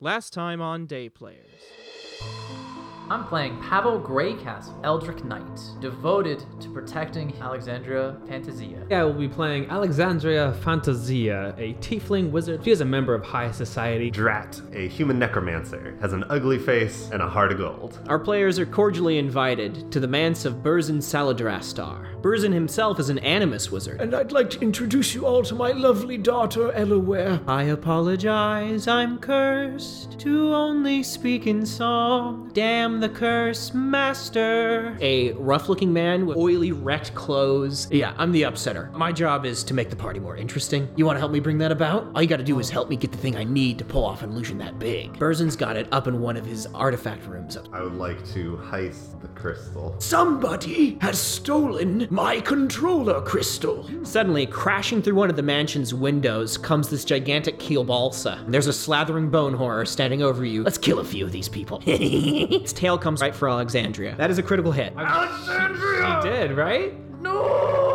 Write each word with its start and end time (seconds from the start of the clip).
Last 0.00 0.32
time 0.32 0.60
on 0.60 0.86
Day 0.86 1.08
Players. 1.08 2.67
I'm 3.10 3.24
playing 3.24 3.58
Pavel 3.62 3.98
Greycastle, 3.98 4.84
Eldritch 4.84 5.24
Knight, 5.24 5.60
devoted 5.80 6.44
to 6.60 6.68
protecting 6.68 7.34
Alexandria 7.40 8.18
Fantasia. 8.28 8.86
Yeah, 8.90 9.04
we'll 9.04 9.14
be 9.14 9.28
playing 9.28 9.70
Alexandria 9.70 10.52
Fantasia, 10.62 11.54
a 11.56 11.72
tiefling 11.74 12.30
wizard. 12.30 12.62
She 12.62 12.70
is 12.70 12.82
a 12.82 12.84
member 12.84 13.14
of 13.14 13.24
high 13.24 13.50
society. 13.50 14.10
Drat, 14.10 14.60
a 14.74 14.88
human 14.88 15.18
necromancer, 15.18 15.96
has 16.02 16.12
an 16.12 16.22
ugly 16.28 16.58
face 16.58 17.08
and 17.10 17.22
a 17.22 17.28
heart 17.28 17.50
of 17.50 17.56
gold. 17.56 17.98
Our 18.08 18.18
players 18.18 18.58
are 18.58 18.66
cordially 18.66 19.16
invited 19.16 19.90
to 19.90 20.00
the 20.00 20.08
manse 20.08 20.44
of 20.44 20.56
Burzin 20.56 20.98
Saladrastar. 20.98 22.20
Burzin 22.20 22.52
himself 22.52 23.00
is 23.00 23.08
an 23.08 23.20
animus 23.20 23.70
wizard. 23.70 24.02
And 24.02 24.14
I'd 24.14 24.32
like 24.32 24.50
to 24.50 24.60
introduce 24.60 25.14
you 25.14 25.24
all 25.24 25.42
to 25.44 25.54
my 25.54 25.72
lovely 25.72 26.18
daughter, 26.18 26.72
Elaware. 26.72 27.42
I 27.48 27.62
apologize, 27.64 28.86
I'm 28.86 29.18
cursed 29.18 30.18
to 30.20 30.52
only 30.52 31.02
speak 31.02 31.46
in 31.46 31.64
song. 31.64 32.50
Damn 32.52 32.97
the 33.00 33.08
curse 33.08 33.72
master. 33.74 34.96
A 35.00 35.32
rough 35.32 35.68
looking 35.68 35.92
man 35.92 36.26
with 36.26 36.36
oily, 36.36 36.72
wrecked 36.72 37.14
clothes. 37.14 37.88
Yeah, 37.90 38.14
I'm 38.18 38.32
the 38.32 38.42
upsetter. 38.42 38.92
My 38.92 39.12
job 39.12 39.44
is 39.44 39.62
to 39.64 39.74
make 39.74 39.90
the 39.90 39.96
party 39.96 40.20
more 40.20 40.36
interesting. 40.36 40.88
You 40.96 41.06
want 41.06 41.16
to 41.16 41.20
help 41.20 41.32
me 41.32 41.40
bring 41.40 41.58
that 41.58 41.72
about? 41.72 42.10
All 42.14 42.22
you 42.22 42.28
gotta 42.28 42.42
do 42.42 42.58
is 42.58 42.70
help 42.70 42.88
me 42.88 42.96
get 42.96 43.12
the 43.12 43.18
thing 43.18 43.36
I 43.36 43.44
need 43.44 43.78
to 43.78 43.84
pull 43.84 44.04
off 44.04 44.22
an 44.22 44.30
illusion 44.30 44.58
that 44.58 44.78
big. 44.78 45.12
Burzin's 45.14 45.56
got 45.56 45.76
it 45.76 45.88
up 45.92 46.08
in 46.08 46.20
one 46.20 46.36
of 46.36 46.46
his 46.46 46.66
artifact 46.74 47.26
rooms. 47.26 47.56
I 47.72 47.82
would 47.82 47.94
like 47.94 48.26
to 48.32 48.56
heist 48.64 49.20
the 49.20 49.28
crystal. 49.28 49.94
Somebody 49.98 50.98
has 51.00 51.20
stolen 51.20 52.06
my 52.10 52.40
controller 52.40 53.20
crystal. 53.22 53.88
Suddenly, 54.04 54.46
crashing 54.46 55.02
through 55.02 55.14
one 55.14 55.30
of 55.30 55.36
the 55.36 55.42
mansion's 55.42 55.94
windows 55.94 56.56
comes 56.56 56.88
this 56.88 57.04
gigantic 57.04 57.58
kielbasa. 57.58 58.44
There's 58.50 58.66
a 58.66 58.70
slathering 58.70 59.30
bone 59.30 59.54
horror 59.54 59.84
standing 59.84 60.22
over 60.22 60.44
you. 60.44 60.62
Let's 60.62 60.78
kill 60.78 60.98
a 61.00 61.04
few 61.04 61.24
of 61.24 61.32
these 61.32 61.48
people. 61.48 61.82
its 61.86 62.72
tail 62.72 62.87
comes 62.96 63.20
right 63.20 63.34
for 63.34 63.48
Alexandria. 63.48 64.14
That 64.16 64.30
is 64.30 64.38
a 64.38 64.42
critical 64.42 64.72
hit. 64.72 64.94
Alexandria! 64.96 66.20
She 66.22 66.28
did, 66.28 66.56
right? 66.56 66.94
No! 67.20 67.88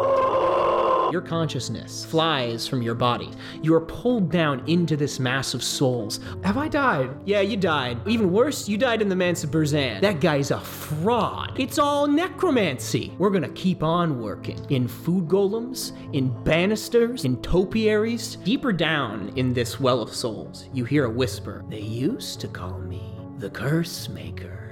Your 1.14 1.22
consciousness 1.22 2.04
flies 2.04 2.68
from 2.68 2.82
your 2.82 2.96
body. 2.96 3.30
You 3.62 3.76
are 3.76 3.82
pulled 3.82 4.32
down 4.32 4.68
into 4.68 4.98
this 4.98 5.20
mass 5.20 5.54
of 5.54 5.62
souls. 5.64 6.20
Have 6.44 6.58
I 6.58 6.68
died? 6.68 7.12
Yeah, 7.24 7.42
you 7.42 7.56
died. 7.56 8.00
Even 8.08 8.32
worse, 8.32 8.68
you 8.68 8.80
died 8.80 9.00
in 9.00 9.10
the 9.10 9.16
Manse 9.16 9.44
of 9.44 9.52
Burzan. 9.52 10.02
That 10.02 10.22
guy's 10.22 10.50
a 10.50 10.60
fraud. 10.60 11.54
It's 11.60 11.78
all 11.78 12.08
necromancy. 12.08 13.14
We're 13.20 13.30
gonna 13.30 13.50
keep 13.50 13.84
on 13.84 14.20
working. 14.24 14.60
In 14.70 14.88
food 14.88 15.28
golems, 15.28 15.92
in 16.16 16.30
banisters, 16.44 17.26
in 17.26 17.40
topiaries. 17.44 18.38
Deeper 18.38 18.74
down 18.74 19.32
in 19.36 19.54
this 19.54 19.80
well 19.80 20.02
of 20.02 20.12
souls, 20.12 20.68
you 20.74 20.84
hear 20.84 21.06
a 21.06 21.12
whisper. 21.12 21.64
They 21.70 21.82
used 21.82 22.42
to 22.42 22.48
call 22.48 22.80
me 22.80 23.04
the 23.38 23.52
Curse 23.52 24.10
Maker. 24.10 24.63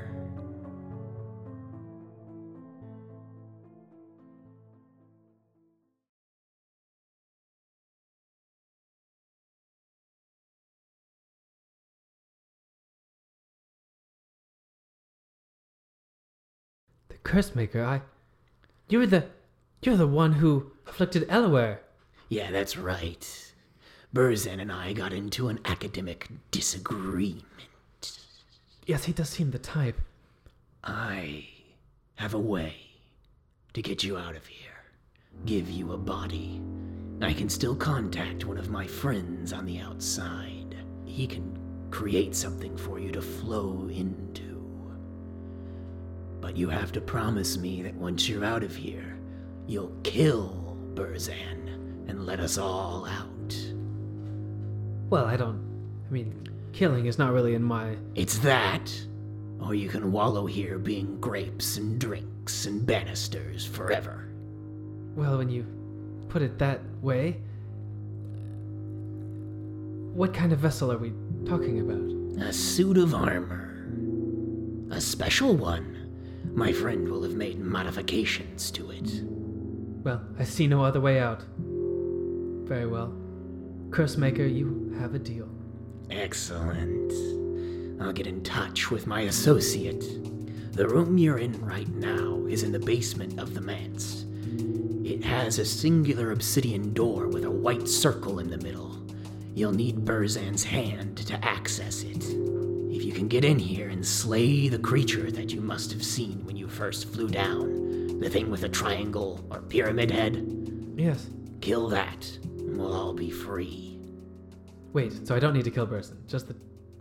The 17.24 17.30
curse 17.30 17.56
maker, 17.56 17.84
I. 17.84 18.02
You're 18.90 19.08
the. 19.08 19.26
You're 19.82 19.98
the 19.98 20.08
one 20.08 20.34
who 20.34 20.72
afflicted 20.88 21.28
Elaware. 21.28 21.80
Yeah, 22.30 22.52
that's 22.52 22.78
right. 22.78 23.54
Burzan 24.14 24.60
and 24.62 24.72
I 24.72 24.94
got 24.94 25.14
into 25.14 25.48
an 25.48 25.60
academic 25.66 26.28
disagreement. 26.52 27.46
Yes, 28.86 29.06
he 29.06 29.14
does 29.14 29.30
seem 29.30 29.52
the 29.52 29.60
type. 29.60 30.00
I 30.84 31.48
have 32.16 32.34
a 32.34 32.40
way 32.40 32.76
to 33.74 33.82
get 33.82 34.04
you 34.04 34.18
out 34.18 34.36
of 34.36 34.46
here. 34.46 34.84
Give 35.46 35.70
you 35.70 35.94
a 35.94 35.98
body. 35.98 36.62
I 37.22 37.34
can 37.34 37.50
still 37.50 37.76
contact 37.76 38.46
one 38.46 38.58
of 38.58 38.70
my 38.70 38.86
friends 38.86 39.54
on 39.54 39.66
the 39.66 39.80
outside. 39.80 40.76
He 41.06 41.26
can 41.26 41.58
create 41.90 42.36
something 42.36 42.76
for 42.76 43.00
you 43.00 43.12
to 43.12 43.22
flow 43.22 43.88
into. 43.92 44.51
But 46.42 46.58
you 46.58 46.68
have 46.70 46.92
to 46.94 47.02
promise 47.02 47.58
me 47.58 47.84
that 47.84 47.96
once 47.96 48.28
you're 48.28 48.44
out 48.44 48.64
of 48.64 48.76
here, 48.76 49.18
you'll 49.68 49.96
kill 50.04 50.76
Burzan 50.96 51.68
and 52.10 52.26
let 52.26 52.40
us 52.40 52.58
all 52.58 53.06
out. 53.06 53.56
Well, 55.10 55.26
I 55.26 55.38
don't. 55.38 55.62
I 56.10 56.12
mean, 56.12 56.48
killing 56.74 57.06
is 57.06 57.18
not 57.18 57.32
really 57.32 57.54
in 57.54 57.64
my. 57.64 57.96
It's 58.16 58.40
that, 58.40 58.92
or 59.62 59.76
you 59.76 59.88
can 59.88 60.12
wallow 60.12 60.46
here 60.46 60.80
being 60.80 61.22
grapes 61.22 61.78
and 61.78 62.00
drinks 62.00 62.66
and 62.66 62.86
banisters 62.86 63.66
forever. 63.66 64.28
Well, 65.16 65.38
when 65.38 65.50
you 65.50 65.66
put 66.32 66.42
it 66.42 66.58
that 66.60 66.80
way. 67.02 67.38
What 70.14 70.34
kind 70.34 70.54
of 70.54 70.60
vessel 70.60 70.92
are 70.92 70.98
we 70.98 71.12
talking 71.46 71.82
about? 71.82 72.48
A 72.48 72.54
suit 72.54 72.98
of 72.98 73.14
armor. 73.14 73.86
A 74.92 75.02
special 75.02 75.56
one. 75.56 75.91
My 76.54 76.72
friend 76.74 77.08
will 77.08 77.24
have 77.24 77.36
made 77.36 77.60
modifications 77.60 78.72
to 78.72 78.92
it. 78.92 79.22
Well, 80.04 80.22
I 80.38 80.44
see 80.44 80.68
no 80.68 80.84
other 80.84 81.00
way 81.00 81.20
out. 81.20 81.44
Very 81.58 82.88
well. 82.88 83.14
Curse 83.92 84.18
Maker, 84.18 84.46
you 84.46 84.96
have 85.00 85.14
a 85.14 85.20
deal. 85.20 85.50
Excellent. 86.10 87.12
I'll 88.02 88.14
get 88.14 88.28
in 88.28 88.44
touch 88.44 88.90
with 88.90 89.08
my 89.08 89.22
associate. 89.22 90.04
The 90.74 90.88
room 90.88 91.18
you're 91.18 91.38
in 91.38 91.60
right 91.64 91.90
now 91.90 92.46
is 92.48 92.64
in 92.64 92.72
the 92.72 92.80
basement 92.80 93.40
of 93.40 93.54
the 93.54 93.62
manse. 93.62 94.26
It 95.04 95.24
has 95.24 95.60
a 95.60 95.66
singular 95.66 96.32
obsidian 96.32 96.94
door 96.94 97.28
with 97.28 97.44
a 97.44 97.52
white 97.52 97.88
circle 97.88 98.40
in 98.40 98.50
the 98.50 98.58
middle. 98.58 98.98
You'll 99.54 99.74
need 99.74 100.06
Burzan's 100.06 100.64
hand 100.64 101.18
to 101.18 101.46
access 101.46 102.04
it. 102.04 102.24
If 103.02 103.08
you 103.08 103.14
can 103.14 103.28
get 103.28 103.44
in 103.44 103.58
here 103.58 103.90
and 103.90 104.06
slay 104.06 104.68
the 104.68 104.78
creature 104.78 105.32
that 105.32 105.52
you 105.52 105.60
must 105.60 105.92
have 105.92 106.04
seen 106.04 106.46
when 106.46 106.56
you 106.56 106.68
first 106.68 107.12
flew 107.12 107.28
down, 107.28 108.20
the 108.20 108.30
thing 108.30 108.52
with 108.52 108.62
a 108.62 108.70
triangle 108.70 109.44
or 109.50 109.60
pyramid 109.60 110.12
head, 110.12 110.46
Yes. 110.96 111.28
kill 111.62 111.88
that, 111.88 112.32
and 112.44 112.78
we'll 112.78 112.94
all 112.94 113.16
be 113.16 113.32
free. 113.32 113.98
Wait, 114.94 115.26
so 115.28 115.36
I 115.36 115.40
don't 115.40 115.54
need 115.56 115.64
to 115.64 115.72
kill 115.72 115.88
Burson. 115.88 116.20
Just 116.28 116.48
the. 116.48 116.56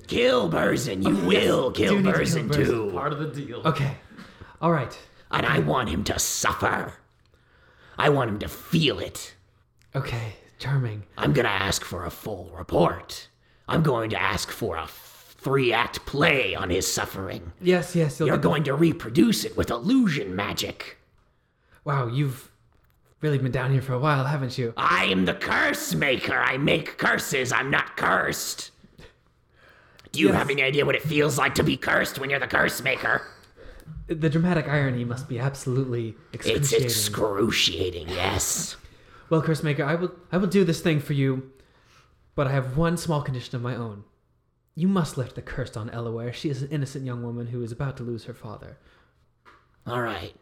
Kill 0.07 0.49
Burzan, 0.49 1.07
you 1.07 1.15
will 1.27 1.71
kill 1.71 1.97
do 1.97 2.03
need 2.03 2.05
to 2.07 2.13
kill 2.13 2.23
Burzan 2.25 2.49
Burzan. 2.49 2.65
too. 2.65 2.91
Part 2.95 3.13
of 3.13 3.19
the 3.19 3.27
deal. 3.27 3.61
Okay. 3.67 3.95
All 4.63 4.73
right. 4.73 4.99
And 5.31 5.45
I 5.45 5.59
want 5.59 5.91
him 5.91 6.03
to 6.05 6.19
suffer. 6.19 6.95
I 7.99 8.09
want 8.09 8.31
him 8.31 8.39
to 8.39 8.49
feel 8.49 9.01
it. 9.01 9.35
Okay. 9.95 10.33
Charming. 10.59 11.03
I'm 11.19 11.35
gonna 11.35 11.51
ask 11.51 11.85
for 11.85 12.07
a 12.07 12.11
full 12.11 12.51
report. 12.57 13.29
I'm 13.69 13.83
going 13.83 14.09
to 14.11 14.21
ask 14.21 14.51
for 14.51 14.77
a 14.77 14.87
three 15.41 15.73
act 15.73 16.05
play 16.07 16.55
on 16.55 16.71
his 16.71 16.91
suffering. 16.91 17.53
Yes, 17.61 17.97
yes. 17.97 18.21
You're 18.21 18.37
going 18.39 18.65
to 18.65 18.75
reproduce 18.75 19.45
it 19.45 19.57
with 19.57 19.71
illusion 19.71 20.37
magic. 20.37 20.99
Wow, 21.85 22.09
you've 22.09 22.51
really 23.21 23.39
been 23.39 23.53
down 23.53 23.73
here 23.73 23.83
for 23.83 23.95
a 23.95 23.99
while, 23.99 24.25
haven't 24.25 24.59
you? 24.59 24.73
I 24.77 25.05
am 25.07 25.25
the 25.25 25.35
curse 25.35 25.95
maker. 25.95 26.35
I 26.39 26.59
make 26.59 26.99
curses. 26.99 27.53
I'm 27.53 27.71
not 27.71 27.97
cursed. 27.97 28.71
Do 30.13 30.21
you 30.21 30.29
Yes. 30.29 30.37
have 30.37 30.51
any 30.51 30.63
idea 30.63 30.85
what 30.85 30.95
it 30.95 31.03
feels 31.03 31.39
like 31.39 31.55
to 31.55 31.63
be 31.63 31.77
cursed 31.77 32.19
when 32.19 32.31
you're 32.31 32.41
the 32.41 32.47
curse 32.47 32.83
maker? 32.83 33.23
The 34.09 34.29
dramatic 34.29 34.69
irony 34.69 35.05
must 35.05 35.29
be 35.29 35.39
absolutely 35.39 36.17
excruciating. 36.33 36.63
It's 36.63 36.73
excruciating. 36.73 38.09
excruciating, 38.09 38.09
yes. 38.09 38.77
well, 39.31 39.41
Curse 39.41 39.63
Maker, 39.63 39.85
I 39.85 39.95
will 39.95 40.13
I 40.33 40.37
will 40.37 40.49
do 40.49 40.65
this 40.65 40.81
thing 40.81 40.99
for 41.01 41.13
you, 41.13 41.53
but 42.35 42.49
I 42.49 42.51
have 42.53 42.77
one 42.77 42.97
small 42.97 43.23
condition 43.23 43.55
of 43.55 43.63
my 43.63 43.77
own. 43.77 44.03
You 44.75 44.89
must 44.89 45.19
lift 45.19 45.35
the 45.35 45.43
curse 45.43 45.77
on 45.77 45.91
Elaware. 45.91 46.33
She 46.33 46.49
is 46.49 46.63
an 46.63 46.71
innocent 46.71 47.05
young 47.05 47.23
woman 47.23 47.49
who 47.49 47.63
is 47.63 47.73
about 47.73 47.97
to 47.99 48.03
lose 48.03 48.25
her 48.25 48.35
father. 48.35 48.79
All 49.87 50.01
right. 50.01 50.35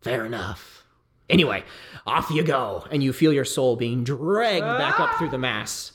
Fair 0.00 0.24
enough. 0.24 0.84
Anyway, 1.28 1.64
off 2.06 2.30
you 2.30 2.44
go, 2.44 2.84
and 2.90 3.02
you 3.02 3.12
feel 3.12 3.32
your 3.32 3.44
soul 3.44 3.74
being 3.74 4.04
dragged 4.04 4.64
back 4.64 5.00
up 5.00 5.16
through 5.16 5.30
the 5.30 5.38
mass. 5.38 5.92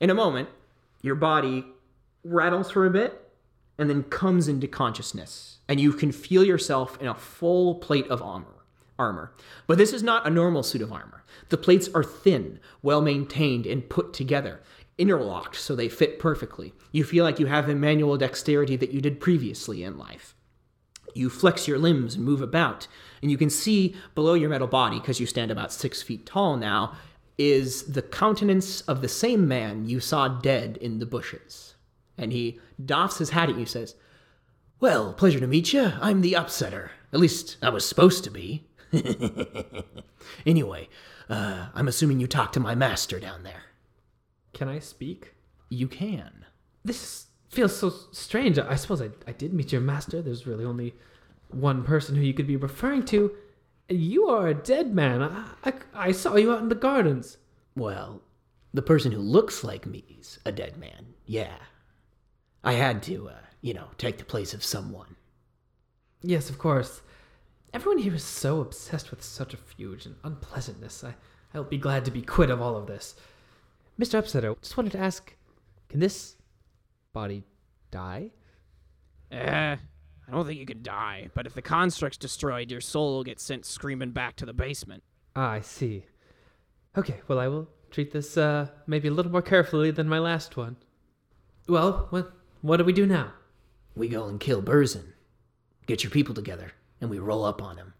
In 0.00 0.10
a 0.10 0.14
moment, 0.14 0.48
your 1.02 1.16
body 1.16 1.64
rattles 2.22 2.70
for 2.70 2.86
a 2.86 2.90
bit 2.90 3.20
and 3.76 3.90
then 3.90 4.04
comes 4.04 4.48
into 4.48 4.68
consciousness, 4.68 5.58
and 5.68 5.80
you 5.80 5.92
can 5.92 6.12
feel 6.12 6.44
yourself 6.44 7.00
in 7.00 7.08
a 7.08 7.14
full 7.14 7.76
plate 7.76 8.06
of 8.08 8.22
armor. 8.22 8.46
Armor. 8.98 9.32
But 9.66 9.78
this 9.78 9.92
is 9.92 10.02
not 10.02 10.26
a 10.26 10.30
normal 10.30 10.64
suit 10.64 10.82
of 10.82 10.92
armor. 10.92 11.24
The 11.50 11.56
plates 11.56 11.88
are 11.94 12.02
thin, 12.02 12.58
well 12.82 13.00
maintained, 13.00 13.64
and 13.66 13.88
put 13.88 14.12
together, 14.12 14.60
interlocked 14.98 15.56
so 15.56 15.74
they 15.74 15.88
fit 15.88 16.18
perfectly. 16.18 16.74
You 16.92 17.04
feel 17.04 17.24
like 17.24 17.38
you 17.38 17.46
have 17.46 17.66
the 17.66 17.74
manual 17.74 18.16
dexterity 18.18 18.76
that 18.76 18.90
you 18.90 19.00
did 19.00 19.20
previously 19.20 19.84
in 19.84 19.96
life. 19.96 20.34
You 21.14 21.30
flex 21.30 21.66
your 21.66 21.78
limbs 21.78 22.16
and 22.16 22.24
move 22.24 22.42
about, 22.42 22.86
and 23.22 23.30
you 23.30 23.38
can 23.38 23.50
see 23.50 23.94
below 24.14 24.34
your 24.34 24.50
metal 24.50 24.66
body, 24.66 25.00
because 25.00 25.20
you 25.20 25.26
stand 25.26 25.50
about 25.50 25.72
six 25.72 26.02
feet 26.02 26.26
tall 26.26 26.56
now, 26.56 26.96
is 27.38 27.84
the 27.84 28.02
countenance 28.02 28.82
of 28.82 29.00
the 29.00 29.08
same 29.08 29.46
man 29.48 29.88
you 29.88 30.00
saw 30.00 30.28
dead 30.28 30.76
in 30.80 30.98
the 30.98 31.06
bushes. 31.06 31.76
And 32.16 32.32
he 32.32 32.60
doffs 32.84 33.18
his 33.18 33.30
hat 33.30 33.48
at 33.48 33.54
you, 33.54 33.60
and 33.60 33.68
says, 33.68 33.94
Well, 34.80 35.12
pleasure 35.12 35.40
to 35.40 35.46
meet 35.46 35.72
you. 35.72 35.92
I'm 36.00 36.20
the 36.20 36.32
upsetter. 36.32 36.90
At 37.12 37.20
least 37.20 37.56
I 37.62 37.70
was 37.70 37.88
supposed 37.88 38.24
to 38.24 38.30
be. 38.30 38.66
anyway, 40.46 40.88
uh, 41.28 41.68
I'm 41.74 41.88
assuming 41.88 42.20
you 42.20 42.26
talked 42.26 42.54
to 42.54 42.60
my 42.60 42.74
master 42.74 43.20
down 43.20 43.44
there. 43.44 43.62
Can 44.58 44.68
I 44.68 44.80
speak? 44.80 45.34
You 45.68 45.86
can. 45.86 46.44
This 46.84 47.26
feels 47.48 47.76
so 47.76 47.90
strange. 48.10 48.58
I 48.58 48.74
suppose 48.74 49.00
I, 49.00 49.10
I 49.24 49.30
did 49.30 49.54
meet 49.54 49.70
your 49.70 49.80
master. 49.80 50.20
There's 50.20 50.48
really 50.48 50.64
only 50.64 50.96
one 51.46 51.84
person 51.84 52.16
who 52.16 52.22
you 52.22 52.34
could 52.34 52.48
be 52.48 52.56
referring 52.56 53.04
to. 53.04 53.30
You 53.88 54.26
are 54.26 54.48
a 54.48 54.54
dead 54.54 54.92
man. 54.92 55.22
I, 55.22 55.44
I, 55.64 55.72
I 55.94 56.10
saw 56.10 56.34
you 56.34 56.50
out 56.50 56.60
in 56.60 56.70
the 56.70 56.74
gardens. 56.74 57.38
Well, 57.76 58.20
the 58.74 58.82
person 58.82 59.12
who 59.12 59.20
looks 59.20 59.62
like 59.62 59.86
me's 59.86 60.40
a 60.44 60.50
dead 60.50 60.76
man. 60.76 61.14
Yeah. 61.24 61.58
I 62.64 62.72
had 62.72 63.00
to, 63.04 63.28
uh, 63.28 63.34
you 63.60 63.74
know, 63.74 63.90
take 63.96 64.18
the 64.18 64.24
place 64.24 64.54
of 64.54 64.64
someone. 64.64 65.14
Yes, 66.20 66.50
of 66.50 66.58
course. 66.58 67.02
Everyone 67.72 67.98
here 67.98 68.16
is 68.16 68.24
so 68.24 68.60
obsessed 68.60 69.12
with 69.12 69.22
subterfuge 69.22 70.04
and 70.04 70.16
unpleasantness. 70.24 71.04
I, 71.04 71.14
I'll 71.54 71.62
be 71.62 71.78
glad 71.78 72.04
to 72.06 72.10
be 72.10 72.22
quit 72.22 72.50
of 72.50 72.60
all 72.60 72.76
of 72.76 72.88
this. 72.88 73.14
Mr. 74.00 74.22
Upsetter, 74.22 74.60
just 74.60 74.76
wanted 74.76 74.92
to 74.92 74.98
ask 74.98 75.34
can 75.88 76.00
this 76.00 76.36
body 77.12 77.44
die? 77.90 78.30
Eh, 79.32 79.76
I 79.76 80.30
don't 80.30 80.46
think 80.46 80.60
you 80.60 80.66
can 80.66 80.82
die, 80.82 81.30
but 81.34 81.46
if 81.46 81.54
the 81.54 81.62
construct's 81.62 82.18
destroyed, 82.18 82.70
your 82.70 82.80
soul 82.80 83.14
will 83.14 83.24
get 83.24 83.40
sent 83.40 83.64
screaming 83.64 84.10
back 84.10 84.36
to 84.36 84.46
the 84.46 84.52
basement. 84.52 85.02
Ah, 85.34 85.50
I 85.50 85.60
see. 85.60 86.04
Okay, 86.96 87.20
well, 87.26 87.38
I 87.38 87.48
will 87.48 87.68
treat 87.90 88.12
this 88.12 88.36
uh, 88.36 88.68
maybe 88.86 89.08
a 89.08 89.12
little 89.12 89.32
more 89.32 89.42
carefully 89.42 89.90
than 89.90 90.08
my 90.08 90.18
last 90.18 90.56
one. 90.56 90.76
Well, 91.66 92.06
what, 92.10 92.32
what 92.60 92.76
do 92.76 92.84
we 92.84 92.92
do 92.92 93.06
now? 93.06 93.32
We 93.94 94.08
go 94.08 94.26
and 94.26 94.38
kill 94.38 94.62
Burzin. 94.62 95.12
Get 95.86 96.04
your 96.04 96.10
people 96.10 96.34
together, 96.34 96.72
and 97.00 97.10
we 97.10 97.18
roll 97.18 97.44
up 97.44 97.62
on 97.62 97.78
him. 97.78 97.94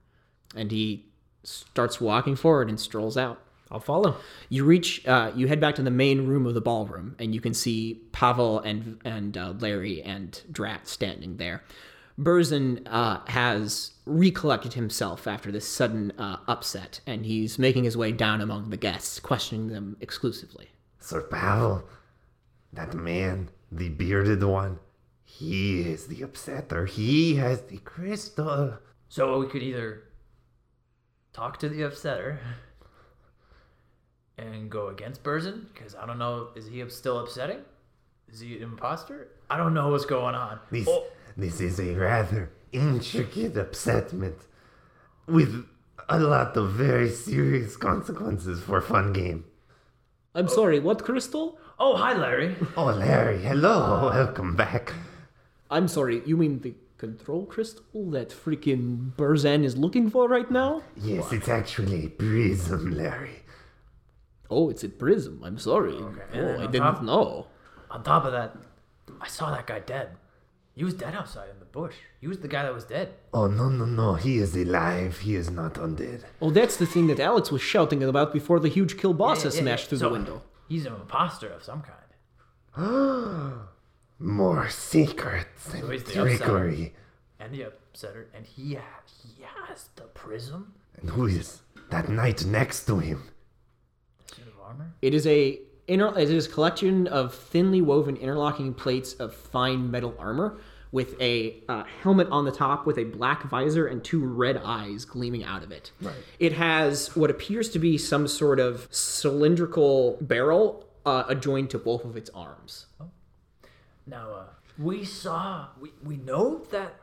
And 0.54 0.70
he 0.70 1.06
starts 1.42 2.00
walking 2.00 2.36
forward 2.36 2.68
and 2.68 2.78
strolls 2.78 3.16
out. 3.16 3.42
I'll 3.70 3.80
follow. 3.80 4.16
You 4.48 4.64
reach, 4.64 5.06
uh, 5.06 5.32
you 5.34 5.46
head 5.46 5.60
back 5.60 5.74
to 5.76 5.82
the 5.82 5.90
main 5.90 6.26
room 6.26 6.46
of 6.46 6.54
the 6.54 6.60
ballroom, 6.60 7.16
and 7.18 7.34
you 7.34 7.40
can 7.40 7.54
see 7.54 8.00
Pavel 8.12 8.60
and 8.60 9.00
and 9.04 9.36
uh, 9.36 9.54
Larry 9.58 10.02
and 10.02 10.40
Drat 10.50 10.88
standing 10.88 11.36
there. 11.36 11.62
Burzin 12.18 12.82
uh, 12.86 13.20
has 13.28 13.92
recollected 14.04 14.72
himself 14.72 15.26
after 15.28 15.52
this 15.52 15.68
sudden 15.68 16.12
uh, 16.18 16.38
upset, 16.48 17.00
and 17.06 17.24
he's 17.24 17.58
making 17.58 17.84
his 17.84 17.96
way 17.96 18.10
down 18.10 18.40
among 18.40 18.70
the 18.70 18.76
guests, 18.76 19.20
questioning 19.20 19.68
them 19.68 19.96
exclusively. 20.00 20.70
Sir 20.98 21.22
Pavel, 21.22 21.84
that 22.72 22.94
man, 22.94 23.50
the 23.70 23.90
bearded 23.90 24.42
one, 24.42 24.80
he 25.22 25.82
is 25.82 26.08
the 26.08 26.22
upsetter. 26.22 26.88
He 26.88 27.36
has 27.36 27.62
the 27.62 27.78
crystal. 27.78 28.78
So 29.08 29.38
we 29.38 29.46
could 29.46 29.62
either 29.62 30.02
talk 31.32 31.58
to 31.60 31.68
the 31.68 31.82
upsetter 31.82 32.38
and 34.38 34.70
go 34.70 34.88
against 34.88 35.22
Burzin, 35.22 35.66
because 35.74 35.94
I 35.94 36.06
don't 36.06 36.18
know, 36.18 36.48
is 36.54 36.68
he 36.68 36.88
still 36.88 37.18
upsetting? 37.18 37.58
Is 38.32 38.40
he 38.40 38.56
an 38.56 38.62
imposter? 38.62 39.28
I 39.50 39.56
don't 39.56 39.74
know 39.74 39.88
what's 39.90 40.06
going 40.06 40.34
on. 40.34 40.60
This, 40.70 40.86
Oh, 40.88 41.04
this 41.36 41.60
is 41.60 41.80
a 41.80 41.94
rather 41.94 42.50
intricate 42.72 43.54
upsetment 43.54 44.36
with 45.26 45.66
a 46.08 46.18
lot 46.20 46.56
of 46.56 46.70
very 46.72 47.10
serious 47.10 47.76
consequences 47.76 48.60
for 48.62 48.80
fun 48.80 49.12
game. 49.12 49.44
I'm 50.34 50.48
sorry, 50.48 50.78
what 50.78 51.04
crystal? 51.04 51.58
oh, 51.80 51.96
hi, 51.96 52.12
Larry. 52.14 52.54
Oh, 52.76 52.86
Larry, 52.86 53.38
hello, 53.42 54.10
welcome 54.12 54.54
back. 54.56 54.92
I'm 55.70 55.88
sorry, 55.88 56.22
you 56.26 56.36
mean 56.36 56.60
the 56.60 56.74
control 56.96 57.44
crystal 57.46 58.10
that 58.10 58.30
freaking 58.30 59.12
Burzan 59.16 59.64
is 59.64 59.76
looking 59.76 60.10
for 60.10 60.28
right 60.28 60.50
now? 60.50 60.82
Yes, 60.96 61.32
it's 61.32 61.48
actually 61.48 62.06
a 62.06 62.08
prism, 62.08 62.90
Larry. 62.92 63.42
Oh, 64.50 64.70
it's 64.70 64.82
a 64.84 64.88
prism. 64.88 65.42
I'm 65.44 65.58
sorry. 65.58 65.96
and 65.96 66.18
oh, 66.34 66.54
I 66.62 66.66
didn't 66.66 66.80
top- 66.94 67.02
know. 67.02 67.46
On 67.90 68.02
top 68.02 68.24
of 68.24 68.32
that, 68.32 68.56
I 69.20 69.28
saw 69.28 69.50
that 69.50 69.66
guy 69.66 69.80
dead. 69.80 70.10
He 70.74 70.84
was 70.84 70.94
dead 70.94 71.14
outside 71.14 71.48
in 71.50 71.58
the 71.58 71.64
bush. 71.64 71.94
He 72.20 72.28
was 72.28 72.38
the 72.38 72.48
guy 72.48 72.62
that 72.62 72.72
was 72.72 72.84
dead. 72.84 73.14
Oh, 73.34 73.46
no, 73.48 73.68
no, 73.68 73.84
no, 73.84 74.14
he 74.14 74.38
is 74.38 74.54
alive. 74.56 75.18
He 75.18 75.34
is 75.34 75.50
not 75.50 75.74
undead. 75.74 76.22
Oh, 76.40 76.50
that's 76.50 76.76
the 76.76 76.86
thing 76.86 77.08
that 77.08 77.18
Alex 77.18 77.50
was 77.50 77.60
shouting 77.62 78.02
about 78.04 78.32
before 78.32 78.60
the 78.60 78.68
huge 78.68 78.96
kielbasa 78.96 79.36
Yeah, 79.46 79.50
yeah, 79.54 79.60
smashed 79.60 79.84
yeah. 79.84 79.88
through 79.88 79.98
So, 79.98 80.06
the 80.08 80.12
window. 80.12 80.42
He's 80.68 80.86
an 80.86 80.94
imposter 80.94 81.48
of 81.48 81.64
some 81.64 81.82
kind. 81.82 81.98
More 84.20 84.68
secrets 84.68 85.72
and 85.74 85.90
he's 85.92 86.04
the 86.04 86.12
trickery. 86.12 86.94
And 87.40 87.52
the 87.54 87.66
upsetter, 87.70 88.26
and 88.34 88.44
he 88.46 88.74
ha- 88.74 89.02
he 89.22 89.42
has 89.66 89.88
the 89.96 90.02
prism 90.04 90.74
And 91.00 91.10
who 91.10 91.26
is 91.26 91.62
that 91.90 92.08
knight 92.08 92.44
next 92.44 92.84
to 92.86 92.98
him? 92.98 93.30
Armor. 94.68 94.92
It 95.02 95.14
is 95.14 95.26
a 95.26 95.60
inter- 95.86 96.16
it 96.16 96.30
is 96.30 96.46
a 96.46 96.50
collection 96.50 97.06
of 97.08 97.34
thinly 97.34 97.80
woven 97.80 98.16
interlocking 98.16 98.74
plates 98.74 99.14
of 99.14 99.34
fine 99.34 99.90
metal 99.90 100.14
armor 100.18 100.58
with 100.90 101.20
a 101.20 101.62
uh, 101.68 101.84
helmet 102.02 102.28
on 102.30 102.44
the 102.44 102.52
top 102.52 102.86
with 102.86 102.96
a 102.98 103.04
black 103.04 103.42
visor 103.50 103.86
and 103.86 104.02
two 104.02 104.24
red 104.24 104.60
eyes 104.64 105.04
gleaming 105.04 105.44
out 105.44 105.62
of 105.62 105.70
it. 105.70 105.90
Right. 106.00 106.14
It 106.38 106.52
has 106.52 107.14
what 107.14 107.30
appears 107.30 107.68
to 107.70 107.78
be 107.78 107.98
some 107.98 108.26
sort 108.26 108.58
of 108.58 108.88
cylindrical 108.90 110.16
barrel 110.20 110.86
uh, 111.04 111.24
adjoined 111.28 111.70
to 111.70 111.78
both 111.78 112.04
of 112.04 112.16
its 112.16 112.30
arms. 112.30 112.86
Now, 114.06 114.32
uh, 114.32 114.44
we 114.78 115.04
saw, 115.04 115.68
we, 115.78 115.90
we 116.02 116.16
know 116.16 116.62
that 116.70 116.94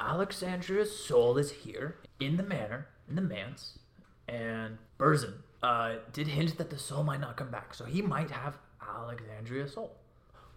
Alexandria's 0.00 0.96
soul 0.98 1.36
is 1.36 1.50
here 1.50 1.98
in 2.18 2.38
the 2.38 2.42
manor, 2.42 2.88
in 3.08 3.16
the 3.16 3.22
manse, 3.22 3.78
and 4.26 4.78
Burzin 4.98 5.34
uh, 5.62 5.94
did 6.12 6.28
hint 6.28 6.58
that 6.58 6.70
the 6.70 6.78
soul 6.78 7.02
might 7.02 7.20
not 7.20 7.36
come 7.36 7.50
back, 7.50 7.74
so 7.74 7.84
he 7.84 8.02
might 8.02 8.30
have 8.30 8.58
Alexandria's 8.80 9.74
soul. 9.74 9.92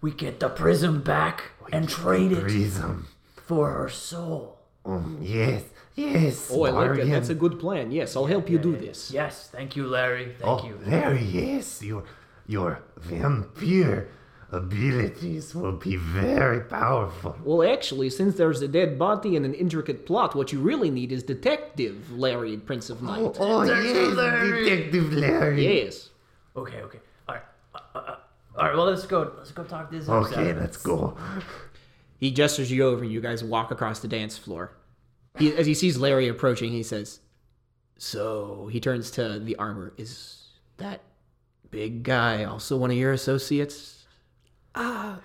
We 0.01 0.11
get 0.11 0.39
the 0.39 0.49
prism 0.49 1.01
back 1.01 1.51
and 1.71 1.87
trade 1.87 2.31
it 2.31 2.41
Prism. 2.41 3.07
for 3.35 3.71
her 3.71 3.89
soul. 3.89 4.59
Um, 4.85 5.19
yes, 5.21 5.63
yes. 5.95 6.51
Oh, 6.53 6.63
I 6.63 6.69
like 6.69 6.97
that. 6.97 7.07
That's 7.07 7.29
a 7.29 7.35
good 7.35 7.59
plan. 7.59 7.91
Yes, 7.91 8.15
I'll 8.15 8.27
help 8.27 8.49
you 8.49 8.59
do 8.59 8.75
this. 8.75 9.09
Yes, 9.11 9.49
thank 9.51 9.75
you, 9.75 9.87
Larry. 9.87 10.35
Thank 10.39 10.63
oh, 10.63 10.67
you. 10.67 10.79
Larry, 10.85 11.23
yes, 11.23 11.81
your 11.81 12.03
your 12.45 12.81
vampire 12.97 14.07
abilities 14.51 15.55
will 15.55 15.73
be 15.73 15.95
very 15.95 16.61
powerful. 16.61 17.35
Well, 17.43 17.67
actually, 17.67 18.09
since 18.09 18.35
there's 18.35 18.61
a 18.61 18.67
dead 18.67 18.97
body 18.99 19.35
and 19.35 19.45
an 19.45 19.53
intricate 19.53 20.05
plot, 20.05 20.35
what 20.35 20.51
you 20.51 20.59
really 20.59 20.89
need 20.89 21.11
is 21.11 21.23
Detective 21.23 22.11
Larry, 22.11 22.57
Prince 22.57 22.89
of 22.89 23.01
Night. 23.01 23.19
Oh, 23.21 23.33
oh 23.39 23.63
yes, 23.63 24.63
Detective 24.69 25.13
Larry. 25.13 25.83
Yes. 25.83 26.09
Okay, 26.55 26.81
okay. 26.81 26.99
All 27.27 27.35
right. 27.35 27.43
Uh, 27.73 27.79
uh, 27.95 27.97
uh, 27.97 28.15
all 28.57 28.65
right. 28.65 28.75
Well, 28.75 28.85
let's 28.85 29.05
go. 29.05 29.33
Let's 29.37 29.51
go 29.51 29.63
talk 29.63 29.89
to 29.89 29.97
this. 29.97 30.07
Okay, 30.07 30.35
upsetter. 30.35 30.59
let's 30.59 30.77
go. 30.77 31.17
He 32.17 32.31
gestures 32.31 32.71
you 32.71 32.85
over, 32.85 33.03
and 33.03 33.11
you 33.11 33.19
guys 33.21 33.43
walk 33.43 33.71
across 33.71 33.99
the 33.99 34.07
dance 34.07 34.37
floor. 34.37 34.71
He, 35.37 35.53
as 35.53 35.65
he 35.65 35.73
sees 35.73 35.97
Larry 35.97 36.29
approaching, 36.29 36.71
he 36.71 36.83
says, 36.83 37.19
"So." 37.97 38.69
He 38.71 38.79
turns 38.79 39.11
to 39.11 39.39
the 39.39 39.57
armor. 39.57 39.93
Is 39.97 40.47
that 40.77 41.01
big 41.71 42.03
guy 42.03 42.45
also 42.45 42.77
one 42.77 42.91
of 42.91 42.97
your 42.97 43.11
associates? 43.11 43.94
Ah, 44.75 45.19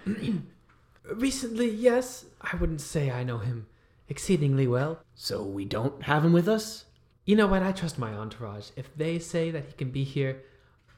recently, 1.04 1.71
yes. 1.71 2.26
I 2.40 2.57
wouldn't 2.57 2.80
say 2.80 3.11
I 3.11 3.25
know 3.25 3.38
him 3.38 3.66
exceedingly 4.09 4.66
well. 4.66 5.00
So 5.14 5.42
we 5.42 5.64
don't 5.64 6.02
have 6.04 6.25
him 6.25 6.33
with 6.33 6.49
us. 6.49 6.85
You 7.25 7.37
know 7.37 7.47
what? 7.47 7.62
I 7.62 7.73
trust 7.73 7.99
my 7.99 8.12
entourage. 8.12 8.71
If 8.76 8.95
they 8.97 9.19
say 9.19 9.50
that 9.50 9.66
he 9.66 9.73
can 9.73 9.90
be 9.90 10.04
here, 10.04 10.42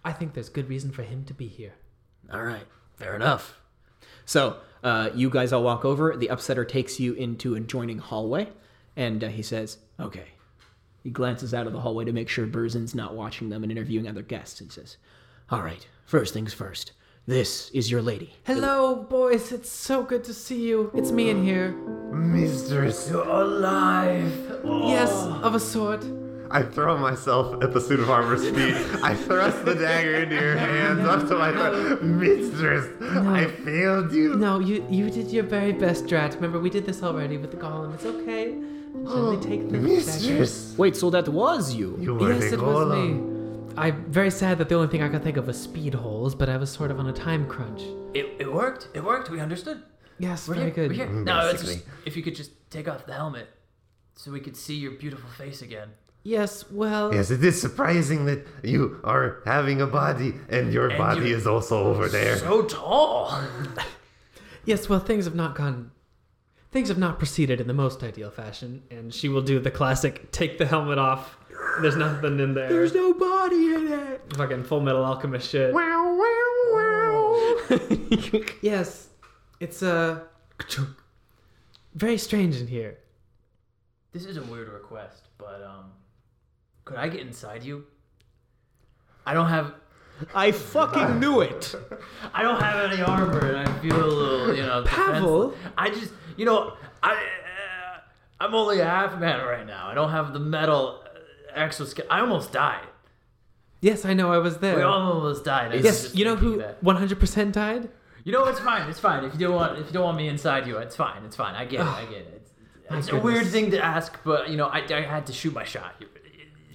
I 0.05 0.13
think 0.13 0.35
there's 0.35 0.49
good 0.49 0.69
reason 0.69 0.91
for 0.91 1.03
him 1.03 1.25
to 1.25 1.35
be 1.35 1.47
here. 1.47 1.75
All 2.33 2.43
right, 2.43 2.67
fair 2.97 3.15
enough. 3.15 3.59
So 4.25 4.57
uh, 4.83 5.11
you 5.15 5.31
guys 5.31 5.53
all 5.53 5.63
walk 5.63 5.85
over. 5.85 6.17
The 6.17 6.29
upsetter 6.29 6.67
takes 6.67 6.99
you 6.99 7.13
into 7.15 7.55
adjoining 7.55 7.99
hallway, 7.99 8.49
and 8.97 9.23
uh, 9.23 9.29
he 9.29 9.43
says, 9.43 9.79
"Okay." 9.99 10.29
He 11.03 11.11
glances 11.11 11.53
out 11.53 11.67
of 11.67 11.73
the 11.73 11.81
hallway 11.81 12.05
to 12.05 12.13
make 12.13 12.29
sure 12.29 12.47
Burzin's 12.47 12.95
not 12.95 13.17
watching 13.17 13.49
them 13.49 13.65
and 13.65 13.73
interviewing 13.73 14.07
other 14.07 14.23
guests. 14.23 14.61
And 14.61 14.71
says, 14.73 14.97
"All 15.51 15.63
right, 15.63 15.87
first 16.07 16.33
things 16.33 16.55
first. 16.55 16.93
This 17.27 17.71
is 17.73 17.91
your 17.91 18.03
lady." 18.03 18.35
Hello, 18.45 18.97
boys. 18.97 19.53
It's 19.53 19.71
so 19.71 20.03
good 20.03 20.25
to 20.25 20.35
see 20.35 20.61
you. 20.69 20.91
It's 20.95 21.13
me 21.13 21.31
in 21.31 21.45
here. 21.45 21.71
Mistress. 22.13 23.09
you're 23.11 23.27
alive. 23.29 24.33
Yes, 24.65 25.11
of 25.43 25.55
a 25.55 25.61
sort. 25.61 26.05
I 26.51 26.63
throw 26.63 26.99
myself 26.99 27.63
at 27.63 27.73
the 27.73 27.81
suit 27.81 28.01
of 28.01 28.11
armor's 28.11 28.45
feet. 28.51 28.77
I 29.03 29.15
thrust 29.15 29.65
the 29.65 29.75
dagger 29.75 30.17
into 30.17 30.35
your 30.35 30.57
hands 30.57 31.01
up 31.07 31.27
to 31.29 31.35
my 31.37 31.51
throat. 31.53 32.03
Mistress, 32.03 32.87
I 33.01 33.47
failed 33.65 34.13
you. 34.13 34.35
No, 34.37 34.59
you 34.59 34.85
you 34.91 35.09
did 35.09 35.31
your 35.31 35.45
very 35.45 35.73
best, 35.73 36.07
Drat. 36.09 36.35
Remember, 36.35 36.59
we 36.59 36.71
did 36.71 36.85
this 36.85 37.03
already 37.03 37.39
with 37.39 37.53
the 37.53 37.57
golem. 37.57 37.95
It's 37.95 38.05
okay. 38.05 38.45
Gently 38.93 39.37
oh, 39.37 39.41
take 39.41 39.63
the 39.71 39.79
dagger. 39.79 39.89
Mistress, 39.89 40.75
Wait, 40.77 40.95
so 40.97 41.09
that 41.11 41.27
was 41.29 41.75
you? 41.75 41.97
you 41.99 42.15
were 42.15 42.33
Yes, 42.33 42.51
the 42.51 42.57
it 42.59 42.61
was 42.61 42.87
golem. 42.89 43.32
me. 43.32 43.32
I'm 43.77 44.05
very 44.11 44.31
sad 44.31 44.59
that 44.59 44.69
the 44.69 44.75
only 44.75 44.89
thing 44.89 45.03
I 45.03 45.09
could 45.09 45.23
think 45.23 45.37
of 45.37 45.47
was 45.47 45.61
speed 45.61 45.95
holes, 45.95 46.35
but 46.35 46.49
I 46.49 46.57
was 46.57 46.71
sort 46.71 46.91
of 46.91 46.99
on 46.99 47.07
a 47.09 47.13
time 47.13 47.47
crunch. 47.47 47.83
It, 48.15 48.27
it 48.39 48.53
worked. 48.53 48.89
It 48.95 49.03
worked. 49.03 49.31
We 49.31 49.41
understood. 49.41 49.83
Yes, 50.19 50.47
We're 50.47 50.55
very 50.55 50.67
here. 50.67 50.75
good. 50.75 50.91
We're 50.91 50.95
here. 50.97 51.07
Mm, 51.07 51.25
No, 51.25 51.49
it's 51.49 51.63
just, 51.63 51.85
if 52.05 52.17
you 52.17 52.23
could 52.23 52.35
just 52.35 52.51
take 52.71 52.89
off 52.89 53.07
the 53.07 53.15
helmet 53.15 53.49
so 54.15 54.31
we 54.31 54.41
could 54.41 54.57
see 54.57 54.75
your 54.77 54.93
beautiful 54.93 55.29
face 55.31 55.63
again. 55.63 55.89
Yes, 56.25 56.71
well, 56.71 57.13
Yes, 57.13 57.31
it 57.33 57.43
is 57.43 57.61
surprising 57.61 58.27
that 58.27 58.47
you 58.63 59.01
are 59.03 59.43
having 59.45 59.81
a 59.81 59.87
body 59.89 60.35
and 60.49 60.73
your 60.73 60.89
And 60.91 60.99
body 60.99 61.33
is 61.33 61.47
also 61.49 61.83
over 61.85 62.09
there. 62.09 62.37
So 62.37 62.63
tall. 62.63 63.43
yes, 64.65 64.89
well, 64.89 65.01
things 65.01 65.25
have 65.25 65.35
not 65.35 65.57
gone. 65.57 65.91
Things 66.71 66.89
have 66.89 66.99
not 66.99 67.19
proceeded 67.19 67.61
in 67.61 67.67
the 67.67 67.75
most 67.75 68.03
ideal 68.05 68.31
fashion, 68.31 68.83
and 68.91 69.13
she 69.13 69.29
will 69.29 69.43
do 69.43 69.59
the 69.59 69.71
classic 69.71 70.31
take 70.31 70.59
the 70.59 70.67
helmet 70.67 70.97
off. 70.99 71.37
There's 71.81 71.97
nothing 71.97 72.39
in 72.39 72.55
there. 72.55 72.69
There's 72.69 72.95
no 72.95 73.15
body 73.15 73.75
in 73.75 73.93
it. 73.93 74.21
Fucking 74.37 74.65
Full 74.65 74.81
Metal 74.81 75.05
Alchemist 75.05 75.49
shit. 75.49 75.73
Wow, 75.73 76.17
wow, 76.17 77.59
wow. 77.71 77.79
yes, 78.63 79.09
it's 79.61 79.83
uh, 79.83 80.21
very 81.95 82.19
strange 82.19 82.57
in 82.57 82.67
here. 82.67 82.99
This 84.13 84.27
is 84.27 84.37
a 84.37 84.43
weird 84.43 84.69
request, 84.69 85.23
but 85.39 85.63
um, 85.63 85.93
could 86.85 86.99
I 86.99 87.09
get 87.09 87.21
inside 87.21 87.63
you? 87.63 87.87
I 89.25 89.35
don't 89.35 89.49
have 89.49 89.75
I 90.35 90.53
fucking 90.53 91.19
knew 91.19 91.41
it. 91.41 91.75
I 92.35 92.43
don't 92.43 92.61
have 92.61 92.93
any 92.93 93.03
armor, 93.03 93.41
and 93.41 93.69
I 93.69 93.81
feel 93.81 93.97
a 93.97 94.07
little, 94.07 94.57
you 94.57 94.63
know. 94.63 94.85
Pavel? 94.85 95.51
defenseless. 95.51 95.73
I 95.79 95.91
just, 95.91 96.13
you 96.37 96.45
know, 96.45 96.75
I, 97.03 97.13
uh, 97.15 97.99
I'm 98.41 98.55
only 98.55 98.81
a 98.81 98.85
half 98.85 99.19
man 99.19 99.45
right 99.45 99.67
now. 99.67 99.89
I 99.89 99.95
don't 99.95 100.11
have 100.11 100.33
the 100.33 100.39
metal 100.39 101.02
exoskeleton. 101.55 102.11
I 102.11 102.21
almost 102.21 102.53
died. 102.53 102.87
Yes, 103.81 104.05
I 104.05 104.15
know. 104.15 104.33
I 104.33 104.39
was 104.39 104.59
there. 104.59 104.77
We 104.77 104.83
all 104.83 105.13
almost 105.15 105.45
died. 105.45 105.73
I 105.73 105.77
yes, 105.77 106.15
you 106.15 106.25
know 106.25 106.37
who 106.37 106.59
100% 106.85 107.53
died? 107.53 107.89
You 108.25 108.31
know, 108.33 108.45
it's 108.45 108.61
fine. 108.61 108.89
It's 108.89 109.01
fine. 109.01 109.25
If 109.25 109.33
you 109.35 109.41
don't 109.41 109.57
want, 109.57 109.79
if 109.79 109.87
you 109.87 109.93
don't 109.93 110.05
want 110.05 110.17
me 110.17 110.29
inside 110.29 110.67
you, 110.69 110.79
it's 110.79 110.95
fine. 110.95 111.25
It's 111.25 111.35
fine. 111.35 111.55
I 111.57 111.65
get 111.65 111.81
it. 111.81 111.87
I 111.87 112.05
get 112.05 112.13
it. 112.21 112.49
It's, 112.91 113.09
it's 113.09 113.09
a 113.13 113.19
weird 113.19 113.47
thing 113.49 113.71
to 113.73 113.85
ask, 113.85 114.17
but 114.25 114.51
you 114.51 114.57
know, 114.57 114.67
I, 114.67 114.85
I 114.89 115.01
had 115.01 115.27
to 115.27 115.33
shoot 115.33 115.53
my 115.53 115.65
shot. 115.65 115.95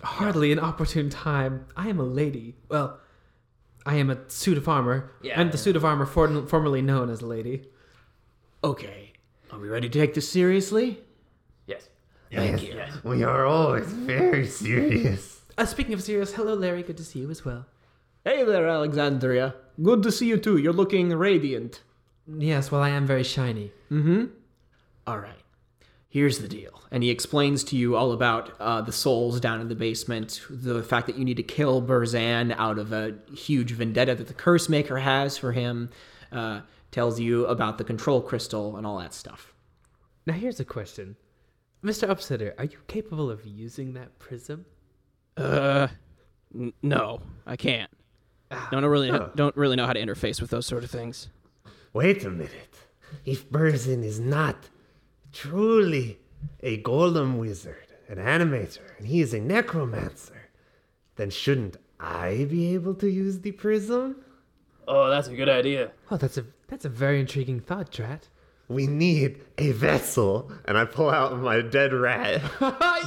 Hardly 0.03 0.51
an 0.51 0.59
opportune 0.59 1.09
time. 1.09 1.65
I 1.77 1.87
am 1.87 1.99
a 1.99 2.03
lady. 2.03 2.55
Well, 2.69 2.99
I 3.85 3.95
am 3.95 4.09
a 4.09 4.17
suit 4.29 4.57
of 4.57 4.67
armor. 4.67 5.11
Yeah, 5.21 5.39
I'm 5.39 5.51
the 5.51 5.57
suit 5.57 5.75
of 5.77 5.85
armor 5.85 6.05
for- 6.05 6.45
formerly 6.47 6.81
known 6.81 7.09
as 7.09 7.21
a 7.21 7.25
lady. 7.25 7.67
Okay, 8.63 9.13
are 9.51 9.59
we 9.59 9.69
ready 9.69 9.87
to 9.87 9.99
take 9.99 10.13
this 10.13 10.29
seriously? 10.29 10.99
Yes. 12.29 12.61
Yes, 12.61 12.73
Yes. 12.75 13.03
we 13.03 13.23
are 13.23 13.45
always 13.45 13.85
very 13.91 14.45
serious. 14.47 15.41
Uh, 15.57 15.65
speaking 15.65 15.93
of 15.93 16.03
serious, 16.03 16.33
hello, 16.33 16.53
Larry. 16.53 16.83
Good 16.83 16.97
to 16.97 17.03
see 17.03 17.19
you 17.19 17.29
as 17.31 17.43
well. 17.45 17.65
Hey 18.23 18.43
there, 18.43 18.67
Alexandria. 18.67 19.55
Good 19.81 20.03
to 20.03 20.11
see 20.11 20.27
you 20.27 20.37
too. 20.37 20.57
You're 20.57 20.73
looking 20.73 21.09
radiant. 21.09 21.81
Yes, 22.27 22.71
well, 22.71 22.81
I 22.81 22.89
am 22.89 23.07
very 23.07 23.23
shiny. 23.23 23.71
Mm 23.89 24.03
hmm. 24.03 24.25
All 25.05 25.19
right. 25.19 25.39
Here's 26.09 26.39
the 26.39 26.47
deal. 26.47 26.81
And 26.91 27.03
he 27.03 27.09
explains 27.09 27.63
to 27.65 27.77
you 27.77 27.95
all 27.95 28.11
about 28.11 28.51
uh, 28.59 28.81
the 28.81 28.91
souls 28.91 29.39
down 29.39 29.61
in 29.61 29.67
the 29.67 29.75
basement, 29.75 30.41
the 30.49 30.81
fact 30.83 31.07
that 31.07 31.17
you 31.17 31.23
need 31.25 31.37
to 31.37 31.43
kill 31.43 31.81
Burzan 31.81 32.53
out 32.57 32.77
of 32.79 32.91
a 32.91 33.15
huge 33.33 33.71
vendetta 33.71 34.15
that 34.15 34.27
the 34.27 34.33
Curse 34.33 34.67
Maker 34.67 34.97
has 34.99 35.37
for 35.37 35.51
him, 35.53 35.89
uh, 36.31 36.61
tells 36.91 37.19
you 37.19 37.45
about 37.45 37.77
the 37.77 37.83
control 37.83 38.21
crystal 38.21 38.77
and 38.77 38.85
all 38.87 38.97
that 38.99 39.13
stuff. 39.13 39.53
Now, 40.25 40.33
here's 40.33 40.59
a 40.59 40.65
question. 40.65 41.15
Mr. 41.83 42.07
Upsetter, 42.07 42.53
are 42.57 42.65
you 42.65 42.77
capable 42.87 43.29
of 43.29 43.45
using 43.45 43.93
that 43.93 44.17
prism? 44.19 44.65
Uh, 45.35 45.87
n- 46.53 46.73
no, 46.81 47.21
I 47.45 47.55
can't. 47.55 47.91
Don't 48.71 48.85
really 48.85 49.11
don't 49.35 49.55
really 49.57 49.75
know 49.75 49.85
how 49.85 49.93
to 49.93 50.01
interface 50.01 50.39
with 50.41 50.49
those 50.49 50.65
sort 50.65 50.83
of 50.83 50.89
things. 50.89 51.27
Wait 51.93 52.23
a 52.23 52.29
minute. 52.29 52.77
If 53.25 53.49
Burzin 53.49 54.03
is 54.03 54.19
not 54.19 54.69
truly 55.33 56.19
a 56.61 56.81
golem 56.81 57.37
wizard, 57.37 57.87
an 58.07 58.17
animator, 58.17 58.97
and 58.97 59.07
he 59.07 59.19
is 59.21 59.33
a 59.33 59.39
necromancer, 59.39 60.49
then 61.17 61.29
shouldn't 61.29 61.77
I 61.99 62.45
be 62.49 62.73
able 62.73 62.95
to 62.95 63.09
use 63.09 63.39
the 63.41 63.51
prism? 63.51 64.17
Oh, 64.87 65.09
that's 65.09 65.27
a 65.27 65.35
good 65.35 65.49
idea. 65.49 65.91
Oh, 66.09 66.15
that's 66.17 66.37
a 66.37 66.45
that's 66.67 66.85
a 66.85 66.89
very 66.89 67.19
intriguing 67.19 67.59
thought, 67.59 67.91
Drat. 67.91 68.29
We 68.67 68.87
need 68.87 69.41
a 69.57 69.71
vessel. 69.71 70.51
And 70.65 70.77
I 70.77 70.85
pull 70.85 71.09
out 71.09 71.37
my 71.39 71.61
dead 71.61 71.93
rat. 71.93 72.41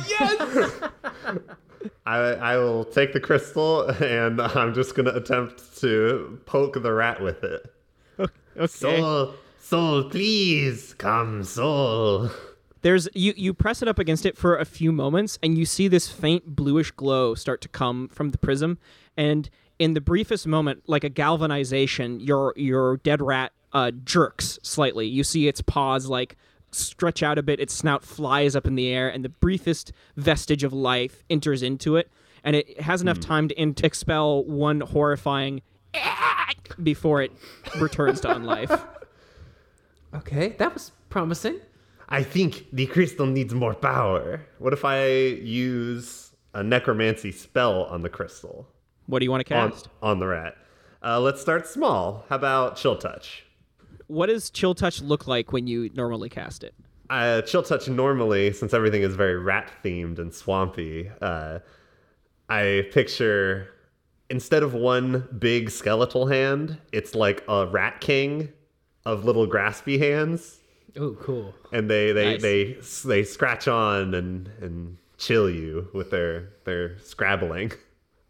yes! 0.09 0.73
I, 2.07 2.17
I 2.17 2.57
will 2.57 2.85
take 2.85 3.13
the 3.13 3.21
crystal 3.21 3.89
and 3.89 4.41
I'm 4.41 4.75
just 4.75 4.95
going 4.95 5.07
to 5.07 5.15
attempt 5.15 5.79
to 5.81 6.41
poke 6.47 6.83
the 6.83 6.93
rat 6.93 7.23
with 7.23 7.43
it. 7.45 7.75
Okay. 8.19 8.67
Soul, 8.67 9.35
soul, 9.61 10.05
please 10.11 10.95
come, 10.95 11.45
soul. 11.45 12.31
There's 12.83 13.09
you 13.15 13.33
you 13.37 13.55
press 13.55 13.83
it 13.83 13.89
up 13.89 13.99
against 13.99 14.27
it 14.27 14.37
for 14.37 14.57
a 14.57 14.65
few 14.65 14.91
moments 14.91 15.39
and 15.43 15.57
you 15.57 15.65
see 15.67 15.87
this 15.89 16.11
faint 16.11 16.57
bluish 16.57 16.91
glow 16.91 17.35
start 17.35 17.61
to 17.63 17.69
come 17.69 18.09
from 18.09 18.31
the 18.31 18.39
prism 18.39 18.79
and 19.17 19.51
in 19.79 19.95
the 19.95 20.01
briefest 20.01 20.47
moment 20.47 20.83
like 20.87 21.05
a 21.05 21.11
galvanization 21.11 22.21
your 22.21 22.55
your 22.57 22.97
dead 22.99 23.21
rat 23.21 23.53
uh, 23.73 23.91
jerks 24.05 24.59
slightly. 24.63 25.07
You 25.07 25.25
see 25.25 25.49
its 25.49 25.61
paws 25.61 26.07
like 26.07 26.37
stretch 26.73 27.23
out 27.23 27.39
a 27.39 27.43
bit, 27.43 27.59
its 27.61 27.75
snout 27.75 28.05
flies 28.05 28.55
up 28.55 28.67
in 28.67 28.75
the 28.77 28.89
air 28.89 29.09
and 29.09 29.25
the 29.25 29.29
briefest 29.29 29.93
vestige 30.17 30.63
of 30.65 30.73
life 30.73 31.25
enters 31.29 31.63
into 31.63 31.97
it 31.97 32.11
and 32.45 32.57
it 32.57 32.81
has 32.81 33.03
enough 33.03 33.21
time 33.21 33.49
to 33.49 33.55
in- 33.61 33.75
expel 33.83 34.45
one 34.45 34.81
horrifying 34.81 35.61
before 36.83 37.23
it 37.23 37.33
returns 37.81 38.21
to 38.21 38.29
unlife. 38.35 38.81
Okay, 40.15 40.51
that 40.59 40.75
was 40.75 40.93
promising. 41.09 41.61
I 42.09 42.23
think 42.23 42.67
the 42.73 42.87
crystal 42.87 43.27
needs 43.27 43.55
more 43.55 43.75
power. 43.75 44.45
What 44.59 44.73
if 44.73 44.85
I 44.85 45.07
use 45.09 46.33
a 46.55 46.63
necromancy 46.63 47.31
spell 47.31 47.85
on 47.85 48.03
the 48.03 48.09
crystal? 48.09 48.67
What 49.07 49.21
do 49.21 49.25
you 49.25 49.31
want 49.31 49.47
to 49.47 49.55
On, 49.55 49.71
cast? 49.71 49.89
on 50.03 50.19
the 50.19 50.27
rat. 50.27 50.57
Uh, 51.05 51.21
let's 51.21 51.41
start 51.41 51.67
small. 51.67 52.25
How 52.29 52.37
about 52.37 52.77
chill 52.77 52.97
touch? 52.97 53.45
What 54.11 54.27
does 54.27 54.51
chill 54.51 54.75
touch 54.75 55.01
look 55.01 55.29
like 55.29 55.53
when 55.53 55.69
you 55.69 55.89
normally 55.95 56.29
cast 56.29 56.65
it? 56.65 56.75
Uh, 57.09 57.43
chill 57.43 57.63
touch 57.63 57.89
normally, 57.89 58.53
since 58.53 58.75
everything 58.75 59.03
is 59.03 59.15
very 59.15 59.37
rat 59.39 59.71
themed 59.85 60.19
and 60.19 60.35
swampy, 60.35 61.09
uh, 61.23 61.61
I 62.49 62.89
picture 62.93 63.69
instead 64.29 64.65
of 64.65 64.75
one 64.75 65.29
big 65.39 65.71
skeletal 65.71 66.27
hand, 66.27 66.79
it's 66.93 67.15
like 67.15 67.45
a 67.49 67.67
rat 67.69 68.01
king 68.01 68.49
of 69.07 69.25
little 69.25 69.47
graspy 69.47 69.99
hands, 69.99 70.59
Oh, 70.97 71.17
cool. 71.21 71.55
and 71.73 71.89
they 71.89 72.11
they 72.11 72.33
Nice. 72.33 72.43
they 72.43 72.77
they 73.09 73.23
scratch 73.25 73.69
on 73.69 74.13
and 74.15 74.49
and 74.61 74.97
chill 75.19 75.49
you 75.49 75.89
with 75.95 76.11
their 76.11 76.49
their 76.65 76.99
scrabbling. 76.99 77.71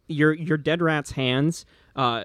your 0.08 0.34
your 0.34 0.58
dead 0.58 0.82
rat's 0.82 1.12
hands 1.12 1.64
uh, 1.96 2.24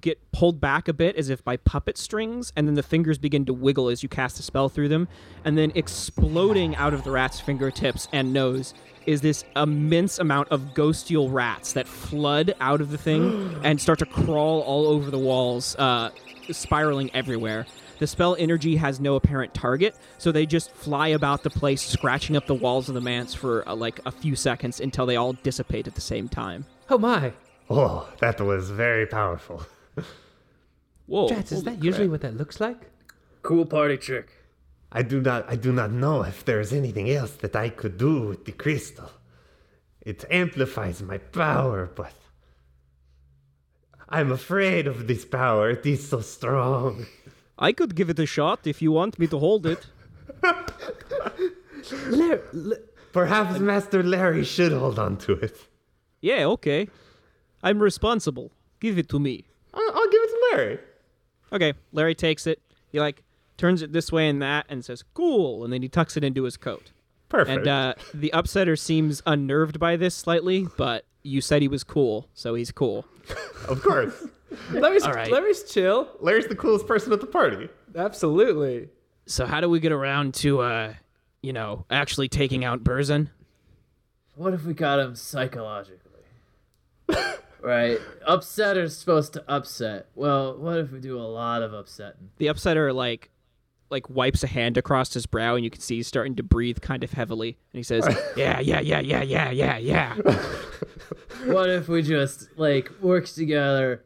get 0.00 0.32
pulled 0.32 0.60
back 0.60 0.88
a 0.88 0.92
bit 0.92 1.16
as 1.16 1.28
if 1.28 1.44
by 1.44 1.56
puppet 1.56 1.98
strings, 1.98 2.52
and 2.56 2.66
then 2.66 2.74
the 2.74 2.82
fingers 2.82 3.18
begin 3.18 3.44
to 3.46 3.52
wiggle 3.52 3.88
as 3.88 4.02
you 4.02 4.08
cast 4.08 4.38
a 4.38 4.42
spell 4.42 4.68
through 4.68 4.88
them, 4.88 5.08
and 5.44 5.56
then 5.56 5.72
exploding 5.74 6.74
out 6.76 6.94
of 6.94 7.04
the 7.04 7.10
rat's 7.10 7.40
fingertips 7.40 8.08
and 8.12 8.32
nose 8.32 8.74
is 9.06 9.20
this 9.20 9.44
immense 9.56 10.18
amount 10.18 10.48
of 10.50 10.60
ghostial 10.74 11.32
rats 11.32 11.72
that 11.72 11.88
flood 11.88 12.54
out 12.60 12.80
of 12.80 12.90
the 12.90 12.98
thing 12.98 13.56
and 13.64 13.80
start 13.80 13.98
to 13.98 14.06
crawl 14.06 14.60
all 14.60 14.86
over 14.86 15.10
the 15.10 15.18
walls, 15.18 15.76
uh, 15.76 16.10
spiraling 16.50 17.10
everywhere. 17.14 17.66
The 17.98 18.06
spell 18.06 18.34
energy 18.38 18.76
has 18.76 18.98
no 18.98 19.14
apparent 19.14 19.54
target, 19.54 19.94
so 20.18 20.32
they 20.32 20.44
just 20.44 20.72
fly 20.72 21.08
about 21.08 21.44
the 21.44 21.50
place, 21.50 21.82
scratching 21.82 22.36
up 22.36 22.46
the 22.46 22.54
walls 22.54 22.88
of 22.88 22.94
the 22.94 23.00
manse 23.00 23.32
for 23.32 23.68
uh, 23.68 23.74
like 23.74 24.00
a 24.04 24.10
few 24.10 24.34
seconds 24.34 24.80
until 24.80 25.06
they 25.06 25.16
all 25.16 25.34
dissipate 25.34 25.86
at 25.86 25.94
the 25.94 26.00
same 26.00 26.28
time. 26.28 26.66
Oh 26.90 26.98
my. 26.98 27.32
Oh, 27.74 28.08
that 28.20 28.40
was 28.40 28.70
very 28.70 29.06
powerful. 29.06 29.62
Whoa! 31.06 31.28
Drat, 31.28 31.50
is 31.52 31.62
holy 31.62 31.64
that 31.76 31.84
usually 31.84 32.08
what 32.08 32.20
that 32.20 32.36
looks 32.36 32.60
like? 32.60 32.90
Cool 33.42 33.64
party 33.66 33.96
trick. 33.96 34.28
I 34.92 35.02
do 35.02 35.20
not 35.20 35.46
I 35.48 35.56
do 35.56 35.72
not 35.72 35.90
know 35.90 36.22
if 36.22 36.44
there 36.44 36.60
is 36.60 36.72
anything 36.72 37.08
else 37.10 37.32
that 37.42 37.56
I 37.56 37.70
could 37.70 37.96
do 37.96 38.28
with 38.28 38.44
the 38.44 38.52
crystal. 38.52 39.10
It 40.02 40.24
amplifies 40.30 41.02
my 41.02 41.18
power, 41.18 41.90
but 41.94 42.12
I'm 44.08 44.30
afraid 44.32 44.86
of 44.86 45.06
this 45.06 45.24
power. 45.24 45.70
It 45.70 45.86
is 45.86 46.06
so 46.08 46.20
strong. 46.20 47.06
I 47.58 47.72
could 47.72 47.94
give 47.94 48.10
it 48.10 48.18
a 48.18 48.26
shot 48.26 48.66
if 48.66 48.82
you 48.82 48.92
want 48.92 49.18
me 49.18 49.26
to 49.28 49.38
hold 49.38 49.64
it. 49.66 49.86
Larry, 52.08 52.40
l- 52.54 52.72
Perhaps 53.12 53.58
Master 53.60 54.02
Larry 54.02 54.44
should 54.44 54.72
hold 54.72 54.98
on 54.98 55.16
to 55.18 55.32
it. 55.32 55.56
Yeah, 56.20 56.46
okay. 56.46 56.88
I'm 57.62 57.80
responsible. 57.80 58.52
Give 58.80 58.98
it 58.98 59.08
to 59.10 59.18
me. 59.18 59.44
I'll, 59.74 59.90
I'll 59.94 60.10
give 60.10 60.20
it 60.22 60.28
to 60.28 60.48
Larry. 60.52 60.78
Okay, 61.52 61.74
Larry 61.92 62.14
takes 62.14 62.46
it. 62.46 62.60
He 62.90 63.00
like 63.00 63.22
turns 63.56 63.82
it 63.82 63.92
this 63.92 64.10
way 64.10 64.28
and 64.28 64.40
that 64.42 64.66
and 64.68 64.84
says, 64.84 65.04
"Cool," 65.14 65.64
and 65.64 65.72
then 65.72 65.82
he 65.82 65.88
tucks 65.88 66.16
it 66.16 66.24
into 66.24 66.44
his 66.44 66.56
coat. 66.56 66.90
Perfect. 67.28 67.58
And 67.58 67.68
uh, 67.68 67.94
the 68.12 68.30
upsetter 68.34 68.78
seems 68.78 69.22
unnerved 69.24 69.78
by 69.78 69.96
this 69.96 70.14
slightly, 70.14 70.66
but 70.76 71.06
you 71.22 71.40
said 71.40 71.62
he 71.62 71.68
was 71.68 71.82
cool, 71.82 72.28
so 72.34 72.54
he's 72.54 72.70
cool. 72.70 73.06
of 73.68 73.82
course. 73.82 74.26
Larry's, 74.70 75.04
All 75.04 75.14
right. 75.14 75.30
Larry's 75.30 75.62
chill. 75.64 76.08
Larry's 76.20 76.46
the 76.46 76.54
coolest 76.54 76.86
person 76.86 77.10
at 77.10 77.22
the 77.22 77.26
party. 77.26 77.70
Absolutely. 77.96 78.90
So 79.24 79.46
how 79.46 79.62
do 79.62 79.70
we 79.70 79.80
get 79.80 79.92
around 79.92 80.34
to, 80.34 80.60
uh, 80.60 80.94
you 81.42 81.54
know, 81.54 81.86
actually 81.90 82.28
taking 82.28 82.66
out 82.66 82.84
Burzin? 82.84 83.30
What 84.34 84.52
if 84.52 84.64
we 84.64 84.74
got 84.74 84.98
him 84.98 85.14
psychologically? 85.14 86.20
right? 87.62 87.98
Upsetter's 88.28 88.96
supposed 88.96 89.32
to 89.34 89.44
upset. 89.48 90.06
Well, 90.14 90.58
what 90.58 90.78
if 90.78 90.90
we 90.90 91.00
do 91.00 91.18
a 91.18 91.22
lot 91.22 91.62
of 91.62 91.72
upsetting? 91.72 92.30
The 92.38 92.46
upsetter 92.46 92.94
like 92.94 93.30
like 93.90 94.08
wipes 94.08 94.42
a 94.42 94.46
hand 94.46 94.78
across 94.78 95.12
his 95.12 95.26
brow 95.26 95.54
and 95.54 95.62
you 95.64 95.70
can 95.70 95.82
see 95.82 95.96
he's 95.96 96.06
starting 96.06 96.34
to 96.34 96.42
breathe 96.42 96.80
kind 96.80 97.04
of 97.04 97.12
heavily 97.12 97.58
and 97.74 97.78
he 97.78 97.82
says 97.82 98.08
yeah 98.36 98.58
yeah 98.58 98.80
yeah 98.80 99.00
yeah 99.00 99.22
yeah 99.22 99.50
yeah 99.50 99.76
yeah 99.76 100.14
What 101.44 101.70
if 101.70 101.88
we 101.88 102.02
just 102.02 102.56
like 102.56 102.90
work 103.00 103.26
together, 103.26 104.04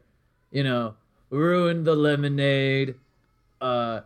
you 0.51 0.63
know, 0.63 0.95
ruin 1.29 1.83
the 1.83 1.95
lemonade, 1.95 2.95
uh, 3.61 4.01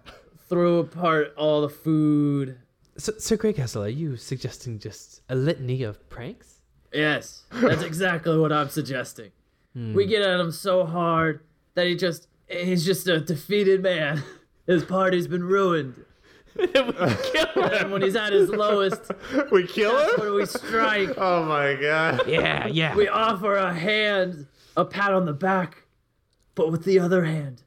throw 0.49 0.79
apart 0.79 1.33
all 1.37 1.61
the 1.61 1.69
food. 1.69 2.57
So, 2.97 3.13
Sir 3.17 3.37
Greycastle, 3.37 3.85
are 3.85 3.89
you 3.89 4.17
suggesting 4.17 4.79
just 4.79 5.21
a 5.29 5.35
litany 5.35 5.83
of 5.83 6.09
pranks? 6.09 6.59
Yes, 6.91 7.43
that's 7.51 7.83
exactly 7.83 8.37
what 8.37 8.51
I'm 8.51 8.69
suggesting. 8.69 9.31
We 9.75 10.05
get 10.05 10.21
at 10.21 10.39
him 10.39 10.51
so 10.51 10.85
hard 10.85 11.41
that 11.75 11.87
he 11.87 11.95
just 11.95 12.27
he's 12.47 12.85
just 12.85 13.07
a 13.07 13.19
defeated 13.21 13.81
man. 13.81 14.21
His 14.67 14.83
party's 14.83 15.27
been 15.27 15.43
ruined. 15.43 15.95
and 16.75 17.91
when 17.91 18.01
he's 18.01 18.15
at 18.15 18.33
his 18.33 18.49
lowest, 18.49 19.09
We 19.51 19.65
kill 19.67 19.95
that's 19.95 20.13
him? 20.15 20.19
when 20.19 20.33
we 20.35 20.45
strike. 20.45 21.09
Oh 21.17 21.43
my 21.45 21.75
god. 21.75 22.27
yeah 22.27 22.67
yeah 22.67 22.95
We 22.95 23.07
offer 23.07 23.55
a 23.55 23.73
hand, 23.73 24.47
a 24.75 24.83
pat 24.85 25.13
on 25.13 25.25
the 25.25 25.33
back, 25.33 25.83
but 26.55 26.69
with 26.71 26.83
the 26.83 26.99
other 26.99 27.23
hand, 27.23 27.63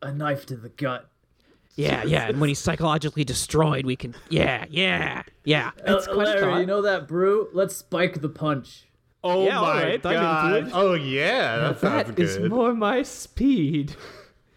a 0.00 0.12
knife 0.12 0.46
to 0.46 0.56
the 0.56 0.68
gut. 0.70 1.10
yeah 1.74 2.04
yeah 2.04 2.28
and 2.28 2.40
when 2.40 2.48
he's 2.48 2.58
psychologically 2.60 3.24
destroyed 3.24 3.84
we 3.84 3.96
can 3.96 4.14
yeah 4.28 4.64
yeah 4.70 5.22
yeah 5.44 5.70
Uh, 5.86 6.00
Larry, 6.14 6.60
you 6.60 6.66
know 6.66 6.82
that 6.82 7.06
brew? 7.08 7.48
Let's 7.52 7.76
spike 7.76 8.20
the 8.20 8.28
punch. 8.28 8.86
Oh 9.22 9.44
Yeah, 9.46 9.60
my 9.60 9.82
right, 9.84 10.02
god. 10.02 10.70
Oh 10.72 10.94
yeah, 10.94 11.58
that 11.58 11.80
sounds 11.80 12.06
That 12.06 12.14
good. 12.16 12.24
is 12.26 12.38
more 12.50 12.74
my 12.74 13.02
speed. 13.02 13.94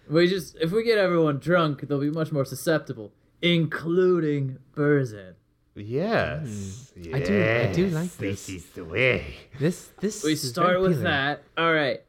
We 0.10 0.27
just 0.27 0.55
if 0.62 0.72
we 0.72 0.84
get 0.84 0.98
everyone 0.98 1.39
drunk, 1.39 1.82
they'll 1.88 2.00
be 2.00 2.10
much 2.12 2.32
more 2.32 2.46
susceptible, 2.46 3.12
including 3.41 4.60
Burzin. 4.75 5.34
Yes. 5.75 6.91
Hmm. 6.96 7.15
I 7.15 7.20
do- 7.20 7.43
I 7.43 7.72
do 7.74 7.88
like 7.88 8.12
this. 8.17 8.46
This 8.46 8.50
is 8.50 8.65
the 8.72 8.86
way. 8.86 9.36
This 9.60 9.89
this 10.00 10.24
We 10.24 10.36
start 10.36 10.79
with 10.82 10.91
appealing. 10.91 11.03
that. 11.05 11.43
All 11.58 11.74
right. 11.74 12.01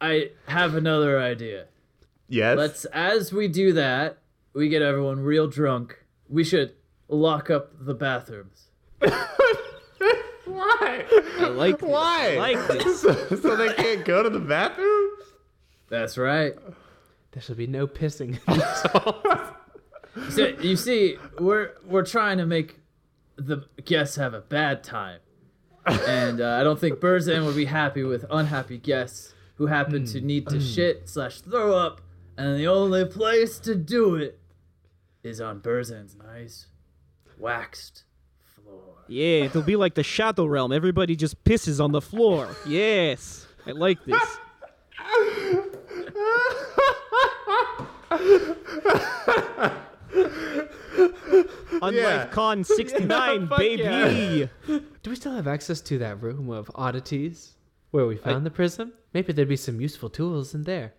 I 0.00 0.30
have 0.46 0.74
another 0.76 1.18
idea. 1.20 1.66
Yes. 2.28 2.56
Let's 2.56 2.84
as 2.86 3.32
we 3.32 3.48
do 3.48 3.72
that, 3.72 4.18
we 4.54 4.68
get 4.68 4.82
everyone 4.82 5.20
real 5.20 5.46
drunk. 5.48 5.98
We 6.28 6.44
should 6.44 6.74
lock 7.08 7.50
up 7.50 7.72
the 7.84 7.94
bathrooms. 7.94 8.68
Why? 10.58 11.04
I 11.38 11.48
like 11.48 11.78
this. 11.78 11.88
Why? 11.88 12.34
I 12.34 12.36
like 12.36 12.68
this 12.68 13.00
so 13.42 13.56
they 13.56 13.72
can't 13.74 14.04
go 14.04 14.22
to 14.22 14.30
the 14.30 14.40
bathroom? 14.40 15.10
That's 15.88 16.18
right. 16.18 16.54
There 17.32 17.42
shall 17.42 17.54
be 17.54 17.66
no 17.66 17.86
pissing. 17.86 18.38
So, 20.30 20.46
you 20.60 20.74
see, 20.76 21.16
we're 21.38 21.74
we're 21.86 22.04
trying 22.04 22.38
to 22.38 22.46
make 22.46 22.80
the 23.36 23.64
guests 23.84 24.16
have 24.16 24.34
a 24.34 24.40
bad 24.40 24.82
time, 24.82 25.20
and 25.86 26.40
uh, 26.40 26.58
I 26.60 26.64
don't 26.64 26.78
think 26.78 26.98
Burzin 26.98 27.46
would 27.46 27.54
be 27.54 27.66
happy 27.66 28.02
with 28.02 28.24
unhappy 28.28 28.78
guests 28.78 29.32
who 29.56 29.66
happen 29.66 30.04
to 30.06 30.20
need 30.20 30.48
to 30.48 30.60
shit 30.60 31.08
slash 31.08 31.40
throw 31.40 31.76
up, 31.76 32.00
and 32.36 32.58
the 32.58 32.66
only 32.66 33.04
place 33.04 33.60
to 33.60 33.76
do 33.76 34.16
it 34.16 34.40
is 35.22 35.40
on 35.40 35.60
Burzin's 35.60 36.16
nice 36.16 36.66
waxed 37.38 38.02
floor. 38.02 38.07
Yeah 39.08 39.44
it'll 39.44 39.62
be 39.62 39.76
like 39.76 39.94
the 39.94 40.02
shadow 40.02 40.44
realm 40.46 40.72
everybody 40.72 41.16
just 41.16 41.42
pisses 41.44 41.82
on 41.82 41.92
the 41.92 42.00
floor 42.00 42.48
yes 42.66 43.46
I 43.66 43.72
like 43.72 44.04
this 44.04 44.38
Unlife 51.80 51.94
Yeah. 51.94 52.26
Con 52.26 52.64
69, 52.64 53.48
fuck 53.48 53.58
baby. 53.58 54.50
do 54.66 55.10
we 55.10 55.16
still 55.16 55.32
have 55.32 55.46
access 55.46 55.80
to 55.82 55.98
that 55.98 56.22
room 56.22 56.50
of 56.50 56.70
oddities 56.74 57.54
where 57.90 58.06
we 58.06 58.16
found 58.16 58.44
the 58.44 58.50
prism? 58.50 58.92
Maybe 59.14 59.32
there'd 59.32 59.48
be 59.48 59.56
some 59.56 59.80
useful 59.80 60.10
tools 60.10 60.54
in 60.54 60.64
there. 60.64 60.94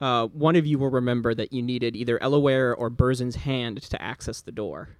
Uh, 0.00 0.26
one 0.28 0.56
of 0.56 0.66
you 0.66 0.78
will 0.78 0.90
remember 0.90 1.34
that 1.34 1.52
you 1.52 1.62
needed 1.62 1.94
either 1.96 2.18
Elaware 2.18 2.74
or 2.76 2.90
Burzin's 2.90 3.36
hand 3.36 3.80
to 3.82 4.02
access 4.02 4.40
the 4.40 4.52
door. 4.52 4.90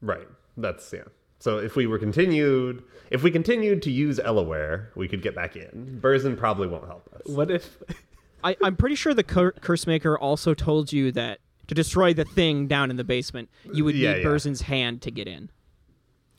Right. 0.00 0.26
That's 0.56 0.92
yeah. 0.92 1.02
So 1.38 1.58
if 1.58 1.76
we 1.76 1.86
were 1.86 1.98
continued, 1.98 2.82
if 3.10 3.22
we 3.22 3.30
continued 3.30 3.82
to 3.82 3.90
use 3.90 4.18
Elaware, 4.18 4.86
we 4.96 5.06
could 5.08 5.22
get 5.22 5.34
back 5.34 5.56
in. 5.56 5.98
Burzin 6.02 6.36
probably 6.36 6.66
won't 6.66 6.86
help 6.86 7.08
us. 7.14 7.22
What 7.26 7.50
if 7.50 7.78
I, 8.44 8.56
I'm 8.62 8.76
pretty 8.76 8.94
sure 8.96 9.14
the 9.14 9.22
cur- 9.24 9.52
curse 9.52 9.86
maker 9.86 10.18
also 10.18 10.54
told 10.54 10.92
you 10.92 11.12
that 11.12 11.38
to 11.68 11.74
destroy 11.74 12.14
the 12.14 12.24
thing 12.24 12.66
down 12.66 12.90
in 12.90 12.96
the 12.96 13.04
basement, 13.04 13.50
you 13.72 13.84
would 13.84 13.94
Yeah, 13.94 14.14
need 14.14 14.22
yeah. 14.22 14.28
Burzin's 14.28 14.62
hand 14.62 15.02
to 15.02 15.10
get 15.10 15.28
in. 15.28 15.50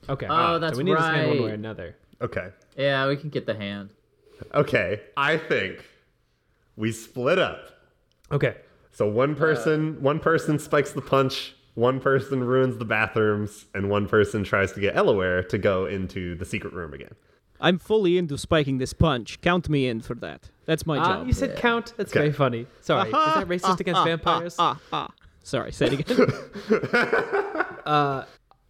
Okay. 0.09 0.27
Oh, 0.29 0.55
so 0.55 0.59
that's 0.59 0.77
we 0.77 0.83
need 0.83 0.95
his 0.97 1.05
hand 1.05 1.27
one 1.29 1.43
way 1.43 1.51
or 1.51 1.53
another. 1.53 1.95
Okay. 2.21 2.49
Yeah, 2.77 3.07
we 3.07 3.15
can 3.15 3.29
get 3.29 3.45
the 3.45 3.53
hand. 3.55 3.91
Okay. 4.53 5.01
I 5.15 5.37
think 5.37 5.85
we 6.75 6.91
split 6.91 7.37
up. 7.39 7.69
Okay. 8.31 8.55
So 8.91 9.07
one 9.07 9.35
person, 9.35 9.97
uh, 9.97 10.01
one 10.01 10.19
person 10.19 10.57
spikes 10.59 10.91
the 10.93 11.01
punch, 11.01 11.55
one 11.75 11.99
person 11.99 12.43
ruins 12.43 12.77
the 12.77 12.85
bathrooms, 12.85 13.65
and 13.73 13.89
one 13.89 14.07
person 14.07 14.43
tries 14.43 14.71
to 14.73 14.79
get 14.79 14.95
Elaware 14.95 15.47
to 15.49 15.57
go 15.57 15.85
into 15.85 16.35
the 16.35 16.45
secret 16.45 16.73
room 16.73 16.93
again. 16.93 17.13
I'm 17.61 17.77
fully 17.77 18.17
into 18.17 18.37
spiking 18.37 18.77
this 18.77 18.93
punch. 18.93 19.41
Count 19.41 19.67
me 19.69 19.87
in 19.87 19.99
for 20.01 20.15
that. 20.15 20.49
That's 20.65 20.85
my 20.85 20.97
Uh, 20.97 21.05
job. 21.05 21.27
you 21.27 21.33
said 21.33 21.57
count. 21.57 21.93
That's 21.97 22.11
Okay. 22.11 22.19
very 22.19 22.31
funny. 22.33 22.67
Sorry. 22.81 23.07
Is 23.07 23.11
that 23.13 23.47
racist 23.47 23.79
against 23.81 24.03
vampires? 24.05 24.55
Ah, 24.59 24.79
ah. 24.93 25.09
Sorry, 25.43 25.71
say 25.71 25.87
it 25.87 25.99
again. 25.99 26.27
Uh, 27.85 28.23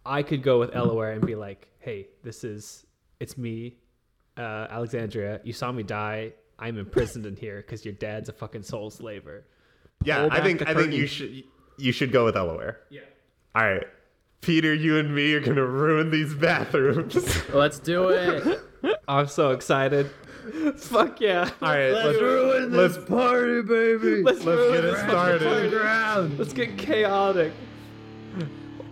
I 0.06 0.22
could 0.22 0.42
go 0.42 0.58
with 0.58 0.70
Elaware 0.72 1.12
and 1.12 1.26
be 1.26 1.34
like, 1.34 1.68
"Hey, 1.80 2.08
this 2.22 2.42
is 2.42 2.86
it's 3.18 3.36
me, 3.36 3.76
uh, 4.38 4.66
Alexandria. 4.70 5.40
You 5.44 5.52
saw 5.52 5.70
me 5.72 5.82
die. 5.82 6.32
I'm 6.58 6.78
imprisoned 6.78 7.26
in 7.26 7.36
here 7.36 7.56
because 7.58 7.84
your 7.84 7.92
dad's 7.94 8.28
a 8.30 8.32
fucking 8.32 8.62
soul 8.62 8.88
slaver." 8.90 9.44
Yeah, 10.02 10.28
I 10.30 10.40
think 10.40 10.66
I 10.66 10.72
think 10.74 10.94
you 10.94 11.06
should 11.06 11.44
you 11.80 11.92
should 11.92 12.12
go 12.12 12.24
with 12.24 12.34
Elaware. 12.34 12.76
Yeah. 12.90 13.00
All 13.54 13.62
right. 13.64 13.86
Peter, 14.40 14.72
you 14.72 14.96
and 14.98 15.14
me 15.14 15.34
are 15.34 15.40
gonna 15.40 15.66
ruin 15.66 16.10
these 16.10 16.34
bathrooms. 16.34 17.16
Let's 17.54 17.78
do 17.78 18.08
it. 18.08 18.60
I'm 19.08 19.26
so 19.26 19.50
excited. 19.50 20.10
Fuck 20.76 21.20
yeah. 21.20 21.50
All 21.60 21.68
right, 21.68 21.90
Let's 21.90 22.06
let's, 22.06 22.20
ruin 22.20 22.72
let's, 22.72 22.96
this 22.96 23.04
party, 23.04 23.62
baby. 23.62 24.22
Let's 24.22 24.42
let's 24.44 24.72
get 24.72 24.84
it 24.84 24.96
started. 24.98 25.70
Ground. 25.70 26.38
Let's 26.38 26.52
get 26.54 26.78
chaotic. 26.78 27.52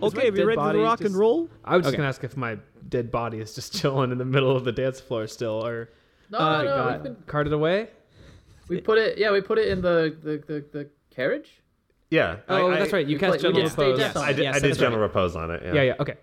okay, 0.03 0.29
we 0.29 0.37
dead 0.37 0.45
ready 0.45 0.61
to 0.77 0.83
rock 0.83 0.99
just- 0.99 1.09
and 1.09 1.17
roll? 1.19 1.49
I 1.65 1.75
was 1.75 1.83
just 1.85 1.93
Okay. 1.93 1.97
gonna 1.97 2.09
ask 2.09 2.23
if 2.23 2.37
my 2.37 2.57
dead 2.87 3.11
body 3.11 3.39
is 3.39 3.55
just 3.55 3.73
chilling 3.79 4.11
in 4.11 4.17
the 4.19 4.25
middle 4.25 4.55
of 4.55 4.63
the 4.65 4.71
dance 4.71 4.99
floor 4.99 5.25
still, 5.27 5.65
or 5.65 5.89
No, 6.29 6.37
uh, 6.37 6.57
no, 6.61 6.65
got 6.65 6.93
we've 6.93 7.03
been- 7.03 7.23
carted 7.25 7.53
away. 7.53 7.89
we 8.67 8.79
put 8.81 8.99
it. 8.99 9.17
Yeah, 9.17 9.31
we 9.31 9.41
put 9.41 9.57
it 9.57 9.67
in 9.69 9.81
the 9.81 10.15
the, 10.21 10.37
the, 10.45 10.65
the 10.71 10.89
carriage. 11.09 11.58
Yeah. 12.09 12.37
Oh, 12.47 12.71
I, 12.71 12.79
that's 12.79 12.93
right. 12.93 13.05
You 13.05 13.19
cast 13.19 13.39
play- 13.39 13.51
gentle 13.51 13.63
repose. 13.63 14.15
on 14.15 14.23
I 14.23 14.33
did, 14.33 14.43
Yes, 14.43 14.55
I 14.55 14.59
did 14.59 14.77
gentle 14.77 14.99
repose 14.99 15.35
on 15.35 15.51
it. 15.51 15.61
Yeah. 15.63 15.73
Yeah, 15.73 15.81
yeah. 15.81 15.93
Okay. 15.99 16.15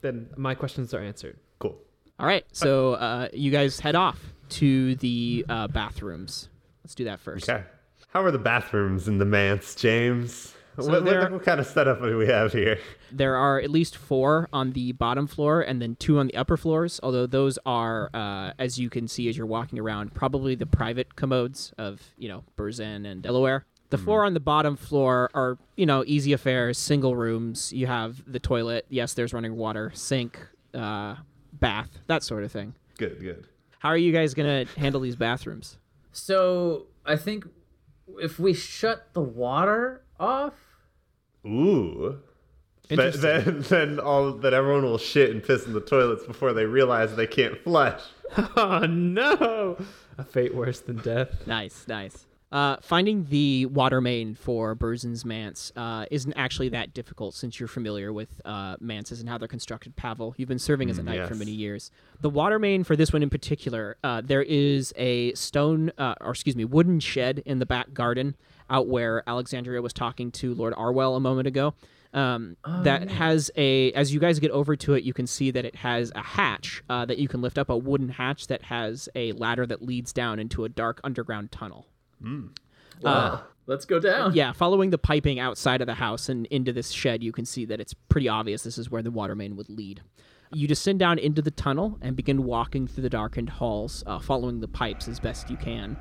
Then 0.00 0.28
my 0.36 0.54
questions 0.54 0.94
are 0.94 1.00
answered. 1.00 1.38
Cool. 1.58 1.78
All 2.18 2.26
right, 2.26 2.44
so 2.52 2.94
uh, 2.94 3.28
you 3.32 3.50
guys 3.50 3.80
head 3.80 3.94
off 3.94 4.20
to 4.50 4.94
the 4.96 5.44
uh, 5.48 5.68
bathrooms. 5.68 6.48
Let's 6.84 6.94
do 6.94 7.04
that 7.04 7.20
first. 7.20 7.48
Okay. 7.48 7.64
How 8.08 8.22
are 8.22 8.30
the 8.30 8.38
bathrooms 8.38 9.08
in 9.08 9.18
the 9.18 9.24
manse, 9.24 9.74
James? 9.74 10.54
what, 10.76 11.04
what, 11.04 11.32
what 11.32 11.42
kind 11.42 11.60
of 11.60 11.66
setup 11.66 12.00
do 12.00 12.16
we 12.16 12.26
have 12.26 12.52
here? 12.52 12.78
There 13.10 13.36
are 13.36 13.60
at 13.60 13.70
least 13.70 13.96
four 13.96 14.48
on 14.52 14.72
the 14.72 14.92
bottom 14.92 15.26
floor 15.26 15.60
and 15.60 15.82
then 15.82 15.96
two 15.96 16.18
on 16.18 16.26
the 16.26 16.34
upper 16.34 16.56
floors, 16.56 16.98
although 17.02 17.26
those 17.26 17.58
are, 17.66 18.10
uh, 18.14 18.52
as 18.58 18.78
you 18.78 18.88
can 18.88 19.06
see 19.08 19.28
as 19.28 19.36
you're 19.36 19.46
walking 19.46 19.78
around, 19.78 20.14
probably 20.14 20.54
the 20.54 20.66
private 20.66 21.14
commodes 21.16 21.72
of, 21.78 22.00
you 22.16 22.28
know, 22.28 22.44
Burzin 22.56 23.06
and 23.06 23.22
Delaware. 23.22 23.64
The 23.92 23.98
four 23.98 24.24
on 24.24 24.32
the 24.32 24.40
bottom 24.40 24.76
floor 24.76 25.30
are, 25.34 25.58
you 25.76 25.84
know, 25.84 26.02
easy 26.06 26.32
affairs, 26.32 26.78
single 26.78 27.14
rooms. 27.14 27.72
You 27.72 27.86
have 27.86 28.22
the 28.30 28.40
toilet. 28.40 28.86
Yes, 28.88 29.12
there's 29.12 29.34
running 29.34 29.54
water, 29.54 29.92
sink, 29.94 30.38
uh, 30.72 31.16
bath, 31.52 31.98
that 32.06 32.22
sort 32.22 32.42
of 32.42 32.50
thing. 32.50 32.74
Good, 32.96 33.20
good. 33.20 33.46
How 33.80 33.90
are 33.90 33.96
you 33.96 34.10
guys 34.10 34.32
going 34.32 34.66
to 34.66 34.80
handle 34.80 35.00
these 35.02 35.14
bathrooms? 35.14 35.76
So 36.10 36.86
I 37.04 37.16
think 37.16 37.46
if 38.18 38.38
we 38.38 38.54
shut 38.54 39.12
the 39.12 39.20
water 39.20 40.04
off, 40.18 40.54
Ooh. 41.46 42.20
But 42.88 43.20
then, 43.20 43.60
then 43.68 44.00
all 44.00 44.32
that 44.32 44.54
everyone 44.54 44.84
will 44.84 44.98
shit 44.98 45.30
and 45.30 45.42
piss 45.42 45.66
in 45.66 45.72
the 45.72 45.80
toilets 45.80 46.24
before 46.24 46.52
they 46.52 46.64
realize 46.64 47.14
they 47.14 47.26
can't 47.26 47.58
flush. 47.62 48.00
Oh 48.56 48.86
no! 48.86 49.76
A 50.16 50.24
fate 50.24 50.54
worse 50.54 50.80
than 50.80 50.96
death. 50.96 51.46
Nice, 51.46 51.84
nice. 51.86 52.26
Uh, 52.52 52.76
finding 52.82 53.24
the 53.30 53.64
water 53.66 54.02
main 54.02 54.34
for 54.34 54.74
Burzen's 54.74 55.24
manse 55.24 55.72
uh, 55.74 56.04
isn't 56.10 56.34
actually 56.34 56.68
that 56.68 56.92
difficult 56.92 57.34
since 57.34 57.58
you're 57.58 57.66
familiar 57.66 58.12
with 58.12 58.42
uh, 58.44 58.76
manses 58.78 59.20
and 59.20 59.28
how 59.28 59.38
they're 59.38 59.48
constructed, 59.48 59.96
Pavel. 59.96 60.34
You've 60.36 60.50
been 60.50 60.58
serving 60.58 60.90
as 60.90 60.98
a 60.98 61.02
knight 61.02 61.26
for 61.26 61.34
many 61.34 61.52
years. 61.52 61.90
The 62.20 62.28
water 62.28 62.58
main 62.58 62.84
for 62.84 62.94
this 62.94 63.10
one 63.10 63.22
in 63.22 63.30
particular, 63.30 63.96
uh, 64.04 64.20
there 64.22 64.42
is 64.42 64.92
a 64.96 65.32
stone, 65.32 65.92
uh, 65.96 66.14
or 66.20 66.32
excuse 66.32 66.54
me, 66.54 66.66
wooden 66.66 67.00
shed 67.00 67.42
in 67.46 67.58
the 67.58 67.64
back 67.64 67.94
garden 67.94 68.36
out 68.68 68.86
where 68.86 69.22
Alexandria 69.26 69.80
was 69.80 69.94
talking 69.94 70.30
to 70.32 70.54
Lord 70.54 70.74
Arwell 70.74 71.16
a 71.16 71.20
moment 71.20 71.48
ago. 71.48 71.72
Um, 72.14 72.58
that 72.82 73.08
has 73.08 73.50
a, 73.56 73.90
as 73.92 74.12
you 74.12 74.20
guys 74.20 74.38
get 74.38 74.50
over 74.50 74.76
to 74.76 74.92
it, 74.92 75.02
you 75.02 75.14
can 75.14 75.26
see 75.26 75.50
that 75.52 75.64
it 75.64 75.76
has 75.76 76.12
a 76.14 76.20
hatch 76.20 76.82
uh, 76.90 77.06
that 77.06 77.16
you 77.16 77.26
can 77.28 77.40
lift 77.40 77.56
up, 77.56 77.70
a 77.70 77.76
wooden 77.76 78.10
hatch 78.10 78.48
that 78.48 78.64
has 78.64 79.08
a 79.14 79.32
ladder 79.32 79.64
that 79.64 79.80
leads 79.80 80.12
down 80.12 80.38
into 80.38 80.64
a 80.64 80.68
dark 80.68 81.00
underground 81.02 81.50
tunnel. 81.50 81.86
Let's 83.66 83.84
go 83.84 84.00
down. 84.00 84.34
Yeah, 84.34 84.52
following 84.52 84.90
the 84.90 84.98
piping 84.98 85.38
outside 85.38 85.80
of 85.80 85.86
the 85.86 85.94
house 85.94 86.28
and 86.28 86.46
into 86.46 86.72
this 86.72 86.90
shed, 86.90 87.22
you 87.22 87.30
can 87.30 87.44
see 87.44 87.64
that 87.66 87.80
it's 87.80 87.94
pretty 87.94 88.28
obvious 88.28 88.64
this 88.64 88.76
is 88.76 88.90
where 88.90 89.02
the 89.02 89.10
water 89.10 89.36
main 89.36 89.56
would 89.56 89.70
lead. 89.70 90.02
You 90.52 90.66
descend 90.66 90.98
down 90.98 91.18
into 91.18 91.40
the 91.40 91.50
tunnel 91.50 91.98
and 92.02 92.16
begin 92.16 92.44
walking 92.44 92.86
through 92.86 93.04
the 93.04 93.10
darkened 93.10 93.48
halls, 93.48 94.02
uh, 94.06 94.18
following 94.18 94.60
the 94.60 94.68
pipes 94.68 95.08
as 95.08 95.20
best 95.20 95.48
you 95.48 95.56
can. 95.56 95.96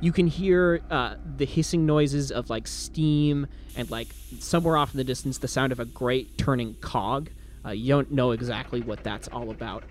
You 0.00 0.12
can 0.12 0.26
hear 0.26 0.82
uh, 0.90 1.14
the 1.36 1.46
hissing 1.46 1.86
noises 1.86 2.30
of 2.30 2.50
like 2.50 2.66
steam 2.66 3.46
and 3.76 3.90
like 3.90 4.08
somewhere 4.38 4.76
off 4.76 4.92
in 4.92 4.98
the 4.98 5.04
distance 5.04 5.38
the 5.38 5.48
sound 5.48 5.72
of 5.72 5.80
a 5.80 5.86
great 5.86 6.36
turning 6.36 6.74
cog. 6.74 7.30
Uh, 7.64 7.70
you 7.70 7.88
don't 7.88 8.12
know 8.12 8.32
exactly 8.32 8.82
what 8.82 9.02
that's 9.02 9.26
all 9.28 9.50
about. 9.50 9.84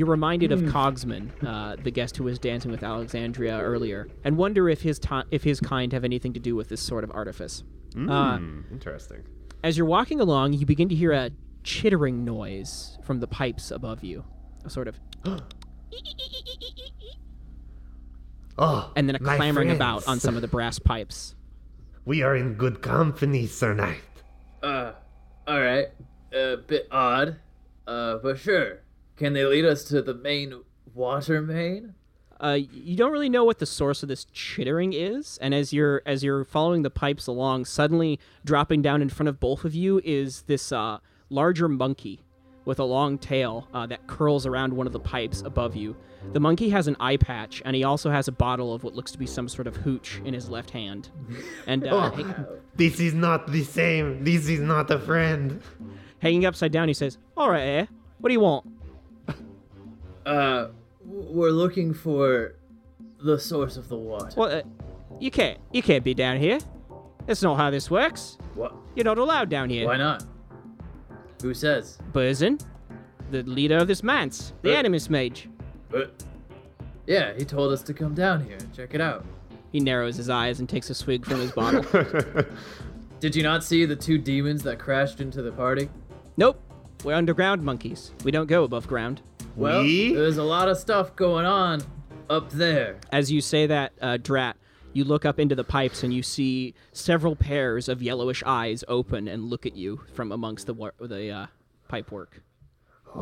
You're 0.00 0.08
reminded 0.08 0.50
of 0.50 0.60
Cogsman, 0.62 1.28
uh, 1.46 1.76
the 1.76 1.90
guest 1.90 2.16
who 2.16 2.24
was 2.24 2.38
dancing 2.38 2.70
with 2.70 2.82
Alexandria 2.82 3.60
earlier, 3.60 4.08
and 4.24 4.38
wonder 4.38 4.66
if 4.70 4.80
his 4.80 4.98
ti 4.98 5.20
if 5.30 5.44
his 5.44 5.60
kind 5.60 5.92
have 5.92 6.04
anything 6.04 6.32
to 6.32 6.40
do 6.40 6.56
with 6.56 6.70
this 6.70 6.80
sort 6.80 7.04
of 7.04 7.10
artifice. 7.12 7.62
Uh, 7.94 8.38
Hmm, 8.38 8.60
interesting. 8.72 9.24
as 9.62 9.76
you're 9.76 9.84
walking 9.86 10.18
along, 10.18 10.54
you 10.54 10.64
begin 10.64 10.88
to 10.88 10.94
hear 10.94 11.12
a 11.12 11.30
chittering 11.64 12.24
noise 12.24 12.96
from 13.02 13.20
the 13.20 13.26
pipes 13.26 13.70
above 13.70 14.02
you, 14.02 14.24
a 14.64 14.70
sort 14.70 14.88
of, 14.88 14.98
Oh, 18.58 18.90
and 18.96 19.06
then 19.06 19.16
a 19.16 19.22
my 19.22 19.36
clamoring 19.36 19.70
about 19.70 20.08
on 20.08 20.18
some 20.18 20.34
of 20.34 20.40
the 20.40 20.48
brass 20.48 20.78
pipes. 20.78 21.34
We 22.06 22.22
are 22.22 22.34
in 22.34 22.54
good 22.54 22.80
company, 22.80 23.46
Sir 23.46 23.74
Knight. 23.74 24.00
Uh, 24.62 24.92
all 25.46 25.60
right. 25.60 25.88
A 26.32 26.56
bit 26.56 26.88
odd, 26.90 27.36
uh, 27.86 28.16
but 28.22 28.38
sure. 28.38 28.80
Can 29.20 29.34
they 29.34 29.44
lead 29.44 29.64
us 29.66 29.84
to 29.84 30.00
the 30.02 30.14
main 30.14 30.62
water 30.94 31.40
main? 31.42 31.94
Uh, 32.40 32.58
you 32.72 32.96
don't 32.96 33.12
really 33.12 33.28
know 33.28 33.44
what 33.44 33.58
the 33.58 33.66
source 33.66 34.02
of 34.02 34.08
this 34.08 34.24
chittering 34.32 34.94
is, 34.94 35.38
and 35.42 35.52
as 35.54 35.74
you're 35.74 36.00
as 36.06 36.24
you're 36.24 36.42
following 36.46 36.80
the 36.82 36.90
pipes 36.90 37.26
along, 37.26 37.66
suddenly 37.66 38.18
dropping 38.46 38.80
down 38.80 39.02
in 39.02 39.10
front 39.10 39.28
of 39.28 39.38
both 39.38 39.66
of 39.66 39.74
you 39.74 40.00
is 40.04 40.40
this 40.46 40.72
uh, 40.72 40.98
larger 41.28 41.68
monkey 41.68 42.22
with 42.64 42.78
a 42.78 42.84
long 42.84 43.18
tail 43.18 43.68
uh, 43.74 43.86
that 43.86 44.06
curls 44.06 44.46
around 44.46 44.72
one 44.72 44.86
of 44.86 44.94
the 44.94 45.00
pipes 45.00 45.42
above 45.44 45.76
you. 45.76 45.94
The 46.32 46.40
monkey 46.40 46.70
has 46.70 46.88
an 46.88 46.96
eye 46.98 47.18
patch, 47.18 47.60
and 47.66 47.76
he 47.76 47.84
also 47.84 48.10
has 48.10 48.26
a 48.26 48.32
bottle 48.32 48.72
of 48.72 48.84
what 48.84 48.94
looks 48.94 49.12
to 49.12 49.18
be 49.18 49.26
some 49.26 49.48
sort 49.48 49.66
of 49.66 49.76
hooch 49.76 50.20
in 50.24 50.32
his 50.32 50.48
left 50.48 50.70
hand. 50.70 51.10
And 51.66 51.86
uh, 51.86 52.10
hang- 52.10 52.46
This 52.74 53.00
is 53.00 53.12
not 53.12 53.52
the 53.52 53.64
same. 53.64 54.24
This 54.24 54.48
is 54.48 54.60
not 54.60 54.90
a 54.90 54.98
friend. 54.98 55.60
hanging 56.20 56.46
upside 56.46 56.72
down, 56.72 56.88
he 56.88 56.94
says, 56.94 57.18
"All 57.36 57.50
right, 57.50 57.66
eh? 57.80 57.86
What 58.18 58.28
do 58.28 58.32
you 58.32 58.40
want?" 58.40 58.64
Uh, 60.26 60.68
we're 61.04 61.50
looking 61.50 61.94
for 61.94 62.54
the 63.22 63.38
source 63.38 63.76
of 63.76 63.88
the 63.88 63.96
water. 63.96 64.30
Well, 64.36 64.50
uh, 64.50 64.62
you 65.18 65.30
can't 65.30 65.58
you 65.72 65.82
can't 65.82 66.04
be 66.04 66.14
down 66.14 66.38
here. 66.38 66.58
That's 67.26 67.42
not 67.42 67.56
how 67.56 67.70
this 67.70 67.90
works. 67.90 68.38
What? 68.54 68.74
You're 68.94 69.04
not 69.04 69.18
allowed 69.18 69.48
down 69.48 69.70
here. 69.70 69.86
Why 69.86 69.96
not? 69.96 70.24
Who 71.42 71.54
says? 71.54 71.98
Burzin, 72.12 72.60
the 73.30 73.42
leader 73.44 73.78
of 73.78 73.88
this 73.88 74.02
manse, 74.02 74.52
the 74.62 74.74
Uh, 74.74 74.78
Animus 74.78 75.08
Mage. 75.08 75.48
But 75.90 76.22
yeah, 77.06 77.32
he 77.36 77.44
told 77.44 77.72
us 77.72 77.82
to 77.84 77.94
come 77.94 78.14
down 78.14 78.44
here. 78.44 78.56
and 78.58 78.72
Check 78.74 78.94
it 78.94 79.00
out. 79.00 79.24
He 79.72 79.80
narrows 79.80 80.16
his 80.16 80.28
eyes 80.28 80.58
and 80.60 80.68
takes 80.68 80.90
a 80.90 80.94
swig 80.94 81.24
from 81.24 81.40
his 81.40 81.52
bottle. 81.52 81.84
Did 83.20 83.36
you 83.36 83.42
not 83.42 83.62
see 83.62 83.84
the 83.84 83.96
two 83.96 84.18
demons 84.18 84.62
that 84.64 84.78
crashed 84.78 85.20
into 85.20 85.42
the 85.42 85.52
party? 85.52 85.88
nope, 86.36 86.60
we're 87.04 87.14
underground 87.14 87.62
monkeys. 87.62 88.12
We 88.24 88.30
don't 88.30 88.46
go 88.46 88.64
above 88.64 88.86
ground. 88.88 89.20
Well, 89.60 89.82
We? 89.82 90.14
there's 90.14 90.38
a 90.38 90.42
lot 90.42 90.68
of 90.68 90.78
stuff 90.78 91.14
going 91.16 91.44
on 91.44 91.82
up 92.30 92.48
there. 92.50 92.96
As 93.12 93.30
you 93.30 93.42
say 93.42 93.66
that, 93.66 93.92
uh, 94.00 94.16
Drat, 94.16 94.56
you 94.94 95.04
look 95.04 95.26
up 95.26 95.38
into 95.38 95.54
the 95.54 95.64
pipes 95.64 96.02
and 96.02 96.14
you 96.14 96.22
see 96.22 96.72
several 96.92 97.36
pairs 97.36 97.86
of 97.88 98.02
yellowish 98.02 98.42
eyes 98.46 98.82
open 98.88 99.28
and 99.28 99.44
look 99.44 99.66
at 99.66 99.76
you 99.76 100.00
from 100.14 100.32
amongst 100.32 100.66
the 100.66 100.72
wa- 100.72 100.90
the 100.98 101.30
uh, 101.30 101.46
pipe 101.88 102.10
work. 102.10 102.42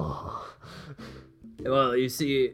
Well, 1.60 1.96
you 1.96 2.08
see, 2.08 2.52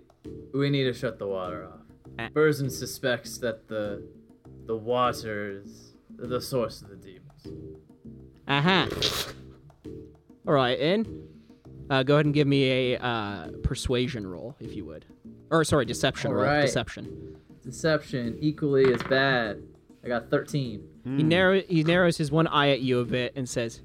we 0.55 0.71
need 0.71 0.85
to 0.85 0.95
shut 0.95 1.19
the 1.19 1.27
water 1.27 1.67
off. 1.67 1.81
Uh. 2.19 2.29
Burzin 2.31 2.71
suspects 2.71 3.37
that 3.39 3.69
the 3.69 4.03
the 4.65 4.75
water 4.75 5.61
is 5.63 5.93
the 6.17 6.41
source 6.41 6.81
of 6.81 6.89
the 6.89 6.97
demons. 6.97 7.75
Uh 8.49 8.63
huh. 8.63 8.87
All 10.49 10.55
right, 10.55 10.79
in. 10.79 11.29
Uh, 11.91 12.03
go 12.03 12.15
ahead 12.15 12.25
and 12.25 12.35
give 12.35 12.47
me 12.47 12.95
a 12.95 12.99
uh, 12.99 13.49
persuasion 13.63 14.27
roll, 14.27 14.57
if 14.61 14.75
you 14.75 14.85
would. 14.87 15.05
Or 15.51 15.65
sorry, 15.65 15.85
deception 15.85 16.31
All 16.31 16.37
roll. 16.39 16.47
right. 16.47 16.63
Deception. 16.63 17.37
Deception 17.63 18.37
equally 18.41 18.93
as 18.93 19.03
bad. 19.05 19.63
I 20.05 20.09
got 20.09 20.31
13. 20.31 20.83
He 21.05 21.23
narrow 21.23 21.61
he 21.61 21.83
narrows 21.83 22.17
his 22.17 22.31
one 22.31 22.47
eye 22.47 22.71
at 22.71 22.81
you 22.81 23.01
a 23.01 23.05
bit 23.05 23.35
and 23.37 23.47
says, 23.49 23.83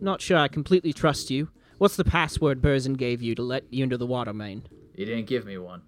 "Not 0.00 0.20
sure 0.20 0.38
I 0.38 0.46
completely 0.46 0.92
trust 0.92 1.30
you. 1.30 1.48
What's 1.78 1.96
the 1.96 2.04
password 2.04 2.60
Burzin 2.62 2.96
gave 2.96 3.22
you 3.22 3.34
to 3.34 3.42
let 3.42 3.64
you 3.72 3.82
into 3.82 3.96
the 3.96 4.06
water 4.06 4.32
main?" 4.32 4.62
He 4.94 5.04
didn't 5.04 5.26
give 5.26 5.44
me 5.44 5.58
one. 5.58 5.82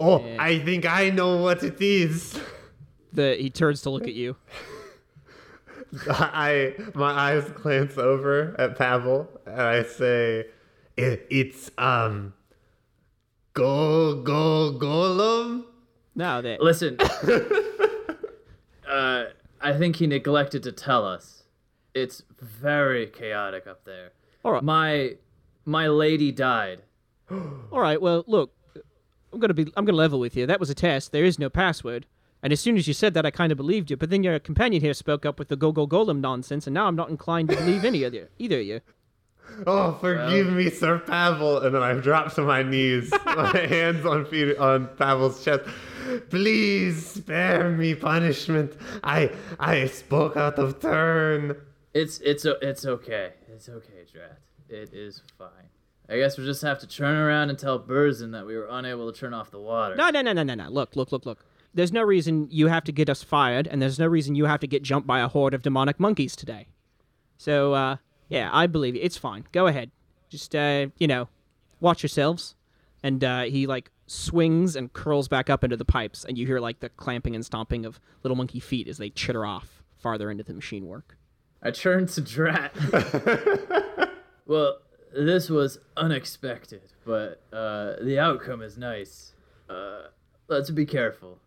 Oh, 0.00 0.24
I 0.38 0.58
think 0.58 0.86
I 0.86 1.10
know 1.10 1.36
what 1.36 1.62
it 1.62 1.80
is. 1.80 2.38
The 3.12 3.36
he 3.36 3.48
turns 3.50 3.82
to 3.82 3.90
look 3.90 4.04
at 4.08 4.14
you. 4.14 4.36
I 6.10 6.74
my 6.94 7.10
eyes 7.10 7.48
glance 7.50 7.96
over 7.96 8.54
at 8.58 8.76
Pavel 8.76 9.28
and 9.46 9.60
I 9.60 9.82
say, 9.84 10.46
It, 10.98 11.28
it's 11.30 11.70
um, 11.78 12.34
go 13.54 14.20
go 14.20 14.76
golem. 14.76 15.64
No, 16.16 16.42
that 16.42 16.60
Listen. 16.60 16.98
uh, 18.90 19.26
I 19.60 19.72
think 19.78 19.94
he 19.96 20.08
neglected 20.08 20.64
to 20.64 20.72
tell 20.72 21.06
us. 21.06 21.44
It's 21.94 22.24
very 22.40 23.06
chaotic 23.06 23.68
up 23.68 23.84
there. 23.84 24.10
All 24.44 24.50
right. 24.50 24.62
My 24.62 25.14
my 25.64 25.86
lady 25.86 26.32
died. 26.32 26.82
All 27.30 27.80
right. 27.80 28.02
Well, 28.02 28.24
look, 28.26 28.52
I'm 29.32 29.38
gonna 29.38 29.54
be 29.54 29.72
I'm 29.76 29.84
gonna 29.84 29.96
level 29.96 30.18
with 30.18 30.36
you. 30.36 30.46
That 30.46 30.58
was 30.58 30.68
a 30.68 30.74
test. 30.74 31.12
There 31.12 31.24
is 31.24 31.38
no 31.38 31.48
password. 31.48 32.06
And 32.42 32.52
as 32.52 32.60
soon 32.60 32.76
as 32.76 32.88
you 32.88 32.94
said 32.94 33.14
that, 33.14 33.24
I 33.24 33.30
kind 33.30 33.52
of 33.52 33.56
believed 33.56 33.90
you. 33.90 33.96
But 33.96 34.10
then 34.10 34.24
your 34.24 34.38
companion 34.40 34.82
here 34.82 34.94
spoke 34.94 35.24
up 35.24 35.38
with 35.38 35.46
the 35.46 35.56
go 35.56 35.70
go 35.70 35.86
golem 35.86 36.20
nonsense, 36.20 36.66
and 36.66 36.74
now 36.74 36.88
I'm 36.88 36.96
not 36.96 37.08
inclined 37.08 37.50
to 37.50 37.56
believe 37.56 37.84
any 37.84 38.02
of 38.02 38.14
you, 38.14 38.26
either 38.38 38.58
of 38.58 38.66
you. 38.66 38.80
"Oh, 39.66 39.92
forgive 40.00 40.52
me, 40.52 40.70
Sir 40.70 40.98
Pavel," 40.98 41.58
and 41.58 41.74
then 41.74 41.82
I 41.82 41.94
drop 41.94 42.32
to 42.34 42.42
my 42.42 42.62
knees, 42.62 43.12
my 43.26 43.56
hands 43.56 44.04
on 44.06 44.24
feet 44.26 44.56
on 44.58 44.88
Pavel's 44.96 45.44
chest. 45.44 45.62
Please 46.30 47.04
spare 47.06 47.70
me 47.70 47.94
punishment. 47.94 48.72
I 49.04 49.30
I 49.58 49.86
spoke 49.86 50.36
out 50.36 50.58
of 50.58 50.80
turn. 50.80 51.56
It's 51.94 52.18
it's 52.20 52.44
o- 52.46 52.56
it's 52.62 52.84
okay. 52.86 53.32
It's 53.52 53.68
okay, 53.68 54.04
Drat. 54.12 54.38
It 54.68 54.92
is 54.94 55.22
fine. 55.38 55.48
I 56.08 56.16
guess 56.16 56.38
we'll 56.38 56.46
just 56.46 56.62
have 56.62 56.78
to 56.80 56.86
turn 56.86 57.16
around 57.16 57.50
and 57.50 57.58
tell 57.58 57.78
Burzin 57.78 58.32
that 58.32 58.46
we 58.46 58.56
were 58.56 58.66
unable 58.70 59.12
to 59.12 59.18
turn 59.18 59.34
off 59.34 59.50
the 59.50 59.60
water. 59.60 59.94
No, 59.96 60.08
no, 60.10 60.22
no, 60.22 60.32
no, 60.32 60.42
no, 60.42 60.54
no. 60.54 60.68
Look, 60.70 60.96
look, 60.96 61.12
look, 61.12 61.26
look. 61.26 61.44
There's 61.74 61.92
no 61.92 62.02
reason 62.02 62.48
you 62.50 62.68
have 62.68 62.84
to 62.84 62.92
get 62.92 63.10
us 63.10 63.22
fired, 63.22 63.66
and 63.66 63.80
there's 63.82 63.98
no 63.98 64.06
reason 64.06 64.34
you 64.34 64.46
have 64.46 64.60
to 64.60 64.66
get 64.66 64.82
jumped 64.82 65.06
by 65.06 65.20
a 65.20 65.28
horde 65.28 65.52
of 65.52 65.60
demonic 65.60 66.00
monkeys 66.00 66.34
today. 66.34 66.66
So, 67.36 67.74
uh, 67.74 67.96
yeah, 68.28 68.50
I 68.52 68.66
believe 68.66 68.94
you. 68.94 69.00
It's 69.02 69.16
fine. 69.16 69.44
Go 69.52 69.66
ahead. 69.66 69.90
Just, 70.28 70.54
uh, 70.54 70.88
you 70.98 71.06
know, 71.06 71.28
watch 71.80 72.02
yourselves. 72.02 72.54
And 73.02 73.22
uh, 73.22 73.42
he 73.42 73.66
like 73.66 73.90
swings 74.06 74.74
and 74.74 74.92
curls 74.92 75.28
back 75.28 75.48
up 75.48 75.62
into 75.62 75.76
the 75.76 75.84
pipes, 75.84 76.24
and 76.24 76.36
you 76.36 76.46
hear 76.46 76.58
like 76.58 76.80
the 76.80 76.88
clamping 76.88 77.34
and 77.34 77.44
stomping 77.44 77.86
of 77.86 78.00
little 78.22 78.36
monkey 78.36 78.60
feet 78.60 78.88
as 78.88 78.98
they 78.98 79.10
chitter 79.10 79.46
off 79.46 79.82
farther 79.96 80.30
into 80.30 80.42
the 80.42 80.54
machine 80.54 80.86
work. 80.86 81.16
I 81.62 81.70
turn 81.70 82.06
to 82.06 82.20
Drat. 82.20 82.72
well, 84.46 84.78
this 85.12 85.50
was 85.50 85.78
unexpected, 85.96 86.82
but 87.04 87.42
uh, 87.52 87.94
the 88.02 88.18
outcome 88.18 88.62
is 88.62 88.78
nice. 88.78 89.32
Uh, 89.68 90.02
let's 90.48 90.70
be 90.70 90.86
careful. 90.86 91.38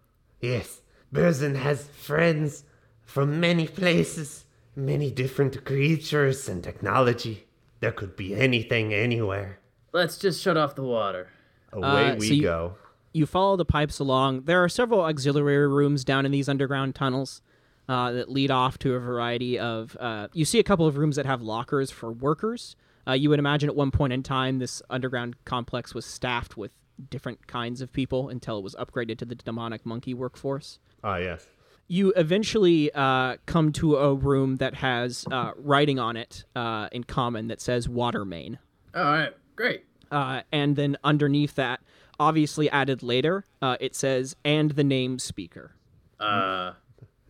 Yes, 0.41 0.81
Berzin 1.13 1.55
has 1.55 1.87
friends 1.87 2.65
from 3.03 3.39
many 3.39 3.67
places, 3.67 4.45
many 4.75 5.11
different 5.11 5.63
creatures 5.65 6.47
and 6.47 6.63
technology. 6.63 7.45
There 7.79 7.91
could 7.91 8.15
be 8.15 8.35
anything 8.35 8.93
anywhere. 8.93 9.59
Let's 9.93 10.17
just 10.17 10.41
shut 10.41 10.57
off 10.57 10.75
the 10.75 10.83
water. 10.83 11.29
Away 11.73 12.11
Uh, 12.11 12.15
we 12.15 12.27
so 12.27 12.33
you- 12.33 12.41
go. 12.43 12.77
You 13.13 13.25
follow 13.25 13.57
the 13.57 13.65
pipes 13.65 13.99
along. 13.99 14.43
There 14.43 14.63
are 14.63 14.69
several 14.69 15.01
auxiliary 15.01 15.67
rooms 15.67 16.05
down 16.05 16.25
in 16.25 16.31
these 16.31 16.47
underground 16.47 16.95
tunnels 16.95 17.41
uh, 17.89 18.11
that 18.13 18.29
lead 18.31 18.49
off 18.51 18.77
to 18.79 18.93
a 18.95 18.99
variety 18.99 19.59
of. 19.59 19.97
Uh, 19.99 20.29
you 20.31 20.45
see 20.45 20.59
a 20.59 20.63
couple 20.63 20.87
of 20.87 20.95
rooms 20.97 21.17
that 21.17 21.25
have 21.25 21.41
lockers 21.41 21.91
for 21.91 22.09
workers. 22.09 22.77
Uh, 23.05 23.11
you 23.11 23.29
would 23.29 23.39
imagine 23.39 23.67
at 23.67 23.75
one 23.75 23.91
point 23.91 24.13
in 24.13 24.23
time 24.23 24.59
this 24.59 24.81
underground 24.89 25.35
complex 25.43 25.93
was 25.93 26.05
staffed 26.05 26.55
with 26.55 26.71
different 27.09 27.47
kinds 27.47 27.81
of 27.81 27.91
people 27.91 28.29
until 28.29 28.57
it 28.59 28.63
was 28.63 28.75
upgraded 28.75 29.17
to 29.17 29.25
the 29.25 29.35
demonic 29.35 29.85
monkey 29.85 30.13
workforce. 30.13 30.79
Ah, 31.03 31.17
yes. 31.17 31.47
You 31.91 32.13
eventually 32.15 32.89
uh, 32.93 33.35
come 33.45 33.73
to 33.73 33.97
a 33.97 34.13
room 34.13 34.55
that 34.55 34.75
has 34.75 35.25
uh, 35.29 35.51
writing 35.57 35.99
on 35.99 36.15
it 36.15 36.45
uh, 36.55 36.87
in 36.93 37.03
common 37.03 37.47
that 37.49 37.59
says 37.59 37.89
water 37.89 38.23
main. 38.23 38.57
All 38.95 39.03
right, 39.03 39.33
great. 39.57 39.83
Uh, 40.09 40.41
and 40.53 40.77
then 40.77 40.97
underneath 41.03 41.55
that, 41.55 41.81
obviously 42.17 42.69
added 42.69 43.03
later, 43.03 43.45
uh, 43.61 43.75
it 43.81 43.93
says, 43.93 44.37
and 44.45 44.71
the 44.71 44.85
name 44.85 45.19
speaker. 45.19 45.73
Uh, 46.17 46.73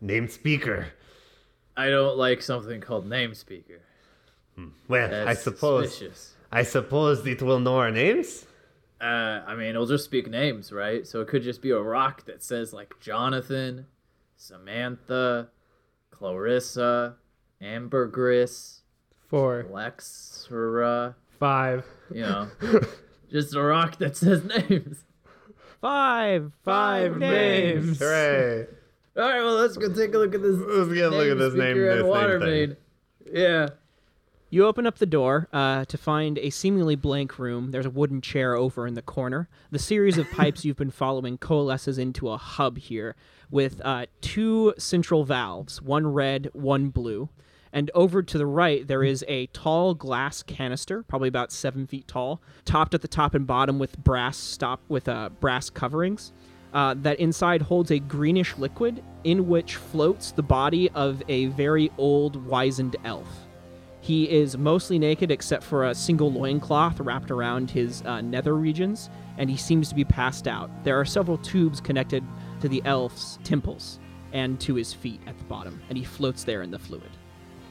Name 0.00 0.28
speaker. 0.28 0.86
I 1.76 1.88
don't 1.90 2.16
like 2.16 2.40
something 2.42 2.80
called 2.80 3.08
name 3.08 3.34
speaker. 3.34 3.80
Well, 4.86 5.08
That's 5.08 5.28
I 5.28 5.34
suppose. 5.34 5.90
suspicious. 5.90 6.34
I 6.52 6.62
suppose 6.62 7.26
it 7.26 7.42
will 7.42 7.58
know 7.58 7.78
our 7.78 7.90
names. 7.90 8.46
Uh, 9.00 9.42
I 9.46 9.54
mean, 9.56 9.70
it'll 9.70 9.86
just 9.86 10.04
speak 10.04 10.28
names, 10.30 10.70
right? 10.70 11.04
So 11.06 11.20
it 11.20 11.26
could 11.28 11.42
just 11.42 11.62
be 11.62 11.70
a 11.70 11.80
rock 11.80 12.26
that 12.26 12.42
says 12.44 12.72
like 12.72 12.94
Jonathan, 13.00 13.86
Samantha, 14.42 15.48
Clarissa, 16.10 17.14
Ambergris, 17.60 18.80
Four, 19.28 19.66
Lexra. 19.70 21.14
five. 21.38 21.84
You 22.12 22.22
know, 22.22 22.48
just 23.30 23.54
a 23.54 23.62
rock 23.62 23.98
that 23.98 24.16
says 24.16 24.42
names. 24.44 25.04
Five, 25.80 26.50
Five 26.64 27.18
names. 27.18 28.00
Hooray! 28.00 28.66
All 29.16 29.22
right, 29.22 29.42
well, 29.42 29.54
let's 29.54 29.76
go 29.76 29.92
take 29.94 30.12
a 30.12 30.18
look 30.18 30.34
at 30.34 30.42
this. 30.42 30.56
Let's 30.56 30.92
get 30.92 31.12
a 31.12 31.16
look 31.16 31.28
at 31.28 31.38
this 31.38 31.54
name. 31.54 31.76
This 31.76 32.02
water 32.02 32.40
name 32.40 32.48
thing. 32.48 32.76
main. 33.32 33.42
Yeah. 33.42 33.68
You 34.52 34.66
open 34.66 34.86
up 34.86 34.98
the 34.98 35.06
door 35.06 35.48
uh, 35.50 35.86
to 35.86 35.96
find 35.96 36.36
a 36.36 36.50
seemingly 36.50 36.94
blank 36.94 37.38
room. 37.38 37.70
There's 37.70 37.86
a 37.86 37.90
wooden 37.90 38.20
chair 38.20 38.54
over 38.54 38.86
in 38.86 38.92
the 38.92 39.00
corner. 39.00 39.48
The 39.70 39.78
series 39.78 40.18
of 40.18 40.30
pipes 40.30 40.62
you've 40.62 40.76
been 40.76 40.90
following 40.90 41.38
coalesces 41.38 41.96
into 41.96 42.28
a 42.28 42.36
hub 42.36 42.76
here 42.76 43.16
with 43.50 43.80
uh, 43.82 44.04
two 44.20 44.74
central 44.76 45.24
valves, 45.24 45.80
one 45.80 46.06
red, 46.06 46.50
one 46.52 46.90
blue. 46.90 47.30
And 47.72 47.90
over 47.94 48.22
to 48.22 48.36
the 48.36 48.44
right, 48.44 48.86
there 48.86 49.02
is 49.02 49.24
a 49.26 49.46
tall 49.54 49.94
glass 49.94 50.42
canister, 50.42 51.02
probably 51.02 51.28
about 51.28 51.50
seven 51.50 51.86
feet 51.86 52.06
tall, 52.06 52.42
topped 52.66 52.92
at 52.92 53.00
the 53.00 53.08
top 53.08 53.32
and 53.34 53.46
bottom 53.46 53.78
with 53.78 53.96
brass 53.96 54.36
stop 54.36 54.82
with 54.86 55.08
uh, 55.08 55.30
brass 55.40 55.70
coverings. 55.70 56.34
Uh, 56.74 56.94
that 56.98 57.18
inside 57.18 57.62
holds 57.62 57.90
a 57.90 57.98
greenish 57.98 58.58
liquid 58.58 59.02
in 59.24 59.48
which 59.48 59.76
floats 59.76 60.30
the 60.30 60.42
body 60.42 60.90
of 60.90 61.22
a 61.30 61.46
very 61.46 61.90
old, 61.96 62.36
wizened 62.44 62.96
elf. 63.02 63.48
He 64.02 64.28
is 64.28 64.58
mostly 64.58 64.98
naked 64.98 65.30
except 65.30 65.62
for 65.62 65.84
a 65.84 65.94
single 65.94 66.32
loincloth 66.32 66.98
wrapped 66.98 67.30
around 67.30 67.70
his 67.70 68.02
uh, 68.02 68.20
nether 68.20 68.56
regions, 68.56 69.08
and 69.38 69.48
he 69.48 69.56
seems 69.56 69.88
to 69.90 69.94
be 69.94 70.04
passed 70.04 70.48
out. 70.48 70.70
There 70.82 70.98
are 70.98 71.04
several 71.04 71.38
tubes 71.38 71.80
connected 71.80 72.24
to 72.60 72.68
the 72.68 72.82
elf's 72.84 73.38
temples 73.44 74.00
and 74.32 74.58
to 74.60 74.74
his 74.74 74.92
feet 74.92 75.20
at 75.28 75.38
the 75.38 75.44
bottom, 75.44 75.80
and 75.88 75.96
he 75.96 76.02
floats 76.02 76.42
there 76.42 76.62
in 76.62 76.72
the 76.72 76.80
fluid. 76.80 77.10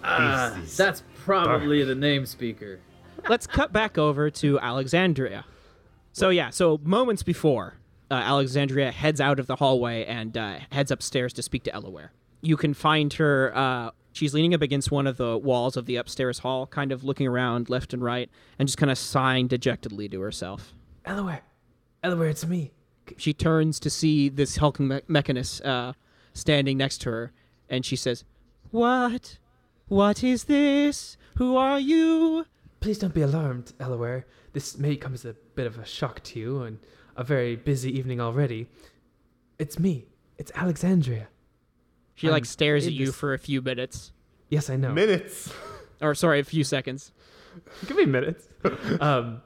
Ah, 0.05 0.57
that's 0.77 1.03
probably 1.15 1.83
the 1.83 1.95
name 1.95 2.25
speaker. 2.25 2.79
Let's 3.27 3.45
cut 3.45 3.73
back 3.73 3.97
over 3.97 4.29
to 4.29 4.57
Alexandria. 4.61 5.43
So, 6.13 6.29
yeah, 6.29 6.49
so 6.49 6.79
moments 6.81 7.23
before, 7.23 7.75
uh, 8.09 8.13
Alexandria 8.13 8.91
heads 8.91 9.19
out 9.19 9.37
of 9.37 9.47
the 9.47 9.57
hallway 9.57 10.05
and 10.05 10.37
uh, 10.37 10.59
heads 10.71 10.91
upstairs 10.91 11.33
to 11.33 11.41
speak 11.41 11.63
to 11.63 11.71
Elaware. 11.71 12.09
You 12.41 12.55
can 12.55 12.73
find 12.73 13.11
her. 13.13 13.91
She's 14.13 14.33
leaning 14.33 14.53
up 14.53 14.61
against 14.61 14.91
one 14.91 15.07
of 15.07 15.17
the 15.17 15.37
walls 15.37 15.77
of 15.77 15.85
the 15.85 15.95
upstairs 15.95 16.39
hall, 16.39 16.67
kind 16.67 16.91
of 16.91 17.03
looking 17.03 17.27
around 17.27 17.69
left 17.69 17.93
and 17.93 18.03
right, 18.03 18.29
and 18.59 18.67
just 18.67 18.77
kind 18.77 18.91
of 18.91 18.97
sighing 18.97 19.47
dejectedly 19.47 20.09
to 20.09 20.19
herself. 20.19 20.73
Elaware, 21.05 21.41
Elaware, 22.03 22.29
it's 22.29 22.45
me. 22.45 22.71
She 23.17 23.33
turns 23.33 23.79
to 23.79 23.89
see 23.89 24.29
this 24.29 24.57
hulking 24.57 24.87
me- 24.87 25.01
mechanist 25.07 25.65
uh, 25.65 25.93
standing 26.33 26.77
next 26.77 26.99
to 27.01 27.11
her, 27.11 27.31
and 27.69 27.85
she 27.85 27.95
says, 27.95 28.23
"What? 28.69 29.37
What 29.87 30.23
is 30.23 30.45
this? 30.45 31.17
Who 31.35 31.55
are 31.55 31.79
you?" 31.79 32.45
Please 32.79 32.97
don't 32.99 33.13
be 33.13 33.21
alarmed, 33.21 33.73
Elaware. 33.79 34.23
This 34.53 34.77
may 34.77 34.95
come 34.95 35.13
as 35.13 35.23
a 35.25 35.35
bit 35.55 35.67
of 35.67 35.77
a 35.79 35.85
shock 35.85 36.21
to 36.23 36.39
you, 36.39 36.63
and 36.63 36.79
a 37.15 37.23
very 37.23 37.55
busy 37.55 37.97
evening 37.97 38.19
already. 38.19 38.67
It's 39.57 39.79
me. 39.79 40.05
It's 40.37 40.51
Alexandria. 40.55 41.27
She 42.21 42.27
I'm 42.27 42.33
like 42.33 42.45
stares 42.45 42.85
at 42.85 42.93
you 42.93 43.07
this- 43.07 43.15
for 43.15 43.33
a 43.33 43.39
few 43.39 43.61
minutes, 43.63 44.11
Yes, 44.49 44.69
I 44.69 44.75
know. 44.75 44.91
Minutes. 44.93 45.51
or 46.01 46.13
sorry, 46.13 46.39
a 46.39 46.43
few 46.43 46.63
seconds. 46.63 47.11
Give 47.87 47.97
me 47.97 48.05
minutes. 48.05 48.47
um, 49.01 49.41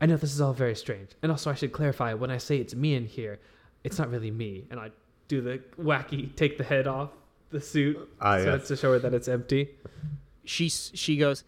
I 0.00 0.06
know 0.06 0.16
this 0.16 0.34
is 0.34 0.40
all 0.40 0.52
very 0.52 0.74
strange, 0.74 1.10
and 1.22 1.30
also 1.30 1.50
I 1.50 1.54
should 1.54 1.70
clarify 1.72 2.14
when 2.14 2.30
I 2.32 2.38
say 2.38 2.56
it's 2.58 2.74
me 2.74 2.94
in 2.96 3.04
here, 3.06 3.38
it's 3.84 3.96
not 3.98 4.10
really 4.10 4.32
me. 4.32 4.64
And 4.70 4.80
I 4.80 4.90
do 5.28 5.40
the 5.40 5.60
wacky 5.80 6.34
take 6.34 6.58
the 6.58 6.64
head 6.64 6.88
off 6.88 7.10
the 7.50 7.60
suit 7.60 7.96
Ah, 8.20 8.38
so 8.38 8.44
yes. 8.44 8.62
as 8.62 8.68
to 8.68 8.76
show 8.76 8.90
her 8.92 8.98
that 8.98 9.14
it's 9.14 9.28
empty. 9.28 9.70
She 10.44 10.68
she 10.68 11.16
goes 11.16 11.44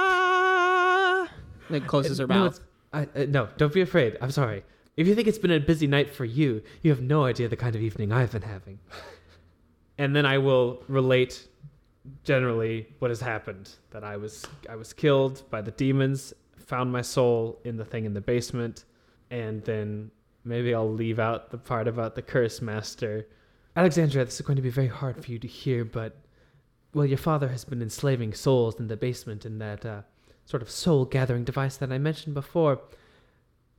ah, 0.00 1.28
then 1.68 1.82
closes 1.82 2.16
her 2.18 2.26
no, 2.26 2.34
mouth. 2.34 2.54
it's- 2.56 2.66
I, 2.92 3.02
uh, 3.20 3.26
no, 3.28 3.48
don't 3.58 3.72
be 3.72 3.82
afraid. 3.82 4.16
I'm 4.20 4.30
sorry. 4.32 4.64
If 4.96 5.06
you 5.06 5.14
think 5.14 5.28
it's 5.28 5.38
been 5.38 5.50
a 5.50 5.60
busy 5.60 5.86
night 5.86 6.10
for 6.10 6.24
you, 6.24 6.62
you 6.82 6.90
have 6.90 7.00
no 7.00 7.24
idea 7.24 7.48
the 7.48 7.56
kind 7.56 7.74
of 7.74 7.82
evening 7.82 8.12
I've 8.12 8.32
been 8.32 8.42
having. 8.42 8.78
and 9.98 10.14
then 10.14 10.26
I 10.26 10.38
will 10.38 10.82
relate 10.88 11.46
generally 12.24 12.88
what 12.98 13.10
has 13.10 13.20
happened. 13.20 13.70
That 13.90 14.04
I 14.04 14.16
was 14.16 14.46
I 14.68 14.76
was 14.76 14.92
killed 14.92 15.42
by 15.50 15.60
the 15.60 15.70
demons, 15.70 16.32
found 16.58 16.92
my 16.92 17.02
soul 17.02 17.60
in 17.64 17.76
the 17.76 17.84
thing 17.84 18.04
in 18.04 18.14
the 18.14 18.20
basement, 18.20 18.84
and 19.30 19.62
then 19.64 20.10
maybe 20.44 20.74
I'll 20.74 20.92
leave 20.92 21.18
out 21.18 21.50
the 21.50 21.58
part 21.58 21.88
about 21.88 22.14
the 22.14 22.22
curse 22.22 22.60
master. 22.60 23.26
Alexandra, 23.76 24.24
this 24.24 24.34
is 24.34 24.46
going 24.46 24.56
to 24.56 24.62
be 24.62 24.70
very 24.70 24.88
hard 24.88 25.22
for 25.22 25.30
you 25.30 25.38
to 25.38 25.48
hear, 25.48 25.84
but 25.84 26.16
well, 26.92 27.06
your 27.06 27.18
father 27.18 27.48
has 27.48 27.64
been 27.64 27.82
enslaving 27.82 28.34
souls 28.34 28.80
in 28.80 28.88
the 28.88 28.96
basement 28.96 29.46
in 29.46 29.58
that 29.58 29.86
uh, 29.86 30.02
sort 30.44 30.62
of 30.62 30.70
soul 30.70 31.04
gathering 31.04 31.44
device 31.44 31.76
that 31.76 31.92
I 31.92 31.98
mentioned 31.98 32.34
before. 32.34 32.80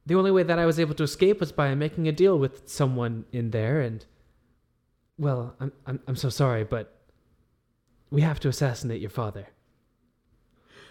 The 0.05 0.15
only 0.15 0.31
way 0.31 0.43
that 0.43 0.57
I 0.57 0.65
was 0.65 0.79
able 0.79 0.95
to 0.95 1.03
escape 1.03 1.39
was 1.39 1.51
by 1.51 1.75
making 1.75 2.07
a 2.07 2.11
deal 2.11 2.37
with 2.37 2.67
someone 2.67 3.25
in 3.31 3.51
there, 3.51 3.81
and 3.81 4.05
well, 5.17 5.55
I'm 5.59 5.71
I'm 5.85 5.99
I'm 6.07 6.15
so 6.15 6.29
sorry, 6.29 6.63
but 6.63 6.95
we 8.09 8.21
have 8.21 8.39
to 8.41 8.49
assassinate 8.49 8.99
your 8.99 9.09
father. 9.09 9.47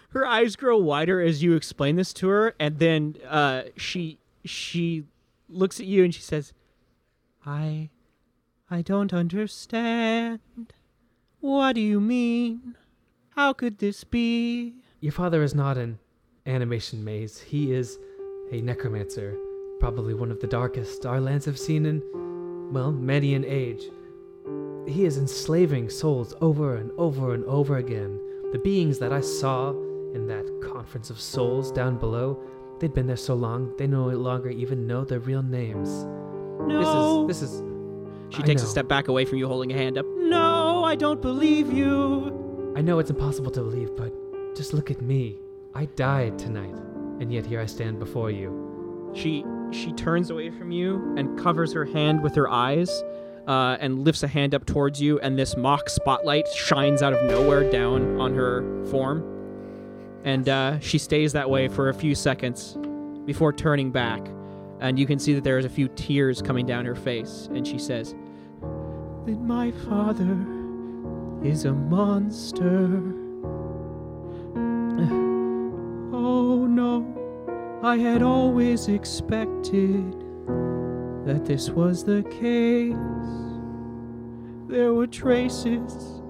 Her 0.09 0.25
eyes 0.25 0.55
grow 0.55 0.77
wider 0.77 1.21
as 1.21 1.43
you 1.43 1.55
explain 1.55 1.95
this 1.95 2.13
to 2.13 2.27
her, 2.29 2.55
and 2.59 2.79
then 2.79 3.15
uh, 3.27 3.63
she 3.77 4.19
she 4.45 5.05
looks 5.49 5.79
at 5.79 5.85
you 5.85 6.03
and 6.03 6.13
she 6.15 6.21
says, 6.21 6.53
"I 7.45 7.89
I 8.69 8.81
don't 8.81 9.13
understand. 9.13 10.39
What 11.39 11.73
do 11.73 11.81
you 11.81 11.99
mean? 11.99 12.75
How 13.31 13.51
could 13.53 13.79
this 13.79 14.03
be?" 14.03 14.75
Your 15.01 15.11
father 15.11 15.43
is 15.43 15.55
not 15.55 15.77
an 15.77 15.99
animation 16.45 17.03
maze. 17.03 17.41
He 17.41 17.73
is 17.73 17.97
a 18.51 18.61
necromancer, 18.61 19.37
probably 19.79 20.13
one 20.13 20.31
of 20.31 20.39
the 20.39 20.47
darkest 20.47 21.05
our 21.05 21.21
lands 21.21 21.45
have 21.45 21.57
seen 21.57 21.85
in, 21.85 22.03
well, 22.71 22.91
many 22.91 23.33
an 23.33 23.45
age. 23.45 23.89
He 24.87 25.05
is 25.05 25.17
enslaving 25.17 25.89
souls 25.89 26.33
over 26.41 26.75
and 26.75 26.91
over 26.97 27.33
and 27.33 27.45
over 27.45 27.77
again. 27.77 28.19
The 28.51 28.59
beings 28.59 28.99
that 28.99 29.13
I 29.13 29.21
saw 29.21 29.71
in 30.13 30.27
that 30.27 30.45
conference 30.61 31.09
of 31.09 31.19
souls 31.19 31.71
down 31.71 31.97
below, 31.97 32.39
they'd 32.79 32.93
been 32.93 33.07
there 33.07 33.15
so 33.15 33.35
long 33.35 33.73
they 33.77 33.87
no 33.87 34.07
longer 34.07 34.49
even 34.49 34.87
know 34.87 35.05
their 35.05 35.19
real 35.19 35.43
names. 35.43 36.05
No. 36.67 37.27
This 37.27 37.41
is 37.41 37.51
this 37.51 37.51
is 37.51 37.63
she 38.29 38.43
I 38.43 38.45
takes 38.45 38.63
a 38.63 38.67
step 38.67 38.87
back 38.87 39.07
away 39.07 39.25
from 39.25 39.37
you, 39.37 39.47
holding 39.47 39.71
a 39.71 39.77
hand 39.77 39.97
up. 39.97 40.05
No, 40.17 40.83
I 40.83 40.95
don't 40.95 41.21
believe 41.21 41.71
you. 41.71 42.73
I 42.75 42.81
know 42.81 42.99
it's 42.99 43.09
impossible 43.09 43.51
to 43.51 43.61
believe, 43.61 43.95
but 43.95 44.13
just 44.55 44.73
look 44.73 44.89
at 44.89 45.01
me. 45.01 45.37
I 45.73 45.85
died 45.85 46.39
tonight, 46.39 46.75
and 47.21 47.31
yet 47.31 47.45
here 47.45 47.61
I 47.61 47.67
stand 47.67 47.99
before 47.99 48.31
you. 48.31 49.11
She 49.13 49.45
she 49.71 49.93
turns 49.93 50.31
away 50.31 50.49
from 50.49 50.71
you 50.71 51.13
and 51.15 51.39
covers 51.39 51.71
her 51.71 51.85
hand 51.85 52.21
with 52.21 52.35
her 52.35 52.49
eyes, 52.49 52.89
uh, 53.47 53.77
and 53.79 54.03
lifts 54.03 54.23
a 54.23 54.27
hand 54.27 54.53
up 54.53 54.65
towards 54.65 54.99
you, 54.99 55.19
and 55.19 55.37
this 55.37 55.55
mock 55.55 55.87
spotlight 55.87 56.47
shines 56.49 57.01
out 57.01 57.13
of 57.13 57.23
nowhere 57.29 57.69
down 57.71 58.19
on 58.19 58.33
her 58.33 58.85
form, 58.87 59.23
and 60.25 60.49
uh, 60.49 60.79
she 60.79 60.97
stays 60.97 61.31
that 61.33 61.49
way 61.49 61.67
for 61.67 61.89
a 61.89 61.93
few 61.93 62.15
seconds 62.15 62.77
before 63.25 63.53
turning 63.53 63.91
back, 63.91 64.27
and 64.79 64.97
you 64.97 65.05
can 65.05 65.19
see 65.19 65.33
that 65.33 65.43
there 65.43 65.59
is 65.59 65.65
a 65.65 65.69
few 65.69 65.87
tears 65.89 66.41
coming 66.41 66.65
down 66.65 66.85
her 66.85 66.95
face, 66.95 67.47
and 67.53 67.65
she 67.65 67.77
says, 67.77 68.15
"Then 69.25 69.45
my 69.45 69.71
father 69.71 70.37
is 71.47 71.65
a 71.65 71.71
monster." 71.71 73.20
I 77.83 77.97
had 77.97 78.21
always 78.21 78.87
expected 78.87 80.11
that 81.25 81.45
this 81.45 81.69
was 81.69 82.03
the 82.03 82.21
case. 82.23 82.93
There 84.69 84.93
were 84.93 85.07
traces. 85.07 86.21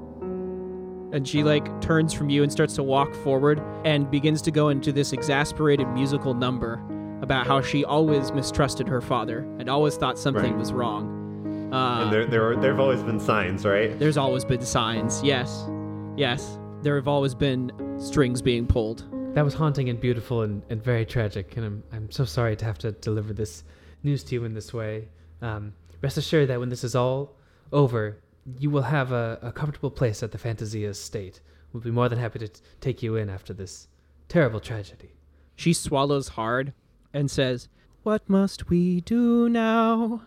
And 1.14 1.28
she 1.28 1.44
like 1.44 1.82
turns 1.82 2.14
from 2.14 2.30
you 2.30 2.42
and 2.44 2.50
starts 2.52 2.76
to 2.76 2.84
walk 2.84 3.14
forward 3.16 3.62
and 3.84 4.10
begins 4.10 4.42
to 4.44 4.52
go 4.52 4.70
into 4.70 4.94
this 4.94 5.12
exasperated 5.12 5.88
musical 5.90 6.34
number 6.34 6.82
about 7.22 7.46
how 7.48 7.60
she 7.62 7.84
always 7.84 8.32
mistrusted 8.32 8.88
her 8.88 9.02
father 9.02 9.40
and 9.60 9.70
always 9.70 9.98
thought 9.98 10.18
something 10.18 10.52
Right. 10.52 10.58
was 10.58 10.72
wrong. 10.72 11.70
Uh, 11.74 12.04
and 12.04 12.14
there, 12.14 12.26
there, 12.28 12.56
there 12.56 12.72
have 12.72 12.80
always 12.80 13.04
been 13.04 13.20
signs, 13.20 13.66
right? 13.66 13.98
there's 14.00 14.18
always 14.18 14.46
been 14.46 14.62
signs. 14.62 15.22
Yes. 15.22 15.70
Yes. 16.16 16.58
There 16.82 16.96
have 16.96 17.10
always 17.10 17.36
been 17.36 17.72
strings 18.00 18.42
being 18.42 18.66
pulled. 18.66 19.06
That 19.34 19.46
was 19.46 19.54
haunting 19.54 19.88
and 19.88 19.98
beautiful 19.98 20.42
and, 20.42 20.62
and 20.70 20.84
very 20.84 21.06
tragic, 21.06 21.56
and 21.56 21.66
I'm, 21.66 21.84
I'm 21.94 22.12
so 22.12 22.26
sorry 22.26 22.58
to 22.58 22.66
have 22.66 22.78
to 22.80 22.92
deliver 22.92 23.32
this 23.32 23.64
news 24.04 24.26
to 24.26 24.36
you 24.36 24.44
in 24.44 24.54
this 24.54 24.74
way. 24.74 25.08
Um, 25.42 25.74
rest 26.02 26.18
assured 26.18 26.50
that 26.50 26.60
when 26.60 26.68
this 26.68 26.84
is 26.84 26.96
all 26.96 27.38
over, 27.72 28.18
you 28.60 28.70
will 28.70 28.82
have 28.82 29.14
a, 29.14 29.40
a 29.42 29.54
comfortable 29.54 29.90
place 29.90 30.22
at 30.22 30.34
the 30.34 30.38
Fantasia 30.38 30.90
estate. 30.90 31.40
We'll 31.72 31.82
be 31.82 31.92
more 31.92 32.10
than 32.10 32.20
happy 32.20 32.40
to 32.40 32.50
t- 32.50 32.62
take 32.82 33.02
you 33.02 33.16
in 33.16 33.30
after 33.30 33.54
this 33.54 33.88
terrible 34.28 34.60
tragedy. 34.60 35.14
She 35.56 35.72
swallows 35.72 36.30
hard 36.30 36.74
and 37.14 37.32
says, 37.32 37.70
What 38.04 38.30
must 38.30 38.70
we 38.70 39.00
do 39.00 39.48
now? 39.48 40.24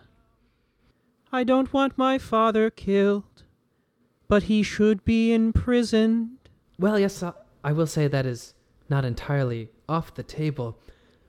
I 1.31 1.43
don't 1.43 1.71
want 1.71 1.95
my 1.95 2.17
father 2.17 2.71
killed, 2.71 3.43
but 4.27 4.43
he 4.43 4.63
should 4.63 5.05
be 5.05 5.31
imprisoned. 5.31 6.37
Well, 6.79 6.97
yes, 6.97 7.21
I, 7.21 7.33
I 7.63 7.71
will 7.71 7.87
say 7.87 8.07
that 8.07 8.25
is 8.25 8.55
not 8.89 9.05
entirely 9.05 9.69
off 9.87 10.15
the 10.15 10.23
table. 10.23 10.79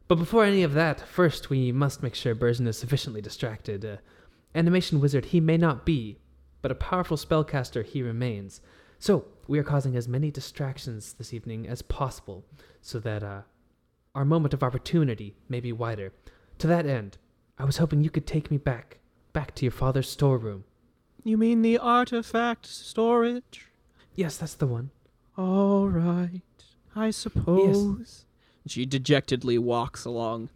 But 0.08 0.16
before 0.16 0.44
any 0.44 0.62
of 0.62 0.74
that, 0.74 1.00
first 1.00 1.50
we 1.50 1.72
must 1.72 2.02
make 2.02 2.14
sure 2.14 2.34
Burzin 2.34 2.68
is 2.68 2.78
sufficiently 2.78 3.20
distracted. 3.20 3.84
Uh, 3.84 3.96
animation 4.54 5.00
wizard 5.00 5.26
he 5.26 5.40
may 5.40 5.56
not 5.56 5.84
be, 5.84 6.18
but 6.62 6.70
a 6.70 6.76
powerful 6.76 7.16
spellcaster 7.16 7.84
he 7.84 8.02
remains. 8.02 8.60
So 8.98 9.26
we 9.46 9.58
are 9.58 9.64
causing 9.64 9.96
as 9.96 10.08
many 10.08 10.30
distractions 10.30 11.12
this 11.14 11.34
evening 11.34 11.66
as 11.68 11.82
possible, 11.82 12.44
so 12.80 12.98
that 13.00 13.22
uh, 13.22 13.42
our 14.14 14.24
moment 14.24 14.54
of 14.54 14.62
opportunity 14.62 15.36
may 15.48 15.60
be 15.60 15.72
wider. 15.72 16.12
To 16.58 16.66
that 16.66 16.86
end, 16.86 17.18
I 17.58 17.64
was 17.64 17.76
hoping 17.76 18.02
you 18.02 18.10
could 18.10 18.26
take 18.26 18.50
me 18.50 18.56
back, 18.56 18.98
back 19.32 19.54
to 19.56 19.64
your 19.64 19.72
father's 19.72 20.08
storeroom. 20.08 20.64
You 21.24 21.36
mean 21.36 21.62
the 21.62 21.78
artifact 21.78 22.66
storage? 22.66 23.68
Yes, 24.14 24.36
that's 24.38 24.54
the 24.54 24.66
one. 24.66 24.90
All 25.36 25.88
right, 25.88 26.55
I 26.96 27.10
suppose. 27.10 27.96
Yes. 27.98 28.24
She 28.66 28.86
dejectedly 28.86 29.58
walks 29.58 30.04
along 30.04 30.48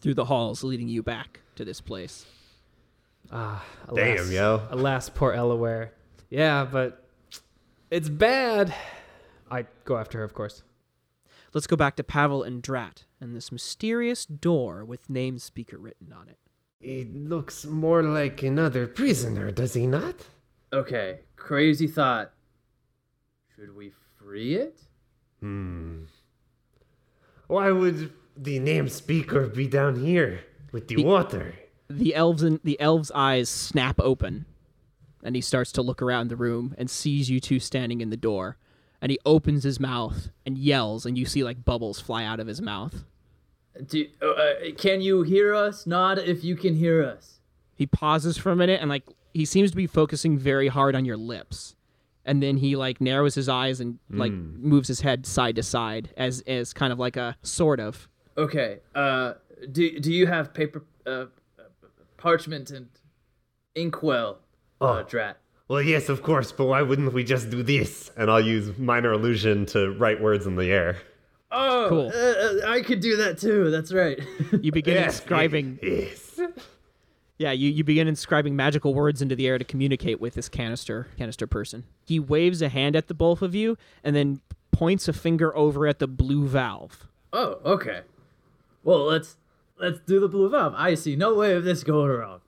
through 0.00 0.14
the 0.14 0.26
halls 0.26 0.62
leading 0.64 0.88
you 0.88 1.02
back 1.02 1.40
to 1.56 1.64
this 1.64 1.80
place. 1.80 2.24
Ah, 3.30 3.62
Damn, 3.94 4.16
alas, 4.18 4.30
yo. 4.30 4.62
Alas, 4.70 5.10
poor 5.10 5.34
Elaware. 5.34 5.90
Yeah, 6.30 6.64
but 6.64 7.04
it's 7.90 8.08
bad. 8.08 8.72
I 9.50 9.66
go 9.84 9.98
after 9.98 10.18
her, 10.18 10.24
of 10.24 10.32
course. 10.32 10.62
Let's 11.52 11.66
go 11.66 11.76
back 11.76 11.96
to 11.96 12.04
Pavel 12.04 12.42
and 12.42 12.62
Drat 12.62 13.04
and 13.20 13.34
this 13.34 13.50
mysterious 13.50 14.24
door 14.24 14.84
with 14.84 15.10
name 15.10 15.38
speaker 15.38 15.76
written 15.78 16.12
on 16.12 16.28
it. 16.28 16.38
It 16.80 17.12
looks 17.14 17.64
more 17.64 18.02
like 18.02 18.42
another 18.42 18.86
prisoner, 18.86 19.50
does 19.50 19.74
he 19.74 19.86
not? 19.86 20.14
Okay, 20.72 21.20
crazy 21.36 21.88
thought. 21.88 22.32
Should 23.56 23.74
we 23.74 23.92
free 24.18 24.54
it? 24.54 24.80
Hmm. 25.40 26.04
Why 27.46 27.70
would 27.70 28.12
the 28.36 28.58
name 28.58 28.88
speaker 28.88 29.46
be 29.46 29.66
down 29.66 29.96
here 30.04 30.40
with 30.72 30.88
the 30.88 30.96
He- 30.96 31.04
water? 31.04 31.54
the 31.90 32.14
elves 32.14 32.42
in, 32.42 32.60
the 32.64 32.78
elves 32.80 33.10
eyes 33.14 33.48
snap 33.48 33.98
open 33.98 34.44
and 35.22 35.34
he 35.34 35.40
starts 35.40 35.72
to 35.72 35.80
look 35.80 36.02
around 36.02 36.28
the 36.28 36.36
room 36.36 36.74
and 36.76 36.90
sees 36.90 37.30
you 37.30 37.40
two 37.40 37.58
standing 37.58 38.02
in 38.02 38.10
the 38.10 38.16
door 38.16 38.58
and 39.00 39.10
he 39.10 39.18
opens 39.24 39.62
his 39.64 39.80
mouth 39.80 40.28
and 40.44 40.58
yells 40.58 41.06
and 41.06 41.16
you 41.16 41.24
see 41.24 41.42
like 41.42 41.64
bubbles 41.64 41.98
fly 41.98 42.24
out 42.24 42.40
of 42.40 42.46
his 42.46 42.60
mouth 42.60 43.04
Do, 43.86 44.04
uh, 44.20 44.26
uh, 44.26 44.54
can 44.76 45.00
you 45.00 45.22
hear 45.22 45.54
us? 45.54 45.86
Nod 45.86 46.18
if 46.18 46.44
you 46.44 46.56
can 46.56 46.74
hear 46.74 47.02
us. 47.02 47.40
he 47.74 47.86
pauses 47.86 48.36
for 48.36 48.50
a 48.52 48.56
minute 48.56 48.80
and 48.82 48.90
like 48.90 49.04
he 49.32 49.46
seems 49.46 49.70
to 49.70 49.76
be 49.76 49.86
focusing 49.86 50.36
very 50.38 50.68
hard 50.68 50.94
on 50.94 51.06
your 51.06 51.16
lips 51.16 51.74
and 52.28 52.40
then 52.42 52.56
he 52.58 52.76
like 52.76 53.00
narrows 53.00 53.34
his 53.34 53.48
eyes 53.48 53.80
and 53.80 53.98
like 54.10 54.30
moves 54.32 54.86
his 54.86 55.00
head 55.00 55.26
side 55.26 55.56
to 55.56 55.62
side 55.64 56.10
as 56.16 56.42
as 56.46 56.72
kind 56.72 56.92
of 56.92 56.98
like 57.00 57.16
a 57.16 57.36
sort 57.42 57.80
of 57.80 58.06
Okay. 58.36 58.78
Uh, 58.94 59.32
do 59.72 59.98
do 59.98 60.12
you 60.12 60.26
have 60.28 60.54
paper, 60.54 60.84
uh, 61.06 61.24
parchment 62.16 62.70
and 62.70 62.86
inkwell, 63.74 64.38
uh, 64.80 64.84
Oh. 64.84 65.02
Drat? 65.02 65.38
Well, 65.68 65.82
yes, 65.82 66.08
of 66.08 66.22
course, 66.22 66.50
but 66.52 66.64
why 66.66 66.80
wouldn't 66.82 67.12
we 67.12 67.24
just 67.24 67.50
do 67.50 67.62
this? 67.62 68.10
And 68.16 68.30
I'll 68.30 68.40
use 68.56 68.78
minor 68.78 69.12
illusion 69.12 69.66
to 69.66 69.90
write 69.98 70.20
words 70.22 70.46
in 70.46 70.56
the 70.56 70.70
air. 70.70 70.96
Oh, 71.50 71.86
Cool. 71.88 72.12
uh, 72.14 72.66
uh, 72.66 72.70
I 72.72 72.80
could 72.82 73.00
do 73.00 73.16
that 73.16 73.38
too. 73.38 73.70
That's 73.70 73.92
right. 73.92 74.18
you 74.62 74.70
begin 74.72 74.94
Yes, 75.02 75.18
inscribing 75.20 75.78
Yes. 75.82 76.40
Yeah, 77.38 77.52
you, 77.52 77.70
you 77.70 77.84
begin 77.84 78.08
inscribing 78.08 78.56
magical 78.56 78.94
words 78.94 79.22
into 79.22 79.36
the 79.36 79.46
air 79.46 79.58
to 79.58 79.64
communicate 79.64 80.20
with 80.20 80.34
this 80.34 80.48
canister 80.48 81.06
canister 81.16 81.46
person. 81.46 81.84
He 82.04 82.18
waves 82.18 82.60
a 82.60 82.68
hand 82.68 82.96
at 82.96 83.06
the 83.06 83.14
both 83.14 83.42
of 83.42 83.54
you 83.54 83.78
and 84.02 84.14
then 84.14 84.40
points 84.72 85.06
a 85.08 85.12
finger 85.12 85.56
over 85.56 85.86
at 85.86 85.98
the 86.00 86.08
blue 86.08 86.46
valve. 86.46 87.06
oh, 87.32 87.58
okay. 87.64 88.00
Well, 88.82 89.04
let's 89.04 89.36
let's 89.78 90.00
do 90.00 90.18
the 90.18 90.28
blue 90.28 90.48
valve. 90.50 90.74
I 90.76 90.94
see 90.94 91.14
no 91.14 91.34
way 91.34 91.52
of 91.54 91.64
this 91.64 91.84
going 91.84 92.10
wrong. 92.10 92.40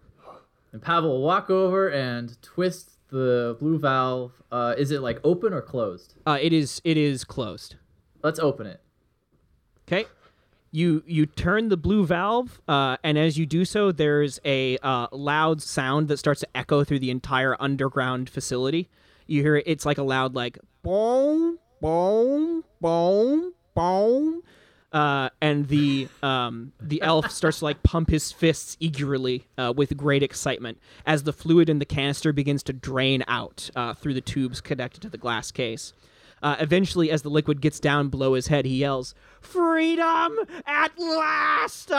And 0.73 0.81
Pavel 0.81 1.11
will 1.11 1.23
walk 1.23 1.51
over 1.51 1.89
and 1.89 2.41
twist 2.43 2.93
the 3.09 3.57
blue 3.61 3.79
valve. 3.79 4.43
Uh, 4.51 4.75
is 4.79 4.91
it 4.91 5.03
like 5.03 5.21
open 5.25 5.53
or 5.53 5.61
closed? 5.63 6.15
Uh, 6.27 6.39
it 6.41 6.53
is 6.53 6.81
it 6.85 6.97
is 6.97 7.25
closed. 7.25 7.77
Let's 8.23 8.39
open 8.39 8.67
it. 8.67 8.81
Okay. 9.87 10.07
You 10.73 11.03
you 11.07 11.27
turn 11.27 11.69
the 11.69 11.77
blue 11.77 12.07
valve, 12.07 12.61
uh, 12.69 12.97
and 13.03 13.19
as 13.19 13.37
you 13.37 13.45
do 13.45 13.65
so, 13.65 13.91
there's 13.91 14.39
a 14.45 14.79
uh, 14.79 15.09
loud 15.11 15.61
sound 15.61 16.07
that 16.09 16.19
starts 16.19 16.41
to 16.41 16.49
echo 16.55 16.85
through 16.85 17.01
the 17.01 17.11
entire 17.11 17.57
underground 17.61 18.31
facility. 18.31 18.89
You 19.27 19.43
hear 19.43 19.57
it, 19.57 19.65
it's 19.67 19.85
like 19.85 19.99
a 19.99 20.05
loud 20.05 20.35
like 20.35 20.59
boom, 20.83 21.59
boom, 21.81 22.65
boom, 22.81 23.53
boom, 23.75 24.43
uh, 24.93 25.31
and 25.41 25.69
the 25.69 26.09
um, 26.23 26.73
the 26.81 27.01
elf 27.03 27.31
starts 27.31 27.61
to 27.61 27.65
like 27.65 27.83
pump 27.83 28.11
his 28.11 28.33
fists 28.33 28.77
eagerly 28.81 29.47
uh, 29.57 29.73
with 29.77 29.97
great 29.97 30.23
excitement 30.23 30.79
as 31.07 31.23
the 31.23 31.33
fluid 31.33 31.69
in 31.69 31.79
the 31.79 31.85
canister 31.85 32.33
begins 32.33 32.63
to 32.65 32.73
drain 32.73 33.25
out 33.29 33.71
uh, 33.77 33.95
through 33.95 34.15
the 34.15 34.21
tubes 34.21 34.61
connected 34.61 35.01
to 35.03 35.09
the 35.09 35.19
glass 35.19 35.51
case. 35.51 35.93
Uh, 36.43 36.57
eventually, 36.59 37.11
as 37.11 37.23
the 37.23 37.29
liquid 37.29 37.61
gets 37.61 37.79
down 37.81 38.09
below 38.09 38.35
his 38.35 38.47
head, 38.47 38.65
he 38.65 38.79
yells, 38.79 39.15
"Freedom 39.41 40.37
at 40.67 40.99
last!" 40.99 41.91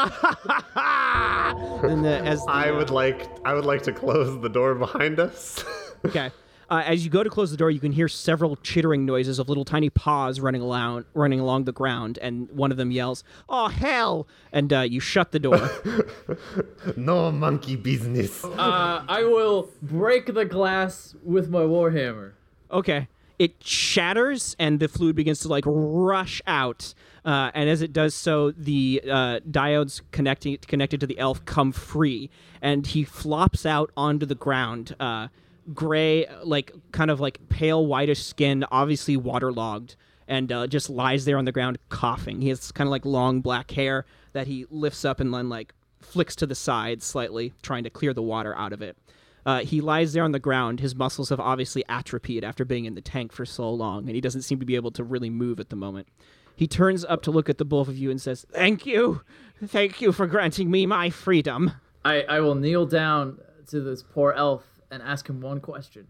and 1.86 2.04
the, 2.06 2.22
as 2.26 2.44
the, 2.46 2.52
I 2.52 2.72
would 2.72 2.90
like 2.90 3.28
I 3.46 3.54
would 3.54 3.66
like 3.66 3.84
to 3.84 3.94
close 3.94 4.40
the 4.42 4.50
door 4.50 4.76
behind 4.76 5.20
us. 5.20 5.64
Okay. 6.04 6.32
Uh, 6.68 6.82
as 6.84 7.04
you 7.06 7.12
go 7.12 7.22
to 7.22 7.30
close 7.30 7.52
the 7.52 7.58
door, 7.58 7.70
you 7.70 7.80
can 7.80 7.92
hear 7.92 8.08
several 8.08 8.56
chittering 8.56 9.06
noises 9.06 9.38
of 9.38 9.48
little 9.50 9.64
tiny 9.66 9.92
paws 9.92 10.40
running 10.40 10.64
along, 10.64 11.06
running 11.14 11.40
along 11.40 11.66
the 11.66 11.72
ground, 11.72 12.18
and 12.24 12.50
one 12.50 12.72
of 12.72 12.78
them 12.78 12.90
yells, 12.90 13.24
"Oh 13.48 13.68
hell!" 13.68 14.28
And 14.52 14.74
uh, 14.74 14.80
you 14.80 15.00
shut 15.00 15.32
the 15.32 15.38
door. 15.40 15.70
No 16.98 17.32
monkey 17.32 17.76
business. 17.76 18.44
Uh, 18.44 19.04
I 19.08 19.24
will 19.26 19.70
break 19.84 20.34
the 20.34 20.46
glass 20.46 21.14
with 21.24 21.50
my 21.52 21.62
warhammer. 21.62 22.32
okay. 22.72 23.08
It 23.42 23.64
shatters, 23.64 24.56
and 24.60 24.80
the 24.80 24.88
fluid 24.88 25.16
begins 25.16 25.40
to 25.40 25.48
like 25.48 25.64
rush 25.66 26.44
out. 26.46 26.94
Uh, 27.26 27.50
and 27.56 27.68
as 27.72 27.82
it 27.82 27.92
does 27.92 28.14
so, 28.14 28.52
the 28.52 29.02
uh, 29.04 29.40
diodes 29.50 30.00
connecting 30.12 30.58
connected 30.68 31.00
to 31.00 31.08
the 31.08 31.18
elf 31.18 31.44
come 31.46 31.72
free, 31.72 32.30
and 32.62 32.86
he 32.86 33.04
flops 33.04 33.66
out 33.66 33.90
onto 33.98 34.28
the 34.28 34.36
ground. 34.36 34.96
Uh, 35.00 35.30
gray, 35.74 36.28
like 36.44 36.72
kind 36.92 37.10
of 37.10 37.20
like 37.20 37.40
pale 37.50 37.84
whitish 37.84 38.24
skin, 38.24 38.64
obviously 38.70 39.18
waterlogged, 39.18 39.96
and 40.28 40.52
uh, 40.52 40.68
just 40.68 40.88
lies 40.88 41.26
there 41.26 41.40
on 41.40 41.46
the 41.46 41.52
ground 41.52 41.80
coughing. 41.90 42.42
He 42.42 42.50
has 42.50 42.72
kind 42.72 42.88
of 42.88 42.92
like 42.92 43.06
long 43.06 43.42
black 43.42 43.72
hair 43.72 44.06
that 44.34 44.46
he 44.46 44.68
lifts 44.70 45.04
up 45.04 45.20
and 45.20 45.34
then 45.34 45.50
like 45.50 45.74
flicks 46.00 46.36
to 46.36 46.46
the 46.46 46.54
side 46.54 47.02
slightly, 47.02 47.54
trying 47.64 47.86
to 47.86 47.90
clear 47.90 48.14
the 48.14 48.22
water 48.22 48.56
out 48.56 48.72
of 48.72 48.84
it. 48.84 48.98
Uh, 49.46 49.60
he 49.60 49.82
lies 49.82 50.14
there 50.14 50.24
on 50.24 50.32
the 50.32 50.40
ground. 50.40 50.80
His 50.80 50.96
muscles 50.96 51.30
have 51.30 51.40
obviously 51.40 51.84
atrophied 51.90 52.44
after 52.44 52.64
being 52.64 52.86
in 52.86 52.96
the 52.96 53.02
tank 53.02 53.32
for 53.32 53.46
so 53.46 53.70
long, 53.70 54.06
and 54.06 54.16
he 54.16 54.22
doesn't 54.22 54.44
seem 54.44 54.60
to 54.60 54.66
be 54.66 54.76
able 54.76 54.92
to 54.92 55.04
really 55.04 55.30
move 55.30 55.60
at 55.60 55.70
the 55.70 55.76
moment. 55.76 56.08
He 56.56 56.68
turns 56.68 57.04
up 57.06 57.22
to 57.24 57.32
look 57.32 57.50
at 57.50 57.58
the 57.58 57.66
both 57.66 57.88
of 57.88 57.98
you 57.98 58.12
and 58.12 58.22
says, 58.22 58.46
Thank 58.52 58.86
you. 58.86 59.22
Thank 59.66 60.02
you 60.02 60.12
for 60.12 60.28
granting 60.28 60.70
me 60.70 60.86
my 60.86 61.10
freedom. 61.10 61.72
I, 62.06 62.22
I 62.24 62.40
will 62.40 62.56
kneel 62.56 62.86
down 62.86 63.40
to 63.68 63.80
this 63.82 64.04
poor 64.04 64.34
elf 64.34 64.64
and 64.92 65.02
ask 65.02 65.28
him 65.28 65.42
one 65.42 65.60
question. 65.60 66.08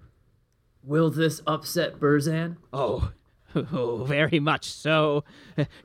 Will 0.83 1.09
this 1.09 1.41
upset 1.45 1.99
Burzin? 1.99 2.57
Oh, 2.73 3.11
Oh, 3.55 4.05
very 4.05 4.39
much 4.39 4.65
so. 4.71 5.23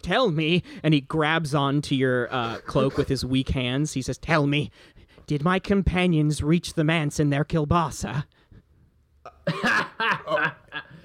Tell 0.03 0.30
me, 0.30 0.62
and 0.82 0.94
he 0.94 1.01
grabs 1.01 1.55
onto 1.55 1.94
your 1.97 2.32
uh, 2.32 2.59
cloak 2.59 2.97
with 2.97 3.09
his 3.09 3.24
weak 3.24 3.49
hands. 3.51 3.92
He 3.92 4.03
says, 4.03 4.18
"Tell 4.18 4.47
me, 4.47 4.70
did 5.27 5.43
my 5.45 5.59
companions 5.59 6.43
reach 6.43 6.74
the 6.74 6.85
manse 6.85 7.18
in 7.20 7.31
their 7.31 7.45
kielbasa?" 7.45 8.24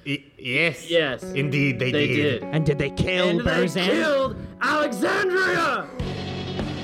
Y- 0.04 0.24
yes. 0.38 0.90
Yes. 0.90 1.22
Indeed, 1.24 1.78
they, 1.78 1.92
They 1.92 2.08
did. 2.08 2.40
did. 2.42 2.44
And 2.52 2.66
did 2.66 2.80
they 2.80 2.90
kill 2.90 3.30
And 3.30 3.40
they 3.42 3.68
killed 3.68 4.36
Alexandria! 4.60 5.88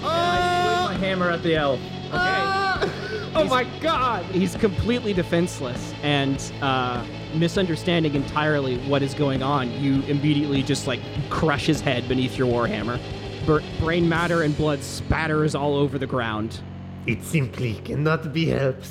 Oh! 0.03 0.07
I 0.07 0.85
my 0.91 0.93
hammer 0.99 1.31
at 1.31 1.41
the 1.41 1.55
elf. 1.55 1.79
Okay. 2.07 3.33
Oh 3.35 3.45
my 3.49 3.65
god! 3.81 4.23
He's 4.25 4.55
completely 4.55 5.13
defenseless 5.13 5.93
and 6.03 6.39
uh, 6.61 7.03
misunderstanding 7.35 8.13
entirely 8.15 8.77
what 8.87 9.01
is 9.01 9.13
going 9.15 9.41
on. 9.43 9.71
You 9.71 10.01
immediately 10.03 10.61
just 10.63 10.85
like 10.87 10.99
crush 11.29 11.65
his 11.65 11.81
head 11.81 12.07
beneath 12.07 12.37
your 12.37 12.47
warhammer. 12.47 12.99
Bur- 13.47 13.63
brain 13.79 14.07
matter 14.07 14.43
and 14.43 14.55
blood 14.55 14.81
spatters 14.83 15.55
all 15.55 15.75
over 15.75 15.97
the 15.97 16.07
ground. 16.07 16.61
It 17.07 17.23
simply 17.23 17.75
cannot 17.85 18.33
be 18.33 18.45
helped. 18.47 18.87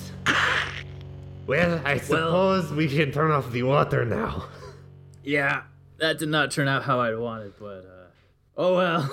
Well, 1.46 1.80
I 1.84 1.98
suppose 1.98 2.72
we 2.72 2.88
should 2.88 3.12
turn 3.12 3.30
off 3.30 3.52
the 3.52 3.62
water 3.62 4.04
now. 4.04 4.44
Yeah, 5.22 5.62
that 5.98 6.20
did 6.20 6.28
not 6.28 6.52
turn 6.52 6.68
out 6.68 6.84
how 6.84 7.00
I'd 7.00 7.18
wanted, 7.18 7.54
but 7.58 7.82
uh 7.84 8.06
oh 8.56 8.76
well. 8.76 9.10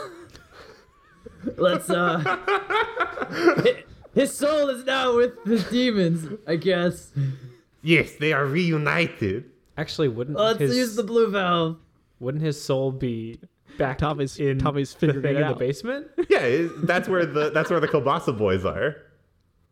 Let's 1.57 1.89
uh 1.89 2.21
his 4.13 4.31
soul 4.31 4.69
is 4.69 4.85
now 4.85 5.15
with 5.17 5.43
the 5.43 5.57
demons, 5.71 6.37
I 6.45 6.57
guess. 6.57 7.11
Yes, 7.81 8.11
they 8.19 8.31
are 8.31 8.45
reunited. 8.45 9.49
Actually, 9.75 10.09
wouldn't 10.09 10.37
Let's 10.37 10.59
his 10.59 10.77
use 10.77 10.95
the 10.95 11.01
blue 11.01 11.31
valve. 11.31 11.77
wouldn't 12.19 12.43
his 12.43 12.61
soul 12.61 12.91
be 12.91 13.39
back 13.77 13.97
Tommy's- 13.97 14.39
in 14.39 14.59
Tommy's 14.59 14.93
the 14.93 15.07
thing 15.13 15.35
it 15.35 15.41
in 15.41 15.47
the 15.47 15.55
basement? 15.59 16.07
Yeah, 16.29 16.67
that's 16.83 17.07
where 17.09 17.25
the 17.25 17.49
that's 17.51 17.69
where 17.69 17.79
the 17.79 17.87
Kielbasa 17.87 18.37
boys 18.37 18.65
are. 18.65 18.95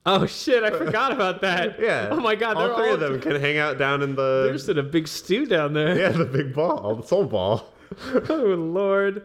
Oh 0.05 0.25
shit! 0.25 0.63
I 0.63 0.71
forgot 0.71 1.11
about 1.11 1.41
that. 1.41 1.79
Yeah. 1.81 2.09
Oh 2.11 2.19
my 2.19 2.35
god! 2.35 2.57
all 2.57 2.75
three 2.75 2.87
all 2.87 2.93
of 2.95 2.99
them 2.99 3.19
can 3.21 3.39
hang 3.39 3.57
out 3.57 3.77
down 3.77 4.01
in 4.01 4.15
They're 4.15 4.47
the 4.47 4.53
just 4.53 4.67
in 4.69 4.77
a 4.79 4.83
big 4.83 5.07
stew 5.07 5.45
down 5.45 5.73
there. 5.73 5.97
yeah 5.97 6.09
the 6.09 6.25
big 6.25 6.53
ball, 6.53 6.95
the 6.95 7.03
soul 7.07 7.25
ball. 7.25 7.67
Oh 8.29 8.35
lord. 8.57 9.23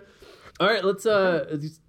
All 0.60 0.66
right, 0.66 0.84
let's 0.84 1.06
uh 1.06 1.56
just 1.60 1.80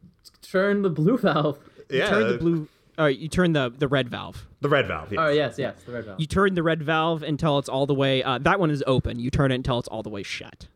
turn 0.42 0.84
the 0.84 0.90
blue 0.90 1.18
valve. 1.18 1.60
Yeah, 1.90 2.10
Turn 2.10 2.28
the 2.32 2.38
blue. 2.38 2.68
All 2.98 3.06
right, 3.06 3.18
you 3.18 3.28
turn 3.28 3.54
the 3.54 3.74
the 3.78 3.88
red 3.88 4.10
valve. 4.10 4.48
the 4.62 4.70
red 4.70 4.88
valve. 4.88 5.12
Yes. 5.12 5.20
Oh 5.22 5.30
yes, 5.30 5.58
yes, 5.60 5.84
the 5.86 5.92
red 5.92 6.06
valve. 6.06 6.20
You 6.20 6.26
turn 6.26 6.54
the 6.56 6.64
red 6.64 6.82
valve 6.82 7.24
until 7.24 7.60
it's 7.60 7.70
all 7.70 7.86
the 7.88 7.94
way. 7.96 8.24
Uh, 8.24 8.38
that 8.40 8.60
one 8.60 8.72
is 8.72 8.84
open. 8.88 9.20
You 9.20 9.30
turn 9.32 9.52
it 9.52 9.56
until 9.56 9.80
it's 9.80 9.88
all 9.90 10.02
the 10.04 10.10
way 10.10 10.24
shut. 10.24 10.68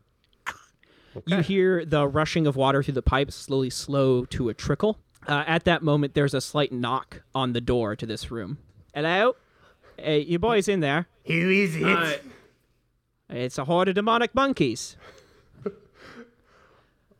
You 1.26 1.38
hear 1.40 1.84
the 1.84 2.06
rushing 2.08 2.46
of 2.46 2.56
water 2.56 2.82
through 2.82 2.94
the 2.94 3.02
pipes 3.02 3.34
slowly 3.34 3.70
slow 3.70 4.24
to 4.26 4.48
a 4.48 4.54
trickle. 4.54 4.98
Uh, 5.26 5.44
at 5.46 5.64
that 5.64 5.82
moment, 5.82 6.14
there's 6.14 6.34
a 6.34 6.40
slight 6.40 6.72
knock 6.72 7.22
on 7.34 7.52
the 7.52 7.60
door 7.60 7.94
to 7.96 8.06
this 8.06 8.30
room. 8.30 8.58
Hello, 8.94 9.36
hey, 9.98 10.20
you 10.20 10.38
boys 10.38 10.68
in 10.68 10.80
there? 10.80 11.06
Who 11.26 11.50
is 11.50 11.76
it? 11.76 11.84
Uh, 11.84 12.12
It's 13.30 13.56
a 13.58 13.64
horde 13.64 13.88
of 13.88 13.94
demonic 13.94 14.34
monkeys. 14.34 14.96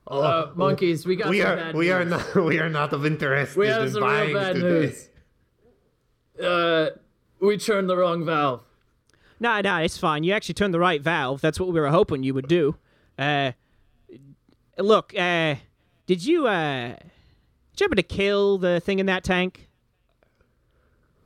uh, 0.07 0.51
monkeys, 0.55 1.07
we 1.07 1.17
got 1.17 1.29
we 1.31 1.41
some 1.41 1.51
are 1.53 1.57
bad 1.57 1.75
we 1.75 1.91
are 1.93 2.05
news. 2.05 2.11
not 2.35 2.45
we 2.45 2.59
are 2.59 2.69
not 2.69 2.93
of 2.93 3.07
interest 3.07 3.57
We 3.57 3.69
have 3.69 3.83
in 3.85 3.93
some 3.93 4.03
buying 4.03 4.29
real 4.31 4.39
bad 4.41 4.55
today. 4.57 4.69
news. 4.69 5.09
Uh, 6.43 6.91
we 7.41 7.57
turned 7.59 7.89
the 7.89 7.97
wrong 7.97 8.25
valve. 8.25 8.63
No, 9.39 9.61
no, 9.61 9.77
it's 9.79 9.99
fine. 9.99 10.23
You 10.25 10.33
actually 10.33 10.55
turned 10.55 10.73
the 10.75 10.79
right 10.81 11.03
valve. 11.03 11.41
That's 11.41 11.59
what 11.59 11.69
we 11.73 11.81
were 11.81 11.89
hoping 11.89 12.23
you 12.23 12.35
would 12.35 12.49
do. 12.49 12.77
Uh, 13.19 13.53
look, 14.83 15.13
uh, 15.19 15.57
did 16.07 16.25
you, 16.25 16.47
uh, 16.47 16.89
did 16.89 17.81
you 17.81 17.85
happen 17.85 17.97
to 17.97 18.03
kill 18.03 18.59
the 18.59 18.81
thing 18.81 18.99
in 18.99 19.07
that 19.07 19.25
tank? 19.25 19.69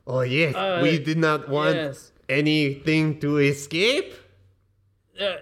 Oh 0.05 0.21
yes, 0.21 0.55
Uh, 0.55 0.79
we 0.81 0.99
did 0.99 1.17
not 1.17 1.49
want 1.49 1.75
yes. 1.75 2.11
anything 2.29 3.19
to 3.19 3.37
escape. 3.37 4.13
Uh, 5.19 5.35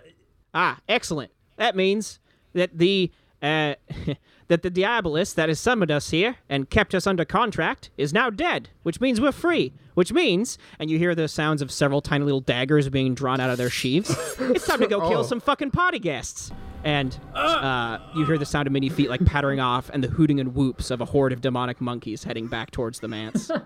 Ah, 0.57 0.80
excellent. 0.88 1.32
That 1.57 1.76
means 1.76 2.20
that 2.53 2.78
the, 2.78 3.11
uh, 3.41 3.76
that 4.47 4.61
the 4.63 4.72
Diabolus 4.72 5.36
that 5.36 5.49
has 5.49 5.59
summoned 5.59 5.91
us 5.91 6.11
here 6.11 6.38
and 6.47 6.70
kept 6.70 6.95
us 6.95 7.05
under 7.05 7.26
contract 7.26 7.89
is 7.97 8.13
now 8.13 8.30
dead, 8.30 8.70
which 8.84 9.01
means 9.01 9.20
we're 9.20 9.34
free. 9.34 9.74
Which 9.95 10.13
means, 10.13 10.57
and 10.80 10.89
you 10.89 10.97
hear 10.97 11.13
the 11.13 11.28
sounds 11.28 11.61
of 11.61 11.72
several 11.72 11.99
tiny 12.01 12.24
little 12.24 12.39
daggers 12.41 12.88
being 12.89 13.13
drawn 13.16 13.39
out 13.41 13.49
of 13.49 13.57
their 13.57 13.70
sheaths. 13.70 14.16
it's 14.39 14.66
time 14.66 14.80
to 14.80 14.88
go 14.88 15.07
kill 15.09 15.24
some 15.32 15.39
fucking 15.41 15.72
party 15.72 15.99
guests. 15.99 16.51
And 16.86 17.20
uh, 17.34 17.98
you 18.16 18.26
hear 18.26 18.38
the 18.38 18.46
sound 18.46 18.68
of 18.68 18.72
many 18.74 18.90
feet 18.90 19.10
like 19.10 19.26
pattering 19.26 19.60
off, 19.60 19.90
and 19.92 20.04
the 20.04 20.08
hooting 20.08 20.40
and 20.40 20.54
whoops 20.54 20.92
of 20.92 21.02
a 21.02 21.06
horde 21.06 21.34
of 21.34 21.42
demonic 21.42 21.82
monkeys 21.82 22.24
heading 22.24 22.46
back 22.48 22.72
towards 22.72 23.00
the 23.00 23.08
manse. 23.08 23.52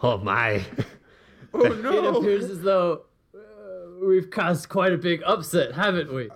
Oh 0.00 0.16
my! 0.16 0.64
Oh 1.52 1.58
no. 1.58 1.92
It 1.92 2.16
appears 2.18 2.44
as 2.44 2.60
though 2.62 3.02
uh, 3.34 3.38
we've 4.06 4.30
caused 4.30 4.68
quite 4.68 4.92
a 4.92 4.96
big 4.96 5.22
upset, 5.26 5.74
haven't 5.74 6.14
we? 6.14 6.30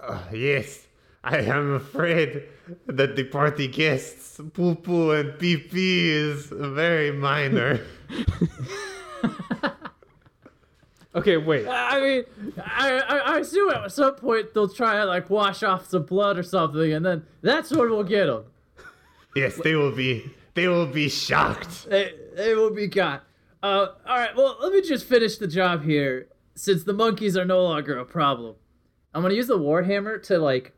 Uh, 0.00 0.22
yes, 0.32 0.86
I 1.22 1.40
am 1.40 1.74
afraid 1.74 2.44
that 2.86 3.16
the 3.16 3.24
party 3.24 3.68
guests 3.68 4.40
poo 4.54 4.76
poo 4.76 5.10
and 5.10 5.38
pee 5.38 5.58
pee 5.58 6.10
is 6.10 6.46
very 6.46 7.10
minor. 7.12 7.80
Okay, 11.14 11.36
wait. 11.36 11.68
I 11.68 12.00
mean, 12.00 12.24
I, 12.64 13.00
I, 13.00 13.16
I 13.18 13.38
assume 13.40 13.70
at 13.70 13.92
some 13.92 14.14
point 14.14 14.54
they'll 14.54 14.68
try 14.68 14.96
to 14.96 15.04
like 15.04 15.28
wash 15.28 15.62
off 15.62 15.86
some 15.88 16.04
blood 16.04 16.38
or 16.38 16.42
something, 16.42 16.92
and 16.92 17.04
then 17.04 17.26
that's 17.42 17.70
when 17.70 17.90
we'll 17.90 18.02
get 18.02 18.26
them. 18.26 18.44
yes, 19.36 19.56
they 19.62 19.74
will 19.74 19.94
be 19.94 20.30
they 20.54 20.68
will 20.68 20.86
be 20.86 21.08
shocked. 21.08 21.88
They, 21.88 22.12
they 22.34 22.54
will 22.54 22.70
be 22.70 22.86
got. 22.86 23.24
Uh, 23.62 23.88
all 24.06 24.18
right. 24.18 24.34
Well, 24.34 24.56
let 24.60 24.72
me 24.72 24.80
just 24.80 25.06
finish 25.06 25.36
the 25.36 25.46
job 25.46 25.84
here, 25.84 26.28
since 26.54 26.84
the 26.84 26.94
monkeys 26.94 27.36
are 27.36 27.44
no 27.44 27.62
longer 27.62 27.98
a 27.98 28.04
problem. 28.06 28.56
I'm 29.14 29.20
gonna 29.22 29.34
use 29.34 29.46
the 29.48 29.58
warhammer 29.58 30.22
to 30.24 30.38
like 30.38 30.72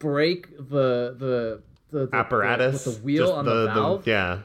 break 0.00 0.56
the 0.56 1.14
the 1.16 1.62
the, 1.90 2.06
the 2.06 2.16
Apparatus. 2.16 2.82
the, 2.84 2.90
with 2.90 2.98
the 2.98 3.04
wheel 3.04 3.26
just 3.26 3.32
on 3.32 3.44
the, 3.44 3.66
valve, 3.66 4.06
yeah. 4.06 4.40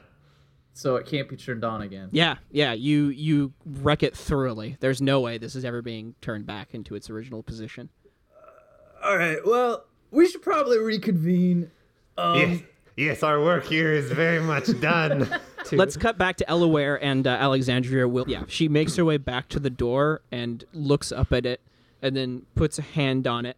So 0.74 0.96
it 0.96 1.06
can't 1.06 1.28
be 1.30 1.36
turned 1.36 1.64
on 1.64 1.82
again. 1.82 2.10
yeah, 2.12 2.36
yeah, 2.52 2.74
you 2.74 3.08
you 3.10 3.54
wreck 3.66 4.04
it 4.04 4.16
thoroughly. 4.16 4.78
There's 4.80 5.02
no 5.02 5.20
way 5.20 5.38
this 5.38 5.56
is 5.56 5.66
ever 5.66 5.82
being 5.82 6.16
turned 6.22 6.46
back 6.46 6.74
into 6.74 6.96
its 6.96 7.10
original 7.10 7.44
position. 7.44 7.90
All 9.04 9.18
right. 9.18 9.40
Well, 9.46 9.86
we 10.12 10.28
should 10.30 10.42
probably 10.42 10.78
reconvene. 10.80 11.72
Um, 12.18 12.38
Yes, 12.38 12.62
yes, 12.98 13.24
our 13.24 13.42
work 13.42 13.66
here 13.66 13.92
is 13.94 14.12
very 14.12 14.40
much 14.40 14.80
done. 14.82 15.28
Let's 15.72 15.98
cut 15.98 16.18
back 16.18 16.38
to 16.38 16.46
Elaware 16.46 17.00
and 17.02 17.26
uh, 17.26 17.32
Alexandria. 17.32 18.08
Will 18.08 18.26
yeah, 18.28 18.44
she 18.48 18.68
makes 18.68 18.96
her 18.98 19.06
way 19.06 19.18
back 19.18 19.48
to 19.50 19.60
the 19.60 19.70
door 19.70 20.22
and 20.32 20.64
looks 20.74 21.12
up 21.12 21.32
at 21.32 21.46
it, 21.46 21.62
and 22.02 22.16
then 22.16 22.44
puts 22.56 22.78
a 22.80 22.82
hand 22.82 23.26
on 23.28 23.46
it 23.46 23.58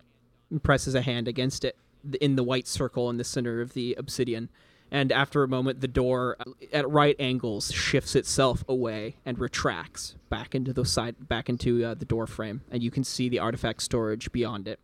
and 0.49 0.63
presses 0.63 0.95
a 0.95 1.01
hand 1.01 1.27
against 1.27 1.65
it 1.65 1.75
in 2.21 2.35
the 2.35 2.43
white 2.43 2.67
circle 2.67 3.09
in 3.09 3.17
the 3.17 3.23
center 3.23 3.61
of 3.61 3.73
the 3.73 3.95
obsidian. 3.97 4.49
And 4.93 5.11
after 5.11 5.41
a 5.41 5.47
moment, 5.47 5.81
the 5.81 5.87
door 5.87 6.37
uh, 6.39 6.51
at 6.71 6.87
right 6.87 7.15
angles 7.17 7.71
shifts 7.71 8.15
itself 8.15 8.63
away 8.69 9.15
and 9.25 9.39
retracts 9.39 10.15
back 10.29 10.53
into 10.53 10.71
the 10.71 10.85
side, 10.85 11.27
back 11.27 11.49
into 11.49 11.83
uh, 11.83 11.95
the 11.95 12.05
door 12.05 12.27
frame, 12.27 12.61
and 12.69 12.83
you 12.83 12.91
can 12.91 13.03
see 13.03 13.27
the 13.27 13.39
artifact 13.39 13.81
storage 13.81 14.31
beyond 14.31 14.67
it. 14.67 14.79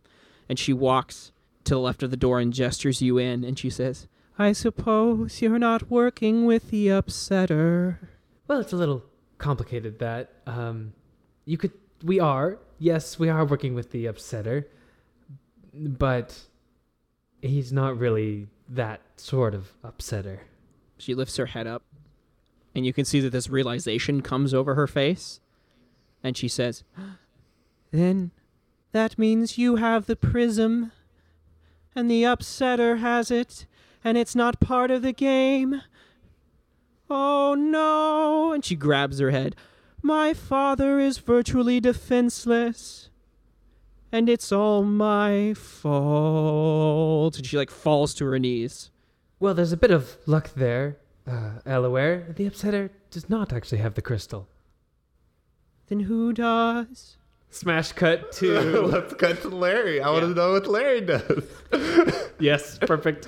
And 0.48 0.58
she 0.58 0.72
walks 0.72 1.30
to 1.62 1.74
the 1.74 1.80
left 1.80 2.02
of 2.02 2.10
the 2.10 2.16
door 2.16 2.40
and 2.40 2.52
gestures 2.52 3.00
you 3.00 3.18
in, 3.18 3.44
and 3.44 3.56
she 3.56 3.70
says, 3.70 4.08
"I 4.36 4.50
suppose 4.50 5.40
you're 5.40 5.60
not 5.60 5.88
working 5.88 6.44
with 6.44 6.70
the 6.70 6.88
upsetter." 6.88 7.98
Well, 8.48 8.58
it's 8.58 8.72
a 8.72 8.76
little 8.76 9.04
complicated. 9.38 10.00
That 10.00 10.32
um, 10.44 10.92
you 11.44 11.56
could. 11.56 11.72
We 12.02 12.18
are. 12.18 12.58
Yes, 12.80 13.16
we 13.16 13.28
are 13.28 13.44
working 13.44 13.74
with 13.74 13.92
the 13.92 14.06
upsetter, 14.06 14.64
but 15.72 16.36
he's 17.42 17.72
not 17.72 17.96
really 17.96 18.48
that 18.70 19.00
sort 19.16 19.54
of 19.54 19.72
upset 19.82 20.24
her. 20.24 20.42
She 20.96 21.14
lifts 21.14 21.36
her 21.36 21.46
head 21.46 21.66
up, 21.66 21.82
and 22.74 22.86
you 22.86 22.92
can 22.92 23.04
see 23.04 23.20
that 23.20 23.30
this 23.30 23.50
realization 23.50 24.22
comes 24.22 24.54
over 24.54 24.74
her 24.74 24.86
face. 24.86 25.40
And 26.22 26.36
she 26.36 26.48
says, 26.48 26.84
Then 27.90 28.30
that 28.92 29.18
means 29.18 29.58
you 29.58 29.76
have 29.76 30.06
the 30.06 30.16
prism, 30.16 30.92
and 31.94 32.10
the 32.10 32.22
upsetter 32.22 33.00
has 33.00 33.30
it, 33.30 33.66
and 34.04 34.16
it's 34.16 34.36
not 34.36 34.60
part 34.60 34.90
of 34.90 35.02
the 35.02 35.12
game. 35.12 35.82
Oh 37.08 37.54
no! 37.54 38.52
And 38.52 38.64
she 38.64 38.76
grabs 38.76 39.18
her 39.18 39.30
head. 39.32 39.56
My 40.02 40.32
father 40.32 41.00
is 41.00 41.18
virtually 41.18 41.80
defenseless. 41.80 43.09
And 44.12 44.28
it's 44.28 44.50
all 44.50 44.82
my 44.82 45.54
fault. 45.54 47.36
And 47.36 47.46
she 47.46 47.56
like 47.56 47.70
falls 47.70 48.14
to 48.14 48.26
her 48.26 48.38
knees. 48.38 48.90
Well, 49.38 49.54
there's 49.54 49.72
a 49.72 49.76
bit 49.76 49.90
of 49.90 50.18
luck 50.26 50.50
there, 50.54 50.98
uh, 51.26 51.60
Elaware. 51.64 52.34
The 52.34 52.48
upsetter 52.48 52.90
does 53.10 53.30
not 53.30 53.52
actually 53.52 53.78
have 53.78 53.94
the 53.94 54.02
crystal. 54.02 54.48
Then 55.88 56.00
who 56.00 56.32
does? 56.32 57.16
Smash 57.50 57.92
cut 57.92 58.30
to 58.32 58.52
Let's 58.86 59.14
cut 59.14 59.42
to 59.42 59.48
Larry. 59.48 60.00
I 60.00 60.10
want 60.10 60.22
to 60.22 60.34
know 60.34 60.52
what 60.52 60.66
Larry 60.66 61.00
does. 61.00 61.44
yes, 62.38 62.78
perfect. 62.78 63.26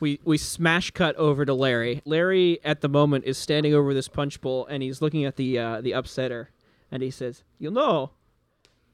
We 0.00 0.20
we 0.24 0.38
smash 0.38 0.90
cut 0.92 1.16
over 1.16 1.44
to 1.44 1.54
Larry. 1.54 2.02
Larry 2.04 2.60
at 2.64 2.82
the 2.82 2.88
moment 2.88 3.24
is 3.24 3.36
standing 3.38 3.74
over 3.74 3.92
this 3.94 4.06
punch 4.06 4.40
bowl 4.40 4.66
and 4.66 4.82
he's 4.82 5.02
looking 5.02 5.24
at 5.24 5.36
the 5.36 5.58
uh, 5.58 5.80
the 5.80 5.92
upsetter 5.92 6.48
and 6.92 7.02
he 7.02 7.10
says, 7.10 7.42
"You 7.58 7.70
know, 7.70 8.10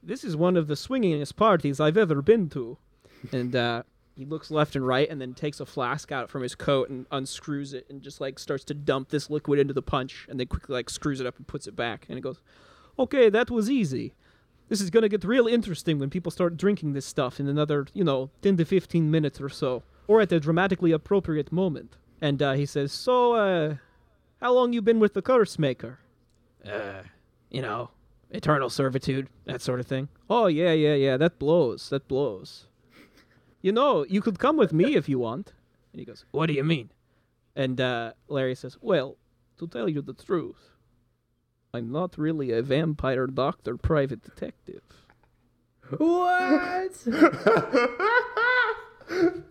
this 0.03 0.23
is 0.23 0.35
one 0.35 0.57
of 0.57 0.67
the 0.67 0.75
swingingest 0.75 1.35
parties 1.35 1.79
I've 1.79 1.97
ever 1.97 2.21
been 2.21 2.49
to." 2.49 2.77
And 3.31 3.55
uh, 3.55 3.83
he 4.15 4.25
looks 4.25 4.51
left 4.51 4.75
and 4.75 4.85
right 4.85 5.09
and 5.09 5.21
then 5.21 5.33
takes 5.33 5.59
a 5.59 5.65
flask 5.65 6.11
out 6.11 6.29
from 6.29 6.41
his 6.41 6.55
coat 6.55 6.89
and 6.89 7.05
unscrews 7.11 7.73
it 7.73 7.85
and 7.89 8.01
just 8.01 8.19
like 8.19 8.39
starts 8.39 8.63
to 8.65 8.73
dump 8.73 9.09
this 9.09 9.29
liquid 9.29 9.59
into 9.59 9.73
the 9.73 9.81
punch 9.81 10.27
and 10.29 10.39
then 10.39 10.47
quickly 10.47 10.73
like 10.73 10.89
screws 10.89 11.19
it 11.19 11.27
up 11.27 11.37
and 11.37 11.47
puts 11.47 11.67
it 11.67 11.75
back 11.75 12.05
and 12.07 12.17
he 12.17 12.21
goes, 12.21 12.41
"Okay, 12.99 13.29
that 13.29 13.49
was 13.49 13.69
easy." 13.69 14.13
This 14.69 14.81
is 14.81 14.89
gonna 14.89 15.09
get 15.09 15.23
real 15.23 15.47
interesting 15.47 15.99
when 15.99 16.09
people 16.09 16.31
start 16.31 16.55
drinking 16.55 16.93
this 16.93 17.05
stuff 17.05 17.39
in 17.39 17.47
another, 17.47 17.87
you 17.93 18.03
know, 18.03 18.29
10 18.41 18.57
to 18.57 18.65
15 18.65 19.11
minutes 19.11 19.41
or 19.41 19.49
so, 19.49 19.83
or 20.07 20.21
at 20.21 20.31
a 20.31 20.39
dramatically 20.39 20.91
appropriate 20.91 21.51
moment. 21.51 21.97
And 22.21 22.41
uh, 22.41 22.53
he 22.53 22.65
says, 22.65 22.91
"So, 22.91 23.33
uh, 23.33 23.75
how 24.39 24.53
long 24.53 24.71
you 24.73 24.81
been 24.81 24.99
with 24.99 25.13
the 25.13 25.21
curse 25.21 25.57
maker?" 25.59 25.99
Uh, 26.65 27.03
you 27.49 27.61
know, 27.61 27.89
eternal 28.31 28.69
servitude, 28.69 29.29
that 29.45 29.61
sort 29.61 29.79
of 29.79 29.87
thing. 29.87 30.09
Oh 30.29 30.47
yeah, 30.47 30.71
yeah, 30.71 30.95
yeah. 30.95 31.17
That 31.17 31.39
blows. 31.39 31.89
That 31.89 32.07
blows. 32.07 32.67
You 33.61 33.71
know, 33.71 34.05
you 34.09 34.21
could 34.21 34.39
come 34.39 34.57
with 34.57 34.73
me 34.73 34.95
if 34.95 35.07
you 35.07 35.19
want. 35.19 35.53
And 35.93 35.99
he 35.99 36.05
goes, 36.05 36.25
"What 36.31 36.47
do 36.47 36.53
you 36.53 36.63
mean?" 36.63 36.91
And 37.55 37.79
uh, 37.79 38.13
Larry 38.27 38.55
says, 38.55 38.77
"Well, 38.81 39.17
to 39.57 39.67
tell 39.67 39.89
you 39.89 40.01
the 40.01 40.13
truth." 40.13 40.69
I'm 41.73 41.91
not 41.91 42.17
really 42.17 42.51
a 42.51 42.61
vampire 42.61 43.27
doctor 43.27 43.77
private 43.77 44.23
detective. 44.23 44.81
What? 45.97 46.91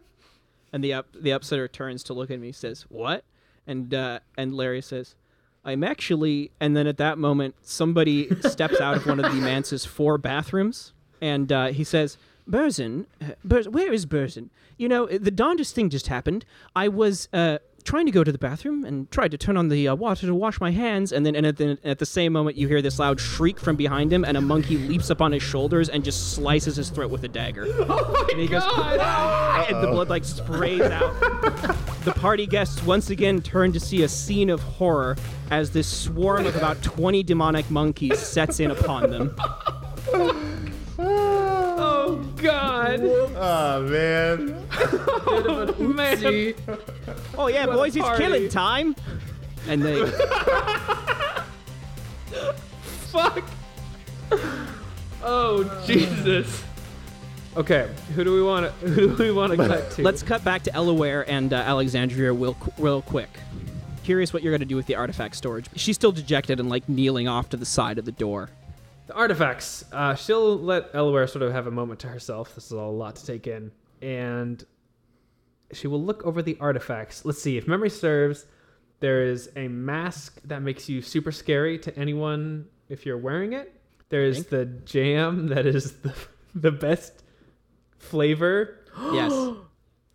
And 0.73 0.85
the 0.85 0.93
up 0.93 1.09
the 1.13 1.31
upsetter 1.31 1.71
turns 1.71 2.05
to 2.05 2.15
look 2.15 2.31
at 2.31 2.39
me, 2.39 2.53
says, 2.53 2.83
"What?" 2.89 3.25
And 3.67 3.93
uh, 3.93 4.21
and 4.37 4.55
Larry 4.55 4.81
says, 4.81 5.17
"I'm 5.65 5.85
actually." 5.85 6.51
And 6.61 6.77
then 6.77 6.87
at 6.87 6.97
that 6.99 7.19
moment, 7.19 7.55
somebody 7.63 8.29
steps 8.41 8.81
out 8.81 8.97
of 8.97 9.07
one 9.07 9.23
of 9.23 9.31
the 9.33 9.41
manse's 9.41 9.85
four 9.85 10.19
bathrooms, 10.19 10.93
and 11.21 11.51
uh, 11.53 11.67
he 11.69 11.85
says, 11.85 12.17
"Burzin, 12.49 13.07
uh, 13.21 13.33
Bur- 13.45 13.71
where 13.71 13.93
is 13.93 14.07
Burzin? 14.07 14.51
You 14.77 14.89
know, 14.89 15.07
the 15.07 15.31
darndest 15.31 15.75
thing 15.75 15.91
just 15.91 16.07
happened. 16.07 16.45
I 16.75 16.89
was 16.89 17.29
uh, 17.33 17.59
trying 17.85 18.07
to 18.07 18.13
go 18.13 18.25
to 18.25 18.33
the 18.33 18.39
bathroom 18.39 18.85
and 18.85 19.11
tried 19.11 19.31
to 19.31 19.39
turn 19.39 19.57
on 19.57 19.69
the 19.69 19.89
uh, 19.89 19.95
water 19.95 20.27
to 20.27 20.35
wash 20.35 20.61
my 20.61 20.71
hands, 20.71 21.13
and 21.13 21.25
then 21.25 21.35
and 21.35 21.47
at 21.47 21.57
the, 21.57 21.79
at 21.85 21.99
the 21.99 22.07
same 22.07 22.33
moment, 22.33 22.57
you 22.57 22.69
hear 22.69 22.83
this 22.83 22.99
loud 22.99 23.21
shriek 23.21 23.59
from 23.59 23.77
behind 23.77 24.13
him, 24.13 24.25
and 24.25 24.37
a 24.37 24.41
monkey 24.41 24.77
leaps 24.77 25.11
up 25.11 25.21
on 25.21 25.33
his 25.33 25.43
shoulders 25.43 25.89
and 25.89 26.05
just 26.05 26.33
slices 26.33 26.77
his 26.77 26.91
throat 26.91 27.11
with 27.11 27.25
a 27.25 27.29
dagger." 27.29 27.65
and 28.31 28.41
he 28.41 28.47
goes, 28.47 28.63
"Ah!" 28.65 29.67
and 29.69 29.83
the 29.83 29.89
blood 29.89 30.09
like 30.09 30.25
sprays 30.25 30.83
out. 30.83 31.21
the 32.05 32.13
party 32.17 32.47
guests 32.47 32.83
once 32.85 33.11
again 33.11 33.41
turn 33.41 33.73
to 33.73 33.81
see 33.81 34.03
a 34.03 34.09
scene 34.09 34.51
of 34.51 34.61
horror 34.61 35.17
as 35.51 35.71
this 35.71 35.89
swarm 35.89 36.47
of 36.47 36.57
about 36.57 36.81
20 36.83 37.23
demonic 37.23 37.71
monkeys 37.71 38.19
sets 38.19 38.61
in 38.61 38.71
upon 38.71 39.11
them. 39.11 39.37
oh 42.11 42.17
God, 42.37 43.01
Oh 43.37 43.83
man. 43.89 44.67
oh, 44.71 45.75
man! 45.79 46.55
Oh 47.37 47.47
yeah, 47.49 47.67
What 47.67 47.77
boys, 47.77 47.97
it's 47.97 48.19
killing 48.19 48.49
time. 48.49 48.95
And 49.69 49.83
they 49.83 50.05
Fuck. 53.13 53.45
Oh 55.23 55.83
Jesus. 55.87 56.65
Okay, 57.57 57.91
who 58.15 58.23
do 58.25 58.33
we 58.33 58.43
want 58.43 58.67
to 58.81 58.89
who 58.89 59.17
do 59.17 59.23
we 59.25 59.33
want 59.33 59.51
to 59.53 59.57
cut 59.57 59.91
to? 59.97 60.03
let's 60.03 60.23
cut 60.23 60.45
back 60.45 60.63
to 60.63 60.71
Elaware 60.71 61.25
and 61.27 61.53
uh, 61.53 61.57
Alexandria 61.57 62.33
real, 62.33 62.57
real 62.79 63.03
quick. 63.03 63.29
Curious 64.05 64.33
what 64.33 64.43
you're 64.43 64.53
gonna 64.53 64.65
do 64.65 64.77
with 64.77 64.87
the 64.87 64.95
artifact 64.95 65.35
storage. 65.37 65.67
She's 65.75 65.97
still 65.97 66.13
dejected 66.13 66.61
and 66.61 66.69
like 66.69 66.89
kneeling 66.89 67.27
off 67.29 67.49
to 67.51 67.57
the 67.57 67.67
side 67.67 67.99
of 67.99 68.05
the 68.05 68.13
door. 68.13 68.51
The 69.11 69.17
artifacts. 69.17 69.85
Uh, 69.91 70.15
she'll 70.15 70.57
let 70.57 70.93
Elaware 70.93 71.29
sort 71.29 71.43
of 71.43 71.51
have 71.51 71.67
a 71.67 71.71
moment 71.73 71.99
to 72.01 72.07
herself. 72.07 72.55
This 72.55 72.67
is 72.67 72.73
all 72.75 72.91
a 72.91 72.93
lot 72.93 73.17
to 73.17 73.27
take 73.27 73.49
in. 73.49 73.73
And 74.01 74.65
she 75.73 75.89
will 75.89 76.01
look 76.01 76.25
over 76.25 76.43
the 76.43 76.57
artifacts. 76.61 77.25
Let's 77.25 77.43
see, 77.43 77.57
if 77.57 77.67
memory 77.67 77.91
serves, 77.91 78.47
there 79.01 79.25
is 79.25 79.51
a 79.57 79.67
mask 79.67 80.41
that 80.45 80.63
makes 80.63 80.89
you 80.89 81.03
super 81.03 81.33
scary 81.33 81.77
to 81.81 81.99
anyone 81.99 82.67
if 82.89 83.05
you're 83.05 83.19
wearing 83.19 83.53
it. 83.53 83.75
There's 84.11 84.45
the 84.45 84.67
jam 84.67 85.49
that 85.55 85.67
is 85.67 85.91
the, 86.03 86.15
the 86.55 86.71
best 86.71 87.25
flavor, 87.99 88.79
Yes, 89.13 89.33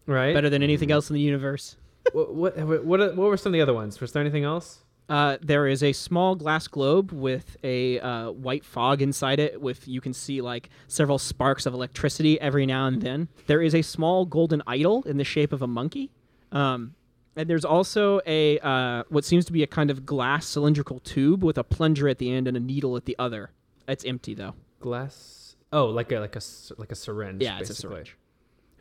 right? 0.05 0.33
better 0.33 0.49
than 0.49 0.63
anything 0.63 0.89
else 0.89 1.09
in 1.09 1.15
the 1.15 1.21
universe. 1.21 1.75
what, 2.13 2.33
what, 2.33 2.85
what, 2.85 2.85
what 2.85 3.17
were 3.17 3.35
some 3.35 3.49
of 3.49 3.55
the 3.55 3.61
other 3.61 3.73
ones? 3.73 3.99
Was 3.99 4.13
there 4.13 4.21
anything 4.21 4.45
else? 4.45 4.84
Uh, 5.07 5.37
there 5.41 5.67
is 5.67 5.83
a 5.83 5.93
small 5.93 6.33
glass 6.35 6.67
globe 6.67 7.11
with 7.11 7.57
a 7.63 7.99
uh, 7.99 8.31
white 8.31 8.65
fog 8.65 9.01
inside 9.01 9.39
it. 9.39 9.61
With 9.61 9.87
you 9.87 10.01
can 10.01 10.13
see 10.13 10.41
like 10.41 10.69
several 10.87 11.19
sparks 11.19 11.65
of 11.67 11.73
electricity 11.75 12.41
every 12.41 12.65
now 12.65 12.87
and 12.87 13.01
then. 13.01 13.27
There 13.45 13.61
is 13.61 13.75
a 13.75 13.83
small 13.83 14.25
golden 14.25 14.63
idol 14.65 15.03
in 15.03 15.17
the 15.17 15.23
shape 15.23 15.53
of 15.53 15.61
a 15.61 15.67
monkey, 15.67 16.09
um, 16.51 16.95
and 17.35 17.47
there's 17.47 17.65
also 17.65 18.19
a 18.25 18.57
uh, 18.59 19.03
what 19.09 19.25
seems 19.25 19.45
to 19.45 19.53
be 19.53 19.61
a 19.61 19.67
kind 19.67 19.91
of 19.91 20.05
glass 20.07 20.47
cylindrical 20.47 20.99
tube 21.01 21.43
with 21.43 21.57
a 21.59 21.63
plunger 21.63 22.07
at 22.09 22.17
the 22.17 22.31
end 22.31 22.47
and 22.47 22.57
a 22.57 22.59
needle 22.59 22.97
at 22.97 23.05
the 23.05 23.15
other. 23.19 23.51
It's 23.87 24.05
empty 24.05 24.33
though. 24.33 24.55
Glass. 24.79 25.55
Oh, 25.71 25.85
like 25.85 26.11
a 26.11 26.19
like 26.19 26.35
a 26.35 26.41
like 26.77 26.91
a 26.91 26.95
syringe. 26.95 27.43
Yeah, 27.43 27.59
it's 27.59 27.69
a 27.69 27.73
basically. 27.73 27.89
syringe. 27.95 28.17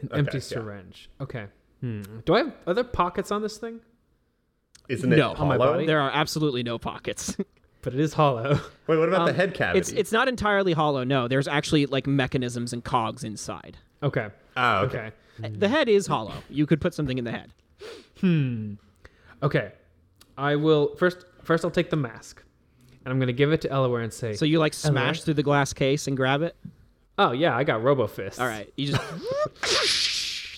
An 0.01 0.09
Okay, 0.11 0.19
empty 0.19 0.37
yeah. 0.39 0.43
syringe. 0.43 1.11
Okay. 1.21 1.47
Hmm. 1.81 2.03
Do 2.25 2.35
I 2.35 2.39
have 2.39 2.55
other 2.67 2.85
pockets 2.85 3.31
on 3.31 3.43
this 3.43 3.59
thing? 3.59 3.81
Isn't 4.89 5.13
it 5.13 5.17
No. 5.17 5.33
On 5.33 5.49
my 5.49 5.57
hollow? 5.57 5.73
body? 5.75 5.87
There 5.87 6.01
are 6.01 6.11
absolutely 6.13 6.63
no 6.63 6.79
pockets. 6.79 7.37
But 7.83 7.93
it 7.93 8.01
is 8.01 8.15
hollow. 8.15 8.61
Wait, 8.87 8.97
what 8.97 9.09
about 9.11 9.27
the 9.27 9.33
Um, 9.33 9.37
head 9.37 9.53
cavity? 9.53 9.79
it's 9.79 9.93
it's 9.93 10.11
not 10.11 10.27
entirely 10.27 10.73
hollow. 10.73 11.05
No, 11.05 11.29
there's 11.29 11.47
actually 11.47 11.85
like 11.85 12.07
mechanisms 12.07 12.73
and 12.73 12.83
cogs 12.83 13.23
inside. 13.25 13.77
Okay. 14.03 14.29
Oh, 14.57 14.77
okay. 14.87 15.13
Okay. 15.39 15.51
The 15.55 15.69
head 15.69 15.87
is 15.91 16.07
hollow. 16.07 16.33
You 16.49 16.65
could 16.65 16.81
put 16.81 16.95
something 16.95 17.19
in 17.19 17.25
the 17.25 17.31
head. 17.33 17.53
Hmm. 18.21 18.75
Okay. 19.43 19.73
I 20.39 20.57
will 20.57 20.97
first. 20.97 21.27
First, 21.43 21.63
I'll 21.63 21.71
take 21.71 21.91
the 21.91 21.97
mask, 21.97 22.43
and 23.05 23.13
I'm 23.13 23.21
gonna 23.21 23.33
give 23.35 23.53
it 23.53 23.61
to 23.61 23.69
Elaware 23.69 24.03
and 24.03 24.11
say, 24.11 24.33
So 24.33 24.47
you 24.47 24.61
like 24.61 24.73
smash 24.73 25.23
through 25.23 25.35
the 25.35 25.43
glass 25.43 25.75
case 25.75 26.07
and 26.07 26.17
grab 26.17 26.41
it. 26.41 26.57
"Oh 27.19 27.33
yeah, 27.33 27.55
I 27.55 27.65
got 27.65 27.83
Robo 27.83 28.07
Fist." 28.07 28.41
All 28.41 28.47
right, 28.47 28.73
you 28.79 28.93
just 28.93 29.03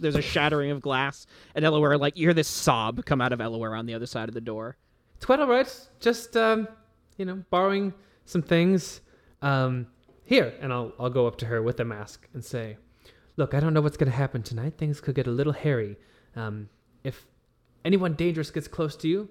there's 0.00 0.16
a 0.16 0.22
shattering 0.22 0.70
of 0.70 0.80
glass, 0.80 1.26
and 1.54 1.64
Elaware 1.64 1.98
like 1.98 2.16
you 2.16 2.26
hear 2.26 2.34
this 2.34 2.48
sob 2.48 3.04
come 3.04 3.20
out 3.20 3.32
of 3.32 3.40
Elaware 3.40 3.78
on 3.78 3.86
the 3.86 3.94
other 3.94 4.06
side 4.06 4.28
of 4.28 4.34
the 4.34 4.40
door. 4.40 4.76
It's 5.16 5.24
quite 5.24 5.40
all 5.40 5.46
right. 5.46 5.88
Just 6.00 6.36
um, 6.36 6.68
you 7.16 7.24
know, 7.24 7.42
borrowing 7.50 7.94
some 8.24 8.42
things. 8.42 9.00
Um, 9.42 9.86
here, 10.24 10.54
and 10.60 10.72
I'll 10.72 10.92
I'll 10.98 11.10
go 11.10 11.26
up 11.26 11.38
to 11.38 11.46
her 11.46 11.62
with 11.62 11.78
the 11.78 11.84
mask 11.84 12.28
and 12.34 12.44
say, 12.44 12.76
"Look, 13.36 13.54
I 13.54 13.60
don't 13.60 13.72
know 13.72 13.80
what's 13.80 13.96
gonna 13.96 14.10
happen 14.10 14.42
tonight. 14.42 14.74
Things 14.76 15.00
could 15.00 15.14
get 15.14 15.26
a 15.26 15.30
little 15.30 15.52
hairy. 15.52 15.96
Um, 16.34 16.68
if 17.04 17.26
anyone 17.84 18.14
dangerous 18.14 18.50
gets 18.50 18.68
close 18.68 18.96
to 18.96 19.08
you, 19.08 19.30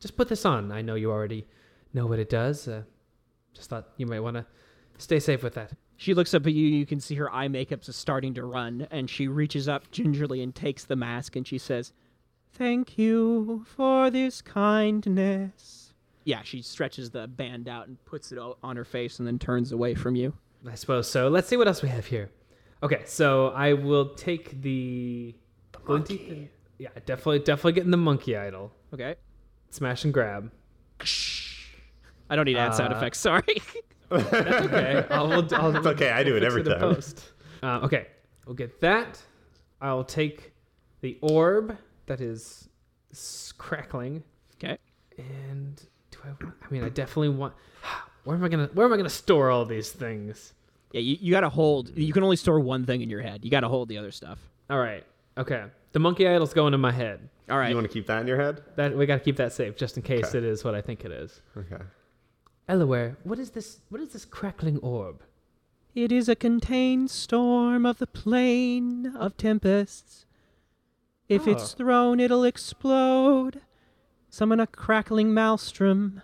just 0.00 0.16
put 0.16 0.28
this 0.28 0.44
on. 0.44 0.72
I 0.72 0.82
know 0.82 0.94
you 0.94 1.10
already 1.10 1.46
know 1.92 2.06
what 2.06 2.18
it 2.18 2.30
does. 2.30 2.66
Uh, 2.66 2.82
just 3.54 3.68
thought 3.68 3.88
you 3.98 4.06
might 4.06 4.20
want 4.20 4.36
to 4.36 4.46
stay 4.98 5.20
safe 5.20 5.42
with 5.42 5.54
that." 5.54 5.72
She 6.00 6.14
looks 6.14 6.32
up 6.32 6.46
at 6.46 6.54
you. 6.54 6.66
You 6.66 6.86
can 6.86 6.98
see 6.98 7.14
her 7.16 7.30
eye 7.30 7.48
makeup's 7.48 7.94
starting 7.94 8.32
to 8.32 8.42
run, 8.42 8.86
and 8.90 9.10
she 9.10 9.28
reaches 9.28 9.68
up 9.68 9.90
gingerly 9.90 10.42
and 10.42 10.54
takes 10.54 10.82
the 10.86 10.96
mask, 10.96 11.36
and 11.36 11.46
she 11.46 11.58
says, 11.58 11.92
"Thank 12.52 12.96
you 12.96 13.66
for 13.66 14.08
this 14.08 14.40
kindness." 14.40 15.92
Yeah, 16.24 16.40
she 16.42 16.62
stretches 16.62 17.10
the 17.10 17.28
band 17.28 17.68
out 17.68 17.86
and 17.86 18.02
puts 18.06 18.32
it 18.32 18.38
on 18.38 18.76
her 18.76 18.84
face, 18.86 19.18
and 19.18 19.28
then 19.28 19.38
turns 19.38 19.72
away 19.72 19.94
from 19.94 20.16
you. 20.16 20.32
I 20.66 20.74
suppose 20.74 21.06
so. 21.10 21.28
Let's 21.28 21.48
see 21.48 21.58
what 21.58 21.68
else 21.68 21.82
we 21.82 21.90
have 21.90 22.06
here. 22.06 22.30
Okay, 22.82 23.02
so 23.04 23.48
I 23.48 23.74
will 23.74 24.14
take 24.14 24.62
the, 24.62 25.34
glinty. 25.84 26.48
Yeah, 26.78 26.88
definitely, 27.04 27.40
definitely 27.40 27.72
getting 27.72 27.90
the 27.90 27.98
monkey 27.98 28.38
idol. 28.38 28.72
Okay. 28.94 29.16
Smash 29.68 30.04
and 30.04 30.14
grab. 30.14 30.50
I 32.30 32.36
don't 32.36 32.46
need 32.46 32.56
ad 32.56 32.74
sound 32.74 32.94
Uh, 32.94 32.96
effects. 32.96 33.18
Sorry. 33.18 33.42
Okay, 34.12 35.04
I'll, 35.10 35.32
I'll, 35.32 35.54
I'll 35.54 35.76
It's 35.76 35.86
okay, 35.86 36.10
I 36.10 36.22
do 36.24 36.36
it 36.36 36.42
every 36.42 36.62
in 36.62 36.68
time. 36.68 36.80
post. 36.80 37.30
Uh, 37.62 37.80
okay, 37.84 38.08
we'll 38.46 38.54
get 38.56 38.80
that. 38.80 39.20
I'll 39.80 40.04
take 40.04 40.52
the 41.00 41.18
orb 41.22 41.76
that 42.06 42.20
is 42.20 42.68
crackling, 43.58 44.22
okay. 44.56 44.78
and 45.18 45.76
do 46.10 46.18
I? 46.24 46.28
Want, 46.44 46.54
I 46.62 46.70
mean, 46.70 46.84
I 46.84 46.88
definitely 46.88 47.30
want. 47.30 47.54
Where 48.24 48.36
am 48.36 48.44
I 48.44 48.48
gonna? 48.48 48.68
Where 48.74 48.86
am 48.86 48.92
I 48.92 48.96
gonna 48.96 49.08
store 49.08 49.50
all 49.50 49.64
these 49.64 49.90
things? 49.90 50.52
Yeah, 50.92 51.00
you, 51.02 51.16
you 51.20 51.30
got 51.30 51.40
to 51.42 51.48
hold. 51.48 51.96
You 51.96 52.12
can 52.12 52.24
only 52.24 52.34
store 52.36 52.58
one 52.58 52.84
thing 52.84 53.00
in 53.00 53.08
your 53.08 53.22
head. 53.22 53.44
You 53.44 53.50
got 53.50 53.60
to 53.60 53.68
hold 53.68 53.88
the 53.88 53.96
other 53.98 54.10
stuff. 54.10 54.38
All 54.68 54.78
right. 54.78 55.04
Okay. 55.38 55.64
The 55.92 56.00
monkey 56.00 56.26
idol's 56.26 56.52
going 56.52 56.74
in 56.74 56.80
my 56.80 56.90
head. 56.90 57.28
All 57.48 57.58
right. 57.58 57.68
You 57.68 57.76
want 57.76 57.86
to 57.86 57.92
keep 57.92 58.08
that 58.08 58.20
in 58.20 58.26
your 58.26 58.36
head? 58.40 58.60
That 58.74 58.96
we 58.96 59.06
got 59.06 59.14
to 59.18 59.20
keep 59.20 59.36
that 59.36 59.52
safe 59.52 59.76
just 59.76 59.96
in 59.96 60.02
case 60.02 60.26
Okay. 60.26 60.38
it 60.38 60.44
is 60.44 60.64
what 60.64 60.74
I 60.74 60.80
think 60.80 61.04
it 61.04 61.12
is. 61.12 61.40
Okay. 61.56 61.82
Elaware, 62.70 63.16
what 63.24 63.40
is 63.40 63.50
this? 63.50 63.80
What 63.88 64.00
is 64.00 64.12
this 64.12 64.24
crackling 64.24 64.78
orb? 64.78 65.22
It 65.92 66.12
is 66.12 66.28
a 66.28 66.36
contained 66.36 67.10
storm 67.10 67.84
of 67.84 67.98
the 67.98 68.06
plane 68.06 69.12
of 69.18 69.36
tempests. 69.36 70.24
If 71.28 71.48
it's 71.48 71.72
thrown, 71.72 72.20
it'll 72.20 72.44
explode. 72.44 73.62
Summon 74.28 74.60
a 74.60 74.68
crackling 74.68 75.34
maelstrom. 75.34 76.22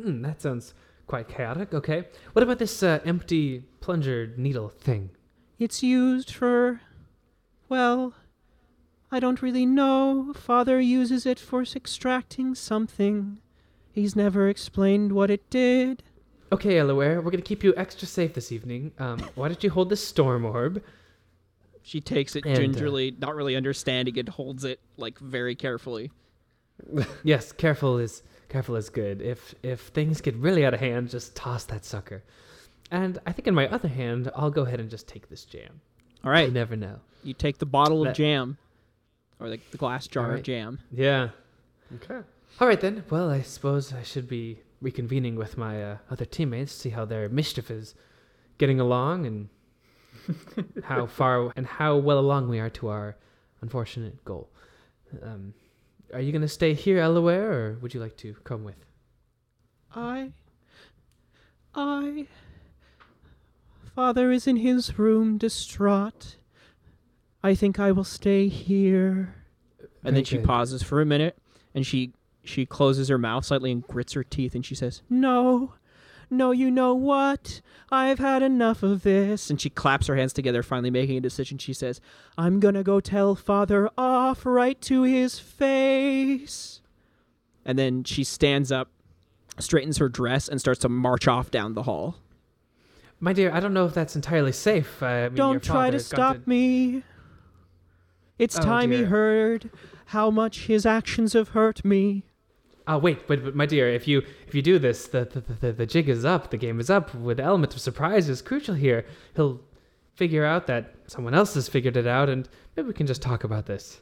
Hmm, 0.00 0.22
that 0.22 0.40
sounds 0.40 0.72
quite 1.08 1.28
chaotic. 1.28 1.74
Okay. 1.74 2.06
What 2.32 2.44
about 2.44 2.60
this 2.60 2.82
uh, 2.82 3.00
empty 3.04 3.64
plunger 3.80 4.32
needle 4.36 4.68
thing? 4.68 5.10
It's 5.58 5.82
used 5.82 6.30
for. 6.32 6.80
Well, 7.68 8.14
I 9.10 9.18
don't 9.18 9.42
really 9.42 9.66
know. 9.66 10.32
Father 10.36 10.80
uses 10.80 11.26
it 11.26 11.40
for 11.40 11.62
extracting 11.62 12.54
something. 12.54 13.38
He's 13.96 14.14
never 14.14 14.48
explained 14.48 15.12
what 15.12 15.30
it 15.30 15.48
did. 15.50 16.02
Okay, 16.52 16.74
Elaware, 16.74 17.16
we're 17.24 17.30
gonna 17.30 17.42
keep 17.42 17.64
you 17.64 17.72
extra 17.76 18.06
safe 18.06 18.34
this 18.34 18.52
evening. 18.52 18.92
Um, 18.98 19.18
why 19.34 19.48
don't 19.48 19.64
you 19.64 19.70
hold 19.70 19.88
this 19.88 20.06
storm 20.06 20.44
orb? 20.44 20.82
She 21.82 22.00
takes 22.00 22.36
it 22.36 22.44
And, 22.44 22.54
uh, 22.56 22.60
gingerly, 22.60 23.16
not 23.18 23.34
really 23.34 23.56
understanding 23.56 24.16
it, 24.16 24.28
holds 24.28 24.64
it 24.64 24.80
like 24.96 25.18
very 25.18 25.54
carefully. 25.56 26.10
Yes, 27.24 27.52
careful 27.52 27.96
is 27.98 28.22
careful 28.50 28.76
is 28.76 28.90
good. 28.90 29.22
If 29.22 29.54
if 29.62 29.80
things 29.88 30.20
get 30.20 30.34
really 30.36 30.64
out 30.66 30.74
of 30.74 30.80
hand, 30.80 31.08
just 31.08 31.34
toss 31.34 31.64
that 31.64 31.86
sucker. 31.86 32.22
And 32.90 33.18
I 33.26 33.32
think 33.32 33.48
in 33.48 33.54
my 33.54 33.66
other 33.68 33.88
hand, 33.88 34.30
I'll 34.36 34.50
go 34.50 34.62
ahead 34.66 34.78
and 34.78 34.90
just 34.90 35.08
take 35.08 35.28
this 35.30 35.46
jam. 35.46 35.80
All 36.22 36.30
right, 36.30 36.48
You 36.48 36.54
never 36.54 36.76
know. 36.76 36.96
you 37.24 37.32
take 37.32 37.56
the 37.58 37.66
bottle 37.66 38.02
of 38.02 38.08
That- 38.08 38.16
jam, 38.16 38.58
or 39.40 39.48
the, 39.48 39.58
the 39.70 39.78
glass 39.78 40.06
jar 40.06 40.24
of 40.26 40.30
Alright. 40.32 40.44
jam. 40.44 40.78
Yeah. 40.92 41.30
Okay. 41.94 42.20
All 42.58 42.66
right 42.66 42.80
then. 42.80 43.04
Well, 43.10 43.28
I 43.28 43.42
suppose 43.42 43.92
I 43.92 44.02
should 44.02 44.26
be 44.26 44.60
reconvening 44.82 45.34
with 45.36 45.58
my 45.58 45.82
uh, 45.82 45.96
other 46.10 46.24
teammates, 46.24 46.72
to 46.74 46.80
see 46.80 46.90
how 46.90 47.04
their 47.04 47.28
mischief 47.28 47.70
is 47.70 47.94
getting 48.56 48.80
along, 48.80 49.26
and 49.26 49.48
how 50.84 51.04
far 51.04 51.52
and 51.54 51.66
how 51.66 51.96
well 51.98 52.18
along 52.18 52.48
we 52.48 52.58
are 52.58 52.70
to 52.70 52.88
our 52.88 53.16
unfortunate 53.60 54.24
goal. 54.24 54.48
Um, 55.22 55.52
are 56.14 56.20
you 56.20 56.32
gonna 56.32 56.48
stay 56.48 56.72
here, 56.72 56.96
Elaware, 56.96 57.50
or 57.50 57.78
would 57.82 57.92
you 57.92 58.00
like 58.00 58.16
to 58.18 58.32
come 58.44 58.64
with? 58.64 58.86
I. 59.94 60.32
I. 61.74 62.26
Father 63.94 64.30
is 64.30 64.46
in 64.46 64.56
his 64.56 64.98
room, 64.98 65.36
distraught. 65.36 66.36
I 67.42 67.54
think 67.54 67.78
I 67.78 67.92
will 67.92 68.04
stay 68.04 68.48
here. 68.48 69.34
And 70.02 70.16
then 70.16 70.24
she 70.24 70.36
good. 70.36 70.46
pauses 70.46 70.82
for 70.82 71.02
a 71.02 71.06
minute, 71.06 71.36
and 71.74 71.84
she 71.84 72.14
she 72.48 72.66
closes 72.66 73.08
her 73.08 73.18
mouth 73.18 73.44
slightly 73.44 73.72
and 73.72 73.86
grits 73.86 74.12
her 74.14 74.24
teeth, 74.24 74.54
and 74.54 74.64
she 74.64 74.74
says, 74.74 75.02
"No, 75.10 75.74
no, 76.30 76.50
you 76.50 76.70
know 76.70 76.94
what? 76.94 77.60
I've 77.90 78.18
had 78.18 78.42
enough 78.42 78.82
of 78.82 79.02
this." 79.02 79.50
And 79.50 79.60
she 79.60 79.70
claps 79.70 80.06
her 80.06 80.16
hands 80.16 80.32
together, 80.32 80.62
finally 80.62 80.90
making 80.90 81.16
a 81.16 81.20
decision. 81.20 81.58
She 81.58 81.72
says, 81.72 82.00
"I'm 82.36 82.60
gonna 82.60 82.82
go 82.82 83.00
tell 83.00 83.34
Father 83.34 83.88
off 83.98 84.44
right 84.46 84.80
to 84.82 85.02
his 85.02 85.38
face." 85.38 86.80
And 87.64 87.78
then 87.78 88.04
she 88.04 88.22
stands 88.24 88.70
up, 88.70 88.90
straightens 89.58 89.98
her 89.98 90.08
dress, 90.08 90.48
and 90.48 90.60
starts 90.60 90.80
to 90.80 90.88
march 90.88 91.26
off 91.26 91.50
down 91.50 91.74
the 91.74 91.82
hall. 91.82 92.16
My 93.18 93.32
dear, 93.32 93.50
I 93.52 93.60
don't 93.60 93.72
know 93.72 93.86
if 93.86 93.94
that's 93.94 94.14
entirely 94.14 94.52
safe. 94.52 95.02
I 95.02 95.28
mean, 95.28 95.36
Don't 95.36 95.62
try 95.62 95.90
to 95.90 95.98
father 95.98 96.16
got 96.16 96.36
stop 96.36 96.46
me. 96.46 97.02
It's 98.38 98.58
Oh, 98.58 98.62
time 98.62 98.90
he 98.90 99.04
heard 99.04 99.70
how 100.06 100.30
much 100.30 100.66
his 100.66 100.84
actions 100.84 101.32
have 101.32 101.48
hurt 101.48 101.84
me. 101.84 102.24
Oh 102.88 102.98
wait, 102.98 103.26
but, 103.26 103.42
but 103.44 103.54
my 103.56 103.66
dear, 103.66 103.88
if 103.88 104.06
you 104.06 104.22
if 104.46 104.54
you 104.54 104.62
do 104.62 104.78
this, 104.78 105.08
the 105.08 105.24
the, 105.24 105.40
the 105.60 105.72
the 105.72 105.86
jig 105.86 106.08
is 106.08 106.24
up, 106.24 106.50
the 106.50 106.56
game 106.56 106.78
is 106.78 106.88
up. 106.88 107.14
With 107.14 107.38
the 107.38 107.42
element 107.42 107.74
of 107.74 107.80
surprise 107.80 108.28
is 108.28 108.42
crucial 108.42 108.74
here. 108.74 109.04
He'll 109.34 109.60
figure 110.14 110.44
out 110.44 110.66
that 110.68 110.94
someone 111.06 111.34
else 111.34 111.54
has 111.54 111.68
figured 111.68 111.96
it 111.96 112.06
out, 112.06 112.28
and 112.28 112.48
maybe 112.76 112.88
we 112.88 112.94
can 112.94 113.06
just 113.06 113.22
talk 113.22 113.44
about 113.44 113.66
this. 113.66 114.00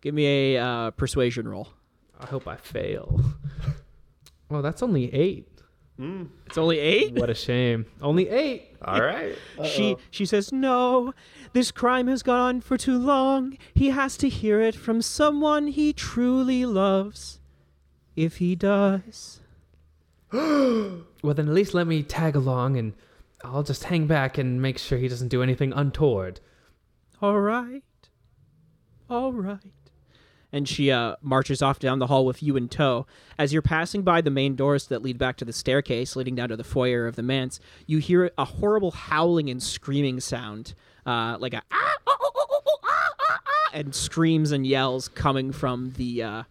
Give 0.00 0.14
me 0.14 0.54
a 0.54 0.62
uh, 0.62 0.90
persuasion 0.92 1.48
roll. 1.48 1.68
I 2.20 2.26
hope 2.26 2.46
I 2.46 2.56
fail. 2.56 3.20
well, 4.48 4.62
that's 4.62 4.82
only 4.82 5.12
eight. 5.12 5.48
It's 6.46 6.58
only 6.58 6.78
eight. 6.78 7.14
What 7.14 7.30
a 7.30 7.34
shame. 7.34 7.86
Only 8.02 8.28
eight. 8.28 8.76
All 8.82 9.00
right. 9.00 9.34
She 9.64 9.96
she 10.10 10.26
says, 10.26 10.52
"No, 10.52 11.14
this 11.54 11.72
crime 11.72 12.06
has 12.08 12.22
gone 12.22 12.56
on 12.56 12.60
for 12.60 12.76
too 12.76 12.98
long. 12.98 13.56
He 13.74 13.88
has 13.90 14.18
to 14.18 14.28
hear 14.28 14.60
it 14.60 14.74
from 14.74 15.00
someone 15.00 15.68
he 15.68 15.94
truly 15.94 16.66
loves. 16.66 17.40
If 18.16 18.38
he 18.38 18.56
does." 18.56 19.40
Well, 21.22 21.34
then 21.34 21.48
at 21.48 21.54
least 21.54 21.74
let 21.74 21.88
me 21.88 22.04
tag 22.04 22.36
along, 22.36 22.76
and 22.76 22.92
I'll 23.42 23.64
just 23.64 23.84
hang 23.84 24.06
back 24.06 24.38
and 24.38 24.62
make 24.62 24.78
sure 24.78 24.96
he 24.96 25.08
doesn't 25.08 25.28
do 25.28 25.42
anything 25.42 25.72
untoward. 25.72 26.38
All 27.20 27.40
right. 27.40 27.82
All 29.10 29.32
right. 29.32 29.58
And 30.52 30.68
she 30.68 30.90
uh, 30.90 31.16
marches 31.20 31.62
off 31.62 31.78
down 31.78 31.98
the 31.98 32.06
hall 32.06 32.24
with 32.24 32.42
you 32.42 32.56
in 32.56 32.68
tow. 32.68 33.06
As 33.38 33.52
you're 33.52 33.62
passing 33.62 34.02
by 34.02 34.20
the 34.20 34.30
main 34.30 34.54
doors 34.54 34.86
that 34.86 35.02
lead 35.02 35.18
back 35.18 35.36
to 35.38 35.44
the 35.44 35.52
staircase 35.52 36.14
leading 36.14 36.34
down 36.36 36.50
to 36.50 36.56
the 36.56 36.64
foyer 36.64 37.06
of 37.06 37.16
the 37.16 37.22
manse, 37.22 37.58
you 37.86 37.98
hear 37.98 38.30
a 38.38 38.44
horrible 38.44 38.92
howling 38.92 39.50
and 39.50 39.62
screaming 39.62 40.20
sound, 40.20 40.74
uh, 41.04 41.36
like 41.40 41.54
a 41.54 41.62
ah, 41.72 41.94
oh, 42.06 42.16
oh, 42.20 42.30
oh, 42.36 42.46
oh, 42.66 42.78
ah, 42.84 43.08
ah, 43.20 43.40
ah, 43.46 43.70
and 43.74 43.94
screams 43.94 44.52
and 44.52 44.66
yells 44.66 45.08
coming 45.08 45.50
from 45.52 45.92
the 45.96 46.22
uh, 46.22 46.42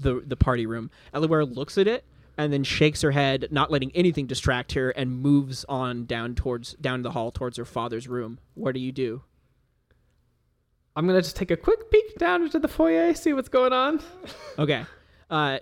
the 0.00 0.22
the 0.26 0.36
party 0.36 0.66
room. 0.66 0.90
Elaware 1.14 1.54
looks 1.54 1.78
at 1.78 1.86
it 1.86 2.04
and 2.36 2.52
then 2.52 2.64
shakes 2.64 3.02
her 3.02 3.10
head, 3.10 3.48
not 3.50 3.70
letting 3.70 3.92
anything 3.94 4.26
distract 4.26 4.72
her, 4.72 4.90
and 4.90 5.20
moves 5.20 5.64
on 5.68 6.06
down 6.06 6.34
towards 6.34 6.74
down 6.74 7.02
the 7.02 7.10
hall 7.10 7.30
towards 7.30 7.58
her 7.58 7.64
father's 7.64 8.08
room. 8.08 8.38
What 8.54 8.74
do 8.74 8.80
you 8.80 8.92
do? 8.92 9.22
I'm 10.96 11.06
gonna 11.06 11.22
just 11.22 11.36
take 11.36 11.50
a 11.50 11.56
quick 11.56 11.90
peek 11.90 12.16
down 12.16 12.42
into 12.42 12.58
the 12.58 12.68
foyer, 12.68 13.14
see 13.14 13.32
what's 13.32 13.48
going 13.48 13.72
on. 13.72 14.00
Okay. 14.58 14.84
Uh, 15.28 15.58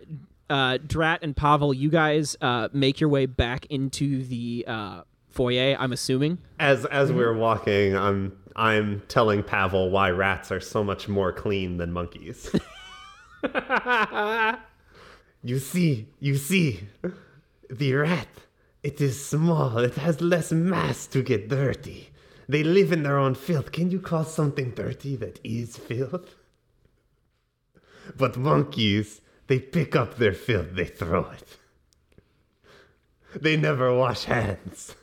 uh, 0.48 0.78
Drat 0.86 1.20
and 1.22 1.36
Pavel, 1.36 1.74
you 1.74 1.90
guys 1.90 2.36
uh, 2.40 2.68
make 2.72 3.00
your 3.00 3.10
way 3.10 3.26
back 3.26 3.66
into 3.66 4.24
the 4.24 4.64
uh, 4.66 5.02
foyer, 5.28 5.76
I'm 5.78 5.92
assuming. 5.92 6.38
As 6.58 6.84
as 6.86 7.12
we're 7.12 7.34
walking, 7.34 7.96
I'm 7.96 8.36
I'm 8.56 9.02
telling 9.08 9.42
Pavel 9.42 9.90
why 9.90 10.10
rats 10.10 10.50
are 10.50 10.60
so 10.60 10.82
much 10.82 11.08
more 11.08 11.32
clean 11.32 11.76
than 11.76 11.92
monkeys. 11.92 12.50
you 15.42 15.58
see, 15.58 16.08
you 16.18 16.36
see, 16.36 16.80
the 17.70 17.94
rat. 17.94 18.28
It 18.82 19.00
is 19.00 19.24
small. 19.24 19.78
It 19.78 19.94
has 19.94 20.20
less 20.20 20.52
mass 20.52 21.06
to 21.08 21.22
get 21.22 21.48
dirty. 21.48 22.10
They 22.48 22.62
live 22.64 22.92
in 22.92 23.02
their 23.02 23.18
own 23.18 23.34
filth. 23.34 23.72
Can 23.72 23.90
you 23.90 24.00
call 24.00 24.24
something 24.24 24.70
dirty 24.70 25.16
that 25.16 25.40
is 25.44 25.76
filth? 25.76 26.34
But 28.16 28.36
monkeys, 28.36 29.20
they 29.48 29.58
pick 29.58 29.94
up 29.94 30.16
their 30.16 30.32
filth, 30.32 30.74
they 30.74 30.86
throw 30.86 31.26
it. 31.30 31.58
They 33.34 33.56
never 33.56 33.94
wash 33.94 34.24
hands. 34.24 34.94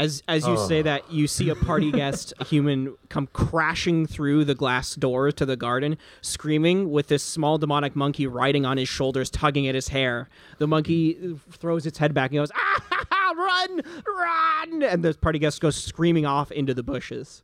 As 0.00 0.22
as 0.26 0.46
you 0.46 0.56
say 0.56 0.80
that, 0.80 1.12
you 1.12 1.26
see 1.26 1.50
a 1.50 1.54
party 1.54 1.92
guest, 2.00 2.32
a 2.40 2.44
human, 2.44 2.96
come 3.10 3.28
crashing 3.34 4.06
through 4.06 4.46
the 4.46 4.54
glass 4.54 4.94
door 4.94 5.30
to 5.30 5.44
the 5.44 5.56
garden, 5.56 5.98
screaming 6.22 6.90
with 6.90 7.08
this 7.08 7.22
small 7.22 7.58
demonic 7.58 7.94
monkey 7.94 8.26
riding 8.26 8.64
on 8.64 8.78
his 8.78 8.88
shoulders, 8.88 9.28
tugging 9.28 9.68
at 9.68 9.74
his 9.74 9.88
hair. 9.88 10.30
The 10.58 10.66
monkey 10.66 11.36
throws 11.50 11.84
its 11.84 11.98
head 11.98 12.14
back 12.14 12.30
and 12.30 12.38
goes, 12.38 12.50
"Ah, 12.54 12.82
ha, 12.90 13.04
ha, 13.10 13.34
run, 13.36 13.82
run!" 14.06 14.82
And 14.82 15.04
the 15.04 15.12
party 15.12 15.38
guest 15.38 15.60
goes 15.60 15.76
screaming 15.76 16.24
off 16.24 16.50
into 16.50 16.72
the 16.72 16.82
bushes. 16.82 17.42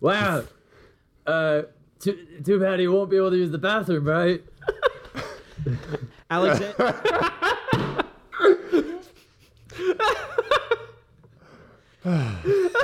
Wow. 0.00 0.44
Uh, 1.26 1.62
too, 2.00 2.18
too 2.44 2.60
bad 2.60 2.80
he 2.80 2.88
won't 2.88 3.08
be 3.08 3.16
able 3.16 3.30
to 3.30 3.36
use 3.38 3.50
the 3.50 3.56
bathroom, 3.58 4.06
right? 4.06 4.42
Alexander. 6.30 7.00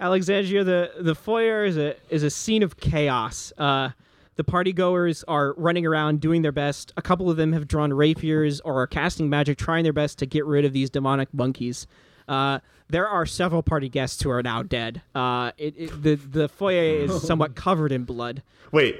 Alexandria, 0.00 0.64
the, 0.64 0.92
the 1.00 1.14
foyer 1.14 1.64
is 1.64 1.76
a 1.76 1.96
is 2.10 2.22
a 2.22 2.30
scene 2.30 2.62
of 2.62 2.76
chaos. 2.76 3.52
Uh, 3.56 3.90
the 4.36 4.44
partygoers 4.44 5.22
are 5.28 5.54
running 5.56 5.86
around 5.86 6.20
doing 6.20 6.42
their 6.42 6.52
best. 6.52 6.92
A 6.96 7.02
couple 7.02 7.30
of 7.30 7.36
them 7.36 7.52
have 7.52 7.68
drawn 7.68 7.92
rapiers 7.92 8.60
or 8.60 8.82
are 8.82 8.86
casting 8.86 9.30
magic, 9.30 9.58
trying 9.58 9.84
their 9.84 9.92
best 9.92 10.18
to 10.18 10.26
get 10.26 10.44
rid 10.44 10.64
of 10.64 10.72
these 10.72 10.90
demonic 10.90 11.32
monkeys. 11.32 11.86
Uh, 12.26 12.58
there 12.88 13.08
are 13.08 13.26
several 13.26 13.62
party 13.62 13.88
guests 13.88 14.20
who 14.22 14.30
are 14.30 14.42
now 14.42 14.62
dead. 14.62 15.02
Uh, 15.14 15.52
it, 15.56 15.74
it, 15.76 16.02
the 16.02 16.16
the 16.16 16.48
foyer 16.48 17.04
is 17.04 17.22
somewhat 17.26 17.54
covered 17.54 17.92
in 17.92 18.04
blood. 18.04 18.42
Wait, 18.72 18.98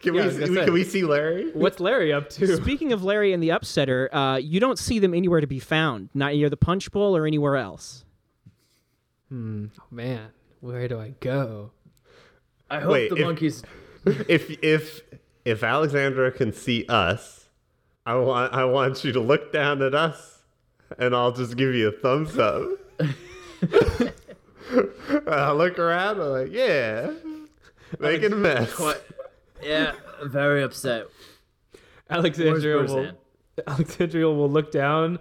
can 0.00 0.14
Yeah, 0.14 0.26
we 0.26 0.46
see, 0.46 0.54
can 0.54 0.72
we 0.72 0.84
see 0.84 1.04
Larry? 1.04 1.50
What's 1.52 1.78
Larry 1.78 2.12
up 2.12 2.28
to? 2.30 2.56
Speaking 2.56 2.92
of 2.92 3.04
Larry 3.04 3.32
and 3.32 3.42
the 3.42 3.50
Upsetter, 3.50 4.08
uh, 4.12 4.38
you 4.42 4.60
don't 4.60 4.78
see 4.78 4.98
them 4.98 5.14
anywhere 5.14 5.40
to 5.40 5.46
be 5.46 5.60
found, 5.60 6.08
not 6.14 6.32
near 6.32 6.50
the 6.50 6.56
Punch 6.56 6.90
Bowl 6.90 7.16
or 7.16 7.26
anywhere 7.26 7.56
else. 7.56 8.04
Hmm. 9.28 9.66
Oh 9.78 9.84
man, 9.90 10.28
where 10.60 10.88
do 10.88 10.98
I 10.98 11.10
go? 11.20 11.70
I 12.70 12.80
hope 12.80 12.92
Wait, 12.92 13.10
the 13.10 13.16
if- 13.16 13.24
monkeys. 13.24 13.62
if 14.28 14.50
if 14.62 15.02
if 15.44 15.62
Alexandra 15.62 16.30
can 16.32 16.52
see 16.52 16.86
us, 16.88 17.48
I 18.06 18.14
want 18.16 18.52
I 18.54 18.64
want 18.64 19.04
you 19.04 19.12
to 19.12 19.20
look 19.20 19.52
down 19.52 19.82
at 19.82 19.94
us, 19.94 20.42
and 20.98 21.14
I'll 21.14 21.32
just 21.32 21.56
give 21.56 21.74
you 21.74 21.88
a 21.88 21.92
thumbs 21.92 22.38
up. 22.38 22.68
I 25.26 25.52
look 25.52 25.78
around. 25.78 26.20
I'm 26.20 26.28
like, 26.28 26.52
yeah, 26.52 27.12
making 27.98 28.32
a 28.32 28.36
mess. 28.36 28.78
What? 28.78 29.06
Yeah, 29.62 29.92
very 30.24 30.62
upset. 30.62 31.06
Alexandria 32.10 32.76
will 32.76 32.84
Burzin? 32.86 33.16
Alexandria 33.66 34.26
will 34.26 34.50
look 34.50 34.70
down, 34.70 35.18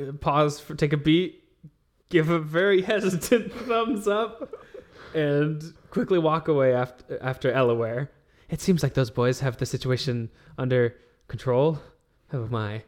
uh, 0.00 0.12
pause 0.12 0.58
for 0.58 0.74
take 0.74 0.92
a 0.92 0.96
beat, 0.96 1.42
give 2.08 2.30
a 2.30 2.38
very 2.38 2.82
hesitant 2.92 3.52
thumbs 3.52 4.08
up, 4.08 4.52
and 5.14 5.74
quickly 5.90 6.18
walk 6.18 6.48
away 6.48 6.74
after 6.74 7.18
after 7.22 7.52
Elaware. 7.52 8.08
It 8.48 8.60
seems 8.60 8.82
like 8.82 8.94
those 8.94 9.10
boys 9.10 9.40
have 9.40 9.58
the 9.58 9.66
situation 9.66 10.30
under 10.56 10.96
control. 11.28 11.80
Oh 12.32 12.46
my. 12.46 12.82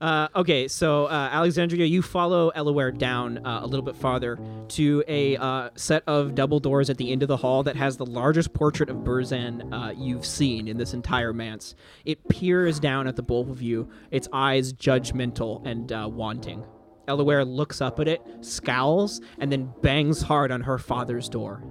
Uh, 0.00 0.28
okay, 0.36 0.68
so 0.68 1.06
uh, 1.06 1.28
Alexandria, 1.32 1.84
you 1.84 2.02
follow 2.02 2.52
Elaware 2.52 2.96
down 2.96 3.44
uh, 3.44 3.60
a 3.62 3.66
little 3.66 3.84
bit 3.84 3.96
farther 3.96 4.38
to 4.68 5.02
a 5.08 5.36
uh, 5.36 5.70
set 5.74 6.04
of 6.06 6.36
double 6.36 6.60
doors 6.60 6.88
at 6.88 6.98
the 6.98 7.10
end 7.10 7.22
of 7.22 7.28
the 7.28 7.36
hall 7.36 7.64
that 7.64 7.74
has 7.74 7.96
the 7.96 8.06
largest 8.06 8.52
portrait 8.52 8.90
of 8.90 8.98
Burzin 8.98 9.72
uh, 9.72 9.92
you've 9.96 10.24
seen 10.24 10.68
in 10.68 10.76
this 10.76 10.94
entire 10.94 11.32
manse. 11.32 11.74
It 12.04 12.28
peers 12.28 12.78
down 12.78 13.08
at 13.08 13.16
the 13.16 13.22
both 13.22 13.48
of 13.48 13.60
you, 13.60 13.88
its 14.12 14.28
eyes 14.32 14.72
judgmental 14.72 15.66
and 15.66 15.90
uh, 15.90 16.08
wanting. 16.10 16.64
Elaware 17.08 17.46
looks 17.46 17.80
up 17.80 17.98
at 17.98 18.06
it, 18.06 18.22
scowls, 18.40 19.20
and 19.38 19.50
then 19.50 19.72
bangs 19.82 20.22
hard 20.22 20.52
on 20.52 20.60
her 20.60 20.78
father's 20.78 21.28
door. 21.28 21.64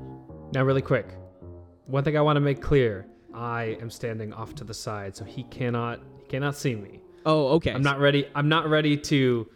Now, 0.54 0.64
really 0.64 0.82
quick, 0.82 1.16
one 1.86 2.04
thing 2.04 2.18
I 2.18 2.22
want 2.22 2.36
to 2.36 2.42
make 2.42 2.62
clear: 2.62 3.08
I 3.34 3.78
am 3.82 3.90
standing 3.90 4.34
off 4.34 4.56
to 4.56 4.64
the 4.64 4.74
side, 4.74 5.16
so 5.16 5.24
he 5.24 5.44
cannot 5.44 6.00
he 6.20 6.26
cannot 6.28 6.56
see 6.56 6.76
me. 6.76 7.02
Oh, 7.26 7.50
okay. 7.56 7.72
I'm 7.72 7.82
not 7.82 8.00
ready. 8.00 8.28
I'm 8.36 8.50
not 8.50 8.70
ready 8.70 8.98
to 8.98 9.48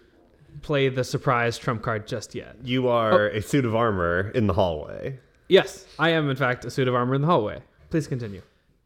play 0.62 0.90
the 0.90 1.04
surprise 1.04 1.58
trump 1.58 1.82
card 1.82 2.08
just 2.08 2.36
yet. 2.36 2.56
You 2.64 2.88
are 2.88 3.30
oh. 3.30 3.38
a 3.38 3.42
suit 3.42 3.66
of 3.66 3.76
armor 3.76 4.32
in 4.36 4.48
the 4.48 4.54
hallway. 4.54 5.20
Yes, 5.48 5.86
I 6.00 6.10
am 6.10 6.30
in 6.30 6.36
fact 6.36 6.66
a 6.66 6.72
suit 6.72 6.88
of 6.88 6.96
armor 6.96 7.16
in 7.16 7.22
the 7.22 7.28
hallway. 7.28 7.62
Please 7.90 8.08
continue. 8.08 8.42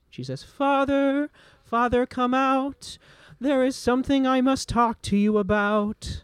She 0.10 0.24
says, 0.24 0.44
Father, 0.44 1.30
Father, 1.64 2.06
come 2.06 2.34
out. 2.34 2.98
There 3.40 3.66
is 3.66 3.76
something 3.76 4.26
I 4.26 4.42
must 4.42 4.70
talk 4.70 5.02
to 5.04 5.18
you 5.18 5.38
about. 5.38 6.24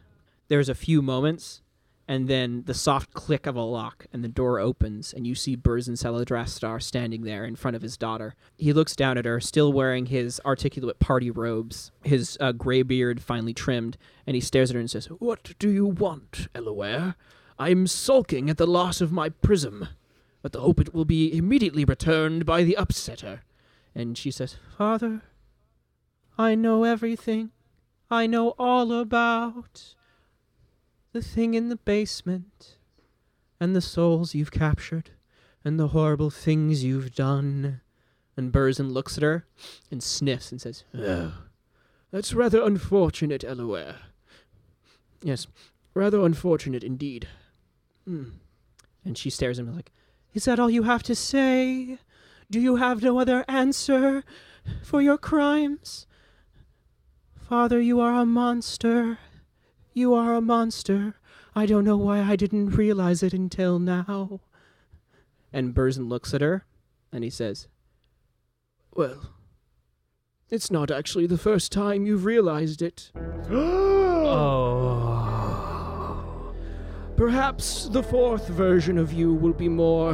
There's 0.51 0.67
a 0.67 0.75
few 0.75 1.01
moments, 1.01 1.61
and 2.09 2.27
then 2.27 2.63
the 2.65 2.73
soft 2.73 3.13
click 3.13 3.47
of 3.47 3.55
a 3.55 3.61
lock, 3.61 4.05
and 4.11 4.21
the 4.21 4.27
door 4.27 4.59
opens, 4.59 5.13
and 5.13 5.25
you 5.25 5.33
see 5.33 5.55
Burzin 5.55 5.95
Saladrastar 5.95 6.83
standing 6.83 7.21
there 7.21 7.45
in 7.45 7.55
front 7.55 7.77
of 7.77 7.81
his 7.81 7.95
daughter. 7.95 8.35
He 8.57 8.73
looks 8.73 8.93
down 8.93 9.17
at 9.17 9.23
her, 9.23 9.39
still 9.39 9.71
wearing 9.71 10.07
his 10.07 10.41
articulate 10.43 10.99
party 10.99 11.31
robes, 11.31 11.93
his 12.03 12.37
uh, 12.41 12.51
gray 12.51 12.81
beard 12.81 13.21
finely 13.21 13.53
trimmed, 13.53 13.97
and 14.27 14.35
he 14.35 14.41
stares 14.41 14.71
at 14.71 14.73
her 14.73 14.81
and 14.81 14.91
says, 14.91 15.05
What 15.05 15.53
do 15.57 15.69
you 15.69 15.85
want, 15.85 16.49
Elaware? 16.53 17.15
I'm 17.57 17.87
sulking 17.87 18.49
at 18.49 18.57
the 18.57 18.67
loss 18.67 18.99
of 18.99 19.13
my 19.13 19.29
prism, 19.29 19.87
but 20.41 20.51
the 20.51 20.59
hope 20.59 20.81
it 20.81 20.93
will 20.93 21.05
be 21.05 21.33
immediately 21.33 21.85
returned 21.85 22.45
by 22.45 22.63
the 22.63 22.75
upsetter. 22.77 23.39
And 23.95 24.17
she 24.17 24.31
says, 24.31 24.57
Father, 24.77 25.21
I 26.37 26.55
know 26.55 26.83
everything. 26.83 27.51
I 28.09 28.27
know 28.27 28.49
all 28.59 28.91
about 28.91 29.95
the 31.13 31.21
thing 31.21 31.53
in 31.53 31.69
the 31.69 31.75
basement, 31.75 32.77
and 33.59 33.75
the 33.75 33.81
souls 33.81 34.33
you've 34.33 34.51
captured, 34.51 35.11
and 35.63 35.79
the 35.79 35.89
horrible 35.89 36.29
things 36.29 36.83
you've 36.83 37.13
done. 37.13 37.81
And 38.37 38.51
Burzin 38.51 38.91
looks 38.91 39.17
at 39.17 39.23
her 39.23 39.45
and 39.91 40.01
sniffs 40.01 40.51
and 40.51 40.61
says, 40.61 40.83
Oh, 40.95 41.33
that's 42.11 42.33
rather 42.33 42.61
unfortunate, 42.61 43.41
Elaware. 43.41 43.95
Yes, 45.21 45.47
rather 45.93 46.21
unfortunate 46.21 46.83
indeed. 46.83 47.27
Hmm. 48.05 48.29
And 49.05 49.17
she 49.17 49.29
stares 49.29 49.59
at 49.59 49.65
him 49.65 49.75
like, 49.75 49.91
Is 50.33 50.45
that 50.45 50.59
all 50.59 50.69
you 50.69 50.83
have 50.83 51.03
to 51.03 51.15
say? 51.15 51.99
Do 52.49 52.59
you 52.59 52.77
have 52.77 53.03
no 53.03 53.19
other 53.19 53.45
answer 53.47 54.23
for 54.83 55.01
your 55.01 55.17
crimes? 55.17 56.07
Father, 57.47 57.79
you 57.81 57.99
are 57.99 58.15
a 58.15 58.25
monster. 58.25 59.19
You 59.93 60.13
are 60.13 60.35
a 60.35 60.41
monster. 60.41 61.15
I 61.55 61.65
don't 61.65 61.83
know 61.83 61.97
why 61.97 62.21
I 62.21 62.35
didn't 62.35 62.71
realize 62.71 63.23
it 63.23 63.33
until 63.33 63.79
now. 63.79 64.41
And 65.51 65.73
Burzin 65.73 66.07
looks 66.07 66.33
at 66.33 66.41
her 66.41 66.65
and 67.11 67.23
he 67.23 67.29
says, 67.29 67.67
Well, 68.93 69.33
it's 70.49 70.71
not 70.71 70.91
actually 70.91 71.27
the 71.27 71.37
first 71.37 71.71
time 71.71 72.05
you've 72.05 72.25
realized 72.25 72.81
it. 72.81 73.11
Oh. 73.49 74.21
Perhaps 77.21 77.89
the 77.89 78.01
fourth 78.01 78.47
version 78.47 78.97
of 78.97 79.13
you 79.13 79.33
will 79.33 79.53
be 79.53 79.69
more 79.69 80.13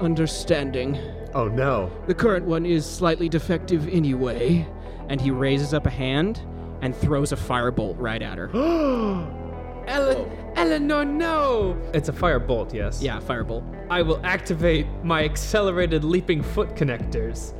understanding. 0.00 0.96
Oh 1.34 1.48
no. 1.48 1.90
The 2.06 2.14
current 2.14 2.46
one 2.46 2.64
is 2.64 2.86
slightly 2.86 3.28
defective 3.28 3.86
anyway. 3.88 4.66
and 5.08 5.20
he 5.20 5.30
raises 5.30 5.74
up 5.74 5.86
a 5.86 5.90
hand 5.90 6.40
and 6.82 6.94
throws 6.96 7.32
a 7.32 7.36
firebolt 7.36 7.96
right 7.98 8.22
at 8.22 8.38
her. 8.38 8.48
Ellen, 9.88 10.30
Eleanor, 10.54 11.04
no! 11.04 11.72
No. 11.72 11.90
It's 11.94 12.08
a 12.08 12.12
firebolt, 12.12 12.74
yes. 12.74 13.02
yeah, 13.02 13.20
firebolt. 13.20 13.64
I 13.90 14.02
will 14.02 14.20
activate 14.24 14.86
my 15.02 15.24
accelerated 15.24 16.04
leaping 16.04 16.42
foot 16.42 16.74
connectors 16.76 17.54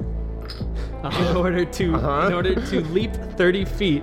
uh-huh. 1.02 1.30
in 1.30 1.36
order 1.36 1.64
to 1.64 1.84
in 1.84 1.94
uh-huh. 1.94 2.34
order 2.34 2.54
to 2.54 2.80
leap 2.80 3.14
30 3.14 3.64
feet 3.64 4.02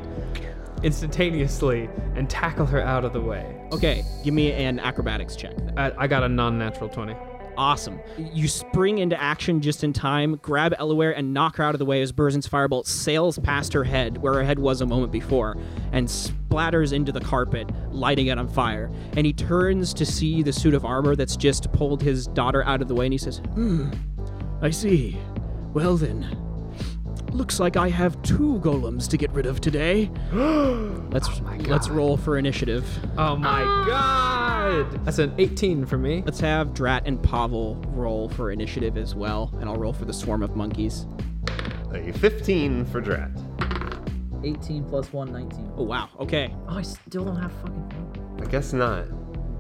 instantaneously 0.84 1.90
and 2.16 2.30
tackle 2.30 2.66
her 2.66 2.82
out 2.82 3.06
of 3.06 3.14
the 3.14 3.22
way. 3.22 3.68
Okay, 3.72 4.04
give 4.24 4.34
me 4.34 4.52
an 4.52 4.80
acrobatics 4.80 5.36
check. 5.36 5.54
I, 5.78 5.92
I 5.98 6.08
got 6.08 6.24
a 6.24 6.30
non-natural 6.30 6.90
20. 6.90 7.16
Awesome. 7.58 8.00
You 8.18 8.48
spring 8.48 8.98
into 8.98 9.22
action 9.22 9.62
just 9.62 9.84
in 9.84 9.94
time, 9.94 10.38
grab 10.42 10.74
Elaware, 10.78 11.14
and 11.16 11.34
knock 11.34 11.58
her 11.58 11.64
out 11.64 11.76
of 11.76 11.80
the 11.80 11.86
way 11.86 12.02
as 12.02 12.12
Burzin's 12.12 12.48
firebolt 12.48 12.86
sails 12.86 13.40
past 13.40 13.74
her 13.74 13.84
head, 13.84 14.18
where 14.18 14.34
her 14.34 14.44
head 14.44 14.60
was 14.60 14.82
a 14.82 14.86
moment 14.86 15.12
before, 15.12 15.58
and 15.92 16.08
splatters 16.08 16.94
into 16.94 17.12
the 17.12 17.22
carpet, 17.22 17.70
lighting 17.92 18.28
it 18.28 18.38
on 18.38 18.48
fire. 18.48 18.92
And 19.16 19.26
he 19.26 19.34
turns 19.34 19.94
to 19.96 20.06
see 20.06 20.44
the 20.44 20.54
suit 20.54 20.74
of 20.74 20.86
armor 20.86 21.16
that's 21.16 21.36
just 21.38 21.72
pulled 21.72 22.02
his 22.02 22.28
daughter 22.28 22.64
out 22.64 22.82
of 22.82 22.88
the 22.88 22.96
way, 22.96 23.06
and 23.06 23.14
he 23.14 23.18
says, 23.18 23.38
Hmm, 23.54 23.92
I 24.62 24.70
see. 24.70 25.18
Well 25.74 25.98
then. 25.98 26.45
Looks 27.36 27.60
like 27.60 27.76
I 27.76 27.90
have 27.90 28.20
two 28.22 28.62
golems 28.64 29.10
to 29.10 29.18
get 29.18 29.30
rid 29.32 29.46
of 29.46 29.60
today. 29.60 30.10
"Let's 30.32 31.28
oh 31.28 31.58
let's 31.66 31.90
roll 31.90 32.16
for 32.16 32.38
initiative. 32.38 32.86
Oh 33.18 33.36
my 33.36 33.62
ah. 33.62 33.86
god! 33.86 35.06
That's 35.06 35.20
an 35.20 35.34
18 35.38 35.86
for 35.86 35.98
me. 35.98 36.24
Let's 36.26 36.40
have 36.40 36.74
Drat 36.74 37.04
and 37.06 37.22
Pavel 37.22 37.76
roll 37.90 38.30
for 38.30 38.52
initiative 38.52 38.96
as 38.96 39.16
well, 39.16 39.52
and 39.60 39.68
I'll 39.68 39.76
roll 39.76 39.92
for 39.92 40.06
the 40.06 40.14
swarm 40.14 40.44
of 40.44 40.56
monkeys." 40.56 41.08
A 41.92 42.14
15 42.14 42.86
for 42.86 43.02
Drat. 43.02 43.32
18 44.46 44.86
plus 44.86 45.12
1, 45.12 45.34
19. 45.34 45.74
Oh 45.76 45.84
wow. 45.84 46.08
Okay. 46.22 46.56
Oh, 46.70 46.78
I 46.78 46.84
still 46.84 47.26
don't 47.26 47.42
have 47.42 47.52
fucking. 47.62 48.40
I 48.42 48.46
guess 48.46 48.72
not. 48.72 49.08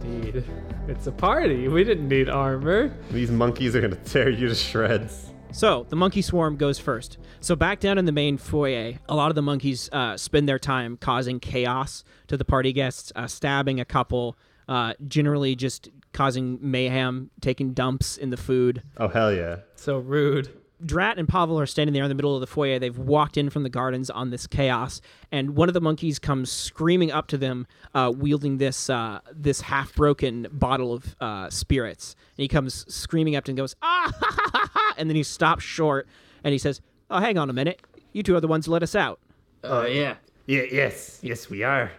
Indeed. 0.01 0.45
It's 0.87 1.07
a 1.07 1.11
party. 1.11 1.67
We 1.67 1.83
didn't 1.83 2.07
need 2.07 2.29
armor. 2.29 2.95
These 3.11 3.31
monkeys 3.31 3.75
are 3.75 3.81
gonna 3.81 3.97
tear 3.97 4.29
you 4.29 4.47
to 4.47 4.55
shreds. 4.55 5.33
So 5.55 5.85
the 5.87 5.95
monkey 5.95 6.21
swarm 6.21 6.57
goes 6.57 6.79
first. 6.79 7.17
So 7.39 7.55
back 7.55 7.79
down 7.79 7.97
in 7.97 8.03
the 8.03 8.11
main 8.11 8.37
foyer, 8.37 8.95
a 9.07 9.15
lot 9.15 9.31
of 9.31 9.35
the 9.35 9.41
monkeys 9.41 9.89
uh, 9.93 10.17
spend 10.17 10.49
their 10.49 10.59
time 10.59 10.97
causing 10.97 11.39
chaos 11.39 12.03
to 12.27 12.35
the 12.35 12.43
party 12.43 12.73
guests, 12.73 13.13
uh, 13.15 13.25
stabbing 13.27 13.79
a 13.79 13.85
couple, 13.85 14.37
uh, 14.67 14.95
generally 15.07 15.55
just 15.55 15.87
causing 16.11 16.59
mayhem, 16.59 17.29
taking 17.39 17.71
dumps 17.71 18.17
in 18.17 18.31
the 18.31 18.37
food. 18.37 18.83
Oh 18.97 19.07
hell 19.07 19.33
yeah. 19.33 19.59
So 19.77 19.97
rude. 19.97 20.49
Drat 20.83 21.17
and 21.17 21.27
Pavel 21.27 21.59
are 21.59 21.65
standing 21.65 21.93
there 21.93 22.03
in 22.03 22.09
the 22.09 22.15
middle 22.15 22.35
of 22.35 22.41
the 22.41 22.47
foyer. 22.47 22.79
They've 22.79 22.97
walked 22.97 23.37
in 23.37 23.49
from 23.49 23.63
the 23.63 23.69
gardens 23.69 24.09
on 24.09 24.29
this 24.29 24.47
chaos, 24.47 25.01
and 25.31 25.55
one 25.55 25.69
of 25.69 25.73
the 25.73 25.81
monkeys 25.81 26.19
comes 26.19 26.51
screaming 26.51 27.11
up 27.11 27.27
to 27.27 27.37
them, 27.37 27.67
uh, 27.93 28.11
wielding 28.15 28.57
this 28.57 28.89
uh, 28.89 29.19
this 29.31 29.61
half 29.61 29.95
broken 29.95 30.47
bottle 30.51 30.93
of 30.93 31.15
uh, 31.21 31.49
spirits. 31.49 32.15
And 32.37 32.43
he 32.43 32.47
comes 32.47 32.85
screaming 32.93 33.35
up 33.35 33.45
to 33.45 33.51
them 33.51 33.53
and 33.53 33.57
goes 33.57 33.75
ah 33.81 34.11
ha, 34.13 34.31
ha, 34.31 34.49
ha, 34.53 34.69
ha, 34.73 34.95
and 34.97 35.09
then 35.09 35.15
he 35.15 35.23
stops 35.23 35.63
short 35.63 36.07
and 36.43 36.51
he 36.51 36.57
says, 36.57 36.81
"Oh, 37.09 37.19
hang 37.19 37.37
on 37.37 37.49
a 37.49 37.53
minute. 37.53 37.81
You 38.11 38.23
two 38.23 38.35
are 38.35 38.41
the 38.41 38.47
ones 38.47 38.65
who 38.65 38.71
let 38.71 38.83
us 38.83 38.95
out." 38.95 39.19
Uh, 39.63 39.85
yeah. 39.89 40.15
Yeah, 40.47 40.63
yes, 40.71 41.19
yes, 41.23 41.49
we 41.49 41.63
are. 41.63 41.91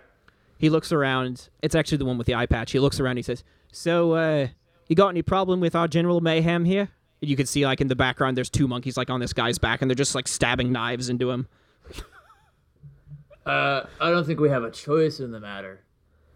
He 0.58 0.70
looks 0.70 0.92
around. 0.92 1.48
It's 1.62 1.74
actually 1.74 1.98
the 1.98 2.04
one 2.04 2.16
with 2.16 2.28
the 2.28 2.34
eye 2.34 2.46
patch. 2.46 2.72
He 2.72 2.78
looks 2.78 3.00
around. 3.00 3.12
And 3.12 3.18
he 3.18 3.22
says, 3.22 3.42
"So, 3.72 4.12
uh, 4.12 4.48
you 4.86 4.94
got 4.94 5.08
any 5.08 5.22
problem 5.22 5.60
with 5.60 5.74
our 5.74 5.88
general 5.88 6.20
mayhem 6.20 6.64
here?" 6.64 6.90
You 7.26 7.36
can 7.36 7.46
see, 7.46 7.66
like 7.66 7.80
in 7.80 7.88
the 7.88 7.96
background, 7.96 8.36
there's 8.36 8.50
two 8.50 8.68
monkeys 8.68 8.96
like 8.96 9.10
on 9.10 9.20
this 9.20 9.32
guy's 9.32 9.58
back, 9.58 9.82
and 9.82 9.90
they're 9.90 9.96
just 9.96 10.14
like 10.14 10.28
stabbing 10.28 10.70
knives 10.72 11.08
into 11.08 11.30
him. 11.30 11.48
Uh, 13.44 13.86
I 14.00 14.10
don't 14.10 14.26
think 14.26 14.40
we 14.40 14.48
have 14.48 14.64
a 14.64 14.70
choice 14.70 15.20
in 15.20 15.30
the 15.30 15.38
matter. 15.38 15.84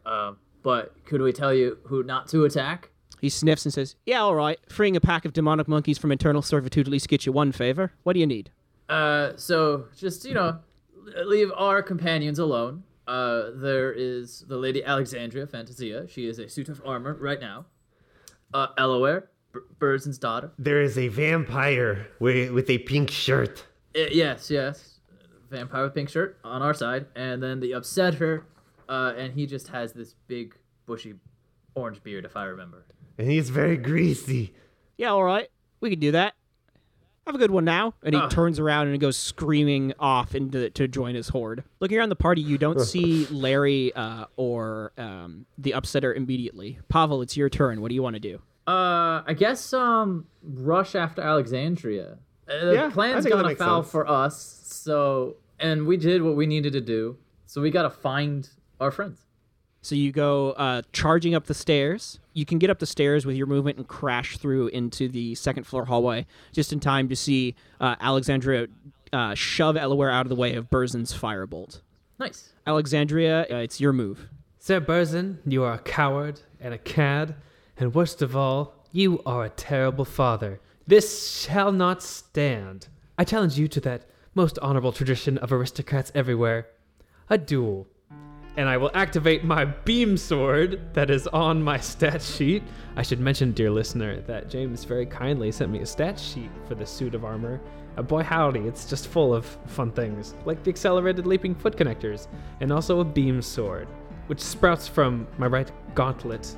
Um, 0.06 0.38
but 0.62 0.94
could 1.04 1.20
we 1.20 1.32
tell 1.32 1.52
you 1.52 1.78
who 1.84 2.02
not 2.02 2.28
to 2.28 2.44
attack? 2.44 2.90
He 3.20 3.28
sniffs 3.28 3.64
and 3.64 3.74
says, 3.74 3.96
"Yeah, 4.06 4.20
all 4.20 4.34
right. 4.34 4.58
Freeing 4.68 4.96
a 4.96 5.00
pack 5.00 5.24
of 5.24 5.32
demonic 5.32 5.68
monkeys 5.68 5.98
from 5.98 6.12
eternal 6.12 6.40
servitude 6.40 6.86
at 6.86 6.90
least 6.90 7.08
gets 7.08 7.26
you 7.26 7.32
one 7.32 7.52
favor. 7.52 7.92
What 8.02 8.14
do 8.14 8.20
you 8.20 8.26
need?" 8.26 8.50
Uh, 8.88 9.32
so 9.36 9.86
just 9.96 10.24
you 10.24 10.34
know, 10.34 10.58
leave 11.24 11.50
our 11.56 11.82
companions 11.82 12.38
alone. 12.38 12.84
Uh, 13.06 13.50
there 13.54 13.92
is 13.92 14.44
the 14.48 14.56
Lady 14.56 14.84
Alexandria 14.84 15.46
Fantasia. 15.46 16.06
She 16.08 16.26
is 16.26 16.38
a 16.38 16.48
suit 16.48 16.68
of 16.68 16.80
armor 16.84 17.14
right 17.14 17.40
now. 17.40 17.66
Uh, 18.54 18.68
Elaware, 18.78 19.24
B- 19.52 19.60
Burzin's 19.78 20.18
daughter. 20.18 20.52
There 20.58 20.80
is 20.82 20.96
a 20.98 21.08
vampire 21.08 22.08
with, 22.18 22.50
with 22.52 22.68
a 22.70 22.78
pink 22.78 23.10
shirt. 23.10 23.64
Uh, 23.96 24.02
yes, 24.12 24.50
yes. 24.50 25.00
Vampire 25.50 25.82
with 25.84 25.94
pink 25.94 26.08
shirt 26.08 26.38
on 26.44 26.62
our 26.62 26.74
side, 26.74 27.06
and 27.16 27.42
then 27.42 27.58
the 27.60 27.72
Upsetter, 27.72 28.42
uh, 28.88 29.14
and 29.16 29.32
he 29.34 29.46
just 29.46 29.68
has 29.68 29.92
this 29.92 30.14
big 30.28 30.54
bushy 30.86 31.14
orange 31.74 32.02
beard, 32.02 32.24
if 32.24 32.36
I 32.36 32.44
remember. 32.44 32.84
And 33.18 33.30
he's 33.30 33.50
very 33.50 33.76
greasy. 33.76 34.54
Yeah, 34.96 35.08
all 35.10 35.24
right. 35.24 35.48
We 35.80 35.90
can 35.90 35.98
do 35.98 36.12
that. 36.12 36.34
Have 37.26 37.34
a 37.34 37.38
good 37.38 37.50
one 37.50 37.64
now. 37.64 37.94
And 38.02 38.14
he 38.14 38.20
Ah. 38.20 38.28
turns 38.28 38.58
around 38.58 38.88
and 38.88 38.98
goes 39.00 39.16
screaming 39.16 39.92
off 39.98 40.34
into 40.34 40.70
to 40.70 40.88
join 40.88 41.14
his 41.14 41.28
horde. 41.28 41.64
Looking 41.80 41.98
around 41.98 42.08
the 42.08 42.16
party, 42.16 42.40
you 42.42 42.56
don't 42.58 42.80
see 42.80 43.26
Larry 43.30 43.92
uh, 43.94 44.24
or 44.36 44.92
um, 44.98 45.46
the 45.58 45.72
upsetter 45.72 46.14
immediately. 46.16 46.78
Pavel, 46.88 47.22
it's 47.22 47.36
your 47.36 47.48
turn. 47.48 47.80
What 47.80 47.88
do 47.88 47.94
you 47.94 48.02
want 48.02 48.14
to 48.14 48.20
do? 48.20 48.40
Uh, 48.66 49.22
I 49.26 49.34
guess 49.36 49.72
um, 49.72 50.26
rush 50.42 50.94
after 50.94 51.22
Alexandria. 51.22 52.18
Uh, 52.48 52.64
the 52.66 52.74
Yeah, 52.74 52.86
I 52.86 52.90
plan's 52.90 53.24
think 53.24 53.32
that 53.34 53.36
gonna 53.38 53.48
makes 53.48 53.58
foul 53.58 53.82
sense. 53.82 53.90
for 53.92 54.08
us, 54.08 54.62
so 54.66 55.36
and 55.58 55.86
we 55.86 55.96
did 55.96 56.22
what 56.22 56.36
we 56.36 56.46
needed 56.46 56.72
to 56.74 56.80
do. 56.80 57.16
So 57.46 57.60
we 57.60 57.70
gotta 57.70 57.90
find 57.90 58.48
our 58.80 58.90
friends. 58.90 59.20
So 59.82 59.94
you 59.94 60.12
go 60.12 60.50
uh, 60.52 60.82
charging 60.92 61.34
up 61.34 61.46
the 61.46 61.54
stairs. 61.54 62.18
You 62.34 62.44
can 62.44 62.58
get 62.58 62.68
up 62.70 62.78
the 62.80 62.86
stairs 62.86 63.24
with 63.24 63.34
your 63.36 63.46
movement 63.46 63.78
and 63.78 63.88
crash 63.88 64.36
through 64.36 64.68
into 64.68 65.08
the 65.08 65.34
second 65.34 65.64
floor 65.64 65.86
hallway 65.86 66.26
just 66.52 66.72
in 66.72 66.80
time 66.80 67.08
to 67.08 67.16
see 67.16 67.54
uh, 67.80 67.96
Alexandria 67.98 68.66
uh, 69.12 69.34
shove 69.34 69.76
Elaware 69.76 70.12
out 70.12 70.26
of 70.26 70.28
the 70.28 70.36
way 70.36 70.54
of 70.54 70.68
Burzin's 70.70 71.12
firebolt. 71.14 71.80
Nice. 72.18 72.52
Alexandria, 72.66 73.46
uh, 73.50 73.56
it's 73.56 73.80
your 73.80 73.92
move. 73.94 74.28
Sir 74.58 74.80
Burzin, 74.82 75.38
you 75.46 75.62
are 75.64 75.72
a 75.72 75.78
coward 75.78 76.40
and 76.60 76.74
a 76.74 76.78
cad, 76.78 77.34
and 77.80 77.94
worst 77.94 78.20
of 78.20 78.36
all, 78.36 78.74
you 78.92 79.22
are 79.24 79.46
a 79.46 79.48
terrible 79.48 80.04
father. 80.04 80.60
This 80.86 81.40
shall 81.40 81.72
not 81.72 82.02
stand. 82.02 82.88
I 83.16 83.24
challenge 83.24 83.58
you 83.58 83.68
to 83.68 83.80
that 83.80 84.04
most 84.34 84.58
honorable 84.58 84.92
tradition 84.92 85.38
of 85.38 85.50
aristocrats 85.50 86.12
everywhere 86.14 86.66
a 87.30 87.38
duel. 87.38 87.86
And 88.56 88.68
I 88.68 88.76
will 88.76 88.90
activate 88.92 89.44
my 89.44 89.64
beam 89.64 90.16
sword 90.16 90.92
that 90.92 91.08
is 91.08 91.26
on 91.28 91.62
my 91.62 91.78
stat 91.78 92.20
sheet. 92.20 92.64
I 92.96 93.02
should 93.02 93.20
mention, 93.20 93.52
dear 93.52 93.70
listener, 93.70 94.20
that 94.22 94.50
James 94.50 94.84
very 94.84 95.06
kindly 95.06 95.50
sent 95.50 95.70
me 95.70 95.78
a 95.78 95.86
stat 95.86 96.18
sheet 96.18 96.50
for 96.66 96.74
the 96.74 96.84
suit 96.84 97.14
of 97.14 97.24
armor. 97.24 97.60
Uh, 97.96 98.02
boy, 98.02 98.22
howdy, 98.22 98.60
it's 98.60 98.84
just 98.84 99.06
full 99.06 99.32
of 99.32 99.46
fun 99.66 99.92
things, 99.92 100.34
like 100.44 100.62
the 100.64 100.70
accelerated 100.70 101.26
leaping 101.26 101.54
foot 101.54 101.76
connectors, 101.76 102.26
and 102.60 102.72
also 102.72 103.00
a 103.00 103.04
beam 103.04 103.40
sword 103.40 103.88
which 104.30 104.38
sprouts 104.38 104.86
from 104.86 105.26
my 105.38 105.48
right 105.48 105.72
gauntlet 105.96 106.56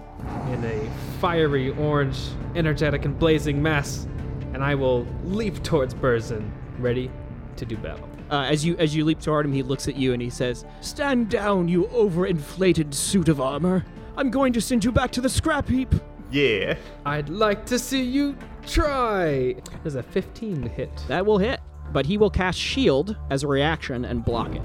in 0.52 0.64
a 0.64 0.90
fiery 1.20 1.70
orange, 1.70 2.18
energetic, 2.54 3.04
and 3.04 3.18
blazing 3.18 3.62
mass, 3.62 4.06
and 4.52 4.62
I 4.62 4.74
will 4.74 5.06
leap 5.24 5.62
towards 5.62 5.94
Burzin, 5.94 6.50
ready 6.78 7.10
to 7.56 7.64
do 7.64 7.76
battle. 7.76 8.08
Uh, 8.30 8.44
as 8.44 8.64
you 8.64 8.76
as 8.78 8.94
you 8.96 9.04
leap 9.04 9.20
toward 9.20 9.44
him, 9.44 9.52
he 9.52 9.62
looks 9.62 9.88
at 9.88 9.96
you 9.96 10.12
and 10.14 10.22
he 10.22 10.30
says, 10.30 10.64
Stand 10.80 11.28
down, 11.28 11.68
you 11.68 11.84
overinflated 11.92 12.94
suit 12.94 13.28
of 13.28 13.40
armor. 13.40 13.84
I'm 14.16 14.30
going 14.30 14.52
to 14.54 14.60
send 14.60 14.84
you 14.84 14.92
back 14.92 15.10
to 15.12 15.20
the 15.20 15.28
scrap 15.28 15.68
heap. 15.68 15.94
Yeah. 16.30 16.76
I'd 17.04 17.28
like 17.28 17.66
to 17.66 17.78
see 17.78 18.02
you 18.02 18.36
try. 18.66 19.54
There's 19.82 19.96
a 19.96 20.02
15 20.02 20.62
hit. 20.62 20.90
"That 21.08 21.26
will 21.26 21.38
hit." 21.38 21.60
But 21.92 22.06
he 22.06 22.16
will 22.16 22.30
cast 22.30 22.58
shield 22.58 23.16
as 23.30 23.42
a 23.42 23.48
reaction 23.48 24.06
and 24.06 24.24
block 24.24 24.54
it. 24.54 24.62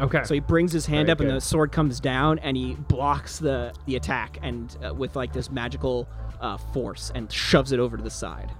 Okay. 0.00 0.22
So 0.24 0.34
he 0.34 0.40
brings 0.40 0.72
his 0.72 0.86
hand 0.86 1.06
Very 1.06 1.12
up 1.12 1.20
and 1.20 1.30
the 1.30 1.40
sword 1.40 1.72
comes 1.72 1.98
down 2.00 2.38
and 2.40 2.56
he 2.56 2.74
blocks 2.74 3.38
the 3.38 3.72
the 3.86 3.96
attack 3.96 4.38
and 4.42 4.76
uh, 4.86 4.94
with 4.94 5.16
like 5.16 5.32
this 5.32 5.50
magical 5.50 6.08
uh, 6.40 6.56
force 6.56 7.10
and 7.14 7.30
shoves 7.32 7.72
it 7.72 7.80
over 7.80 7.96
to 7.96 8.02
the 8.02 8.10
side. 8.10 8.50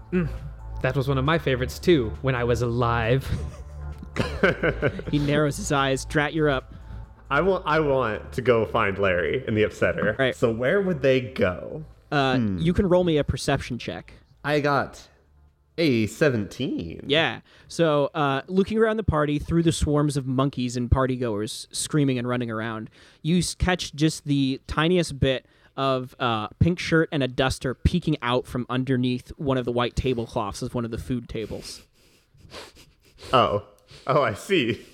that 0.82 0.96
was 0.96 1.06
one 1.08 1.16
of 1.18 1.24
my 1.24 1.38
favorites 1.38 1.78
too 1.78 2.12
when 2.22 2.34
I 2.34 2.44
was 2.44 2.62
alive. 2.62 3.28
He 5.10 5.18
narrows 5.18 5.56
his 5.56 5.70
eyes. 5.72 6.04
Drat, 6.04 6.34
you're 6.34 6.48
up. 6.48 6.74
I 7.30 7.40
want 7.40 7.64
I 7.66 7.78
want 7.80 8.32
to 8.32 8.42
go 8.42 8.64
find 8.66 8.98
Larry 8.98 9.44
and 9.46 9.56
the 9.56 9.62
upsetter. 9.62 10.18
Right. 10.18 10.34
So 10.34 10.50
where 10.50 10.80
would 10.80 11.02
they 11.02 11.20
go? 11.20 11.84
Uh, 12.10 12.38
You 12.56 12.72
can 12.72 12.88
roll 12.88 13.04
me 13.04 13.18
a 13.18 13.24
perception 13.24 13.78
check. 13.78 14.12
I 14.44 14.60
got 14.60 15.06
a 15.78 16.06
17. 16.06 17.04
Yeah. 17.06 17.40
So, 17.68 18.10
uh, 18.14 18.42
looking 18.48 18.76
around 18.78 18.96
the 18.98 19.04
party 19.04 19.38
through 19.38 19.62
the 19.62 19.72
swarms 19.72 20.16
of 20.16 20.26
monkeys 20.26 20.76
and 20.76 20.90
partygoers 20.90 21.68
screaming 21.70 22.18
and 22.18 22.28
running 22.28 22.50
around, 22.50 22.90
you 23.22 23.42
catch 23.58 23.94
just 23.94 24.24
the 24.24 24.60
tiniest 24.66 25.18
bit 25.18 25.46
of 25.76 26.14
uh, 26.18 26.48
pink 26.58 26.78
shirt 26.78 27.08
and 27.12 27.22
a 27.22 27.28
duster 27.28 27.72
peeking 27.72 28.16
out 28.20 28.46
from 28.46 28.66
underneath 28.68 29.28
one 29.36 29.56
of 29.56 29.64
the 29.64 29.72
white 29.72 29.94
tablecloths 29.94 30.60
of 30.60 30.74
one 30.74 30.84
of 30.84 30.90
the 30.90 30.98
food 30.98 31.28
tables. 31.28 31.82
Oh. 33.32 33.64
Oh, 34.06 34.22
I 34.22 34.34
see. 34.34 34.84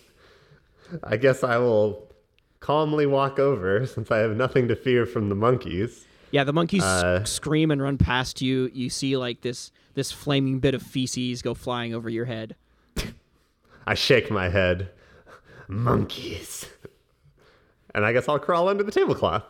I 1.03 1.17
guess 1.17 1.43
I 1.43 1.59
will 1.59 2.13
calmly 2.61 3.07
walk 3.07 3.39
over 3.39 3.87
since 3.87 4.11
I 4.11 4.19
have 4.19 4.37
nothing 4.37 4.69
to 4.69 4.77
fear 4.77 5.07
from 5.07 5.29
the 5.29 5.35
monkeys. 5.35 6.07
Yeah, 6.35 6.43
the 6.43 6.53
monkeys 6.53 6.83
Uh, 6.83 7.23
scream 7.25 7.71
and 7.71 7.81
run 7.81 7.97
past 7.97 8.43
you. 8.43 8.69
You 8.75 8.91
see 8.91 9.17
like 9.17 9.43
this 9.43 9.71
this 9.95 10.11
flaming 10.11 10.59
bit 10.59 10.75
of 10.75 10.83
feces 10.83 11.43
go 11.43 11.55
flying 11.55 11.95
over 11.95 12.11
your 12.11 12.25
head. 12.25 12.57
I 13.87 13.95
shake 13.95 14.33
my 14.33 14.49
head. 14.49 14.91
Monkeys. 15.69 16.69
And 17.95 18.05
I 18.05 18.13
guess 18.13 18.29
I'll 18.29 18.41
crawl 18.41 18.69
under 18.69 18.83
the 18.83 18.91
tablecloth. 18.91 19.45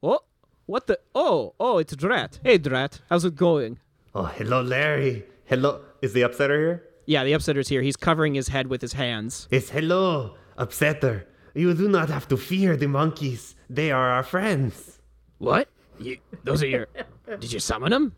Oh, 0.00 0.20
what 0.66 0.86
the? 0.86 1.00
Oh, 1.12 1.54
oh, 1.58 1.78
it's 1.78 1.96
Drat. 1.96 2.38
Hey, 2.44 2.56
Drat, 2.56 3.00
how's 3.10 3.24
it 3.24 3.34
going? 3.34 3.80
Oh, 4.14 4.26
hello, 4.26 4.62
Larry. 4.62 5.24
Hello. 5.46 5.80
Is 6.02 6.12
the 6.12 6.22
upsetter 6.22 6.56
here? 6.56 6.84
Yeah, 7.04 7.24
the 7.24 7.32
upsetter's 7.32 7.66
here. 7.66 7.82
He's 7.82 7.96
covering 7.96 8.34
his 8.34 8.46
head 8.46 8.68
with 8.68 8.80
his 8.80 8.92
hands. 8.92 9.48
It's 9.50 9.70
hello, 9.70 10.36
upsetter. 10.56 11.24
You 11.52 11.74
do 11.74 11.88
not 11.88 12.10
have 12.10 12.28
to 12.28 12.36
fear 12.36 12.76
the 12.76 12.86
monkeys. 12.86 13.56
They 13.68 13.90
are 13.90 14.10
our 14.10 14.22
friends. 14.22 15.00
What? 15.38 15.66
You, 16.02 16.18
those 16.44 16.62
are 16.62 16.66
your. 16.66 16.88
Did 17.40 17.52
you 17.52 17.60
summon 17.60 17.90
them? 17.90 18.14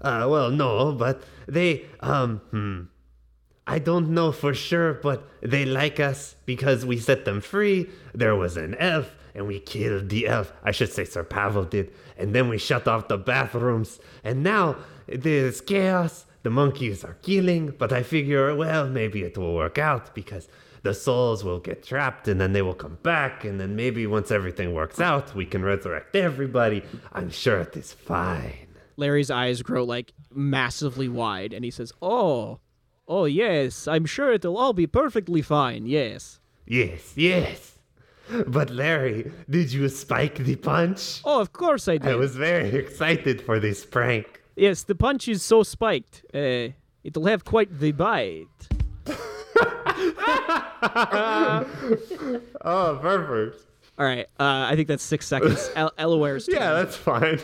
Uh, 0.00 0.26
well, 0.28 0.50
no, 0.50 0.92
but 0.92 1.22
they, 1.46 1.86
um, 2.00 2.38
hmm. 2.50 2.82
I 3.66 3.78
don't 3.80 4.10
know 4.10 4.30
for 4.30 4.54
sure, 4.54 4.94
but 4.94 5.28
they 5.40 5.64
like 5.64 5.98
us 5.98 6.36
because 6.44 6.86
we 6.86 6.98
set 6.98 7.24
them 7.24 7.40
free. 7.40 7.88
There 8.14 8.36
was 8.36 8.56
an 8.56 8.76
elf, 8.76 9.14
and 9.34 9.46
we 9.46 9.58
killed 9.58 10.08
the 10.08 10.28
elf. 10.28 10.52
I 10.62 10.70
should 10.70 10.92
say 10.92 11.04
Sir 11.04 11.24
Pavel 11.24 11.64
did. 11.64 11.92
And 12.16 12.34
then 12.34 12.48
we 12.48 12.58
shut 12.58 12.86
off 12.86 13.08
the 13.08 13.18
bathrooms. 13.18 13.98
And 14.22 14.44
now 14.44 14.76
there's 15.08 15.60
chaos. 15.60 16.26
The 16.44 16.50
monkeys 16.50 17.02
are 17.02 17.16
killing, 17.22 17.74
but 17.76 17.92
I 17.92 18.04
figure, 18.04 18.54
well, 18.54 18.88
maybe 18.88 19.24
it 19.24 19.36
will 19.36 19.56
work 19.56 19.78
out 19.78 20.14
because 20.14 20.46
the 20.86 20.94
souls 20.94 21.42
will 21.42 21.58
get 21.58 21.82
trapped 21.82 22.28
and 22.28 22.40
then 22.40 22.52
they 22.52 22.62
will 22.62 22.74
come 22.74 22.98
back. 23.02 23.44
And 23.44 23.60
then 23.60 23.74
maybe 23.74 24.06
once 24.06 24.30
everything 24.30 24.72
works 24.72 25.00
out, 25.00 25.34
we 25.34 25.44
can 25.44 25.62
resurrect 25.64 26.14
everybody. 26.14 26.82
I'm 27.12 27.30
sure 27.30 27.58
it 27.58 27.76
is 27.76 27.92
fine. 27.92 28.68
Larry's 28.96 29.30
eyes 29.30 29.62
grow 29.62 29.82
like 29.84 30.12
massively 30.32 31.08
wide, 31.08 31.52
and 31.52 31.64
he 31.64 31.70
says, 31.70 31.92
"Oh, 32.00 32.60
oh 33.06 33.26
yes, 33.26 33.86
I'm 33.86 34.06
sure 34.06 34.32
it'll 34.32 34.56
all 34.56 34.72
be 34.72 34.86
perfectly 34.86 35.42
fine. 35.42 35.86
Yes. 35.86 36.40
Yes, 36.66 37.12
yes. 37.16 37.78
But 38.46 38.70
Larry, 38.70 39.30
did 39.50 39.72
you 39.72 39.88
spike 39.88 40.36
the 40.38 40.56
punch? 40.56 41.20
Oh, 41.24 41.40
of 41.40 41.52
course 41.52 41.88
I 41.88 41.98
did. 41.98 42.12
I 42.12 42.16
was 42.16 42.34
very 42.36 42.70
excited 42.70 43.42
for 43.42 43.60
this 43.60 43.84
prank. 43.84 44.40
Yes, 44.56 44.82
the 44.84 44.94
punch 44.94 45.28
is 45.28 45.42
so 45.42 45.62
spiked. 45.62 46.24
Uh, 46.32 46.68
it'll 47.04 47.26
have 47.26 47.44
quite 47.44 47.70
the 47.78 47.92
bite. 47.92 48.75
Oh, 52.62 52.98
perfect. 53.00 53.62
All 53.98 54.04
right, 54.04 54.26
uh, 54.38 54.66
I 54.68 54.74
think 54.76 54.88
that's 54.88 55.02
six 55.02 55.26
seconds. 55.26 55.70
El- 55.76 55.92
Elaware's 55.92 56.46
turn. 56.46 56.56
Yeah, 56.56 56.74
that's 56.74 56.96
fine. 56.96 57.40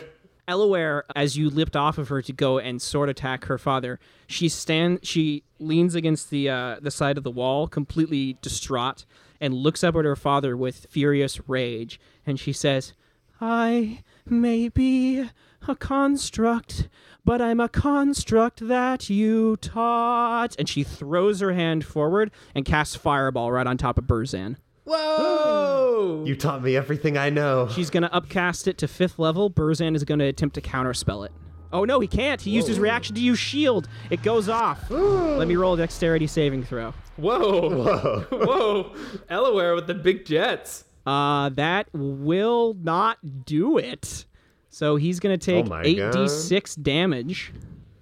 Elaware, 0.47 1.03
as 1.15 1.37
you 1.37 1.49
lipped 1.49 1.75
off 1.75 1.97
of 1.97 2.09
her 2.09 2.21
to 2.21 2.33
go 2.33 2.59
and 2.59 2.81
sword 2.81 3.09
attack 3.09 3.45
her 3.45 3.57
father, 3.57 3.99
she 4.27 4.49
stand 4.49 4.99
she 5.01 5.43
leans 5.59 5.95
against 5.95 6.29
the 6.29 6.49
uh, 6.49 6.75
the 6.81 6.91
side 6.91 7.17
of 7.17 7.23
the 7.23 7.31
wall, 7.31 7.67
completely 7.67 8.37
distraught, 8.41 9.05
and 9.39 9.53
looks 9.53 9.83
up 9.83 9.95
at 9.95 10.03
her 10.05 10.17
father 10.17 10.57
with 10.57 10.85
furious 10.89 11.39
rage, 11.47 11.99
and 12.25 12.39
she 12.39 12.51
says, 12.51 12.93
"I 13.39 14.03
may 14.25 14.67
be 14.67 15.29
a 15.67 15.75
construct, 15.75 16.89
but 17.25 17.41
I'm 17.41 17.59
a 17.59 17.69
construct 17.69 18.67
that 18.67 19.09
you 19.09 19.57
taught." 19.57 20.55
And 20.57 20.67
she 20.67 20.83
throws 20.83 21.39
her 21.39 21.53
hand 21.53 21.85
forward 21.85 22.31
and 22.55 22.65
casts 22.65 22.95
fireball 22.95 23.51
right 23.51 23.67
on 23.67 23.77
top 23.77 23.97
of 23.97 24.05
Burzin. 24.05 24.57
Whoa! 24.85 26.23
You 26.25 26.35
taught 26.35 26.61
me 26.63 26.75
everything 26.75 27.17
I 27.17 27.29
know. 27.29 27.69
She's 27.69 27.89
gonna 27.89 28.09
upcast 28.11 28.67
it 28.67 28.77
to 28.79 28.87
fifth 28.87 29.17
level. 29.17 29.49
Burzin 29.49 29.95
is 29.95 30.03
gonna 30.03 30.25
attempt 30.25 30.55
to 30.55 30.61
counterspell 30.61 31.25
it. 31.25 31.31
Oh 31.71 31.85
no, 31.85 31.99
he 31.99 32.07
can't. 32.07 32.39
He 32.39 32.51
used 32.51 32.67
his 32.67 32.79
reaction 32.79 33.15
to 33.15 33.21
use 33.21 33.39
shield. 33.39 33.87
It 34.09 34.21
goes 34.21 34.47
off. 34.47 34.79
Let 34.91 35.47
me 35.47 35.55
roll 35.55 35.73
a 35.73 35.77
dexterity 35.77 36.27
saving 36.27 36.65
throw. 36.65 36.93
Whoa! 37.17 37.69
Whoa! 37.69 38.25
Whoa! 38.31 38.95
Elaware 39.29 39.75
with 39.75 39.87
the 39.87 39.93
big 39.95 40.25
jets. 40.25 40.83
Uh, 41.05 41.49
that 41.49 41.87
will 41.93 42.75
not 42.81 43.45
do 43.45 43.77
it. 43.77 44.25
So 44.73 44.95
he's 44.95 45.19
gonna 45.19 45.37
take 45.37 45.67
Oh 45.67 45.69
8d6 45.69 46.81
damage. 46.81 47.53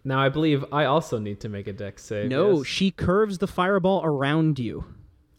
Now 0.05 0.19
I 0.19 0.29
believe 0.29 0.63
I 0.71 0.85
also 0.85 1.19
need 1.19 1.41
to 1.41 1.49
make 1.49 1.67
a 1.67 1.73
dex 1.73 2.01
save. 2.05 2.29
No, 2.29 2.59
yes? 2.59 2.65
she 2.67 2.91
curves 2.91 3.39
the 3.39 3.47
fireball 3.47 4.01
around 4.05 4.57
you. 4.57 4.85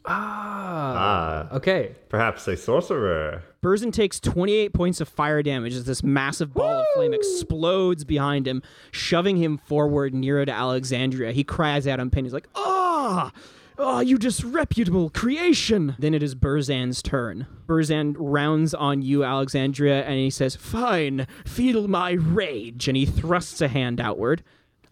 Ah. 0.05 1.47
Ah, 1.51 1.57
Okay. 1.57 1.93
perhaps 2.11 2.47
a 2.49 2.57
sorcerer. 2.57 3.43
Burzin 3.63 3.93
takes 3.93 4.21
28 4.21 4.75
points 4.75 5.01
of 5.01 5.09
fire 5.09 5.43
damage 5.43 5.73
as 5.75 5.85
this 5.85 6.03
massive 6.03 6.53
ball 6.53 6.81
of 6.81 6.87
flame 6.95 7.15
explodes 7.15 8.05
behind 8.05 8.47
him, 8.47 8.61
shoving 8.91 9.37
him 9.39 9.57
forward 9.57 10.13
nearer 10.13 10.45
to 10.45 10.53
Alexandria. 10.53 11.33
He 11.33 11.45
cries 11.45 11.87
out 11.87 11.99
in 11.99 12.11
pain. 12.11 12.25
He's 12.25 12.35
like, 12.35 12.49
Ah! 12.55 13.33
Oh, 13.35 13.39
you 13.79 14.19
disreputable 14.19 15.11
creation! 15.11 15.95
Then 15.99 16.15
it 16.15 16.23
is 16.23 16.35
Burzin's 16.35 17.03
turn. 17.03 17.47
Burzin 17.67 18.15
rounds 18.19 18.75
on 18.75 19.03
you, 19.03 19.25
Alexandria, 19.25 20.03
and 20.05 20.15
he 20.15 20.31
says, 20.31 20.57
Fine, 20.57 21.27
feel 21.47 21.89
my 21.89 22.13
rage. 22.13 22.89
And 22.89 22.97
he 22.97 23.07
thrusts 23.07 23.61
a 23.61 23.69
hand 23.69 24.01
outward. 24.01 24.43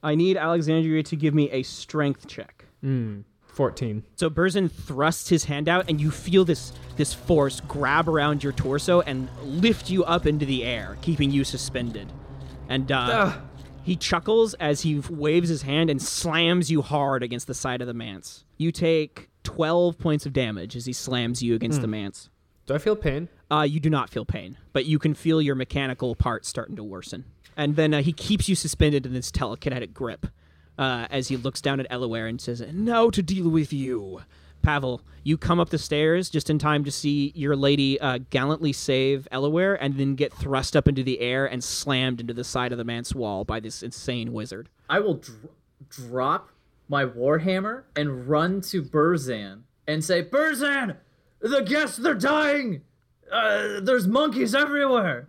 I 0.02 0.14
need 0.14 0.36
Alexandria 0.36 1.02
to 1.04 1.16
give 1.16 1.34
me 1.34 1.50
a 1.50 1.62
strength 1.62 2.26
check. 2.26 2.64
14. 3.52 4.02
So 4.16 4.30
Burzin 4.30 4.70
thrusts 4.70 5.28
his 5.28 5.44
hand 5.44 5.68
out, 5.68 5.88
and 5.90 6.00
you 6.00 6.10
feel 6.10 6.44
this 6.44 6.72
this 6.96 7.12
force 7.12 7.60
grab 7.60 8.08
around 8.08 8.42
your 8.42 8.52
torso 8.52 9.00
and 9.02 9.28
lift 9.44 9.90
you 9.90 10.04
up 10.04 10.26
into 10.26 10.46
the 10.46 10.64
air, 10.64 10.96
keeping 11.02 11.30
you 11.30 11.44
suspended. 11.44 12.10
And 12.68 12.90
uh, 12.92 13.36
he 13.82 13.96
chuckles 13.96 14.54
as 14.54 14.82
he 14.82 15.00
waves 15.10 15.48
his 15.48 15.62
hand 15.62 15.90
and 15.90 16.00
slams 16.00 16.70
you 16.70 16.80
hard 16.82 17.22
against 17.22 17.46
the 17.46 17.54
side 17.54 17.80
of 17.80 17.86
the 17.86 17.94
manse. 17.94 18.44
You 18.60 18.72
take 18.72 19.30
12 19.44 19.98
points 19.98 20.26
of 20.26 20.34
damage 20.34 20.76
as 20.76 20.84
he 20.84 20.92
slams 20.92 21.42
you 21.42 21.54
against 21.54 21.80
the 21.80 21.86
manse. 21.86 22.28
Do 22.66 22.74
I 22.74 22.78
feel 22.78 22.94
pain? 22.94 23.30
Uh, 23.50 23.62
you 23.62 23.80
do 23.80 23.88
not 23.88 24.10
feel 24.10 24.26
pain, 24.26 24.58
but 24.74 24.84
you 24.84 24.98
can 24.98 25.14
feel 25.14 25.40
your 25.40 25.54
mechanical 25.54 26.14
parts 26.14 26.46
starting 26.46 26.76
to 26.76 26.84
worsen. 26.84 27.24
And 27.56 27.74
then 27.74 27.94
uh, 27.94 28.02
he 28.02 28.12
keeps 28.12 28.50
you 28.50 28.54
suspended 28.54 29.06
in 29.06 29.14
this 29.14 29.30
telekinetic 29.30 29.94
grip 29.94 30.26
uh, 30.76 31.06
as 31.10 31.28
he 31.28 31.38
looks 31.38 31.62
down 31.62 31.80
at 31.80 31.88
Elaware 31.88 32.28
and 32.28 32.38
says, 32.38 32.62
Now 32.70 33.08
to 33.08 33.22
deal 33.22 33.48
with 33.48 33.72
you. 33.72 34.20
Pavel, 34.60 35.00
you 35.24 35.38
come 35.38 35.58
up 35.58 35.70
the 35.70 35.78
stairs 35.78 36.28
just 36.28 36.50
in 36.50 36.58
time 36.58 36.84
to 36.84 36.90
see 36.90 37.32
your 37.34 37.56
lady 37.56 37.98
uh, 37.98 38.18
gallantly 38.28 38.74
save 38.74 39.26
Elaware 39.32 39.78
and 39.80 39.96
then 39.96 40.16
get 40.16 40.34
thrust 40.34 40.76
up 40.76 40.86
into 40.86 41.02
the 41.02 41.20
air 41.20 41.46
and 41.46 41.64
slammed 41.64 42.20
into 42.20 42.34
the 42.34 42.44
side 42.44 42.72
of 42.72 42.76
the 42.76 42.84
manse 42.84 43.14
wall 43.14 43.42
by 43.42 43.58
this 43.58 43.82
insane 43.82 44.34
wizard. 44.34 44.68
I 44.86 45.00
will 45.00 45.14
dr- 45.14 45.48
drop 45.88 46.50
my 46.90 47.04
warhammer 47.06 47.84
and 47.96 48.28
run 48.28 48.60
to 48.62 48.82
Burzin 48.82 49.62
and 49.86 50.04
say, 50.04 50.22
"Burzin, 50.22 50.96
the 51.40 51.62
guests 51.62 51.96
they're 51.96 52.14
dying. 52.14 52.82
Uh, 53.30 53.80
there's 53.80 54.06
monkeys 54.06 54.54
everywhere. 54.54 55.28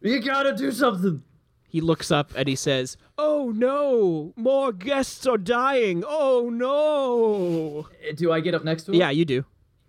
You 0.00 0.20
gotta 0.20 0.56
do 0.56 0.70
something." 0.72 1.22
He 1.66 1.80
looks 1.80 2.12
up 2.12 2.30
and 2.36 2.46
he 2.46 2.54
says, 2.54 2.96
Oh 3.18 3.52
no, 3.52 4.32
more 4.36 4.72
guests 4.72 5.26
are 5.26 5.36
dying. 5.36 6.04
Oh 6.06 6.48
no. 6.48 7.88
Do 8.14 8.30
I 8.30 8.38
get 8.38 8.54
up 8.54 8.62
next 8.62 8.84
to 8.84 8.92
him? 8.92 9.00
Yeah, 9.00 9.10
you 9.10 9.24
do. 9.24 9.44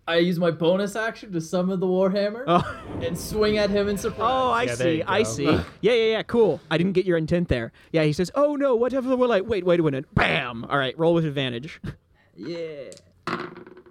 I 0.08 0.18
use 0.18 0.38
my 0.38 0.51
bonus 0.51 0.95
action 0.95 1.32
to 1.34 1.41
summon 1.41 1.80
the 1.80 1.88
warhammer 1.88 2.43
Oh. 2.47 2.82
and 3.01 3.18
swing 3.18 3.58
at 3.58 3.72
him 3.72 3.89
in 3.89 3.97
surprise. 3.97 4.20
Oh, 4.32 4.51
I 4.51 4.64
Yeah, 4.64 4.76
see. 4.76 5.03
I 5.03 5.24
see. 5.24 5.45
Yeah, 5.45 5.62
yeah, 5.82 5.93
yeah. 6.12 6.24
Cool. 6.24 6.62
I 6.70 6.78
didn't 6.78 6.93
get 6.93 7.06
your 7.06 7.18
intent 7.18 7.47
there. 7.49 7.72
Yeah, 7.91 8.03
he 8.03 8.14
says, 8.14 8.30
"Oh 8.36 8.56
no, 8.56 8.76
whatever." 8.76 9.16
We're 9.16 9.26
like, 9.28 9.47
wait, 9.47 9.66
wait 9.66 9.80
a 9.80 9.84
minute. 9.84 10.06
Bam. 10.14 10.64
All 10.66 10.78
right, 10.78 10.97
roll 10.99 11.14
with 11.14 11.26
advantage. 11.26 11.82
Yeah. 12.38 12.89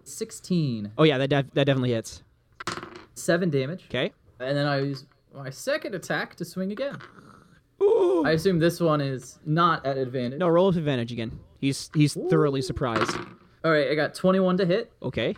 16. 0.04 0.92
Oh 0.98 1.02
yeah, 1.04 1.16
that 1.18 1.28
def- 1.28 1.54
that 1.54 1.64
definitely 1.64 1.92
hits. 1.92 2.22
7 3.14 3.48
damage. 3.50 3.84
Okay. 3.88 4.12
And 4.38 4.56
then 4.56 4.66
I 4.66 4.80
use 4.80 5.06
my 5.34 5.48
second 5.50 5.94
attack 5.94 6.34
to 6.36 6.44
swing 6.44 6.70
again. 6.72 6.98
Ooh. 7.82 8.22
I 8.24 8.32
assume 8.32 8.58
this 8.58 8.80
one 8.80 9.00
is 9.00 9.38
not 9.46 9.84
at 9.86 9.96
advantage. 9.96 10.38
No, 10.40 10.48
roll 10.48 10.66
with 10.66 10.76
advantage 10.76 11.10
again. 11.12 11.38
He's 11.60 11.90
he's 11.94 12.14
thoroughly 12.28 12.60
surprised. 12.62 13.16
All 13.64 13.70
right, 13.72 13.90
I 13.90 13.94
got 13.94 14.14
21 14.14 14.58
to 14.58 14.66
hit 14.66 14.92
Okay. 15.02 15.34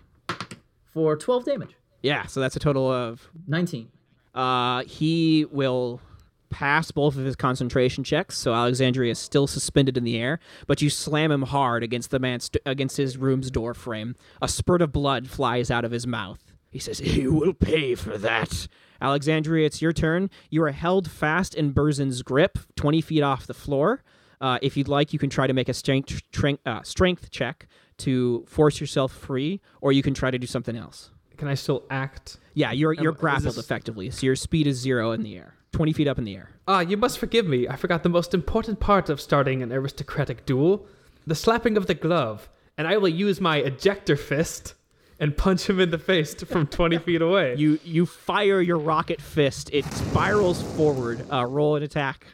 For 0.97 1.15
12 1.15 1.45
damage. 1.45 1.77
Yeah, 2.03 2.25
so 2.25 2.41
that's 2.41 2.57
a 2.57 2.59
total 2.59 2.91
of 2.91 3.29
19. 3.47 3.89
uh 4.35 4.83
he 4.85 5.45
will 5.51 6.01
pass 6.49 6.91
both 6.91 7.17
of 7.19 7.25
his 7.27 7.37
concentration 7.37 8.03
checks, 8.03 8.39
so 8.39 8.55
Alexandria 8.55 9.11
is 9.11 9.19
still 9.19 9.47
suspended 9.47 9.99
in 9.99 10.05
the 10.05 10.17
air, 10.17 10.39
but 10.67 10.81
you 10.81 10.89
slam 10.89 11.31
him 11.31 11.43
hard 11.43 11.83
against 11.83 12.11
the 12.11 12.19
man's 12.19 12.51
against 12.65 12.97
his 12.97 13.19
room's 13.19 13.51
door 13.51 13.75
frame. 13.75 14.15
A 14.41 14.49
spurt 14.49 14.81
of 14.81 14.91
blood 14.91 15.29
flies 15.29 15.71
out 15.71 15.85
of 15.85 15.91
his 15.91 16.07
mouth. 16.07 16.43
He 16.71 16.79
says, 16.79 16.99
"You 17.01 17.35
will 17.35 17.53
pay 17.53 17.95
for 17.95 18.17
that." 18.17 18.67
Alexandria, 19.03 19.67
it's 19.67 19.83
your 19.83 19.93
turn. 19.93 20.31
You 20.49 20.63
are 20.63 20.71
held 20.73 21.11
fast 21.11 21.55
in 21.55 21.75
Burzin's 21.75 22.23
grip, 22.23 22.59
20 22.77 23.03
feet 23.03 23.21
off 23.23 23.47
the 23.47 23.53
floor. 23.53 24.03
Uh, 24.41 24.59
if 24.63 24.75
you'd 24.77 24.89
like, 24.89 25.13
you 25.13 25.19
can 25.19 25.29
try 25.29 25.47
to 25.47 25.53
make 25.53 25.69
a 25.69 25.75
strength, 25.75 26.23
strength, 26.33 26.67
uh, 26.67 26.83
strength 26.83 27.31
check 27.31 27.67
to 27.99 28.45
force 28.49 28.81
yourself 28.81 29.13
free, 29.13 29.61
or 29.81 29.93
you 29.93 30.03
can 30.03 30.15
try 30.15 30.31
to 30.31 30.39
do 30.39 30.47
something 30.47 30.77
else. 30.77 31.11
Can 31.37 31.49
I 31.49 31.55
still 31.55 31.85
act? 31.91 32.39
Yeah, 32.55 32.73
you're 32.73 32.93
you're 32.95 33.13
is 33.13 33.19
grappled 33.19 33.55
this- 33.55 33.59
effectively, 33.59 34.11
so 34.11 34.25
your 34.27 34.37
speed 34.37 34.67
is 34.67 34.77
zero 34.79 35.13
in 35.13 35.23
the 35.23 35.37
air, 35.37 35.55
20 35.73 35.93
feet 35.93 36.09
up 36.09 36.19
in 36.19 36.25
the 36.25 36.35
air. 36.37 36.51
Ah, 36.69 36.81
you 36.81 36.97
must 36.97 37.19
forgive 37.19 37.47
me. 37.47 37.69
I 37.69 37.77
forgot 37.77 38.03
the 38.03 38.09
most 38.09 38.33
important 38.35 38.81
part 38.81 39.09
of 39.11 39.21
starting 39.21 39.63
an 39.63 39.73
aristocratic 39.73 40.47
duel 40.47 40.87
the 41.27 41.35
slapping 41.35 41.77
of 41.77 41.87
the 41.87 41.95
glove. 41.95 42.49
And 42.79 42.87
I 42.87 42.99
will 42.99 43.09
use 43.09 43.41
my 43.41 43.57
ejector 43.57 44.17
fist 44.17 44.75
and 45.19 45.37
punch 45.37 45.69
him 45.69 45.81
in 45.81 45.91
the 45.91 45.99
face 45.99 46.35
from 46.35 46.67
20 46.67 46.99
feet 46.99 47.23
away. 47.23 47.55
You 47.59 47.79
you 47.85 48.07
fire 48.07 48.61
your 48.61 48.79
rocket 48.79 49.21
fist. 49.21 49.71
It 49.73 49.85
spirals 49.87 50.63
forward. 50.77 51.25
Uh, 51.33 51.47
roll 51.47 51.77
an 51.77 51.83
attack. 51.83 52.27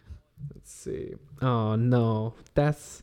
Let's 0.55 0.73
see. 0.73 1.15
Oh, 1.41 1.77
no. 1.77 2.35
That's. 2.55 3.02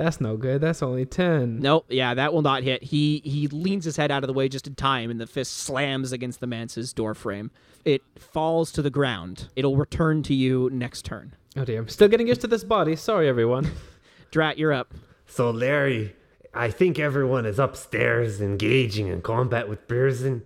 That's 0.00 0.18
no 0.18 0.38
good. 0.38 0.62
That's 0.62 0.82
only 0.82 1.04
10. 1.04 1.58
Nope. 1.58 1.84
Yeah, 1.90 2.14
that 2.14 2.32
will 2.32 2.40
not 2.40 2.62
hit. 2.62 2.82
He 2.82 3.20
he 3.22 3.48
leans 3.48 3.84
his 3.84 3.98
head 3.98 4.10
out 4.10 4.24
of 4.24 4.28
the 4.28 4.32
way 4.32 4.48
just 4.48 4.66
in 4.66 4.74
time, 4.74 5.10
and 5.10 5.20
the 5.20 5.26
fist 5.26 5.58
slams 5.58 6.10
against 6.10 6.40
the 6.40 6.46
manse's 6.46 6.94
door 6.94 7.14
frame. 7.14 7.50
It 7.84 8.00
falls 8.18 8.72
to 8.72 8.80
the 8.80 8.88
ground. 8.88 9.48
It'll 9.56 9.76
return 9.76 10.22
to 10.22 10.34
you 10.34 10.70
next 10.72 11.04
turn. 11.04 11.34
Oh, 11.54 11.66
dear. 11.66 11.80
I'm 11.80 11.88
still 11.90 12.08
getting 12.08 12.28
used 12.28 12.40
to 12.40 12.46
this 12.46 12.64
body. 12.64 12.96
Sorry, 12.96 13.28
everyone. 13.28 13.70
Drat, 14.30 14.56
you're 14.56 14.72
up. 14.72 14.94
So, 15.26 15.50
Larry, 15.50 16.16
I 16.54 16.70
think 16.70 16.98
everyone 16.98 17.44
is 17.44 17.58
upstairs 17.58 18.40
engaging 18.40 19.08
in 19.08 19.20
combat 19.20 19.68
with 19.68 19.86
Burzin. 19.86 20.40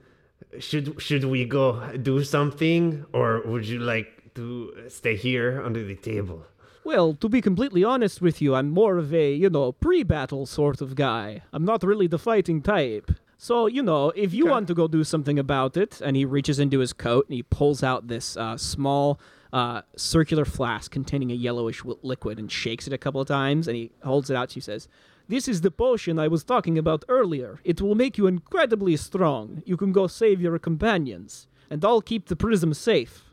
Should 0.59 1.01
should 1.01 1.27
we 1.27 1.45
go 1.45 1.97
do 1.97 2.25
something, 2.25 3.07
or 3.13 3.43
would 3.43 3.69
you 3.69 3.79
like 3.79 4.35
to 4.35 4.75
stay 4.89 5.15
here 5.15 5.63
under 5.63 5.85
the 5.85 5.95
table? 5.95 6.45
Well, 6.85 7.15
to 7.15 7.31
be 7.31 7.41
completely 7.41 7.83
honest 7.83 8.21
with 8.21 8.43
you, 8.43 8.55
I'm 8.55 8.69
more 8.71 8.99
of 8.99 9.15
a, 9.15 9.33
you 9.33 9.49
know, 9.49 9.73
pre-battle 9.73 10.45
sort 10.45 10.83
of 10.83 10.95
guy. 10.95 11.43
I'm 11.51 11.65
not 11.65 11.83
really 11.83 12.07
the 12.07 12.19
fighting 12.19 12.61
type. 12.61 13.11
So, 13.39 13.67
you 13.67 13.83
know, 13.83 14.11
if 14.11 14.35
you 14.35 14.47
want 14.47 14.69
to 14.69 14.75
go 14.75 14.87
do 14.87 15.03
something 15.03 15.39
about 15.39 15.79
it, 15.79 16.01
and 16.03 16.15
he 16.15 16.27
reaches 16.27 16.59
into 16.59 16.81
his 16.81 16.93
coat 16.93 17.27
and 17.27 17.35
he 17.35 17.43
pulls 17.43 17.83
out 17.83 18.09
this 18.09 18.37
uh, 18.37 18.59
small 18.59 19.19
uh, 19.53 19.83
circular 19.97 20.45
flask 20.45 20.91
containing 20.91 21.31
a 21.31 21.35
yellowish 21.35 21.79
w- 21.79 21.99
liquid 22.03 22.39
and 22.39 22.53
shakes 22.53 22.87
it 22.87 22.93
a 22.93 22.99
couple 22.99 23.21
of 23.21 23.29
times, 23.29 23.67
and 23.67 23.77
he 23.77 23.91
holds 24.03 24.29
it 24.29 24.37
out 24.37 24.51
to 24.51 24.57
you, 24.57 24.63
says, 24.63 24.87
This 25.27 25.49
is 25.49 25.63
the 25.63 25.71
potion 25.71 26.19
I 26.19 26.29
was 26.29 26.45
talking 26.45 26.77
about 26.77 27.05
earlier. 27.09 27.61
It 27.65 27.81
will 27.81 27.95
make 27.95 28.19
you 28.19 28.27
incredibly 28.27 28.97
strong. 28.97 29.63
You 29.65 29.79
can 29.79 29.93
go 29.93 30.07
save 30.07 30.41
your 30.41 30.59
companions, 30.59 31.47
and 31.71 31.83
I'll 31.83 32.03
keep 32.03 32.27
the 32.27 32.37
prism 32.37 32.75
safe. 32.75 33.25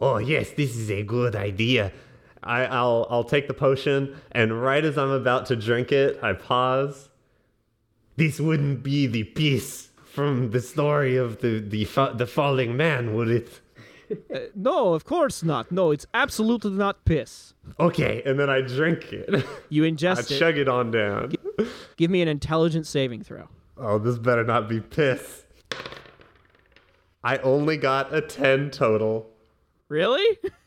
Oh 0.00 0.18
yes, 0.18 0.50
this 0.56 0.76
is 0.76 0.90
a 0.90 1.02
good 1.02 1.34
idea. 1.34 1.92
I, 2.42 2.64
I'll 2.66 3.06
I'll 3.10 3.24
take 3.24 3.48
the 3.48 3.54
potion, 3.54 4.16
and 4.32 4.60
right 4.62 4.84
as 4.84 4.98
I'm 4.98 5.10
about 5.10 5.46
to 5.46 5.56
drink 5.56 5.92
it, 5.92 6.18
I 6.22 6.32
pause. 6.32 7.08
This 8.16 8.40
wouldn't 8.40 8.82
be 8.82 9.06
the 9.06 9.24
piece 9.24 9.90
from 10.04 10.50
the 10.50 10.60
story 10.60 11.16
of 11.16 11.40
the 11.40 11.60
the 11.60 11.84
fa- 11.84 12.14
the 12.16 12.26
falling 12.26 12.76
man, 12.76 13.14
would 13.14 13.28
it? 13.28 13.60
Uh, 14.34 14.40
no, 14.54 14.92
of 14.92 15.04
course 15.04 15.42
not. 15.42 15.72
No, 15.72 15.90
it's 15.90 16.06
absolutely 16.12 16.72
not 16.72 17.04
piss. 17.06 17.54
Okay, 17.80 18.22
And 18.26 18.38
then 18.38 18.50
I 18.50 18.60
drink 18.60 19.10
it. 19.12 19.46
You 19.70 19.84
I 19.86 19.90
ingest 19.90 20.30
it. 20.30 20.36
I 20.36 20.38
chug 20.38 20.58
it 20.58 20.68
on 20.68 20.90
down. 20.90 21.32
Give 21.96 22.10
me 22.10 22.20
an 22.20 22.28
intelligence 22.28 22.90
saving 22.90 23.22
throw. 23.22 23.48
Oh, 23.78 23.98
this 23.98 24.18
better 24.18 24.44
not 24.44 24.68
be 24.68 24.80
piss. 24.80 25.44
I 27.24 27.38
only 27.38 27.78
got 27.78 28.14
a 28.14 28.20
ten 28.20 28.70
total 28.70 29.30
Really? 29.88 30.38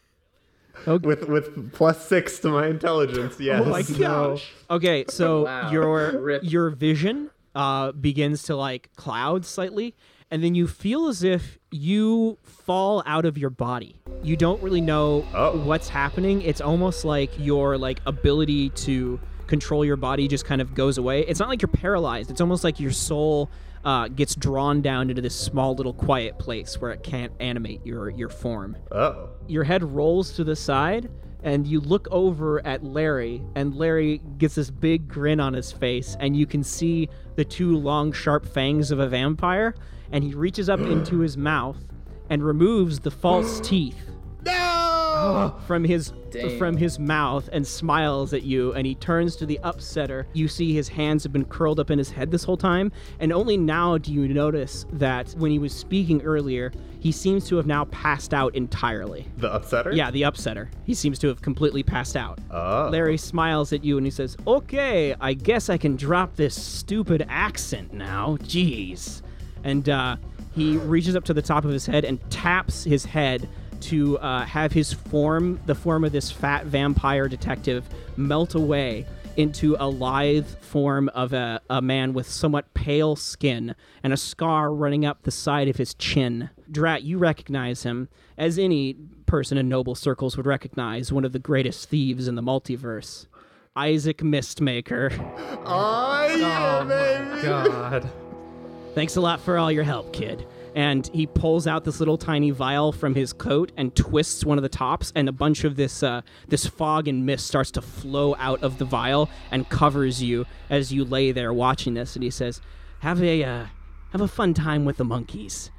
with 0.86 1.28
with 1.28 1.72
plus 1.74 2.06
six 2.08 2.40
to 2.40 2.50
my 2.50 2.68
intelligence. 2.68 3.40
Yes. 3.40 3.62
Oh 3.66 3.70
my 3.70 3.82
gosh. 3.82 4.52
Okay, 4.70 5.06
so 5.10 5.44
Wow. 5.46 5.72
your 5.72 6.20
Rip. 6.20 6.42
your 6.44 6.70
vision 6.70 7.30
uh, 7.56 7.92
begins 7.94 8.44
to 8.44 8.56
like 8.56 8.90
cloud 8.96 9.46
slightly, 9.46 9.96
and 10.32 10.44
then 10.44 10.56
you 10.56 10.68
feel 10.68 11.08
as 11.08 11.24
if 11.24 11.58
you 11.72 12.38
fall 12.44 13.02
out 13.06 13.26
of 13.26 13.38
your 13.38 13.50
body. 13.50 14.02
You 14.24 14.36
don't 14.36 14.62
really 14.62 14.82
know 14.82 15.26
Oh. 15.34 15.58
what's 15.64 15.88
happening. 15.90 16.42
It's 16.42 16.62
almost 16.62 17.06
like 17.06 17.32
your 17.38 17.78
like 17.78 18.00
ability 18.06 18.70
to 18.70 19.20
control 19.48 19.86
your 19.86 19.96
body 19.98 20.28
just 20.28 20.44
kind 20.46 20.60
of 20.62 20.74
goes 20.74 20.98
away. 20.98 21.22
It's 21.22 21.40
not 21.40 21.50
like 21.50 21.62
you're 21.62 21.70
paralyzed. 21.70 22.32
It's 22.32 22.42
almost 22.42 22.64
like 22.64 22.80
your 22.80 22.92
soul 22.92 23.50
uh, 23.86 24.08
gets 24.08 24.36
drawn 24.36 24.82
down 24.82 25.10
into 25.10 25.22
this 25.22 25.36
small 25.36 25.76
little 25.76 25.94
quiet 25.94 26.38
place 26.40 26.82
where 26.82 26.92
it 26.92 27.04
can't 27.04 27.32
animate 27.40 27.86
your 27.86 28.10
your 28.10 28.30
form. 28.30 28.76
Oh. 28.92 29.30
Your 29.48 29.64
head 29.64 29.84
rolls 29.84 30.34
to 30.34 30.44
the 30.44 30.56
side, 30.56 31.10
and 31.44 31.68
you 31.68 31.80
look 31.80 32.08
over 32.10 32.66
at 32.66 32.84
Larry, 32.84 33.44
and 33.56 33.76
Larry 33.76 34.22
gets 34.40 34.56
this 34.56 34.72
big 34.72 35.08
grin 35.08 35.40
on 35.40 35.54
his 35.54 35.72
face, 35.72 36.18
and 36.20 36.36
you 36.36 36.48
can 36.48 36.64
see 36.64 37.08
the 37.36 37.46
two 37.46 37.78
long, 37.78 38.12
sharp 38.12 38.46
fangs 38.46 38.90
of 38.90 39.00
a 39.00 39.08
vampire, 39.08 39.76
and 40.12 40.24
he 40.24 40.34
reaches 40.34 40.68
up 40.68 40.80
into 40.80 41.20
his 41.20 41.38
mouth 41.38 41.78
and 42.30 42.44
removes 42.44 43.00
the 43.00 43.12
false 43.12 43.60
teeth 43.64 44.05
from 45.68 45.84
his 45.84 46.14
Damn. 46.30 46.58
from 46.58 46.78
his 46.78 47.00
mouth 47.00 47.50
and 47.52 47.66
smiles 47.66 48.34
at 48.34 48.44
you 48.44 48.74
and 48.74 48.86
he 48.86 48.96
turns 48.96 49.36
to 49.38 49.46
the 49.46 49.60
upsetter. 49.64 50.26
You 50.34 50.48
see 50.48 50.74
his 50.74 50.88
hands 50.88 51.24
have 51.24 51.34
been 51.34 51.46
curled 51.46 51.80
up 51.80 51.90
in 51.90 51.98
his 51.98 52.12
head 52.12 52.32
this 52.32 52.44
whole 52.44 52.58
time 52.58 52.92
and 53.20 53.32
only 53.32 53.58
now 53.58 53.98
do 53.98 54.14
you 54.14 54.28
notice 54.28 54.86
that 54.94 55.30
when 55.38 55.52
he 55.52 55.60
was 55.60 55.74
speaking 55.74 56.22
earlier 56.22 56.72
he 57.00 57.12
seems 57.12 57.48
to 57.48 57.56
have 57.58 57.68
now 57.68 57.86
passed 57.86 58.34
out 58.34 58.56
entirely. 58.56 59.28
The 59.38 59.50
upsetter? 59.50 59.96
yeah 59.96 60.12
the 60.12 60.24
upsetter. 60.24 60.70
He 60.86 60.94
seems 60.94 61.20
to 61.20 61.28
have 61.28 61.42
completely 61.42 61.84
passed 61.84 62.16
out. 62.16 62.40
Oh. 62.52 62.90
larry 62.92 63.18
smiles 63.18 63.74
at 63.74 63.84
you 63.84 63.98
and 63.98 64.06
he 64.06 64.12
says 64.12 64.38
okay 64.46 65.16
i 65.20 65.34
guess 65.34 65.70
i 65.70 65.78
can 65.78 65.96
drop 65.96 66.36
this 66.36 66.62
stupid 66.62 67.26
accent 67.30 67.94
now. 67.94 68.38
Jeez. 68.42 69.22
And 69.64 69.90
uh, 69.90 70.18
he 70.54 70.78
reaches 70.78 71.16
up 71.16 71.24
to 71.26 71.34
the 71.34 71.42
top 71.42 71.66
of 71.66 71.72
his 71.72 71.86
head 71.86 72.06
and 72.06 72.20
taps 72.30 72.84
his 72.84 73.04
head 73.04 73.50
to 73.82 74.18
uh, 74.20 74.46
have 74.46 74.72
his 74.72 74.94
form, 74.94 75.60
the 75.66 75.76
form 75.76 76.04
of 76.04 76.12
this 76.12 76.32
fat 76.32 76.66
vampire 76.66 77.28
detective, 77.28 77.88
melt 78.18 78.56
away 78.56 79.06
into 79.38 79.76
a 79.80 79.90
lithe 79.90 80.48
form 80.62 81.10
of 81.10 81.34
a, 81.34 81.62
a 81.70 81.82
man 81.82 82.14
with 82.14 82.30
somewhat 82.30 82.74
pale 82.74 83.16
skin 83.16 83.76
and 84.04 84.14
a 84.14 84.18
scar 84.18 84.74
running 84.74 85.06
up 85.06 85.24
the 85.24 85.32
side 85.32 85.68
of 85.68 85.76
his 85.78 85.94
chin. 85.96 86.50
Drat, 86.72 87.04
you 87.04 87.18
recognize 87.18 87.84
him 87.84 88.10
as 88.38 88.58
any 88.58 88.96
person 89.26 89.58
in 89.58 89.68
noble 89.68 89.96
circles 89.96 90.38
would 90.38 90.46
recognize 90.46 91.12
one 91.12 91.26
of 91.26 91.34
the 91.34 91.40
greatest 91.40 91.90
thieves 91.90 92.28
in 92.28 92.36
the 92.36 92.42
multiverse. 92.42 93.28
Isaac 93.76 94.20
Mistmaker. 94.20 95.12
Oh, 95.66 96.36
yeah, 96.38 96.84
baby. 96.84 97.42
God. 97.42 98.10
Thanks 98.94 99.18
a 99.18 99.22
lot 99.22 99.42
for 99.42 99.58
all 99.58 99.70
your 99.70 99.84
help, 99.84 100.14
kid. 100.14 100.48
And 100.76 101.08
he 101.14 101.26
pulls 101.26 101.68
out 101.68 101.86
this 101.86 102.00
little 102.00 102.18
tiny 102.18 102.52
vial 102.52 102.92
from 102.92 103.16
his 103.16 103.32
coat 103.32 103.72
and 103.78 103.96
twists 103.96 104.46
one 104.46 104.58
of 104.58 104.62
the 104.62 104.70
tops, 104.70 105.14
and 105.16 105.30
a 105.30 105.32
bunch 105.32 105.64
of 105.64 105.78
this 105.78 106.04
uh, 106.04 106.22
this 106.50 106.68
fog 106.68 107.08
and 107.08 107.26
mist 107.26 107.48
starts 107.48 107.72
to 107.72 107.82
flow 107.82 108.36
out 108.38 108.62
of 108.62 108.78
the 108.78 108.84
vial 108.86 109.30
and 109.52 109.70
covers 109.70 110.22
you 110.22 110.46
as 110.70 110.92
you 110.92 111.06
lay 111.06 111.32
there 111.32 111.54
watching 111.54 111.94
this. 111.94 112.16
And 112.16 112.24
he 112.24 112.30
says, 112.30 112.60
"Have 113.00 113.24
a 113.24 113.44
uh, 113.44 113.66
have 114.12 114.20
a 114.20 114.28
fun 114.28 114.54
time 114.54 114.84
with 114.84 114.98
the 114.98 115.06
monkeys. 115.06 115.72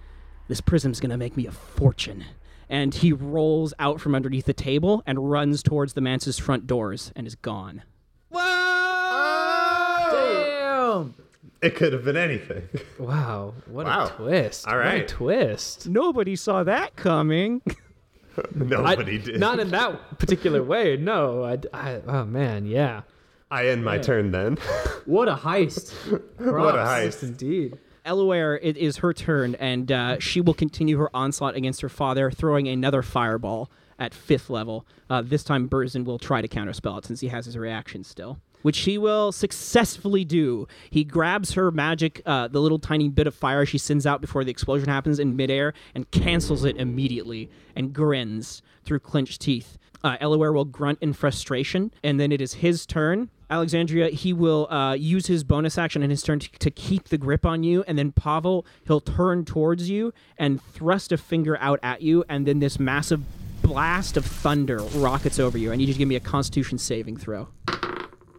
This 0.48 0.62
prism's 0.62 0.98
gonna 0.98 1.18
make 1.18 1.36
me 1.36 1.46
a 1.46 1.52
fortune." 1.52 2.24
And 2.68 2.94
he 2.94 3.12
rolls 3.12 3.74
out 3.78 4.00
from 4.00 4.14
underneath 4.14 4.46
the 4.46 4.54
table 4.54 5.02
and 5.06 5.30
runs 5.30 5.62
towards 5.62 5.92
the 5.92 6.00
manse's 6.00 6.38
front 6.38 6.66
doors 6.66 7.12
and 7.14 7.26
is 7.26 7.34
gone. 7.36 7.82
Whoa! 8.30 10.08
Damn. 10.10 11.14
It 11.62 11.74
could 11.76 11.92
have 11.92 12.04
been 12.04 12.16
anything. 12.16 12.68
Wow. 12.98 13.54
What 13.66 13.86
Wow. 13.86 14.06
a 14.06 14.10
twist. 14.10 14.66
All 14.68 14.76
right. 14.78 15.02
What 15.02 15.02
a 15.02 15.06
twist. 15.14 15.88
Nobody 15.88 16.36
saw 16.36 16.64
that 16.64 16.96
coming. 16.96 17.62
Nobody 18.54 19.14
I- 19.14 19.18
did. 19.24 19.40
Not 19.40 19.58
in 19.60 19.70
that 19.70 20.18
particular 20.18 20.62
way. 20.62 20.96
No. 20.96 21.44
I, 21.44 21.58
I- 21.72 22.00
oh 22.06 22.24
man. 22.24 22.66
Yeah. 22.66 23.02
I 23.50 23.68
end 23.68 23.84
my 23.84 23.98
turn 23.98 24.30
then. 24.32 24.58
What 25.06 25.28
a 25.28 25.36
heist. 25.36 25.92
what 26.40 26.74
a 26.74 26.78
heist. 26.78 27.22
Indeed. 27.22 27.78
Elaware, 28.04 28.58
it 28.60 28.76
is 28.76 28.96
her 28.98 29.12
turn, 29.12 29.54
and 29.56 29.90
uh, 29.92 30.18
she 30.18 30.40
will 30.40 30.52
continue 30.54 30.96
her 30.98 31.08
onslaught 31.14 31.54
against 31.54 31.80
her 31.80 31.88
father, 31.88 32.28
throwing 32.30 32.66
another 32.66 33.02
fireball 33.02 33.70
at 34.00 34.12
fifth 34.12 34.50
level. 34.50 34.84
Uh, 35.08 35.22
this 35.22 35.44
time, 35.44 35.68
Burzin 35.68 36.04
will 36.04 36.18
try 36.18 36.40
to 36.42 36.48
counterspell 36.48 36.98
it 36.98 37.04
since 37.04 37.20
he 37.20 37.28
has 37.28 37.46
his 37.46 37.56
reaction 37.56 38.02
still, 38.02 38.40
which 38.66 38.78
he 38.78 38.98
will 38.98 39.30
successfully 39.30 40.24
do. 40.24 40.66
He 40.90 41.04
grabs 41.04 41.52
her 41.52 41.70
magic, 41.70 42.20
uh, 42.26 42.48
the 42.48 42.60
little 42.60 42.80
tiny 42.80 43.08
bit 43.08 43.28
of 43.28 43.34
fire 43.36 43.64
she 43.64 43.78
sends 43.78 44.04
out 44.04 44.20
before 44.20 44.42
the 44.42 44.50
explosion 44.50 44.88
happens 44.88 45.20
in 45.20 45.36
midair, 45.36 45.72
and 45.94 46.10
cancels 46.10 46.64
it 46.64 46.76
immediately 46.76 47.48
and 47.76 47.92
grins 47.92 48.62
through 48.84 48.98
clenched 48.98 49.40
teeth. 49.40 49.78
Uh, 50.02 50.16
will 50.20 50.64
grunt 50.64 50.98
in 51.00 51.12
frustration, 51.12 51.92
and 52.02 52.18
then 52.18 52.32
it 52.32 52.40
is 52.40 52.54
his 52.54 52.86
turn. 52.86 53.30
Alexandria, 53.50 54.08
he 54.08 54.32
will 54.32 54.66
uh, 54.68 54.94
use 54.94 55.28
his 55.28 55.44
bonus 55.44 55.78
action 55.78 56.02
in 56.02 56.10
his 56.10 56.24
turn 56.24 56.40
to, 56.40 56.50
to 56.58 56.68
keep 56.72 57.04
the 57.10 57.18
grip 57.18 57.46
on 57.46 57.62
you, 57.62 57.84
and 57.86 57.96
then 57.96 58.10
Pavel, 58.10 58.66
he'll 58.88 59.00
turn 59.00 59.44
towards 59.44 59.88
you 59.88 60.12
and 60.38 60.60
thrust 60.60 61.12
a 61.12 61.16
finger 61.16 61.56
out 61.60 61.78
at 61.84 62.02
you, 62.02 62.24
and 62.28 62.48
then 62.48 62.58
this 62.58 62.80
massive 62.80 63.22
blast 63.62 64.16
of 64.16 64.24
thunder 64.24 64.78
rockets 64.96 65.38
over 65.38 65.56
you. 65.56 65.70
I 65.70 65.76
need 65.76 65.86
you 65.86 65.94
to 65.94 65.98
give 65.98 66.08
me 66.08 66.16
a 66.16 66.20
Constitution 66.20 66.78
saving 66.78 67.16
throw. 67.16 67.46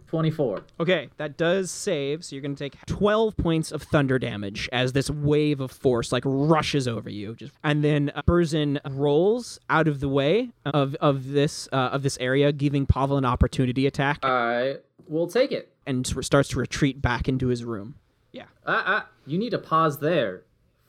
24. 0.08 0.62
Okay, 0.80 1.08
that 1.18 1.36
does 1.36 1.70
save, 1.70 2.24
so 2.24 2.34
you're 2.34 2.42
going 2.42 2.54
to 2.56 2.64
take 2.64 2.76
12 2.86 3.36
points 3.36 3.70
of 3.70 3.82
thunder 3.82 4.18
damage 4.18 4.68
as 4.72 4.92
this 4.92 5.10
wave 5.10 5.60
of 5.60 5.70
force 5.70 6.10
like 6.12 6.22
rushes 6.26 6.88
over 6.88 7.10
you. 7.10 7.34
Just 7.34 7.52
and 7.62 7.84
then 7.84 8.10
uh, 8.14 8.22
Burzin 8.22 8.80
rolls 8.90 9.60
out 9.70 9.86
of 9.86 10.00
the 10.00 10.08
way 10.08 10.50
of 10.64 10.94
of 10.96 11.28
this 11.28 11.68
uh, 11.72 11.76
of 11.92 12.02
this 12.02 12.16
area, 12.20 12.52
giving 12.52 12.86
Pavel 12.86 13.16
an 13.18 13.24
opportunity 13.24 13.86
attack, 13.86 14.18
I 14.24 14.76
will 15.06 15.26
take 15.28 15.52
it. 15.52 15.72
and 15.86 16.06
starts 16.24 16.48
to 16.50 16.58
retreat 16.58 17.00
back 17.02 17.28
into 17.28 17.48
his 17.48 17.64
room. 17.64 17.94
Yeah. 18.32 18.44
Ah, 18.66 18.82
ah, 18.86 19.08
you 19.26 19.38
need 19.38 19.50
to 19.50 19.58
pause 19.58 19.98
there. 19.98 20.42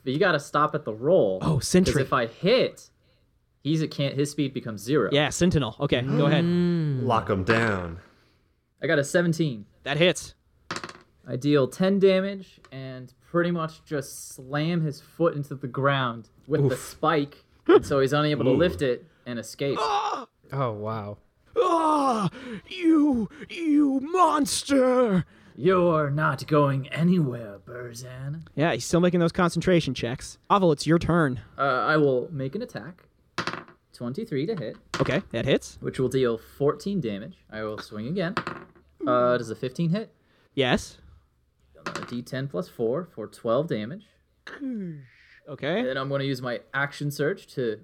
But 0.03 0.13
you 0.13 0.19
got 0.19 0.31
to 0.31 0.39
stop 0.39 0.75
at 0.75 0.85
the 0.85 0.93
roll. 0.93 1.39
Oh, 1.41 1.55
Because 1.55 1.67
sentry. 1.67 2.01
if 2.01 2.13
I 2.13 2.25
hit, 2.25 2.89
he's 3.63 3.81
a 3.81 3.87
can't. 3.87 4.15
His 4.15 4.31
speed 4.31 4.53
becomes 4.53 4.81
zero. 4.81 5.09
Yeah, 5.11 5.27
Sentinel. 5.29 5.75
Okay, 5.79 6.01
go 6.01 6.25
ahead. 6.27 6.45
Lock 6.45 7.29
him 7.29 7.43
down. 7.43 7.99
I 8.81 8.87
got 8.87 8.99
a 8.99 9.03
17. 9.03 9.65
That 9.83 9.97
hits. 9.97 10.35
I 11.27 11.35
deal 11.35 11.67
10 11.67 11.99
damage 11.99 12.59
and 12.71 13.13
pretty 13.29 13.51
much 13.51 13.83
just 13.85 14.29
slam 14.33 14.81
his 14.81 15.01
foot 15.01 15.35
into 15.35 15.53
the 15.55 15.67
ground 15.67 16.29
with 16.47 16.67
the 16.69 16.75
spike, 16.77 17.43
and 17.67 17.85
so 17.85 17.99
he's 17.99 18.13
unable 18.13 18.45
to 18.45 18.51
lift 18.51 18.81
it 18.81 19.05
and 19.25 19.37
escape. 19.39 19.77
Oh 20.51 20.71
wow. 20.71 21.17
Ah, 21.55 22.27
you, 22.67 23.29
you 23.51 23.99
monster! 23.99 25.25
You're 25.55 26.09
not 26.09 26.47
going 26.47 26.87
anywhere, 26.87 27.59
Burzin. 27.63 28.47
Yeah, 28.55 28.73
he's 28.73 28.83
still 28.83 28.99
making 28.99 29.19
those 29.19 29.31
concentration 29.31 29.93
checks. 29.93 30.39
Pavel, 30.49 30.71
it's 30.71 30.87
your 30.87 30.97
turn. 30.97 31.41
Uh, 31.55 31.61
I 31.61 31.97
will 31.97 32.27
make 32.31 32.55
an 32.55 32.63
attack. 32.63 33.03
23 33.99 34.45
to 34.45 34.55
hit, 34.55 34.77
Okay, 35.01 35.21
that 35.31 35.43
hits. 35.45 35.77
which 35.81 35.99
will 35.99 36.07
deal 36.07 36.37
14 36.37 37.01
damage. 37.01 37.35
I 37.51 37.63
will 37.63 37.77
swing 37.79 38.07
again. 38.07 38.33
Uh, 39.05 39.37
does 39.37 39.49
a 39.49 39.55
15 39.55 39.89
hit? 39.89 40.13
Yes. 40.55 40.99
A 41.75 41.81
d10 41.91 42.49
plus 42.49 42.69
4 42.69 43.09
for 43.13 43.27
12 43.27 43.67
damage. 43.67 44.03
Okay. 45.49 45.79
And 45.79 45.87
then 45.87 45.97
I'm 45.97 46.07
going 46.07 46.19
to 46.19 46.25
use 46.25 46.41
my 46.41 46.61
Action 46.73 47.11
Surge 47.11 47.47
to 47.55 47.81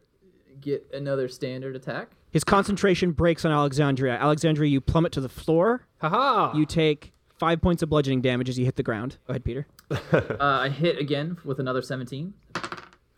get 0.61 0.87
another 0.93 1.27
standard 1.27 1.75
attack. 1.75 2.11
His 2.31 2.45
concentration 2.45 3.11
breaks 3.11 3.43
on 3.43 3.51
Alexandria. 3.51 4.13
Alexandria, 4.13 4.69
you 4.69 4.79
plummet 4.79 5.11
to 5.13 5.21
the 5.21 5.29
floor. 5.29 5.85
Haha. 5.99 6.55
You 6.55 6.65
take 6.65 7.11
five 7.39 7.61
points 7.61 7.83
of 7.83 7.89
bludgeoning 7.89 8.21
damage 8.21 8.47
as 8.47 8.57
you 8.57 8.63
hit 8.63 8.77
the 8.77 8.83
ground. 8.83 9.17
Go 9.27 9.31
ahead, 9.31 9.43
Peter. 9.43 9.67
Uh, 10.13 10.37
I 10.39 10.69
hit 10.69 10.97
again 10.97 11.37
with 11.43 11.59
another 11.59 11.81
17. 11.81 12.33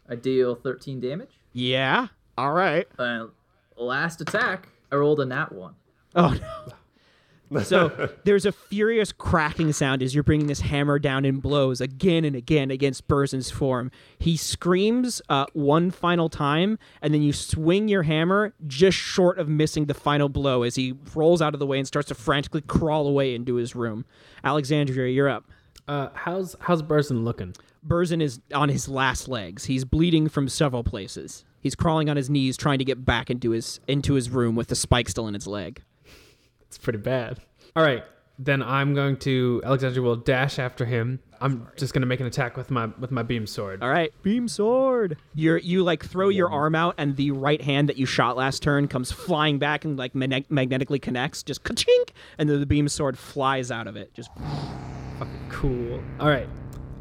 I 0.10 0.16
deal 0.16 0.56
13 0.56 1.00
damage. 1.00 1.40
Yeah. 1.54 2.08
All 2.38 2.52
right. 2.52 2.88
Uh, 3.00 3.28
last 3.76 4.22
attack, 4.22 4.70
I 4.92 4.96
rolled 4.96 5.20
a 5.20 5.26
nat 5.26 5.52
1. 5.52 5.74
Oh 6.16 6.38
no. 6.40 6.74
So 7.64 8.10
there's 8.26 8.46
a 8.46 8.52
furious 8.52 9.12
cracking 9.12 9.72
sound 9.72 10.04
as 10.04 10.14
you're 10.14 10.24
bringing 10.24 10.48
this 10.48 10.62
hammer 10.62 11.00
down 11.00 11.26
in 11.26 11.40
blows 11.40 11.80
again 11.80 12.26
and 12.26 12.36
again 12.36 12.72
against 12.72 13.08
Burzin's 13.08 13.50
form. 13.50 13.92
He 14.20 14.36
screams 14.36 15.22
uh, 15.30 15.46
one 15.54 15.92
final 15.92 16.30
time, 16.30 16.78
and 17.02 17.14
then 17.14 17.22
you 17.22 17.34
swing 17.34 17.88
your 17.88 18.04
hammer 18.04 18.54
just 18.66 18.98
short 18.98 19.40
of 19.40 19.48
missing 19.48 19.86
the 19.86 19.94
final 19.94 20.30
blow 20.30 20.64
as 20.64 20.76
he 20.76 20.96
rolls 21.16 21.42
out 21.42 21.54
of 21.54 21.60
the 21.60 21.66
way 21.66 21.78
and 21.78 21.88
starts 21.88 22.10
to 22.10 22.16
frantically 22.16 22.62
crawl 22.62 23.08
away 23.08 23.34
into 23.34 23.56
his 23.56 23.76
room. 23.76 24.06
Alexandria, 24.44 25.12
you're 25.12 25.30
up. 25.30 25.46
Uh, 25.88 26.10
how's 26.14 26.56
how's 26.60 26.84
Burzin 26.84 27.24
looking? 27.24 27.56
Burzin 27.88 28.22
is 28.22 28.42
on 28.54 28.68
his 28.68 28.90
last 28.90 29.30
legs. 29.30 29.66
He's 29.66 29.86
bleeding 29.86 30.28
from 30.28 30.50
several 30.50 30.84
places. 30.84 31.46
He's 31.68 31.76
crawling 31.76 32.10
on 32.10 32.16
his 32.16 32.30
knees 32.30 32.56
trying 32.56 32.78
to 32.80 32.86
get 32.86 33.04
back 33.04 33.30
into 33.30 33.50
his 33.52 33.82
into 33.90 34.14
his 34.14 34.30
room 34.30 34.56
with 34.56 34.70
the 34.70 34.76
spike 34.76 35.10
still 35.10 35.28
in 35.28 35.34
his 35.34 35.48
leg. 35.48 35.84
It's 36.62 36.78
pretty 36.78 37.00
bad. 37.00 37.40
All 37.76 37.84
right. 37.84 38.06
then 38.40 38.64
I'm 38.64 38.94
going 38.94 39.18
to 39.18 39.62
Alexandria 39.66 40.02
will 40.02 40.16
dash 40.16 40.60
after 40.60 40.86
him. 40.86 41.20
I'm 41.42 41.68
just 41.76 41.94
gonna 41.94 42.06
make 42.06 42.22
an 42.22 42.26
attack 42.26 42.56
with 42.56 42.72
my 42.72 42.86
with 43.00 43.12
my 43.12 43.22
beam 43.22 43.46
sword. 43.48 43.84
All 43.84 43.90
right, 43.90 44.14
beam 44.24 44.48
sword. 44.48 45.18
You're 45.36 45.58
you 45.58 45.84
like 45.84 46.06
throw 46.06 46.30
your 46.30 46.50
arm 46.50 46.74
out, 46.74 46.96
and 46.98 47.18
the 47.18 47.32
right 47.32 47.62
hand 47.62 47.90
that 47.90 47.98
you 47.98 48.06
shot 48.06 48.38
last 48.38 48.64
turn 48.64 48.88
comes 48.88 49.12
flying 49.12 49.60
back 49.60 49.84
and 49.84 49.98
like 49.98 50.16
mag- 50.16 50.50
magnetically 50.50 51.00
connects, 51.00 51.44
just 51.44 51.64
ka-chink, 51.64 52.12
and 52.38 52.50
then 52.50 52.62
the 52.62 52.66
beam 52.66 52.88
sword 52.88 53.18
flies 53.18 53.72
out 53.72 53.88
of 53.88 53.98
it. 53.98 54.14
Just 54.14 54.30
Fucking 55.20 55.50
cool. 55.50 56.02
All 56.20 56.30
right. 56.30 56.48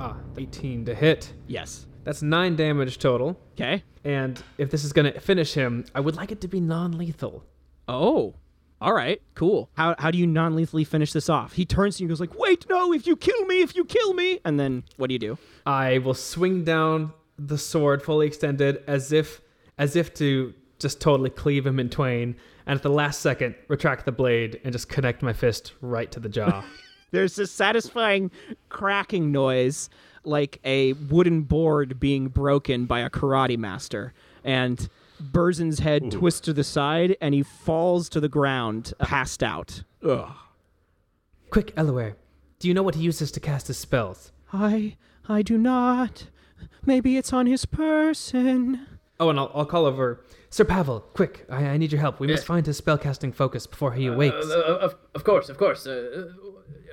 Ah, 0.00 0.16
18 0.36 0.84
to 0.86 0.94
hit. 0.94 1.32
yes. 1.46 1.86
That's 2.06 2.22
nine 2.22 2.54
damage 2.54 2.98
total. 2.98 3.36
Okay. 3.54 3.82
And 4.04 4.40
if 4.58 4.70
this 4.70 4.84
is 4.84 4.92
gonna 4.92 5.18
finish 5.18 5.54
him, 5.54 5.84
I 5.92 5.98
would 5.98 6.14
like 6.14 6.30
it 6.30 6.40
to 6.42 6.48
be 6.48 6.60
non-lethal. 6.60 7.44
Oh. 7.88 8.34
All 8.80 8.94
right. 8.94 9.20
Cool. 9.34 9.68
How 9.74 9.96
how 9.98 10.12
do 10.12 10.18
you 10.18 10.26
non-lethally 10.26 10.84
finish 10.84 11.12
this 11.12 11.28
off? 11.28 11.54
He 11.54 11.64
turns 11.64 11.96
to 11.96 12.02
you 12.02 12.06
and 12.06 12.10
goes 12.10 12.20
like, 12.20 12.38
"Wait, 12.38 12.64
no! 12.70 12.92
If 12.92 13.08
you 13.08 13.16
kill 13.16 13.44
me, 13.46 13.60
if 13.60 13.74
you 13.74 13.84
kill 13.84 14.14
me!" 14.14 14.38
And 14.44 14.60
then 14.60 14.84
what 14.96 15.08
do 15.08 15.14
you 15.14 15.18
do? 15.18 15.36
I 15.66 15.98
will 15.98 16.14
swing 16.14 16.62
down 16.62 17.12
the 17.38 17.58
sword 17.58 18.04
fully 18.04 18.28
extended 18.28 18.84
as 18.86 19.10
if 19.10 19.40
as 19.76 19.96
if 19.96 20.14
to 20.14 20.54
just 20.78 21.00
totally 21.00 21.30
cleave 21.30 21.66
him 21.66 21.80
in 21.80 21.90
twain, 21.90 22.36
and 22.66 22.76
at 22.76 22.84
the 22.84 22.90
last 22.90 23.20
second 23.20 23.56
retract 23.66 24.04
the 24.04 24.12
blade 24.12 24.60
and 24.62 24.72
just 24.72 24.88
connect 24.88 25.22
my 25.22 25.32
fist 25.32 25.72
right 25.80 26.12
to 26.12 26.20
the 26.20 26.28
jaw. 26.28 26.64
There's 27.10 27.34
this 27.34 27.50
satisfying 27.50 28.30
cracking 28.68 29.32
noise, 29.32 29.90
like 30.26 30.60
a 30.64 30.92
wooden 30.94 31.42
board 31.42 32.00
being 32.00 32.28
broken 32.28 32.86
by 32.86 33.00
a 33.00 33.10
karate 33.10 33.56
master. 33.58 34.12
And 34.44 34.88
Burzin's 35.22 35.78
head 35.78 36.10
twists 36.10 36.40
to 36.42 36.52
the 36.52 36.64
side, 36.64 37.16
and 37.20 37.34
he 37.34 37.42
falls 37.42 38.08
to 38.10 38.20
the 38.20 38.28
ground, 38.28 38.92
passed 38.98 39.42
out. 39.42 39.82
Ugh. 40.04 40.30
Quick, 41.50 41.74
Elaware, 41.76 42.14
do 42.58 42.68
you 42.68 42.74
know 42.74 42.82
what 42.82 42.96
he 42.96 43.02
uses 43.02 43.30
to 43.32 43.40
cast 43.40 43.68
his 43.68 43.78
spells? 43.78 44.32
I, 44.52 44.96
I 45.28 45.42
do 45.42 45.56
not. 45.56 46.26
Maybe 46.84 47.16
it's 47.16 47.32
on 47.32 47.46
his 47.46 47.64
person. 47.64 48.86
Oh, 49.18 49.30
and 49.30 49.38
I'll, 49.38 49.50
I'll 49.54 49.64
call 49.64 49.86
over 49.86 50.24
Sir 50.50 50.64
Pavel. 50.64 51.00
Quick, 51.14 51.46
I, 51.50 51.64
I 51.66 51.76
need 51.78 51.92
your 51.92 52.00
help. 52.00 52.20
We 52.20 52.26
must 52.26 52.44
find 52.44 52.66
his 52.66 52.80
spellcasting 52.80 53.34
focus 53.34 53.66
before 53.66 53.92
he 53.92 54.06
awakes. 54.06 54.46
Uh, 54.46 54.58
uh, 54.58 54.78
of, 54.78 54.96
of 55.14 55.24
course, 55.24 55.48
of 55.48 55.56
course. 55.56 55.86
Uh, 55.86 56.28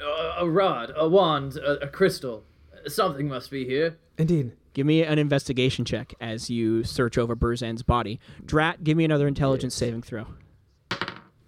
uh, 0.03 0.35
a 0.37 0.49
rod, 0.49 0.93
a 0.95 1.07
wand, 1.07 1.57
a, 1.57 1.83
a 1.83 1.87
crystal. 1.87 2.43
Something 2.87 3.27
must 3.27 3.49
be 3.51 3.65
here. 3.65 3.97
Indeed. 4.17 4.51
Give 4.73 4.85
me 4.87 5.03
an 5.03 5.19
investigation 5.19 5.85
check 5.85 6.13
as 6.19 6.49
you 6.49 6.83
search 6.83 7.17
over 7.17 7.35
Burzin's 7.35 7.83
body. 7.83 8.19
Drat, 8.43 8.83
give 8.83 8.97
me 8.97 9.05
another 9.05 9.27
intelligence 9.27 9.75
saving 9.75 10.01
throw. 10.01 10.25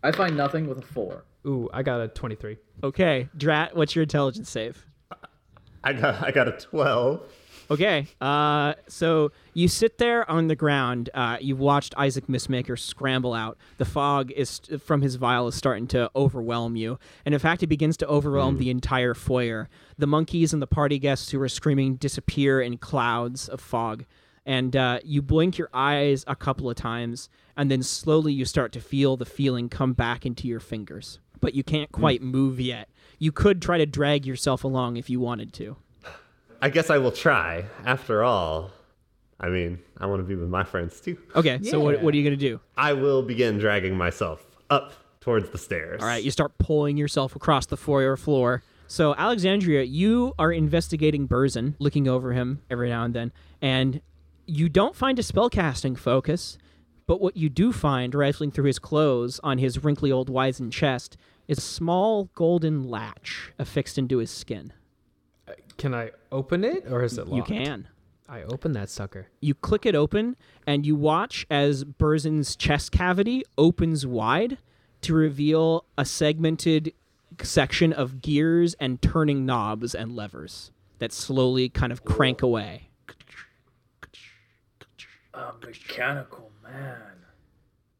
I 0.03 0.11
find 0.11 0.37
nothing 0.37 0.67
with 0.67 0.77
a 0.77 0.81
four. 0.83 1.25
Ooh, 1.47 1.69
I 1.73 1.81
got 1.81 2.01
a 2.01 2.07
23. 2.07 2.57
Okay, 2.83 3.29
Drat, 3.35 3.75
what's 3.75 3.95
your 3.95 4.03
intelligence 4.03 4.49
save? 4.49 4.85
I 5.83 5.93
got 5.93 6.23
I 6.23 6.31
got 6.31 6.47
a 6.47 6.51
twelve. 6.53 7.21
Okay, 7.69 8.07
uh, 8.21 8.75
so 8.87 9.31
you 9.55 9.67
sit 9.67 9.97
there 9.97 10.29
on 10.29 10.47
the 10.47 10.55
ground. 10.55 11.09
Uh, 11.15 11.37
you've 11.41 11.59
watched 11.59 11.95
Isaac 11.97 12.27
Mistmaker 12.27 12.77
scramble 12.77 13.33
out. 13.33 13.57
The 13.77 13.85
fog 13.85 14.31
is 14.31 14.61
from 14.83 15.01
his 15.01 15.15
vial 15.15 15.47
is 15.47 15.55
starting 15.55 15.87
to 15.87 16.11
overwhelm 16.15 16.75
you, 16.75 16.99
and 17.25 17.33
in 17.33 17.39
fact, 17.39 17.63
it 17.63 17.67
begins 17.67 17.97
to 17.97 18.07
overwhelm 18.07 18.59
the 18.59 18.69
entire 18.69 19.15
foyer. 19.15 19.67
The 19.97 20.05
monkeys 20.05 20.53
and 20.53 20.61
the 20.61 20.67
party 20.67 20.99
guests 20.99 21.31
who 21.31 21.41
are 21.41 21.49
screaming 21.49 21.95
disappear 21.95 22.61
in 22.61 22.77
clouds 22.77 23.49
of 23.49 23.61
fog, 23.61 24.05
and 24.45 24.75
uh, 24.75 24.99
you 25.03 25.23
blink 25.23 25.57
your 25.57 25.69
eyes 25.73 26.23
a 26.27 26.35
couple 26.35 26.69
of 26.69 26.75
times, 26.75 27.29
and 27.57 27.71
then 27.71 27.81
slowly 27.81 28.31
you 28.31 28.45
start 28.45 28.73
to 28.73 28.79
feel 28.79 29.17
the 29.17 29.25
feeling 29.25 29.69
come 29.69 29.93
back 29.93 30.23
into 30.23 30.47
your 30.47 30.59
fingers, 30.59 31.19
but 31.41 31.55
you 31.55 31.63
can't 31.63 31.91
quite 31.91 32.21
move 32.21 32.59
yet. 32.59 32.89
You 33.17 33.31
could 33.31 33.59
try 33.59 33.79
to 33.79 33.87
drag 33.87 34.25
yourself 34.25 34.63
along 34.63 34.97
if 34.97 35.09
you 35.09 35.19
wanted 35.19 35.51
to. 35.53 35.77
I 36.61 36.69
guess 36.69 36.89
I 36.89 36.97
will 36.97 37.11
try. 37.11 37.65
After 37.85 38.23
all, 38.23 38.71
I 39.39 39.49
mean, 39.49 39.79
I 39.97 40.05
want 40.05 40.21
to 40.21 40.23
be 40.23 40.35
with 40.35 40.49
my 40.49 40.63
friends 40.63 40.99
too. 41.01 41.17
Okay, 41.35 41.59
so 41.63 41.79
what, 41.79 42.01
what 42.01 42.13
are 42.13 42.17
you 42.17 42.23
gonna 42.23 42.35
do? 42.35 42.59
I 42.77 42.93
will 42.93 43.21
begin 43.21 43.57
dragging 43.57 43.97
myself 43.97 44.45
up 44.69 44.93
towards 45.19 45.49
the 45.49 45.57
stairs. 45.57 46.01
All 46.01 46.07
right, 46.07 46.23
you 46.23 46.31
start 46.31 46.57
pulling 46.57 46.97
yourself 46.97 47.35
across 47.35 47.65
the 47.65 47.77
foyer 47.77 48.15
floor. 48.15 48.63
So, 48.87 49.15
Alexandria, 49.15 49.83
you 49.83 50.33
are 50.37 50.51
investigating 50.51 51.27
Burzin, 51.27 51.73
looking 51.79 52.07
over 52.07 52.33
him 52.33 52.61
every 52.69 52.89
now 52.89 53.03
and 53.03 53.15
then, 53.15 53.31
and 53.61 54.01
you 54.45 54.69
don't 54.69 54.95
find 54.95 55.17
a 55.17 55.23
spellcasting 55.23 55.97
focus, 55.97 56.59
but 57.07 57.19
what 57.19 57.35
you 57.35 57.49
do 57.49 57.73
find, 57.73 58.13
rifling 58.13 58.51
through 58.51 58.65
his 58.65 58.77
clothes 58.77 59.39
on 59.43 59.57
his 59.57 59.83
wrinkly 59.83 60.11
old 60.11 60.29
wizened 60.29 60.71
chest, 60.71 61.17
is 61.47 61.57
a 61.57 61.61
small 61.61 62.29
golden 62.35 62.87
latch 62.87 63.51
affixed 63.57 63.97
into 63.97 64.19
his 64.19 64.29
skin. 64.29 64.71
Can 65.77 65.93
I 65.93 66.11
open 66.31 66.63
it 66.63 66.85
or 66.89 67.03
is 67.03 67.17
it 67.17 67.27
locked? 67.27 67.49
You 67.49 67.55
can. 67.55 67.87
I 68.27 68.41
open 68.43 68.71
that 68.71 68.89
sucker. 68.89 69.27
You 69.39 69.53
click 69.53 69.85
it 69.85 69.93
open, 69.93 70.35
and 70.65 70.83
you 70.83 70.95
watch 70.95 71.45
as 71.49 71.83
Burzin's 71.83 72.55
chest 72.55 72.91
cavity 72.91 73.43
opens 73.57 74.07
wide 74.07 74.57
to 75.01 75.13
reveal 75.13 75.85
a 75.95 76.05
segmented 76.05 76.93
section 77.41 77.93
of 77.93 78.21
gears 78.21 78.75
and 78.79 78.99
turning 79.01 79.45
knobs 79.45 79.93
and 79.93 80.15
levers 80.15 80.71
that 80.97 81.13
slowly 81.13 81.69
kind 81.69 81.91
of 81.91 82.03
crank 82.03 82.41
away. 82.41 82.89
A 85.33 85.51
mechanical 85.63 86.51
man. 86.63 87.01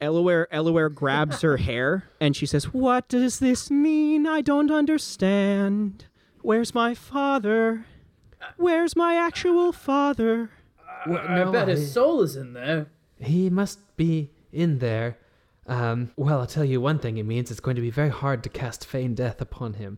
Elaware, 0.02 0.48
Elaware 0.52 0.94
grabs 0.94 1.42
her 1.42 1.58
hair 1.58 2.06
and 2.20 2.36
she 2.36 2.46
says, 2.46 2.74
What 2.74 3.08
does 3.08 3.40
this 3.40 3.70
mean? 3.70 4.26
I 4.26 4.42
don't 4.42 4.72
understand. 4.72 6.06
Where's 6.46 6.76
my 6.76 6.94
father? 6.94 7.88
Where's 8.56 8.96
my 8.96 9.16
actual 9.16 9.72
father? 9.72 10.52
What, 11.06 11.28
I 11.28 11.44
bet 11.50 11.68
his 11.68 11.92
soul 11.92 12.22
is 12.22 12.36
in 12.36 12.54
there. 12.54 12.86
He 13.20 13.50
must 13.50 13.80
be 13.98 14.30
in 14.54 14.78
there. 14.78 15.18
Um, 15.66 16.12
well, 16.16 16.40
I'll 16.42 16.46
tell 16.46 16.64
you 16.64 16.80
one 16.80 17.00
thing 17.00 17.18
it 17.18 17.26
means 17.26 17.50
it's 17.50 17.60
going 17.60 17.78
to 17.78 17.82
be 17.82 17.90
very 17.90 18.10
hard 18.10 18.44
to 18.44 18.50
cast 18.50 18.86
Feign 18.86 19.16
Death 19.16 19.42
upon 19.42 19.74
him. 19.74 19.98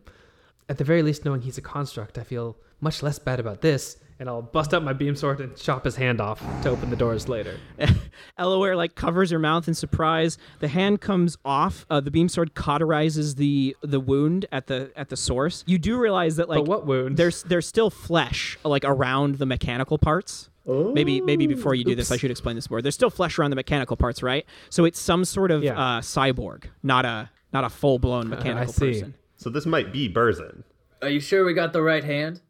At 0.70 0.78
the 0.78 0.84
very 0.84 1.02
least, 1.02 1.22
knowing 1.22 1.42
he's 1.42 1.58
a 1.58 1.62
construct, 1.62 2.16
I 2.16 2.22
feel 2.22 2.56
much 2.80 3.02
less 3.02 3.18
bad 3.18 3.40
about 3.40 3.60
this, 3.60 3.98
and 4.20 4.28
I'll 4.28 4.42
bust 4.42 4.74
out 4.74 4.82
my 4.82 4.92
beam 4.92 5.14
sword 5.14 5.40
and 5.40 5.56
chop 5.56 5.84
his 5.84 5.96
hand 5.96 6.20
off 6.20 6.40
to 6.62 6.70
open 6.70 6.90
the 6.90 6.96
doors 6.96 7.28
later. 7.28 7.56
Elaware 8.38 8.76
like 8.76 8.94
covers 8.94 9.30
her 9.30 9.38
mouth 9.38 9.68
in 9.68 9.74
surprise. 9.74 10.38
The 10.60 10.68
hand 10.68 11.00
comes 11.00 11.36
off. 11.44 11.86
Uh, 11.88 12.00
the 12.00 12.10
beam 12.10 12.28
sword 12.28 12.54
cauterizes 12.54 13.36
the 13.36 13.76
the 13.82 14.00
wound 14.00 14.46
at 14.52 14.66
the 14.66 14.90
at 14.96 15.08
the 15.08 15.16
source. 15.16 15.64
You 15.66 15.78
do 15.78 15.98
realize 15.98 16.36
that 16.36 16.48
like 16.48 16.58
but 16.58 16.68
what 16.68 16.86
wound? 16.86 17.16
there's 17.16 17.42
there's 17.44 17.66
still 17.66 17.90
flesh 17.90 18.58
like 18.64 18.84
around 18.84 19.36
the 19.36 19.46
mechanical 19.46 19.98
parts. 19.98 20.50
Maybe 20.66 21.22
maybe 21.22 21.46
before 21.46 21.74
you 21.74 21.82
do 21.82 21.94
this, 21.94 22.12
I 22.12 22.18
should 22.18 22.30
explain 22.30 22.54
this 22.54 22.68
more. 22.68 22.82
There's 22.82 22.94
still 22.94 23.08
flesh 23.08 23.38
around 23.38 23.50
the 23.50 23.56
mechanical 23.56 23.96
parts, 23.96 24.22
right? 24.22 24.44
So 24.68 24.84
it's 24.84 25.00
some 25.00 25.24
sort 25.24 25.50
of 25.50 25.62
Yeah. 25.62 25.72
uh, 25.80 26.00
cyborg, 26.02 26.64
not 26.82 27.06
a 27.06 27.30
not 27.54 27.64
a 27.64 27.70
full 27.70 27.98
blown 27.98 28.28
mechanical 28.28 28.74
see. 28.74 28.88
person. 28.88 29.14
So 29.36 29.48
this 29.48 29.64
might 29.64 29.94
be 29.94 30.12
Burzin. 30.12 30.64
Are 31.00 31.08
you 31.08 31.20
sure 31.20 31.46
we 31.46 31.54
got 31.54 31.72
the 31.72 31.80
right 31.80 32.04
hand? 32.04 32.42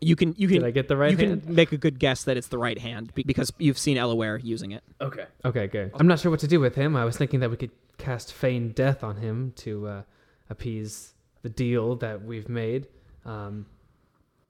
You 0.00 0.16
can 0.16 0.34
you 0.36 0.48
can 0.48 0.58
Did 0.58 0.64
I 0.66 0.70
get 0.70 0.88
the 0.88 0.96
right 0.96 1.10
you 1.10 1.16
hand? 1.26 1.44
can 1.44 1.54
make 1.54 1.72
a 1.72 1.76
good 1.76 1.98
guess 1.98 2.24
that 2.24 2.36
it's 2.36 2.48
the 2.48 2.58
right 2.58 2.78
hand 2.78 3.14
be- 3.14 3.22
because 3.22 3.52
you've 3.58 3.78
seen 3.78 3.96
Elaware 3.96 4.42
using 4.42 4.72
it. 4.72 4.82
Okay. 5.00 5.24
Okay, 5.44 5.66
good. 5.66 5.92
I'm 5.94 6.06
not 6.06 6.20
sure 6.20 6.30
what 6.30 6.40
to 6.40 6.48
do 6.48 6.60
with 6.60 6.74
him. 6.74 6.96
I 6.96 7.04
was 7.04 7.16
thinking 7.16 7.40
that 7.40 7.50
we 7.50 7.56
could 7.56 7.70
cast 7.98 8.32
Feign 8.32 8.72
Death 8.72 9.02
on 9.02 9.16
him 9.16 9.52
to 9.56 9.86
uh, 9.88 10.02
appease 10.50 11.14
the 11.42 11.48
deal 11.48 11.96
that 11.96 12.22
we've 12.24 12.48
made. 12.48 12.88
Um, 13.24 13.66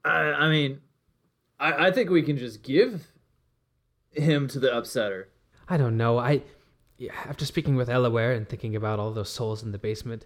I, 0.04 0.18
I 0.18 0.48
mean, 0.50 0.80
I, 1.60 1.86
I 1.86 1.90
think 1.92 2.10
we 2.10 2.22
can 2.22 2.36
just 2.38 2.62
give 2.62 3.06
him 4.10 4.48
to 4.48 4.58
the 4.58 4.68
upsetter. 4.68 5.24
I 5.68 5.76
don't 5.76 5.96
know. 5.96 6.18
I 6.18 6.42
yeah, 6.98 7.12
after 7.28 7.44
speaking 7.44 7.76
with 7.76 7.88
Elaware 7.88 8.36
and 8.36 8.48
thinking 8.48 8.74
about 8.74 8.98
all 8.98 9.10
those 9.12 9.28
souls 9.28 9.62
in 9.62 9.72
the 9.72 9.78
basement, 9.78 10.24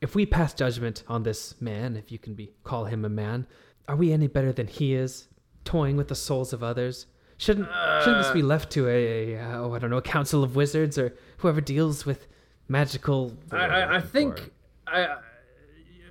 if 0.00 0.14
we 0.14 0.26
pass 0.26 0.52
judgment 0.54 1.04
on 1.08 1.22
this 1.22 1.60
man, 1.60 1.96
if 1.96 2.10
you 2.10 2.18
can 2.18 2.34
be 2.34 2.50
call 2.64 2.86
him 2.86 3.04
a 3.04 3.08
man, 3.08 3.46
are 3.90 3.96
we 3.96 4.12
any 4.12 4.28
better 4.28 4.52
than 4.52 4.68
he 4.68 4.94
is, 4.94 5.26
toying 5.64 5.96
with 5.96 6.06
the 6.06 6.14
souls 6.14 6.52
of 6.52 6.62
others? 6.62 7.06
Shouldn't 7.38 7.66
shouldn't 8.04 8.22
this 8.22 8.30
be 8.30 8.40
left 8.40 8.70
to 8.72 8.86
a, 8.86 9.34
a 9.34 9.42
uh, 9.42 9.58
oh 9.58 9.74
I 9.74 9.80
don't 9.80 9.90
know 9.90 9.96
a 9.96 10.02
council 10.02 10.44
of 10.44 10.54
wizards 10.54 10.96
or 10.96 11.16
whoever 11.38 11.60
deals 11.60 12.06
with 12.06 12.28
magical 12.68 13.36
I, 13.50 13.56
I, 13.56 13.96
I 13.96 14.00
think 14.00 14.52
I 14.86 15.16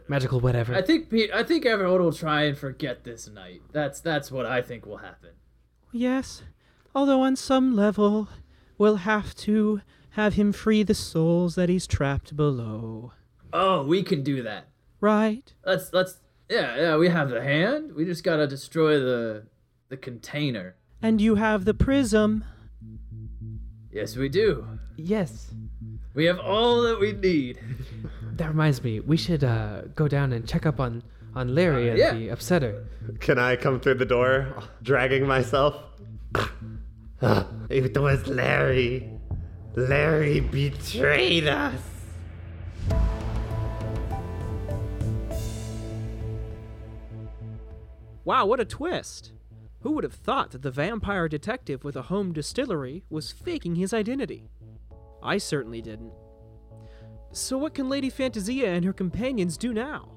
magical 0.09 0.41
whatever? 0.41 0.75
I 0.75 0.81
think 0.81 1.13
I 1.33 1.43
think 1.43 1.65
everyone 1.65 2.01
will 2.01 2.11
try 2.11 2.43
and 2.43 2.57
forget 2.57 3.05
this 3.05 3.29
night. 3.29 3.61
That's 3.71 4.01
that's 4.01 4.29
what 4.29 4.45
I 4.45 4.61
think 4.61 4.85
will 4.85 4.97
happen. 4.97 5.29
Yes, 5.93 6.41
although 6.93 7.21
on 7.21 7.37
some 7.37 7.77
level, 7.77 8.27
we'll 8.77 8.97
have 8.97 9.33
to 9.37 9.81
have 10.11 10.33
him 10.33 10.51
free 10.51 10.83
the 10.83 10.93
souls 10.93 11.55
that 11.55 11.69
he's 11.69 11.87
trapped 11.87 12.35
below. 12.35 13.13
Oh, 13.53 13.85
we 13.85 14.03
can 14.03 14.21
do 14.21 14.43
that. 14.43 14.67
Right? 14.99 15.53
Let's 15.65 15.93
let's 15.93 16.17
yeah 16.49 16.75
yeah 16.77 16.97
we 16.97 17.09
have 17.09 17.29
the 17.29 17.41
hand. 17.41 17.93
We 17.95 18.05
just 18.05 18.23
gotta 18.23 18.47
destroy 18.47 18.99
the 18.99 19.45
the 19.89 19.97
container. 19.97 20.75
And 21.01 21.21
you 21.21 21.35
have 21.35 21.65
the 21.65 21.73
prism. 21.73 22.43
Yes, 23.91 24.15
we 24.15 24.29
do. 24.29 24.67
yes. 24.97 25.51
We 26.13 26.25
have 26.25 26.39
all 26.39 26.81
that 26.81 26.99
we 26.99 27.13
need. 27.13 27.59
that 28.33 28.49
reminds 28.49 28.83
me. 28.83 28.99
We 28.99 29.15
should 29.17 29.43
uh, 29.43 29.83
go 29.95 30.07
down 30.07 30.33
and 30.33 30.47
check 30.47 30.65
up 30.65 30.79
on 30.79 31.03
on 31.35 31.55
Larry 31.55 31.89
and 31.89 31.97
yeah. 31.97 32.13
the 32.13 32.27
upsetter. 32.29 32.85
Can 33.19 33.37
I 33.39 33.55
come 33.55 33.79
through 33.79 33.95
the 33.95 34.05
door, 34.05 34.63
dragging 34.83 35.25
myself? 35.27 35.75
It 37.69 37.97
was 37.97 38.25
Larry. 38.27 39.09
Larry 39.75 40.39
betrayed 40.39 41.47
us. 41.47 41.81
Wow, 48.29 48.45
what 48.45 48.59
a 48.59 48.65
twist! 48.65 49.31
Who 49.81 49.93
would 49.93 50.03
have 50.03 50.13
thought 50.13 50.51
that 50.51 50.61
the 50.61 50.69
vampire 50.69 51.27
detective 51.27 51.83
with 51.83 51.95
a 51.95 52.03
home 52.03 52.31
distillery 52.31 53.03
was 53.09 53.31
faking 53.31 53.73
his 53.73 53.91
identity? 53.91 54.51
I 55.23 55.39
certainly 55.39 55.81
didn't. 55.81 56.13
So, 57.31 57.57
what 57.57 57.73
can 57.73 57.89
Lady 57.89 58.11
Fantasia 58.11 58.67
and 58.67 58.85
her 58.85 58.93
companions 58.93 59.57
do 59.57 59.73
now? 59.73 60.11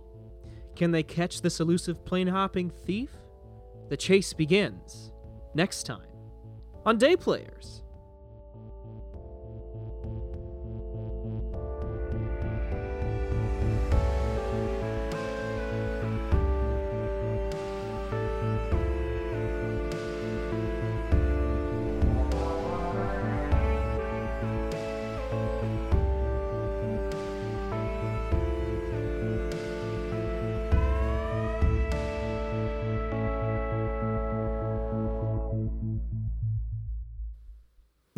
Can 0.77 0.91
they 0.91 1.03
catch 1.03 1.41
this 1.41 1.59
elusive 1.59 2.05
plane 2.05 2.27
hopping 2.27 2.69
thief? 2.69 3.09
The 3.89 3.97
chase 3.97 4.35
begins 4.35 5.11
next 5.55 5.85
time 5.85 6.13
on 6.85 6.99
Day 6.99 7.17
Players. 7.17 7.82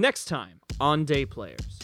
Next 0.04 0.26
time 0.26 0.60
on 0.80 1.06
Day 1.06 1.24
Players. 1.24 1.78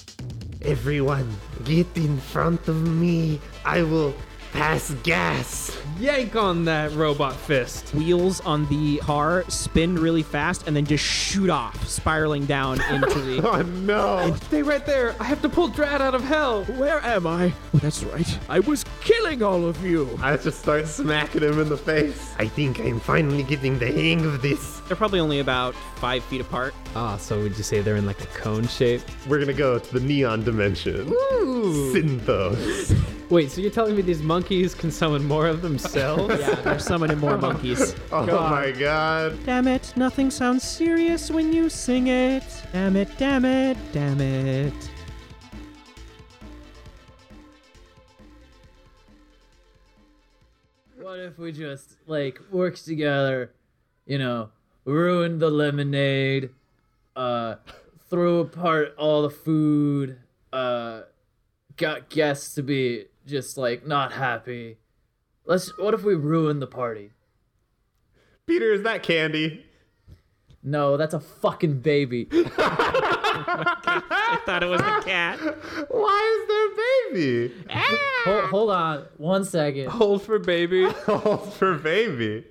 Everyone, 0.60 1.26
get 1.64 1.86
in 1.96 2.18
front 2.18 2.68
of 2.68 2.76
me. 2.86 3.40
I 3.64 3.82
will 3.82 4.12
pass 4.52 4.90
gas. 5.02 5.76
Yank 5.98 6.34
on 6.34 6.64
that 6.64 6.92
robot 6.92 7.34
fist. 7.36 7.94
Wheels 7.94 8.40
on 8.40 8.66
the 8.68 8.98
car 8.98 9.44
spin 9.48 9.96
really 9.96 10.22
fast 10.22 10.66
and 10.66 10.74
then 10.74 10.86
just 10.86 11.04
shoot 11.04 11.50
off, 11.50 11.86
spiraling 11.86 12.46
down 12.46 12.80
into 12.90 13.20
the. 13.20 13.46
Oh 13.46 13.62
no! 13.62 14.34
Stay 14.46 14.62
right 14.62 14.84
there. 14.86 15.14
I 15.20 15.24
have 15.24 15.42
to 15.42 15.48
pull 15.48 15.68
Drat 15.68 16.00
out 16.00 16.14
of 16.14 16.22
hell. 16.22 16.64
Where 16.64 17.00
am 17.04 17.26
I? 17.26 17.52
Oh, 17.74 17.78
that's 17.78 18.02
right. 18.04 18.38
I 18.48 18.60
was 18.60 18.84
killing 19.02 19.42
all 19.42 19.66
of 19.66 19.84
you. 19.84 20.08
I 20.22 20.36
just 20.36 20.60
start 20.60 20.86
smacking 20.86 21.42
him 21.42 21.58
in 21.60 21.68
the 21.68 21.76
face. 21.76 22.34
I 22.38 22.46
think 22.48 22.80
I'm 22.80 23.00
finally 23.00 23.42
getting 23.42 23.78
the 23.78 23.86
hang 23.92 24.24
of 24.24 24.40
this. 24.42 24.80
They're 24.88 24.96
probably 24.96 25.20
only 25.20 25.40
about 25.40 25.74
five 25.96 26.24
feet 26.24 26.40
apart. 26.40 26.74
Ah, 26.96 27.16
so 27.16 27.40
would 27.42 27.56
you 27.56 27.62
say 27.62 27.80
they're 27.80 27.96
in 27.96 28.06
like 28.06 28.20
a 28.22 28.26
cone 28.26 28.66
shape? 28.66 29.02
We're 29.28 29.38
gonna 29.40 29.52
go 29.52 29.78
to 29.78 29.92
the 29.92 30.00
neon 30.00 30.44
dimension. 30.44 31.06
Synthos. 31.10 32.96
Wait, 33.30 33.48
so 33.48 33.60
you're 33.60 33.70
telling 33.70 33.94
me 33.94 34.02
these 34.02 34.22
monkeys 34.22 34.74
can 34.74 34.90
summon 34.90 35.24
more 35.24 35.46
of 35.46 35.62
themselves? 35.62 36.34
Yeah, 36.40 36.54
they're 36.62 36.80
summoning 36.80 37.18
more 37.18 37.38
monkeys. 37.38 37.94
Oh 38.12 38.26
my 38.26 38.72
god. 38.72 39.38
Damn 39.46 39.68
it, 39.68 39.92
nothing 39.94 40.32
sounds 40.32 40.64
serious 40.64 41.30
when 41.30 41.52
you 41.52 41.68
sing 41.68 42.08
it. 42.08 42.42
Damn 42.72 42.96
it, 42.96 43.08
damn 43.18 43.44
it, 43.44 43.76
damn 43.92 44.20
it. 44.20 44.90
What 51.00 51.20
if 51.20 51.38
we 51.38 51.52
just 51.52 51.98
like 52.08 52.40
worked 52.50 52.84
together, 52.84 53.52
you 54.06 54.18
know, 54.18 54.50
ruined 54.84 55.40
the 55.40 55.50
lemonade, 55.50 56.50
uh, 57.14 57.56
threw 58.08 58.40
apart 58.40 58.96
all 58.98 59.22
the 59.22 59.30
food, 59.30 60.18
uh, 60.52 61.02
got 61.76 62.08
guests 62.08 62.56
to 62.56 62.62
be 62.64 63.06
just 63.30 63.56
like 63.56 63.86
not 63.86 64.12
happy. 64.12 64.78
Let's. 65.46 65.76
What 65.78 65.94
if 65.94 66.02
we 66.02 66.14
ruin 66.14 66.60
the 66.60 66.66
party? 66.66 67.12
Peter, 68.46 68.72
is 68.72 68.82
that 68.82 69.02
candy? 69.02 69.64
No, 70.62 70.96
that's 70.96 71.14
a 71.14 71.20
fucking 71.20 71.80
baby. 71.80 72.28
I 72.32 74.38
thought 74.44 74.62
it 74.62 74.66
was 74.66 74.80
the 74.80 75.02
cat. 75.04 75.38
Why 75.88 76.40
is 76.40 76.48
there 76.48 77.14
baby? 77.14 77.54
hold, 78.24 78.44
hold 78.44 78.70
on, 78.70 79.06
one 79.16 79.44
second. 79.44 79.88
Hold 79.88 80.22
for 80.22 80.38
baby. 80.38 80.84
Hold 81.06 81.52
for 81.54 81.78
baby. 81.78 82.44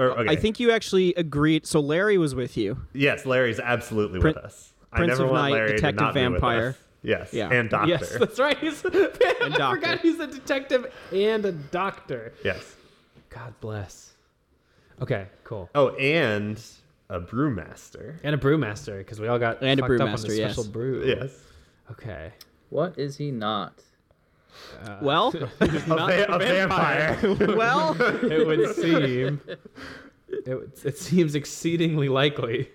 Or, 0.00 0.10
okay. 0.18 0.32
I 0.32 0.36
think 0.36 0.58
you 0.58 0.72
actually 0.72 1.14
agreed. 1.14 1.66
So 1.66 1.78
Larry 1.78 2.18
was 2.18 2.34
with 2.34 2.56
you. 2.56 2.78
yes, 2.92 3.24
Larry's 3.24 3.60
absolutely 3.60 4.20
Prin- 4.20 4.34
with 4.34 4.44
us. 4.44 4.72
I 4.92 4.96
Prince 4.98 5.10
never 5.10 5.24
of 5.24 5.30
want 5.30 5.42
Night, 5.44 5.52
Larry 5.52 5.74
Detective 5.76 5.98
to 5.98 6.04
not 6.04 6.14
be 6.14 6.20
with 6.22 6.32
Vampire. 6.32 6.76
Us. 7.04 7.08
Yes, 7.08 7.32
Yeah. 7.34 7.48
and 7.50 7.68
doctor. 7.70 7.88
Yes, 7.88 8.16
that's 8.18 8.38
right. 8.38 8.58
He's 8.58 8.84
I 8.86 8.90
doctor. 8.90 9.76
forgot 9.76 10.00
he's 10.00 10.18
a 10.20 10.26
detective 10.26 10.92
and 11.12 11.44
a 11.44 11.52
doctor. 11.52 12.32
yes. 12.44 12.76
God 13.30 13.54
bless. 13.60 14.12
Okay, 15.00 15.26
cool. 15.44 15.70
Oh, 15.74 15.88
and 15.96 16.62
a 17.08 17.18
brewmaster. 17.18 18.16
And 18.22 18.34
a 18.34 18.38
brewmaster 18.38 18.98
because 18.98 19.18
we 19.20 19.26
all 19.26 19.38
got 19.38 19.62
And 19.62 19.80
a 19.80 19.82
fucked 19.82 20.00
up 20.00 20.08
on 20.08 20.14
brewmaster, 20.14 20.36
yes. 20.36 20.52
special 20.54 20.70
brew. 20.70 21.04
Yes. 21.06 21.32
Okay. 21.90 22.32
What 22.68 22.98
is 22.98 23.16
he 23.16 23.30
not? 23.30 23.72
Well, 25.00 25.28
A, 25.60 25.66
va- 25.66 26.26
a 26.28 26.38
vampire. 26.38 27.18
well, 27.56 27.96
It 28.00 28.46
would 28.46 28.76
seem. 28.76 29.40
It, 30.28 30.80
it 30.84 30.98
seems 30.98 31.34
exceedingly 31.34 32.08
likely. 32.10 32.68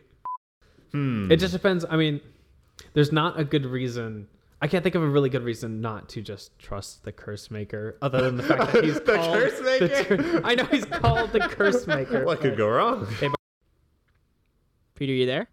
hmm. 0.92 1.32
It 1.32 1.38
just 1.38 1.54
depends. 1.54 1.86
I 1.90 1.96
mean, 1.98 2.20
there's 2.98 3.12
not 3.12 3.40
a 3.40 3.44
good 3.44 3.64
reason. 3.64 4.28
I 4.60 4.68
can't 4.68 4.82
think 4.82 4.96
of 4.96 5.04
a 5.04 5.08
really 5.08 5.30
good 5.30 5.44
reason 5.44 5.82
not 5.82 6.10
to 6.10 6.22
just 6.24 6.58
trust 6.58 7.04
the 7.04 7.12
curse 7.12 7.52
maker, 7.52 7.96
other 8.02 8.22
than 8.24 8.38
the 8.38 8.42
fact 8.44 8.74
that 8.74 8.84
he's 8.84 9.00
The 9.02 9.14
called 9.18 9.38
curse 9.38 9.62
maker? 9.62 10.04
cur- 10.18 10.42
I 10.44 10.56
know 10.56 10.64
he's 10.66 10.86
called 10.86 11.32
the 11.32 11.42
curse 11.42 11.86
maker. 11.96 12.26
what 12.26 12.40
could 12.42 12.58
go 12.58 12.68
wrong? 12.68 13.06
Peter, 14.96 15.12
are 15.14 15.16
you 15.16 15.28
there? 15.28 15.48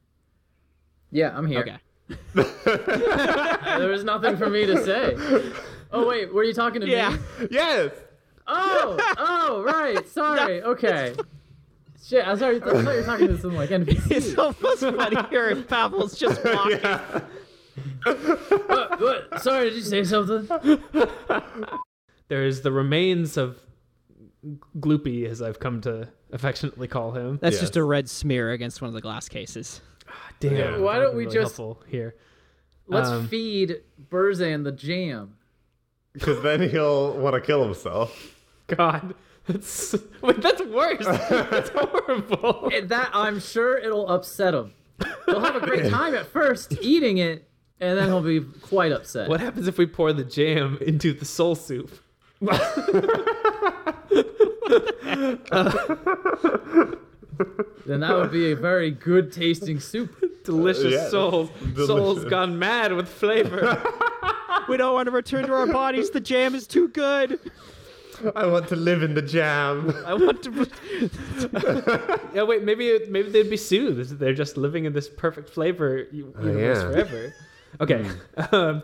Yeah, 1.10 1.36
I'm 1.36 1.46
here. 1.46 1.60
Okay. 1.60 1.76
There 3.78 3.88
was 3.90 4.04
nothing 4.04 4.38
for 4.38 4.48
me 4.48 4.64
to 4.64 4.82
say. 4.82 5.14
Oh 5.92 6.08
wait, 6.08 6.32
were 6.32 6.44
you 6.44 6.54
talking 6.54 6.80
to 6.80 6.88
Yeah. 6.88 7.10
me? 7.10 7.48
yes. 7.50 7.90
Oh, 8.46 8.96
oh, 9.18 9.62
right. 9.62 10.08
Sorry. 10.08 10.62
Okay. 10.62 11.14
Shit, 12.06 12.26
I 12.26 12.36
thought, 12.36 12.54
I 12.54 12.58
thought 12.60 12.76
you 12.76 12.84
were 13.00 13.02
talking 13.02 13.28
to 13.28 13.38
some 13.38 13.54
like 13.54 13.70
NPC. 13.70 14.10
It's 14.10 14.36
almost 14.38 14.80
funnier 14.80 15.50
if 15.50 15.66
Pavel's 15.68 16.18
just 16.18 16.44
walking. 16.44 16.80
What, 18.04 19.00
what? 19.00 19.42
Sorry, 19.42 19.70
did 19.70 19.76
you 19.76 19.82
say 19.82 20.04
something? 20.04 20.78
There's 22.28 22.60
the 22.62 22.72
remains 22.72 23.36
of 23.36 23.58
Gloopy, 24.78 25.26
as 25.26 25.40
I've 25.40 25.58
come 25.58 25.80
to 25.82 26.08
affectionately 26.32 26.88
call 26.88 27.12
him. 27.12 27.38
That's 27.40 27.54
Yes. 27.54 27.60
just 27.62 27.76
a 27.76 27.84
red 27.84 28.08
smear 28.10 28.50
against 28.52 28.82
one 28.82 28.88
of 28.88 28.94
the 28.94 29.00
glass 29.00 29.28
cases. 29.28 29.80
Ah, 30.08 30.12
damn. 30.40 30.54
Yeah. 30.56 30.78
Why 30.78 30.98
don't 30.98 31.16
we 31.16 31.22
be 31.24 31.26
really 31.28 31.34
just- 31.40 31.56
helpful 31.56 31.82
here? 31.88 32.14
Let's 32.86 33.08
Um, 33.08 33.28
feed 33.28 33.80
Burzin 34.10 34.64
the 34.64 34.72
jam. 34.72 35.36
Because 36.12 36.42
then 36.42 36.68
he'll 36.68 37.14
want 37.18 37.34
to 37.34 37.40
kill 37.40 37.64
himself. 37.64 38.36
God, 38.66 39.14
that's 39.46 39.94
wait, 40.22 40.40
that's 40.40 40.62
worse. 40.62 41.04
that's 41.30 41.70
horrible. 41.70 42.70
And 42.72 42.88
that 42.88 43.10
I'm 43.12 43.40
sure 43.40 43.78
it'll 43.78 44.08
upset 44.08 44.54
him. 44.54 44.72
He'll 45.26 45.40
have 45.40 45.56
a 45.56 45.60
great 45.60 45.90
time 45.90 46.14
at 46.14 46.26
first 46.26 46.74
eating 46.80 47.18
it, 47.18 47.48
and 47.80 47.98
then 47.98 48.08
he'll 48.08 48.22
be 48.22 48.40
quite 48.40 48.92
upset. 48.92 49.28
What 49.28 49.40
happens 49.40 49.68
if 49.68 49.78
we 49.78 49.86
pour 49.86 50.12
the 50.12 50.24
jam 50.24 50.78
into 50.80 51.12
the 51.12 51.24
soul 51.24 51.54
soup? 51.54 51.90
Then 57.86 58.00
that 58.00 58.16
would 58.16 58.32
be 58.32 58.52
a 58.52 58.56
very 58.56 58.90
good 58.90 59.32
tasting 59.32 59.80
soup. 59.80 60.44
Delicious 60.44 60.92
yes. 60.92 61.10
souls. 61.10 61.50
Souls 61.74 61.86
Delicious. 61.86 62.24
gone 62.24 62.58
mad 62.58 62.92
with 62.92 63.08
flavor. 63.08 63.82
We 64.66 64.78
don't 64.78 64.94
want 64.94 65.06
to 65.06 65.10
return 65.10 65.46
to 65.46 65.52
our 65.52 65.66
bodies. 65.66 66.08
The 66.10 66.20
jam 66.20 66.54
is 66.54 66.66
too 66.66 66.88
good. 66.88 67.38
I 68.34 68.46
want 68.46 68.68
to 68.68 68.76
live 68.76 69.02
in 69.02 69.14
the 69.14 69.22
jam. 69.22 69.90
I 70.06 70.14
want 70.14 70.42
to. 70.44 72.20
yeah, 72.34 72.42
wait, 72.42 72.62
maybe 72.62 72.88
it- 72.88 73.10
maybe 73.10 73.30
they'd 73.30 73.50
be 73.50 73.56
soothed. 73.56 74.18
They're 74.18 74.34
just 74.34 74.56
living 74.56 74.84
in 74.84 74.92
this 74.92 75.08
perfect 75.08 75.50
flavor 75.50 76.06
universe 76.12 76.78
yeah. 76.78 76.90
forever. 76.90 77.34
Okay. 77.80 78.08
Um, 78.52 78.82